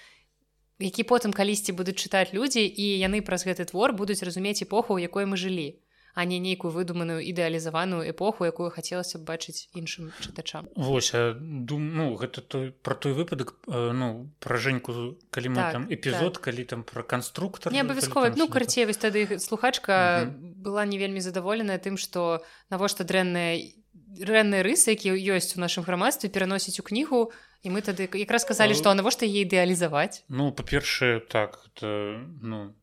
які 0.81 1.05
потым 1.07 1.33
калісьці 1.33 1.77
будуць 1.77 2.01
чытаць 2.01 2.33
людзі 2.33 2.65
і 2.65 2.87
яны 3.05 3.21
праз 3.23 3.45
гэты 3.45 3.69
твор 3.71 3.93
будуць 3.93 4.23
разумець 4.25 4.65
эпоху 4.65 4.97
у 4.97 5.03
якой 5.03 5.29
мы 5.29 5.37
жылі 5.37 5.84
а 6.15 6.25
не 6.25 6.39
нейкую 6.39 6.71
выдуманую 6.71 7.19
ідэалізаваную 7.27 8.07
эпоху 8.11 8.47
якую 8.47 8.71
хацелася 8.71 9.19
б 9.19 9.27
бачыць 9.27 9.67
іншым 9.75 10.15
чытачам. 10.23 10.71
Вось 10.79 11.11
дум 11.13 11.91
ну 11.95 12.15
гэта 12.15 12.41
той 12.41 12.71
про 12.71 12.95
той 12.95 13.13
выпадак 13.19 13.55
ну 13.67 14.31
пра 14.39 14.57
жэньку 14.57 15.19
калі 15.35 15.49
мы 15.51 15.61
так, 15.61 15.73
там 15.73 15.83
эпізод 15.91 16.39
так. 16.39 16.43
калі 16.47 16.65
там 16.65 16.81
про 16.87 17.03
канструктор 17.03 17.73
не 17.73 17.83
абавязкова. 17.83 18.33
ну 18.37 18.49
карцей 18.49 18.87
вось 18.87 19.03
тады 19.03 19.39
слухачка 19.39 20.31
была 20.39 20.87
не 20.87 20.99
вельмі 20.99 21.19
задаволеная 21.21 21.79
тым 21.79 21.99
што 21.99 22.47
навошта 22.71 23.03
дрэнная 23.03 23.59
дрэнныя 23.95 24.63
рысы 24.63 24.95
якія 24.95 25.19
ёсць 25.35 25.59
у 25.59 25.61
нашым 25.61 25.83
грамадстве 25.83 26.31
пераносіць 26.31 26.79
у 26.79 26.87
кнігу 26.87 27.35
і 27.67 27.71
мы 27.75 27.83
тады 27.83 28.07
якраз 28.07 28.47
сказалі 28.47 28.79
што 28.79 28.95
навошта 28.95 29.27
яе 29.27 29.43
ідэалізаваць? 29.43 30.23
Ну 30.29 30.53
па-першае 30.53 31.21
так 31.27 31.59
это, 31.75 32.23
ну 32.39 32.77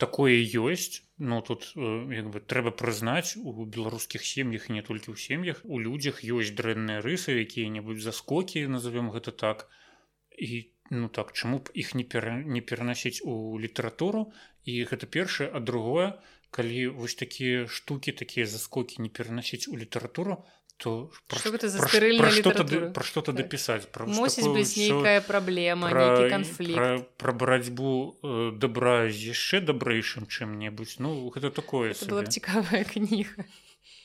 такое 0.00 0.40
ёсць 0.40 1.04
Ну 1.22 1.42
тут 1.44 1.66
як 1.76 2.28
бы 2.32 2.40
трэба 2.40 2.70
прызнаць 2.72 3.36
у 3.36 3.52
беларускіх 3.52 4.22
сем'ях 4.24 4.70
не 4.72 4.80
толькі 4.80 5.12
ў 5.12 5.20
сем'ях 5.20 5.58
у 5.68 5.76
людзях 5.76 6.22
ёсць 6.24 6.56
дрэнныя 6.56 7.02
рысы 7.04 7.36
якія-небудзь 7.44 8.06
заскокі 8.08 8.62
назовём 8.72 9.12
гэта 9.12 9.34
так. 9.42 9.66
І 10.32 10.72
ну 10.88 11.12
так 11.12 11.34
чаму 11.36 11.60
б 11.60 11.76
іх 11.76 11.92
не 11.94 12.04
пера, 12.08 12.40
не 12.40 12.64
перанасіць 12.64 13.20
у 13.20 13.60
літаратуру 13.60 14.32
і 14.64 14.80
гэта 14.88 15.04
першае 15.04 15.52
а 15.52 15.60
другое 15.60 16.16
калі 16.48 16.88
вось 16.96 17.20
такія 17.20 17.68
штукі 17.68 18.16
такія 18.16 18.48
заскокі 18.48 19.04
не 19.04 19.12
перанасіць 19.12 19.68
у 19.68 19.76
літаратуру 19.76 20.40
то 20.80 21.10
про 21.28 21.38
что 21.38 22.52
тады 22.52 22.90
про 22.96 23.04
что 23.04 23.20
тады 23.20 23.44
пісаць 23.44 23.84
про 23.92 24.08
мусіць 24.08 24.48
быць 24.48 24.76
нейкая 24.80 25.20
праблема 25.20 25.90
про, 25.92 26.28
конфлікт 26.32 27.04
про 27.20 27.32
барацьбу 27.32 28.16
э, 28.24 28.52
добра 28.56 29.12
з 29.12 29.36
яшчэ 29.36 29.60
дабрэйшым 29.60 30.24
чым-небудзь 30.24 30.96
ну 31.04 31.28
гэта 31.36 31.52
такое 31.52 31.92
это 31.92 32.08
была 32.08 32.24
цікавая 32.24 32.84
кніга 32.92 33.44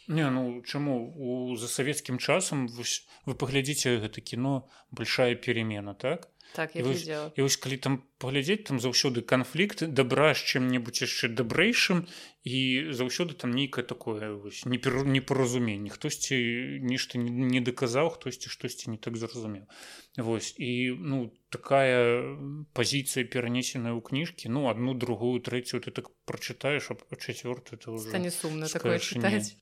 не 0.08 0.30
ну 0.30 0.62
чаму 0.68 1.16
у 1.16 1.56
за 1.56 1.72
савецкім 1.72 2.20
часам 2.20 2.68
вось 2.68 3.08
вы 3.26 3.40
паглядзіце 3.40 3.96
гэта 4.04 4.20
кіно 4.20 4.68
большая 4.92 5.34
перемена 5.36 5.96
так 5.96 6.28
так 6.56 6.76
і 6.76 6.82
вось, 6.82 7.07
і 7.07 7.41
вось 7.41 7.57
калі 7.60 7.77
там 7.77 7.99
паглядзець 8.18 8.64
там 8.64 8.80
заўсёды 8.80 9.22
канфлікт 9.22 9.84
добра 9.91 10.32
з 10.32 10.41
чым-небудзь 10.56 11.03
яшчэ 11.03 11.27
дабрэйшым 11.36 12.07
і 12.48 12.60
заўсёды 12.95 13.36
там 13.36 13.52
нейкае 13.52 13.84
такое 13.84 14.32
вось 14.40 14.64
непаразуменне 14.64 15.91
хтосьці 15.91 16.40
нешта 16.80 17.19
не 17.19 17.60
даказаў 17.60 18.14
хтосьці 18.15 18.53
штосьці 18.53 18.95
не 18.95 18.98
так 18.98 19.19
зразумеў 19.19 19.68
Вось 20.15 20.56
і 20.56 20.95
ну 20.95 21.36
такая 21.52 22.23
пазіцыя 22.72 23.27
перанесеная 23.27 23.91
ў 23.91 23.99
кніжкі 23.99 24.48
ну 24.48 24.72
одну 24.72 24.95
другую 24.95 25.44
трэцюю 25.44 25.84
ты 25.84 25.91
так 25.91 26.07
прачытаеш 26.23 26.88
а 26.95 26.95
чацвёрты 27.19 27.76
это 27.76 27.91
уже 27.91 28.15
не 28.19 28.32
сумна 28.32 28.72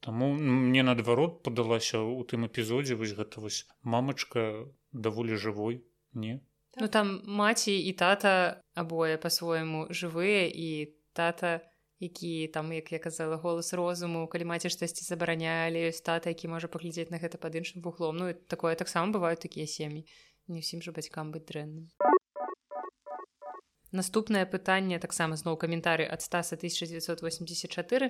Таму 0.06 0.30
мне 0.38 0.86
наадварот 0.86 1.42
падалася 1.42 2.06
ў 2.06 2.22
тым 2.30 2.46
эпізодзе 2.46 2.94
вось 3.02 3.18
гэта 3.18 3.42
вось 3.42 3.66
мамачка 3.82 4.70
даволі 4.94 5.42
жывой 5.42 5.82
не 6.14 6.44
Ну 6.82 6.88
там 6.88 7.22
маці 7.26 7.72
і 7.72 7.94
тата 7.94 8.64
абое 8.74 9.18
па-свойму 9.22 9.86
жывыя 9.94 10.50
і 10.50 10.90
тата, 11.14 11.62
які 12.00 12.48
там 12.48 12.74
як 12.74 12.92
я 12.92 13.00
казала 13.00 13.38
голас 13.38 13.74
розуму 13.74 14.28
калі 14.28 14.50
маці 14.50 14.74
штосьці 14.74 15.06
забаранялі 15.06 15.86
ёсць 15.86 16.02
тата 16.02 16.34
які 16.34 16.50
можа 16.50 16.68
паглядзець 16.68 17.14
на 17.14 17.22
гэта 17.22 17.38
пад 17.38 17.56
іншым 17.56 17.86
вуглом. 17.86 18.18
Ну 18.18 18.34
такое 18.34 18.74
таксама 18.76 19.14
бываюць 19.14 19.46
такія 19.46 19.70
сем'і. 19.70 20.02
Не 20.50 20.66
ўсім 20.66 20.82
жа 20.82 20.92
бацькам 20.92 21.30
быць 21.30 21.46
дрэнным. 21.46 21.94
Наступнае 23.94 24.50
пытанне 24.50 24.98
таксама 24.98 25.38
зноў 25.38 25.62
каментары 25.62 26.10
ад 26.10 26.26
стаса 26.26 26.58
1984 26.58 28.10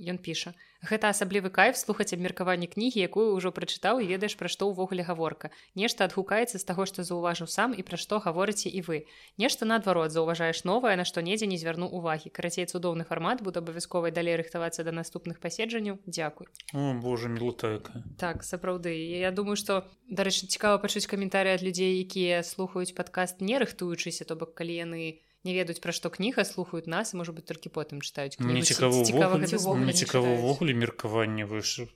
Ён 0.00 0.18
піша 0.18 0.56
гэта 0.82 1.12
асаблівы 1.12 1.50
кайф 1.52 1.76
слухаць 1.76 2.12
абмеркаванне 2.16 2.64
кнігі 2.64 3.04
якую 3.04 3.36
ўжо 3.36 3.52
прачытаў 3.52 4.00
і 4.00 4.08
ведаеш 4.08 4.36
пра 4.40 4.48
што 4.48 4.72
ўвогуле 4.72 5.04
гаворка. 5.04 5.52
Нешта 5.76 6.08
адгукаецца 6.08 6.56
з 6.56 6.64
таго 6.64 6.88
што 6.88 7.04
заўважыў 7.04 7.48
сам 7.52 7.76
і 7.76 7.84
пра 7.84 8.00
што 8.00 8.20
гаворыце 8.24 8.72
і 8.72 8.80
вы. 8.88 9.04
Нешта 9.36 9.68
наадварот 9.68 10.12
заўважаеш 10.12 10.64
новае 10.64 10.96
на 10.96 11.04
што 11.04 11.20
недзе 11.20 11.46
не 11.46 11.60
звярну 11.60 11.84
увагі. 11.84 12.32
Карацей 12.32 12.64
цудоўны 12.64 13.04
фармат 13.04 13.44
буду 13.44 13.60
абавязковай 13.60 14.12
далей 14.12 14.40
рыхтавацца 14.40 14.84
да 14.84 14.92
наступных 14.92 15.40
паседжанняў. 15.40 16.00
Дзякуй 16.06 16.48
О, 16.72 16.96
Боже 16.96 17.28
мілутака 17.28 18.00
так 18.16 18.44
сапраўды. 18.44 18.96
Я 19.20 19.30
думаю 19.30 19.56
што 19.56 19.84
дарэчы 20.08 20.48
цікава 20.48 20.80
пачуць 20.80 21.06
каментары 21.06 21.52
ад 21.52 21.62
людзей 21.62 22.00
якія 22.00 22.40
слухаюць 22.42 22.96
падкаст 22.96 23.44
не 23.44 23.60
рыхтуючыся 23.60 24.24
то 24.24 24.36
бок 24.36 24.56
калі 24.56 24.80
яны 24.80 25.20
не 25.44 25.54
ведаюць 25.56 25.80
пра 25.80 25.92
што 25.96 26.10
кніга 26.10 26.44
слухаюць 26.44 26.90
нас 26.90 27.14
і 27.14 27.20
можа 27.22 27.32
быть 27.32 27.48
толькі 27.48 27.72
потым 27.72 28.04
чытаюць 28.04 28.36
цікава 28.40 30.28
ўвогуле 30.36 30.74
меркаванне 30.74 31.48
выш 31.48 31.88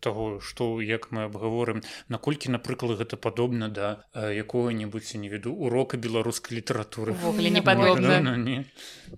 того 0.00 0.40
что 0.40 0.80
як 0.80 1.10
мы 1.12 1.28
абгаворым 1.28 1.82
наколькі 2.08 2.50
напрыклад 2.50 2.98
гэта 2.98 3.16
падобна 3.16 3.68
да 3.68 4.00
якого-небудзь 4.14 5.14
не 5.20 5.28
веду 5.28 5.52
урока 5.52 5.96
беларускай 5.96 6.58
літаратуры? 6.58 7.12
Не 7.12 7.62
падобна. 7.62 8.64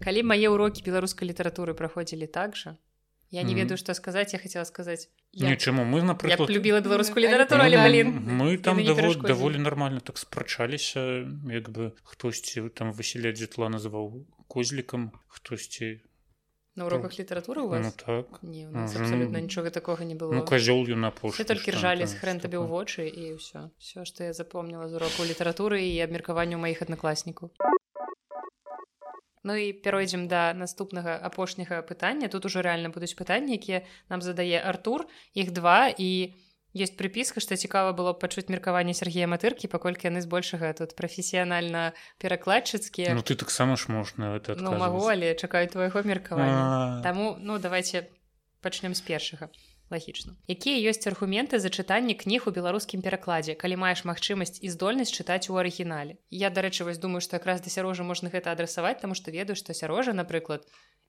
калі 0.02 0.22
мае 0.22 0.48
урокі 0.50 0.82
беларускай 0.82 1.28
літаратуры 1.28 1.74
праходзілі 1.74 2.26
так 2.26 2.56
жа 2.56 2.76
Я 3.30 3.42
не 3.42 3.55
ведаю 3.55 3.76
што 3.76 3.94
сказаць 3.94 4.32
я 4.32 4.38
хотела 4.38 4.64
сказаць 4.64 5.09
нічаму 5.36 5.84
мы 5.84 6.02
напрыклад 6.02 6.50
любіла 6.50 6.80
беларускую 6.80 7.24
літаратуру 7.24 7.62
але 7.62 7.76
блин. 7.84 8.24
мы 8.24 8.56
там 8.56 8.82
даволі, 8.84 9.20
даволі 9.20 9.59
нормально 9.59 10.00
так 10.00 10.18
спрачаліся 10.18 11.28
як 11.52 11.68
бы 11.68 11.92
хтосьці 12.02 12.68
там 12.74 12.92
Васіля 12.92 13.32
дзітла 13.32 13.68
называў 13.68 14.24
козлікам 14.48 15.12
хтосьці 15.28 16.00
на 16.78 16.86
уроках 16.86 17.18
літаратуры 17.18 17.62
у 17.62 17.68
вас? 17.68 17.84
ну, 17.84 17.92
так. 18.06 18.38
Не, 18.42 18.68
абсолютно 18.70 19.38
нічога 19.38 19.70
такога 19.70 20.05
не 20.05 20.14
было. 20.14 20.32
Ну, 20.32 20.44
казёл 20.46 20.86
на 20.94 21.10
пош 21.10 21.36
толькі 21.36 21.74
ржалі 21.74 22.06
з 22.06 22.14
хрэн 22.14 22.38
табе 22.40 22.56
ў 22.56 22.70
вочы 22.70 23.05
і 23.10 23.36
ўсё 23.36 23.74
все 23.82 24.06
што 24.06 24.24
я 24.24 24.32
запомніла 24.32 24.88
з 24.88 24.94
уроку 24.94 25.26
літаратуры 25.26 25.82
і 25.82 25.98
абмеркаванню 26.06 26.56
маіх 26.62 26.80
аднакласнікаў 26.86 27.50
Ну 29.44 29.55
і 29.55 29.73
пяройдзем 29.73 30.28
да 30.28 30.55
наступнага 30.55 31.16
апошняга 31.16 31.82
пытання. 31.82 32.28
Тут 32.28 32.47
ужо 32.47 32.62
рэальна 32.62 32.89
будуць 32.89 33.15
пытанні 33.15 33.59
якія 33.59 33.82
нам 34.09 34.23
задае 34.23 34.60
Артур. 34.60 35.06
Іх 35.35 35.52
два. 35.52 35.89
І 35.89 36.35
есть 36.74 36.97
прыпіска 37.01 37.40
што 37.40 37.56
цікава 37.56 37.93
было 37.97 38.12
пачуць 38.12 38.48
меркаванне 38.52 38.94
Сергея 38.94 39.27
матыркі 39.27 39.69
паколькі 39.73 40.09
яны 40.12 40.20
збольшага 40.20 40.73
тут 40.77 40.94
прафесіянальна 40.97 41.93
перакладчыцкія. 42.20 43.15
Ну 43.15 43.23
ты 43.23 43.35
таксама 43.35 43.77
ж 43.77 43.89
можна 43.89 44.36
это 44.36 44.56
ну, 44.60 44.77
магу 44.77 45.09
але 45.09 45.35
чакаю 45.35 45.69
твайго 45.69 46.02
меркавання. 46.02 47.01
Таму 47.02 47.36
ну 47.40 47.59
давайте 47.59 48.09
пачнем 48.60 48.94
з 48.94 49.01
першага 49.01 49.48
лагічна 49.90 50.36
якія 50.48 50.93
ёсць 50.93 51.09
аргументы 51.10 51.59
за 51.62 51.73
чытанне 51.73 52.15
кніг 52.19 52.48
у 52.48 52.55
беларускім 52.55 53.02
перакладзе 53.02 53.55
калі 53.55 53.81
маеш 53.85 54.05
магчымасць 54.05 54.60
і 54.60 54.69
здольнасць 54.74 55.15
чытаць 55.15 55.51
у 55.51 55.56
арыгінале? 55.56 56.20
Я 56.31 56.51
дарэчы 56.51 56.85
вось 56.85 57.02
думаю 57.02 57.24
што 57.24 57.40
якраз 57.40 57.65
да 57.65 57.73
сярожа 57.73 58.05
можна 58.05 58.31
гэта 58.31 58.52
адрасаваць 58.52 59.01
таму 59.01 59.19
што 59.19 59.35
ведаю 59.35 59.56
што 59.56 59.74
сярожа 59.74 60.12
напрыклад 60.12 60.69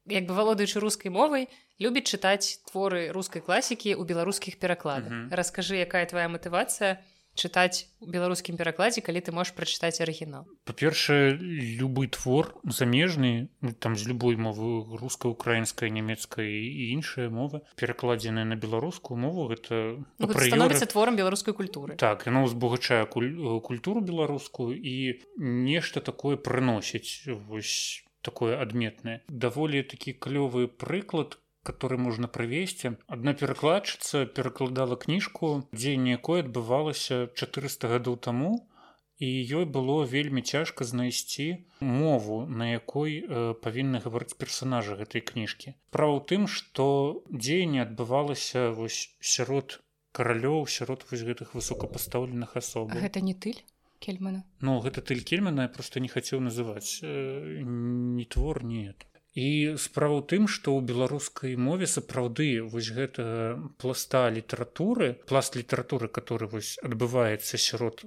як 0.09 0.25
бы 0.25 0.33
валодаючы 0.33 0.79
рускай 0.79 1.11
мовай 1.11 1.47
любіць 1.79 2.09
чытаць 2.09 2.63
творы 2.71 3.11
рускай 3.13 3.41
класікі 3.45 3.93
ў 3.93 4.03
беларускіх 4.07 4.57
перакладах. 4.57 5.29
Расскажы 5.29 5.77
якая 5.83 6.05
твоя 6.09 6.31
матывацыя? 6.31 6.97
у 6.97 7.18
чытаць 7.39 7.87
у 8.03 8.11
беларускім 8.11 8.59
перакладзе 8.59 9.01
калі 9.05 9.23
ты 9.23 9.31
можаш 9.31 9.55
прачытаць 9.55 10.03
арыгінал 10.03 10.43
па-першае 10.67 11.39
любы 11.79 12.11
твор 12.11 12.51
замежны 12.67 13.47
ну, 13.63 13.71
там 13.71 13.95
з 13.95 14.11
любой 14.11 14.35
мовы 14.35 14.83
руская 14.99 15.31
украінская 15.31 15.89
нямецкая 15.89 16.45
і 16.45 16.91
іншая 16.99 17.31
мова 17.31 17.63
перакладзеная 17.79 18.43
на 18.43 18.59
беларускую 18.59 19.17
мову 19.17 19.47
гэта 19.47 19.97
ну, 20.19 20.27
становіцца 20.27 20.85
творам 20.91 21.15
беларускай 21.15 21.53
культуры. 21.53 21.95
Так 21.95 22.27
яно 22.27 22.43
узбагачае 22.43 23.05
куль... 23.05 23.31
культуру 23.63 24.01
беларускую 24.01 24.75
і 24.75 25.19
нешта 25.37 26.01
такое 26.01 26.37
прыносіць 26.37 27.25
вось 27.47 28.03
такое 28.21 28.59
адметнае 28.59 29.21
даволі 29.27 29.83
такі 29.83 30.13
клёвы 30.13 30.67
прыклад 30.67 31.39
который 31.63 31.97
можна 31.97 32.27
правесці 32.27 32.95
одна 33.07 33.33
перакладчыца 33.33 34.25
перакладала 34.25 34.95
кніжку 34.95 35.51
дзеянне 35.73 36.17
якой 36.17 36.43
адбывалася 36.45 37.27
400 37.35 37.93
гадоў 37.93 38.19
таму 38.29 38.51
і 39.19 39.27
ёй 39.27 39.65
было 39.67 40.07
вельмі 40.07 40.41
цяжка 40.41 40.87
знайсці 40.87 41.67
мову 41.83 42.45
на 42.47 42.71
якой 42.71 43.19
э, 43.19 43.53
павінны 43.65 43.99
гаварыць 43.99 44.39
персонажа 44.39 44.95
гэтай 44.95 45.19
кніжкі. 45.19 45.75
Права 45.91 46.15
ў 46.15 46.23
тым 46.23 46.47
што 46.47 46.87
дзеянне 47.27 47.83
адбывалася 47.83 48.71
вось 48.71 49.11
сярод 49.19 49.83
каралёў 50.15 50.63
сярод 50.71 51.03
вось 51.11 51.27
гэтых 51.27 51.53
высокапастаўленых 51.59 52.55
асоб 52.55 52.95
гэта 52.95 53.19
не 53.19 53.35
тыль 53.35 53.59
кельмана? 53.99 54.47
Ну 54.63 54.79
гэта 54.79 55.03
тыль 55.03 55.23
кельмана 55.27 55.67
я 55.67 55.71
просто 55.75 55.99
не 55.99 56.07
хацеў 56.07 56.39
называць 56.39 57.03
э, 57.03 57.59
не 57.67 58.23
твор 58.23 58.63
нет 58.63 59.03
і 59.39 59.77
справа 59.85 60.19
ў 60.19 60.23
тым 60.33 60.51
што 60.57 60.75
ў 60.75 60.89
беларускай 60.91 61.55
мове 61.69 61.87
сапраўды 61.95 62.49
вось 62.75 62.91
гэта 62.99 63.23
пласта 63.83 64.27
літаратуры 64.35 65.15
пласт 65.31 65.57
літаратуры 65.61 66.11
который 66.19 66.51
вось 66.51 66.75
адбываецца 66.89 67.61
сярод 67.69 68.05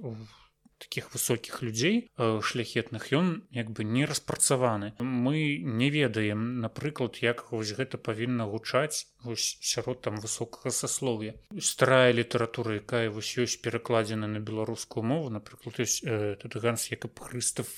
таких 0.83 1.13
высокіх 1.13 1.61
людзей 1.61 2.09
э, 2.17 2.39
шляхетных 2.43 3.11
ён 3.15 3.47
як 3.51 3.71
бы 3.71 3.83
не 3.83 4.05
распрацаваны. 4.05 4.93
Мы 4.99 5.57
не 5.63 5.89
ведаем 5.89 6.59
напрыклад 6.59 7.17
як 7.23 7.51
вось 7.51 7.71
гэта 7.77 7.97
павінна 7.97 8.49
гучаць 8.51 9.07
вось 9.23 9.57
сярод 9.61 10.01
там 10.01 10.19
высокага 10.19 10.71
саслов'я 10.71 11.35
старая 11.59 12.11
літаратура 12.11 12.75
якая 12.83 13.09
вось 13.09 13.31
ёсць 13.37 13.61
перакладзена 13.63 14.27
на 14.27 14.39
беларускую 14.39 15.03
мову 15.03 15.29
напрыклад 15.29 15.79
ёсць 15.79 16.03
э, 16.03 16.35
тут 16.43 16.59
ганс 16.59 16.91
як 16.91 17.07
прыстав 17.15 17.71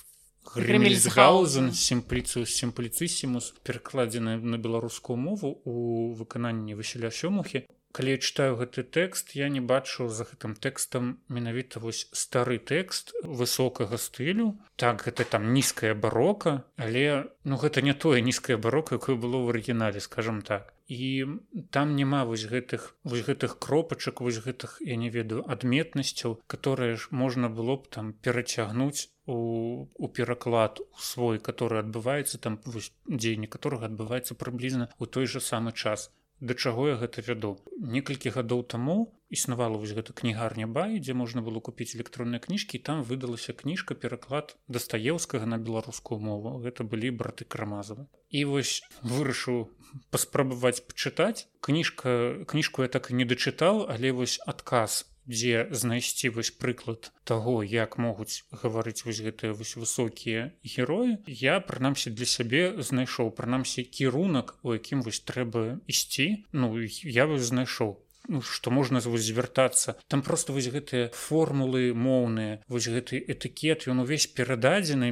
грымельгаузен 0.54 1.72
сімпліцыус 1.74 2.54
сімпліцысімус 2.54 3.54
перакладзены 3.66 4.38
на 4.38 4.62
беларускую 4.62 5.18
мову 5.18 5.58
у 5.66 6.14
выкананні 6.14 6.78
васіля 6.78 7.10
сёмухі 7.10 7.66
калі 7.96 8.12
я 8.12 8.20
читаю 8.20 8.60
гэты 8.60 8.84
тэкст 8.84 9.32
я 9.40 9.48
не 9.48 9.64
бачу 9.64 10.10
за 10.12 10.28
гэтым 10.28 10.56
тэкстам 10.60 11.16
менавіта 11.32 11.80
вось 11.80 12.12
стары 12.12 12.60
тэкст 12.60 13.16
высокага 13.24 13.96
стылю. 13.96 14.60
Так 14.76 15.08
гэта 15.08 15.24
там 15.24 15.54
нізкая 15.56 15.96
барока 15.96 16.68
але 16.76 17.32
ну 17.48 17.56
гэта 17.56 17.80
не 17.82 17.96
тое 17.96 18.20
нізкае 18.20 18.60
барока 18.60 19.00
якое 19.00 19.16
было 19.16 19.40
ў 19.40 19.56
арыгінале 19.56 20.04
скажем 20.04 20.44
так 20.44 20.75
і 20.88 21.26
там 21.72 21.96
няма 21.96 22.24
вось 22.26 22.46
гэтых 22.46 22.96
вось 23.04 23.26
гэтых 23.26 23.58
кропачак 23.60 24.22
вось 24.22 24.38
гэтых 24.38 24.78
я 24.82 24.96
не 24.96 25.10
ведаю 25.10 25.42
адметнасцяў 25.50 26.40
которые 26.48 26.96
ж 26.96 27.08
можна 27.12 27.50
было 27.50 27.78
б 27.78 27.90
там 27.90 28.14
перацягнуць 28.14 29.10
у, 29.26 29.88
у 29.96 30.08
пераклад 30.08 30.80
у 30.80 31.00
свой 31.00 31.40
который 31.40 31.80
адбываецца 31.80 32.38
там 32.38 32.60
дзеянне 33.08 33.48
которых 33.48 33.84
адбываецца 33.90 34.36
прыблізна 34.36 34.90
у 35.00 35.06
той 35.06 35.26
же 35.26 35.42
самы 35.42 35.74
час 35.74 36.12
да 36.40 36.54
чаго 36.54 36.88
я 36.90 36.96
гэта 37.00 37.22
вяду? 37.22 37.56
Некалькі 37.80 38.34
гадоў 38.36 38.64
таму 38.64 39.16
існавала 39.30 39.80
вось 39.82 39.96
гэта 39.98 40.14
кнігарня 40.14 40.68
бай 40.68 41.00
дзе 41.00 41.16
можна 41.18 41.42
было 41.46 41.64
купіць 41.64 41.96
электронныя 41.96 42.44
кніжкі 42.44 42.80
там 42.80 43.02
выдалася 43.08 43.56
кніжка 43.56 43.96
пераклад 43.96 44.56
дастаеўскага 44.68 45.46
на 45.46 45.58
беларускую 45.58 46.20
мову. 46.20 46.60
Гэта 46.60 46.84
былі 46.84 47.10
браты 47.10 47.48
крамазавы 47.48 48.06
і 48.30 48.46
вось 48.52 48.84
вырашыў 49.02 49.72
паспрабаваць 50.12 50.84
пачытаць. 50.86 51.48
Кніжка 51.60 52.46
кніжку 52.46 52.84
я 52.84 52.90
так 52.92 53.12
і 53.12 53.20
не 53.22 53.26
дачытаў 53.26 53.88
але 53.90 54.12
вось 54.12 54.40
адказ 54.46 55.06
дзе 55.28 55.68
знайсці 55.72 56.30
вось 56.38 56.52
прыклад 56.52 57.12
таго 57.24 57.64
як 57.64 57.98
могуць 57.98 58.44
гаварыць 58.52 59.06
вось 59.06 59.22
гэтыя 59.26 59.58
вось 59.58 59.76
высокія 59.76 60.52
героі 60.64 61.18
я 61.28 61.60
прынамсі 61.60 62.14
для 62.16 62.30
сябе 62.30 62.64
знайшоў 62.80 63.32
прынамсі 63.36 63.84
кірунак 63.84 64.56
у 64.64 64.74
якім 64.78 65.02
вось 65.02 65.20
трэба 65.20 65.80
ісці. 65.88 66.46
Ну 66.52 66.74
я 67.04 67.26
вось 67.26 67.50
знайшоў 67.54 67.98
Ну, 68.28 68.42
што 68.42 68.72
можна 68.72 69.00
вось 69.06 69.22
звяртацца. 69.22 69.96
Там 70.08 70.22
просто 70.22 70.54
вось 70.54 70.70
гэтыя 70.74 71.12
формулы 71.14 71.94
моўныя 71.94 72.58
вось 72.68 72.90
гэты 72.90 73.22
этыкет 73.22 73.86
ён 73.86 74.02
увесь 74.02 74.26
перададзены 74.26 75.12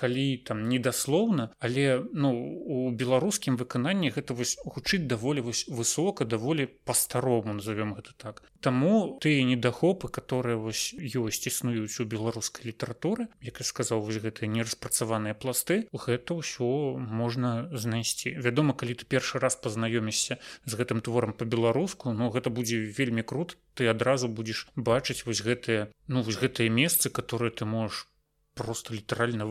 калі 0.00 0.26
там 0.48 0.64
недаслоўна 0.68 1.50
але 1.60 2.00
ну 2.12 2.32
у 2.32 2.90
беларускім 2.90 3.60
выкананні 3.60 4.12
гэта 4.16 4.34
вось 4.38 4.56
гучыць 4.64 5.04
даволі 5.12 5.44
вось 5.48 5.66
высока 5.68 6.24
даволі 6.24 6.68
па-старому 6.88 7.52
назовём 7.60 7.94
гэта 7.98 8.16
так. 8.16 8.42
Таму 8.60 9.18
тыя 9.20 9.44
недахопы 9.44 10.08
которые 10.08 10.56
вось 10.56 10.94
ёсць 10.96 11.44
існуюць 11.50 12.00
у 12.00 12.08
беларускай 12.08 12.72
літаратуры 12.72 13.28
як 13.44 13.60
я 13.60 13.66
сказаў 13.66 14.00
вось 14.00 14.20
гэтыя 14.24 14.48
нераспрацаваныя 14.48 15.34
пласты 15.34 15.88
гэта 15.92 16.40
ўсё 16.40 16.96
можна 16.96 17.68
знайсці. 17.76 18.36
Вядома 18.40 18.74
калі 18.74 18.96
ты 18.96 19.04
першы 19.04 19.38
раз 19.38 19.56
пазнаёмішся 19.56 20.38
з 20.64 20.72
гэтым 20.80 21.00
творам 21.04 21.32
по-беларуску 21.32 22.12
но 22.12 22.30
гэта 22.30 22.48
будзе 22.48 22.80
вельмі 22.80 23.22
крут 23.22 23.58
ты 23.74 23.88
адразу 23.88 24.28
будзеш 24.28 24.66
бачыць 24.76 25.24
вось 25.26 25.44
гэтыя 25.44 25.92
ну 26.08 26.22
вось 26.22 26.40
гэтыя 26.40 26.70
месцы 26.70 27.10
которые 27.10 27.50
ты 27.50 27.64
можешь 27.64 28.06
просто 28.60 28.94
літаральна 28.94 29.46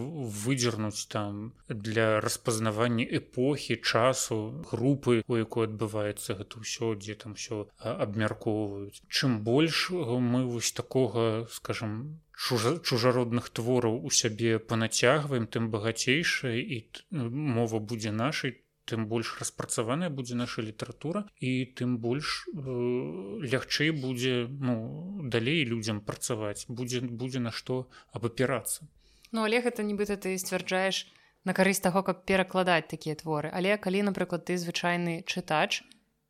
выдзернуць 0.46 1.10
там 1.14 1.42
для 1.68 2.22
распазнавання 2.22 3.06
эпохі 3.20 3.82
часу 3.82 4.40
групы 4.72 5.24
у 5.28 5.42
якой 5.42 5.68
адбываецца 5.70 6.38
гэта 6.40 6.62
ўсё 6.62 6.94
дзе 7.02 7.18
там 7.26 7.34
все 7.34 7.66
абмяркоўваюць. 7.82 9.02
Чым 9.10 9.42
больш 9.42 9.90
мы 10.32 10.46
вось 10.46 10.72
такога 10.72 11.48
скажем 11.60 12.22
чужародных 12.40 13.50
твораў 13.50 14.00
у 14.06 14.10
сябе 14.22 14.60
панацягваем 14.60 15.48
тым 15.58 15.70
багацейшая 15.74 16.56
і 16.56 16.84
мова 17.12 17.80
будзе 17.80 18.16
нашай 18.16 18.60
тым 18.90 19.06
больш 19.10 19.34
распрацаваная 19.40 20.10
будзе 20.10 20.38
наша 20.40 20.64
літаратура 20.66 21.26
і 21.40 21.52
тым 21.80 21.98
больш 22.06 22.48
э, 22.50 22.62
лягчэй 23.54 23.92
будзе 24.06 24.48
ну 24.70 24.78
далей 25.36 25.66
людзям 25.74 26.00
працаваць 26.12 26.66
будзе 26.80 27.02
будзе 27.24 27.44
на 27.44 27.52
што 27.60 27.82
абапірацца 28.20 28.88
Ну 29.32 29.46
але 29.46 29.62
гэта 29.62 29.86
нібыта 29.86 30.18
ты 30.18 30.38
сцвярджаеш 30.38 31.08
на 31.46 31.54
карысць 31.54 31.84
таго 31.84 32.04
каб 32.04 32.26
перакладаць 32.26 32.90
такія 32.90 33.16
творы. 33.16 33.50
Але 33.54 33.78
калі 33.78 34.10
напрыклад 34.10 34.46
ты 34.50 34.58
звычайны 34.58 35.24
чытач 35.26 35.86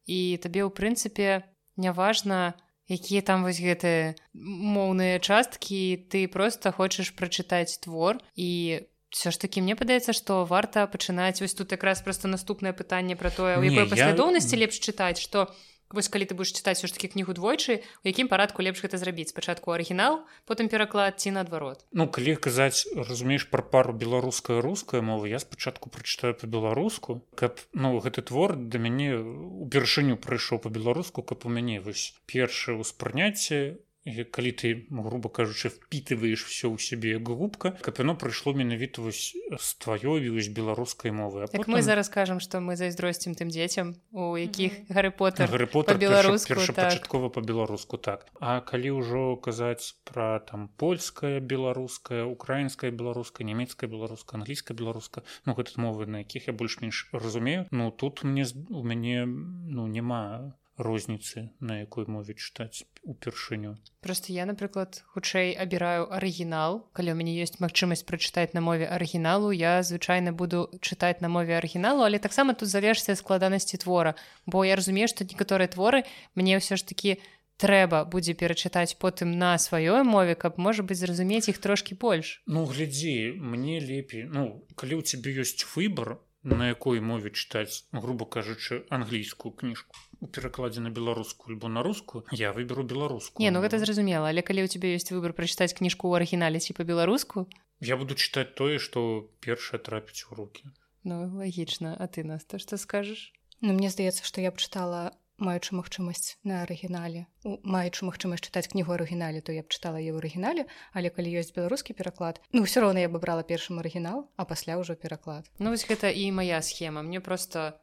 і 0.05 0.38
табе 0.41 0.65
ў 0.65 0.71
прынцыпе 0.73 1.47
няважна 1.80 2.59
якія 2.89 3.21
там 3.21 3.45
вось 3.45 3.61
гэтыя 3.61 4.17
моўныя 4.35 5.21
часткі 5.21 6.09
ты 6.09 6.27
просто 6.27 6.73
хочаш 6.73 7.13
прачытаць 7.13 7.77
твор 7.85 8.17
і 8.35 8.81
все 9.09 9.31
ж 9.31 9.39
таки 9.41 9.61
мне 9.61 9.73
падаецца 9.77 10.13
што 10.13 10.45
варта 10.45 10.85
пачынаць. 10.85 11.41
Вось 11.41 11.53
тут 11.53 11.71
якраз 11.71 12.01
просто 12.01 12.27
наступнае 12.27 12.73
пытанне 12.73 13.15
пра 13.15 13.30
тое 13.30 13.57
у 13.57 13.63
якой 13.63 13.89
паслядоўнасці 13.89 14.57
я... 14.57 14.65
лепш 14.65 14.81
чытаць 14.81 15.21
што 15.21 15.49
вось 15.91 16.10
калі 16.10 16.26
ты 16.30 16.36
будешь 16.38 16.53
чытаць 16.53 16.80
ж 16.80 16.94
таки 16.94 17.10
кнігу 17.10 17.34
двойчы 17.34 17.82
у 18.03 18.06
якім 18.07 18.30
парадку 18.30 18.61
лепш 18.61 18.86
гэта 18.86 19.02
зрабіць? 19.02 19.34
Спачатку 19.34 19.74
арыгінал 19.74 20.26
потым 20.45 20.70
пераклад 20.70 21.20
ці 21.20 21.34
наадварот? 21.34 21.86
Ну 21.91 22.07
калі 22.07 22.38
казаць 22.38 22.86
разумееш 22.94 23.49
пра 23.49 23.66
пару 23.66 23.94
беларуская 23.94 24.61
руская 24.61 25.02
мова 25.02 25.26
я 25.26 25.40
спачатку 25.40 25.90
прачытаю 25.90 26.38
по-беларуску 26.38 27.26
каб 27.36 27.57
ну 27.74 27.98
гэты 27.99 28.22
твор 28.22 28.56
да 28.56 28.78
мяне 28.78 29.18
упершыню 29.18 30.18
прыйшоў 30.18 30.61
по-беларуску 30.64 31.24
каб 31.24 31.45
у 31.45 31.49
мяне 31.49 31.82
вось 31.82 32.14
першае 32.30 32.78
ўспрыняцце 32.78 33.82
калі 34.07 34.51
ты 34.55 34.88
грубо 34.89 35.30
кажучы 35.30 35.69
впітываеш 35.69 36.47
все 36.47 36.71
ў 36.71 36.80
сябе 36.80 37.19
губка 37.19 37.76
каб 37.84 37.99
яно 37.99 38.15
прыйшло 38.15 38.55
менавіта 38.55 39.03
вось 39.03 39.35
з 39.35 39.69
тваёй 39.84 40.31
вось 40.31 40.47
беларускай 40.47 41.11
мовы. 41.11 41.47
Так 41.51 41.67
потом... 41.67 41.76
мы 41.76 41.81
зараз 41.81 42.07
кажам 42.07 42.39
што 42.39 42.63
мы 42.63 42.80
зайздросцім 42.80 43.35
тым 43.35 43.51
дзецям 43.51 43.99
у 44.11 44.39
якіх 44.39 44.88
гары 44.88 45.11
пота 45.11 45.45
першапачаткова 45.47 47.30
по-беларуску 47.30 47.97
так. 47.97 48.26
а 48.39 48.61
калі 48.61 49.03
ўжо 49.03 49.35
казаць 49.35 49.99
пра 50.07 50.39
там 50.39 50.71
польская 50.80 51.39
беларуская 51.43 52.23
украінская 52.23 52.91
беларуска 52.91 53.43
нямецкая 53.43 53.89
беларуска 53.91 54.39
англійская 54.39 54.76
беларуска 54.76 55.23
ну 55.45 55.53
гэта 55.53 55.76
мовы 55.76 56.07
на 56.07 56.23
якіх 56.23 56.47
я 56.47 56.53
больш-менш 56.53 57.11
разумею 57.11 57.67
ну 57.71 57.91
тут 57.91 58.23
мне 58.23 58.47
у 58.69 58.84
мяне 58.84 59.26
ну 59.27 59.88
няма 59.88 60.55
розніцы 60.80 61.51
на 61.60 61.84
якой 61.84 62.07
мове 62.07 62.34
чытаць 62.34 62.88
упершыню 63.03 63.76
просто 63.99 64.31
я 64.34 64.47
напрыклад 64.47 65.03
хутчэй 65.11 65.51
абіраю 65.60 66.07
арыгінал. 66.07 66.88
Калі 66.95 67.11
у 67.14 67.18
мяне 67.19 67.35
ёсць 67.43 67.60
магчымасць 67.60 68.07
прачытаць 68.07 68.56
на 68.56 68.64
мове 68.64 68.88
арыгіналу 68.88 69.51
я 69.51 69.84
звычайна 69.84 70.31
буду 70.31 70.72
чытаць 70.80 71.19
на 71.19 71.27
мове 71.27 71.60
арыгіналу 71.60 72.07
але 72.07 72.19
таксама 72.19 72.56
тут 72.56 72.72
залежся 72.72 73.15
складанасці 73.15 73.77
твора. 73.84 74.15
Бо 74.45 74.64
я 74.64 74.80
разумею 74.80 75.11
што 75.11 75.27
некаторыя 75.27 75.68
творы 75.68 76.07
мне 76.35 76.56
ўсё 76.64 76.80
ж 76.80 76.88
такі 76.88 77.19
трэба 77.60 78.06
будзе 78.07 78.34
перачытаць 78.39 78.95
потым 79.03 79.35
на 79.35 79.51
сваёй 79.60 80.07
мове 80.07 80.39
каб 80.39 80.56
можа 80.56 80.84
быць 80.88 81.03
зразумець 81.03 81.51
іх 81.51 81.60
трошкі 81.60 81.99
больш. 81.99 82.39
Ну 82.47 82.64
глядзі 82.64 83.35
мне 83.35 83.84
лепей 83.84 84.23
ну 84.23 84.64
калі 84.80 85.03
у 85.03 85.03
цябе 85.03 85.35
ёсць 85.43 85.68
выбор 85.76 86.23
на 86.44 86.70
якой 86.70 87.02
мове 87.02 87.30
чытаць 87.30 87.86
грубо 87.91 88.26
кажучы 88.26 88.86
англійскую 88.90 89.52
кніжку. 89.52 89.95
У 90.20 90.28
перакладзе 90.28 90.82
на 90.82 90.90
беларускую 90.90 91.56
альбо 91.56 91.68
на 91.68 91.84
рускую 91.84 92.24
я 92.32 92.52
выберу 92.52 92.84
беларуску 92.84 93.41
не 93.41 93.52
ну 93.52 93.64
гэта 93.64 93.80
зразумела 93.80 94.28
але 94.30 94.44
калі 94.44 94.68
у 94.68 94.72
тебя 94.72 94.91
ёсць 94.91 95.11
выбор 95.11 95.32
прачытаць 95.34 95.74
кніжку 95.76 96.11
ў 96.11 96.20
арыгінале 96.20 96.60
ці 96.60 96.76
па-беларуску? 96.76 97.48
Я 97.80 97.95
буду 97.95 98.20
чытаць 98.20 98.52
тое 98.60 98.80
што 98.84 99.30
першае 99.40 99.80
трапіць 99.80 100.28
у 100.32 100.36
руки 100.36 100.68
ну 101.03 101.38
лагічна. 101.38 101.95
А 101.98 102.07
ты 102.07 102.24
нас 102.24 102.45
то 102.45 102.60
што 102.60 102.78
скажаш? 102.78 103.34
Ну 103.61 103.74
мне 103.74 103.90
здаецца 103.90 104.24
што 104.24 104.41
я 104.41 104.52
б 104.52 104.57
чытала 104.57 105.16
маючы 105.40 105.76
магчымасць 105.80 106.38
на 106.44 106.61
арыгінале 106.68 107.26
маючы 107.44 108.06
магчымасць 108.06 108.45
чытаць 108.45 108.68
кнігу 108.72 108.94
арыгінале 108.95 109.41
то 109.41 109.56
я 109.56 109.64
б 109.64 109.72
чытала 109.72 109.99
е 109.99 110.11
ў 110.11 110.20
арыгінале 110.22 110.68
але 110.94 111.10
калі 111.10 111.36
ёсць 111.40 111.56
беларускі 111.56 111.98
пераклад 111.98 112.44
ну 112.53 112.68
ўсё 112.68 112.86
роўна 112.86 113.03
я 113.03 113.10
бы 113.10 113.20
брала 113.24 113.44
першым 113.44 113.80
арыгінал 113.80 114.30
а 114.36 114.45
пасля 114.45 114.80
ўжо 114.80 114.95
пераклад. 114.95 115.49
Ну 115.60 115.72
вось 115.72 115.86
гэта 115.88 116.11
і 116.11 116.32
моя 116.32 116.61
схема. 116.61 117.02
Мне 117.02 117.20
просто 117.20 117.80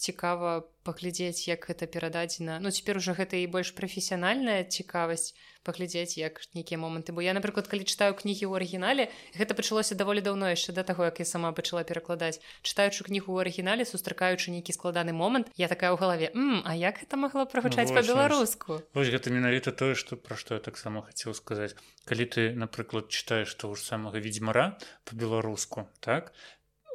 цікава 0.00 0.64
паглядзець 0.80 1.44
як 1.44 1.68
гэта 1.68 1.84
перададзена. 1.84 2.58
Ну 2.64 2.72
цяпер 2.72 2.96
уже 2.96 3.12
гэта 3.12 3.36
і 3.36 3.46
больш 3.52 3.76
прафесіянальная 3.76 4.64
цікавасць 4.64 5.36
паглядзець 5.60 6.16
як 6.16 6.40
нейкія 6.56 6.80
моманты. 6.80 7.12
Бо 7.12 7.20
я 7.20 7.36
напрыклад 7.36 7.68
калі 7.68 7.84
чытаю 7.84 8.16
кнігі 8.16 8.48
ў 8.48 8.56
арыгінале 8.56 9.12
гэта 9.36 9.52
пачалося 9.52 9.92
даволі 9.92 10.24
даўно 10.24 10.48
яшчэ 10.48 10.72
да 10.72 10.82
таго 10.88 11.04
як 11.04 11.20
я 11.20 11.28
сама 11.28 11.52
пачала 11.52 11.84
перакладаць. 11.84 12.40
Чытаючы 12.64 13.04
кнігу 13.04 13.36
ў 13.36 13.44
арыгінале 13.44 13.84
сустракаючы 13.84 14.56
нейкі 14.56 14.72
складаны 14.72 15.12
момант 15.12 15.52
я 15.60 15.68
такая 15.68 15.92
ў 15.92 16.00
галаве 16.00 16.32
а 16.32 16.72
як 16.72 17.04
это 17.04 17.20
магла 17.20 17.44
прагучаць 17.44 17.92
ну, 17.92 18.00
па-беларуску? 18.00 18.80
Вось. 18.96 19.12
Гэта 19.12 19.28
менавіта 19.28 19.76
тое 19.76 19.92
што 19.92 20.16
пра 20.16 20.40
што 20.40 20.56
я 20.56 20.64
таксама 20.64 21.04
хацеў 21.04 21.36
сказаць. 21.36 21.76
Калі 22.08 22.24
ты 22.24 22.56
напрыклад 22.56 23.12
чытаеш 23.12 23.52
того 23.52 23.76
ж 23.76 23.84
самага 23.84 24.16
ведзьмара 24.16 24.80
по-беларуску 25.04 25.92
так 26.00 26.32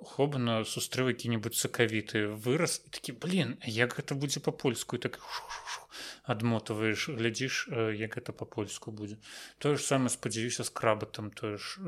хобна 0.03 0.63
сустрэў 0.67 1.11
які-небудзь 1.13 1.61
сакавіты 1.65 2.27
выраз 2.45 2.81
і 2.85 2.91
такі 2.97 3.15
блин 3.25 3.55
як 3.65 3.95
гэта 3.99 4.15
будзе 4.15 4.43
па-польску? 4.43 4.97
Так 4.97 5.19
адмотаваеш 6.25 7.09
глядзіш 7.17 7.59
як 7.97 8.17
гэта 8.17 8.33
па-польску 8.33 8.91
будзе 8.91 9.17
тое 9.59 9.75
ж 9.77 9.85
самае 9.85 10.11
спадзяюся 10.13 10.65
з 10.67 10.73
крабатам 10.79 11.29
тое 11.31 11.57
ж 11.57 11.79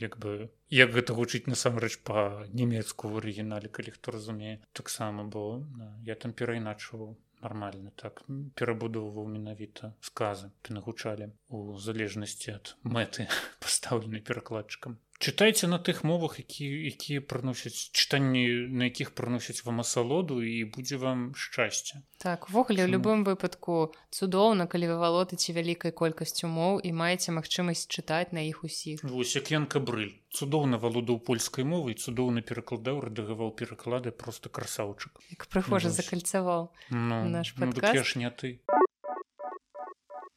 як 0.00 0.18
бы 0.22 0.48
як 0.72 0.96
гэта 0.96 1.16
гучыць 1.18 1.46
насамрэч 1.46 2.00
па-нямецку 2.10 3.12
в 3.12 3.22
арыгінале 3.22 3.68
калі 3.68 3.94
хто 3.94 4.16
разумее. 4.16 4.58
Таксама 4.72 5.24
бо 5.24 5.62
я 6.04 6.14
там 6.14 6.32
перайначваў 6.32 7.16
нормально 7.42 7.92
так 8.02 8.22
перабудоўваў 8.58 9.28
менавіта 9.32 9.92
сказы 10.08 10.50
ты 10.62 10.76
нагучалі 10.76 11.28
у 11.48 11.78
залежнасці 11.86 12.56
ад 12.56 12.72
мэты 12.82 13.28
пастаўленай 13.64 14.24
перакладчыкам 14.30 14.96
чытайце 15.18 15.66
на 15.66 15.78
тых 15.78 16.04
мовах 16.04 16.38
які 16.38 16.66
якія 16.92 17.20
прыносяць 17.20 17.90
чытанні 17.92 18.68
на 18.72 18.90
якіх 18.90 19.14
прыносяць 19.16 19.64
вам 19.64 19.80
асалоду 19.80 20.42
і 20.42 20.64
будзе 20.64 20.96
вам 21.00 21.32
шчасце 21.34 22.02
так 22.18 22.48
увогуле 22.48 22.84
у 22.84 22.88
любым 22.88 23.24
выпадку 23.24 23.92
цудоўна 24.10 24.66
калі 24.66 24.92
вы 24.92 24.96
валодаце 25.00 25.52
вялікай 25.56 25.92
колькасцю 25.92 26.48
моў 26.48 26.80
і 26.80 26.92
маеце 26.92 27.32
магчымасць 27.36 27.86
чытаць 27.88 28.32
на 28.32 28.44
іх 28.48 28.64
усіх. 28.64 29.04
Вось 29.04 29.36
як 29.36 29.52
янка 29.52 29.80
брыль 29.80 30.16
цудоўна 30.32 30.80
валодаў 30.80 31.20
польскай 31.28 31.64
мовай 31.64 31.94
цудоўна 31.94 32.40
перакладаў 32.40 33.00
рэдагаваў 33.08 33.52
пераклады 33.60 34.10
просто 34.10 34.48
красаўчык. 34.48 35.20
Як 35.30 35.46
прыхожа 35.52 35.92
закальцаваў 35.92 36.72
ну, 36.90 37.24
наш 37.36 37.54
ну, 37.56 37.72
не 38.16 38.30
ты 38.30 38.60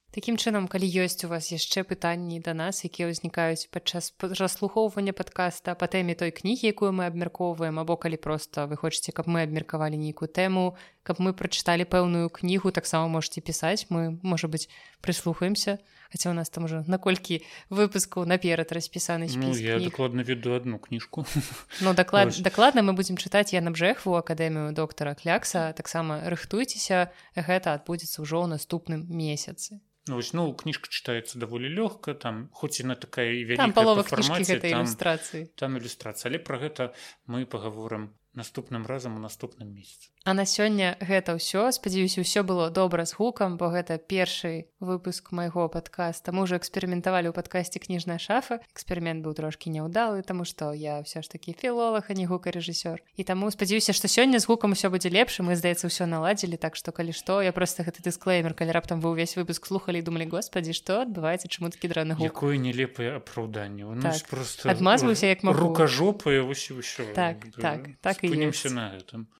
Такім 0.09 0.37
чынам, 0.41 0.65
калі 0.65 0.89
ёсць 1.05 1.21
у 1.21 1.27
вас 1.29 1.51
яшчэ 1.53 1.85
пытанні 1.85 2.41
да 2.41 2.57
нас, 2.57 2.81
якія 2.81 3.13
ўзнікаюць 3.13 3.69
падчас 3.69 4.09
расслухоўвання 4.17 5.13
падкаста 5.13 5.77
па 5.77 5.85
тэме 5.85 6.17
той 6.17 6.33
кнігі, 6.33 6.65
якую 6.73 6.89
мы 6.97 7.05
абмяркоўваем, 7.05 7.77
або 7.77 7.93
калі 7.93 8.17
проста 8.17 8.65
вы 8.65 8.73
хочаце, 8.73 9.13
каб 9.13 9.29
мы 9.29 9.45
абмеркавалі 9.45 10.01
нейкую 10.01 10.25
тэму, 10.33 10.73
каб 11.05 11.21
мы 11.21 11.37
прачыталі 11.37 11.85
пэўную 11.85 12.33
кнігу, 12.33 12.73
таксама 12.73 13.05
можете 13.05 13.45
пісаць, 13.45 13.85
мы 13.93 14.17
можа 14.25 14.49
быць 14.49 14.65
прыслухаемся. 15.05 15.77
Хаця 16.11 16.29
у 16.29 16.33
нас 16.33 16.49
там 16.49 16.65
ужо 16.65 16.83
наколькі 16.87 17.41
выпускаў 17.69 18.25
наперад 18.25 18.71
распісаны 18.71 19.29
ну, 19.35 19.53
я 19.55 19.79
дакладна 19.79 20.21
веду 20.21 20.53
одну 20.53 20.79
кніжку 20.79 21.25
Ну 21.81 21.93
даклад 21.93 22.33
дакладна 22.41 22.81
мы 22.81 22.93
будзем 22.93 23.17
чытаць 23.17 23.53
я 23.53 23.61
набжэхву 23.61 24.17
акадэмію 24.17 24.73
доктара 24.73 25.13
клякса 25.13 25.73
таксама 25.77 26.25
рыхтуйцеся 26.25 27.13
гэта 27.35 27.77
адбудзецца 27.77 28.25
ўжо 28.25 28.41
ў 28.41 28.57
наступным 28.57 29.05
месяцы 29.09 29.79
Ну, 30.09 30.17
ось, 30.17 30.33
ну 30.33 30.49
кніжка 30.57 30.89
читаецца 30.89 31.37
даволі 31.37 31.69
лёгка 31.69 32.17
там 32.17 32.49
хоць 32.49 32.81
і 32.81 32.89
на 32.89 32.95
такая 32.97 33.29
палова 33.77 34.01
формаце 34.01 34.57
ілюстрацыі 34.57 35.53
там 35.53 35.77
ілюстрацыя 35.77 36.33
але 36.33 36.41
пра 36.41 36.57
гэта 36.57 36.89
мы 37.29 37.45
паговорым 37.45 38.09
наступным 38.33 38.89
разам 38.89 39.17
у 39.17 39.21
наступным 39.21 39.69
месяцы 39.69 40.09
А 40.29 40.33
на 40.37 40.45
сёння 40.45 40.93
гэта 41.01 41.33
ўсё. 41.33 41.73
Спадзяюся 41.73 42.21
ўсё 42.21 42.45
было 42.45 42.69
добра 42.69 43.01
з 43.09 43.17
гукам 43.17 43.57
бо 43.57 43.73
гэта 43.73 43.97
першы 43.97 44.69
выпуск 44.77 45.33
майго 45.33 45.65
падкаста. 45.65 46.29
Мы 46.29 46.45
уже 46.45 46.61
эксперыментавалі 46.61 47.33
ў 47.33 47.33
падкасці 47.33 47.81
кніжная 47.81 48.21
шафа 48.21 48.61
эксперымент 48.69 49.25
быў 49.25 49.33
трошкі 49.33 49.73
няўдалы 49.73 50.21
таму 50.21 50.45
што 50.45 50.69
я 50.69 51.01
ўсё 51.01 51.25
ж 51.25 51.33
такі 51.33 51.57
філолог 51.57 52.05
а 52.05 52.13
не 52.13 52.29
гука 52.29 52.53
рэжысёр 52.53 53.01
і 53.17 53.25
таму 53.25 53.49
спадзяюся 53.49 53.89
што 53.89 54.05
сёння 54.05 54.37
з 54.37 54.45
гукам 54.45 54.77
усё 54.77 54.93
будзе 54.93 55.09
лепш 55.09 55.41
мы 55.41 55.57
здаецца 55.57 55.89
ўсё 55.89 56.05
наладзілі 56.05 56.61
так 56.61 56.77
што 56.77 56.93
калі 56.93 57.09
што 57.09 57.41
я 57.41 57.49
просто 57.49 57.81
гэты 57.81 58.05
дысклеймер 58.05 58.53
калі 58.53 58.69
раптам 58.69 59.01
вы 59.01 59.17
ўвесь 59.17 59.33
выпуск 59.33 59.65
слухалі 59.65 60.05
думалі 60.05 60.29
господі 60.29 60.77
што 60.77 61.09
адбываецца? 61.09 61.49
Чаму 61.49 61.73
такі 61.73 61.89
драны 61.89 62.13
якое 62.21 62.61
нелепае 62.61 63.17
апраўданне. 63.17 63.81
Так. 64.05 64.29
просто 64.29 64.69
адмазваўся 64.69 65.25
як 65.25 65.41
рукажопае 65.41 66.45
ўсё. 66.45 67.17
Так 67.17 67.49
так 67.57 67.97
так 68.05 68.21
і 68.21 68.29
на 68.29 68.93
гэтым 68.93 69.25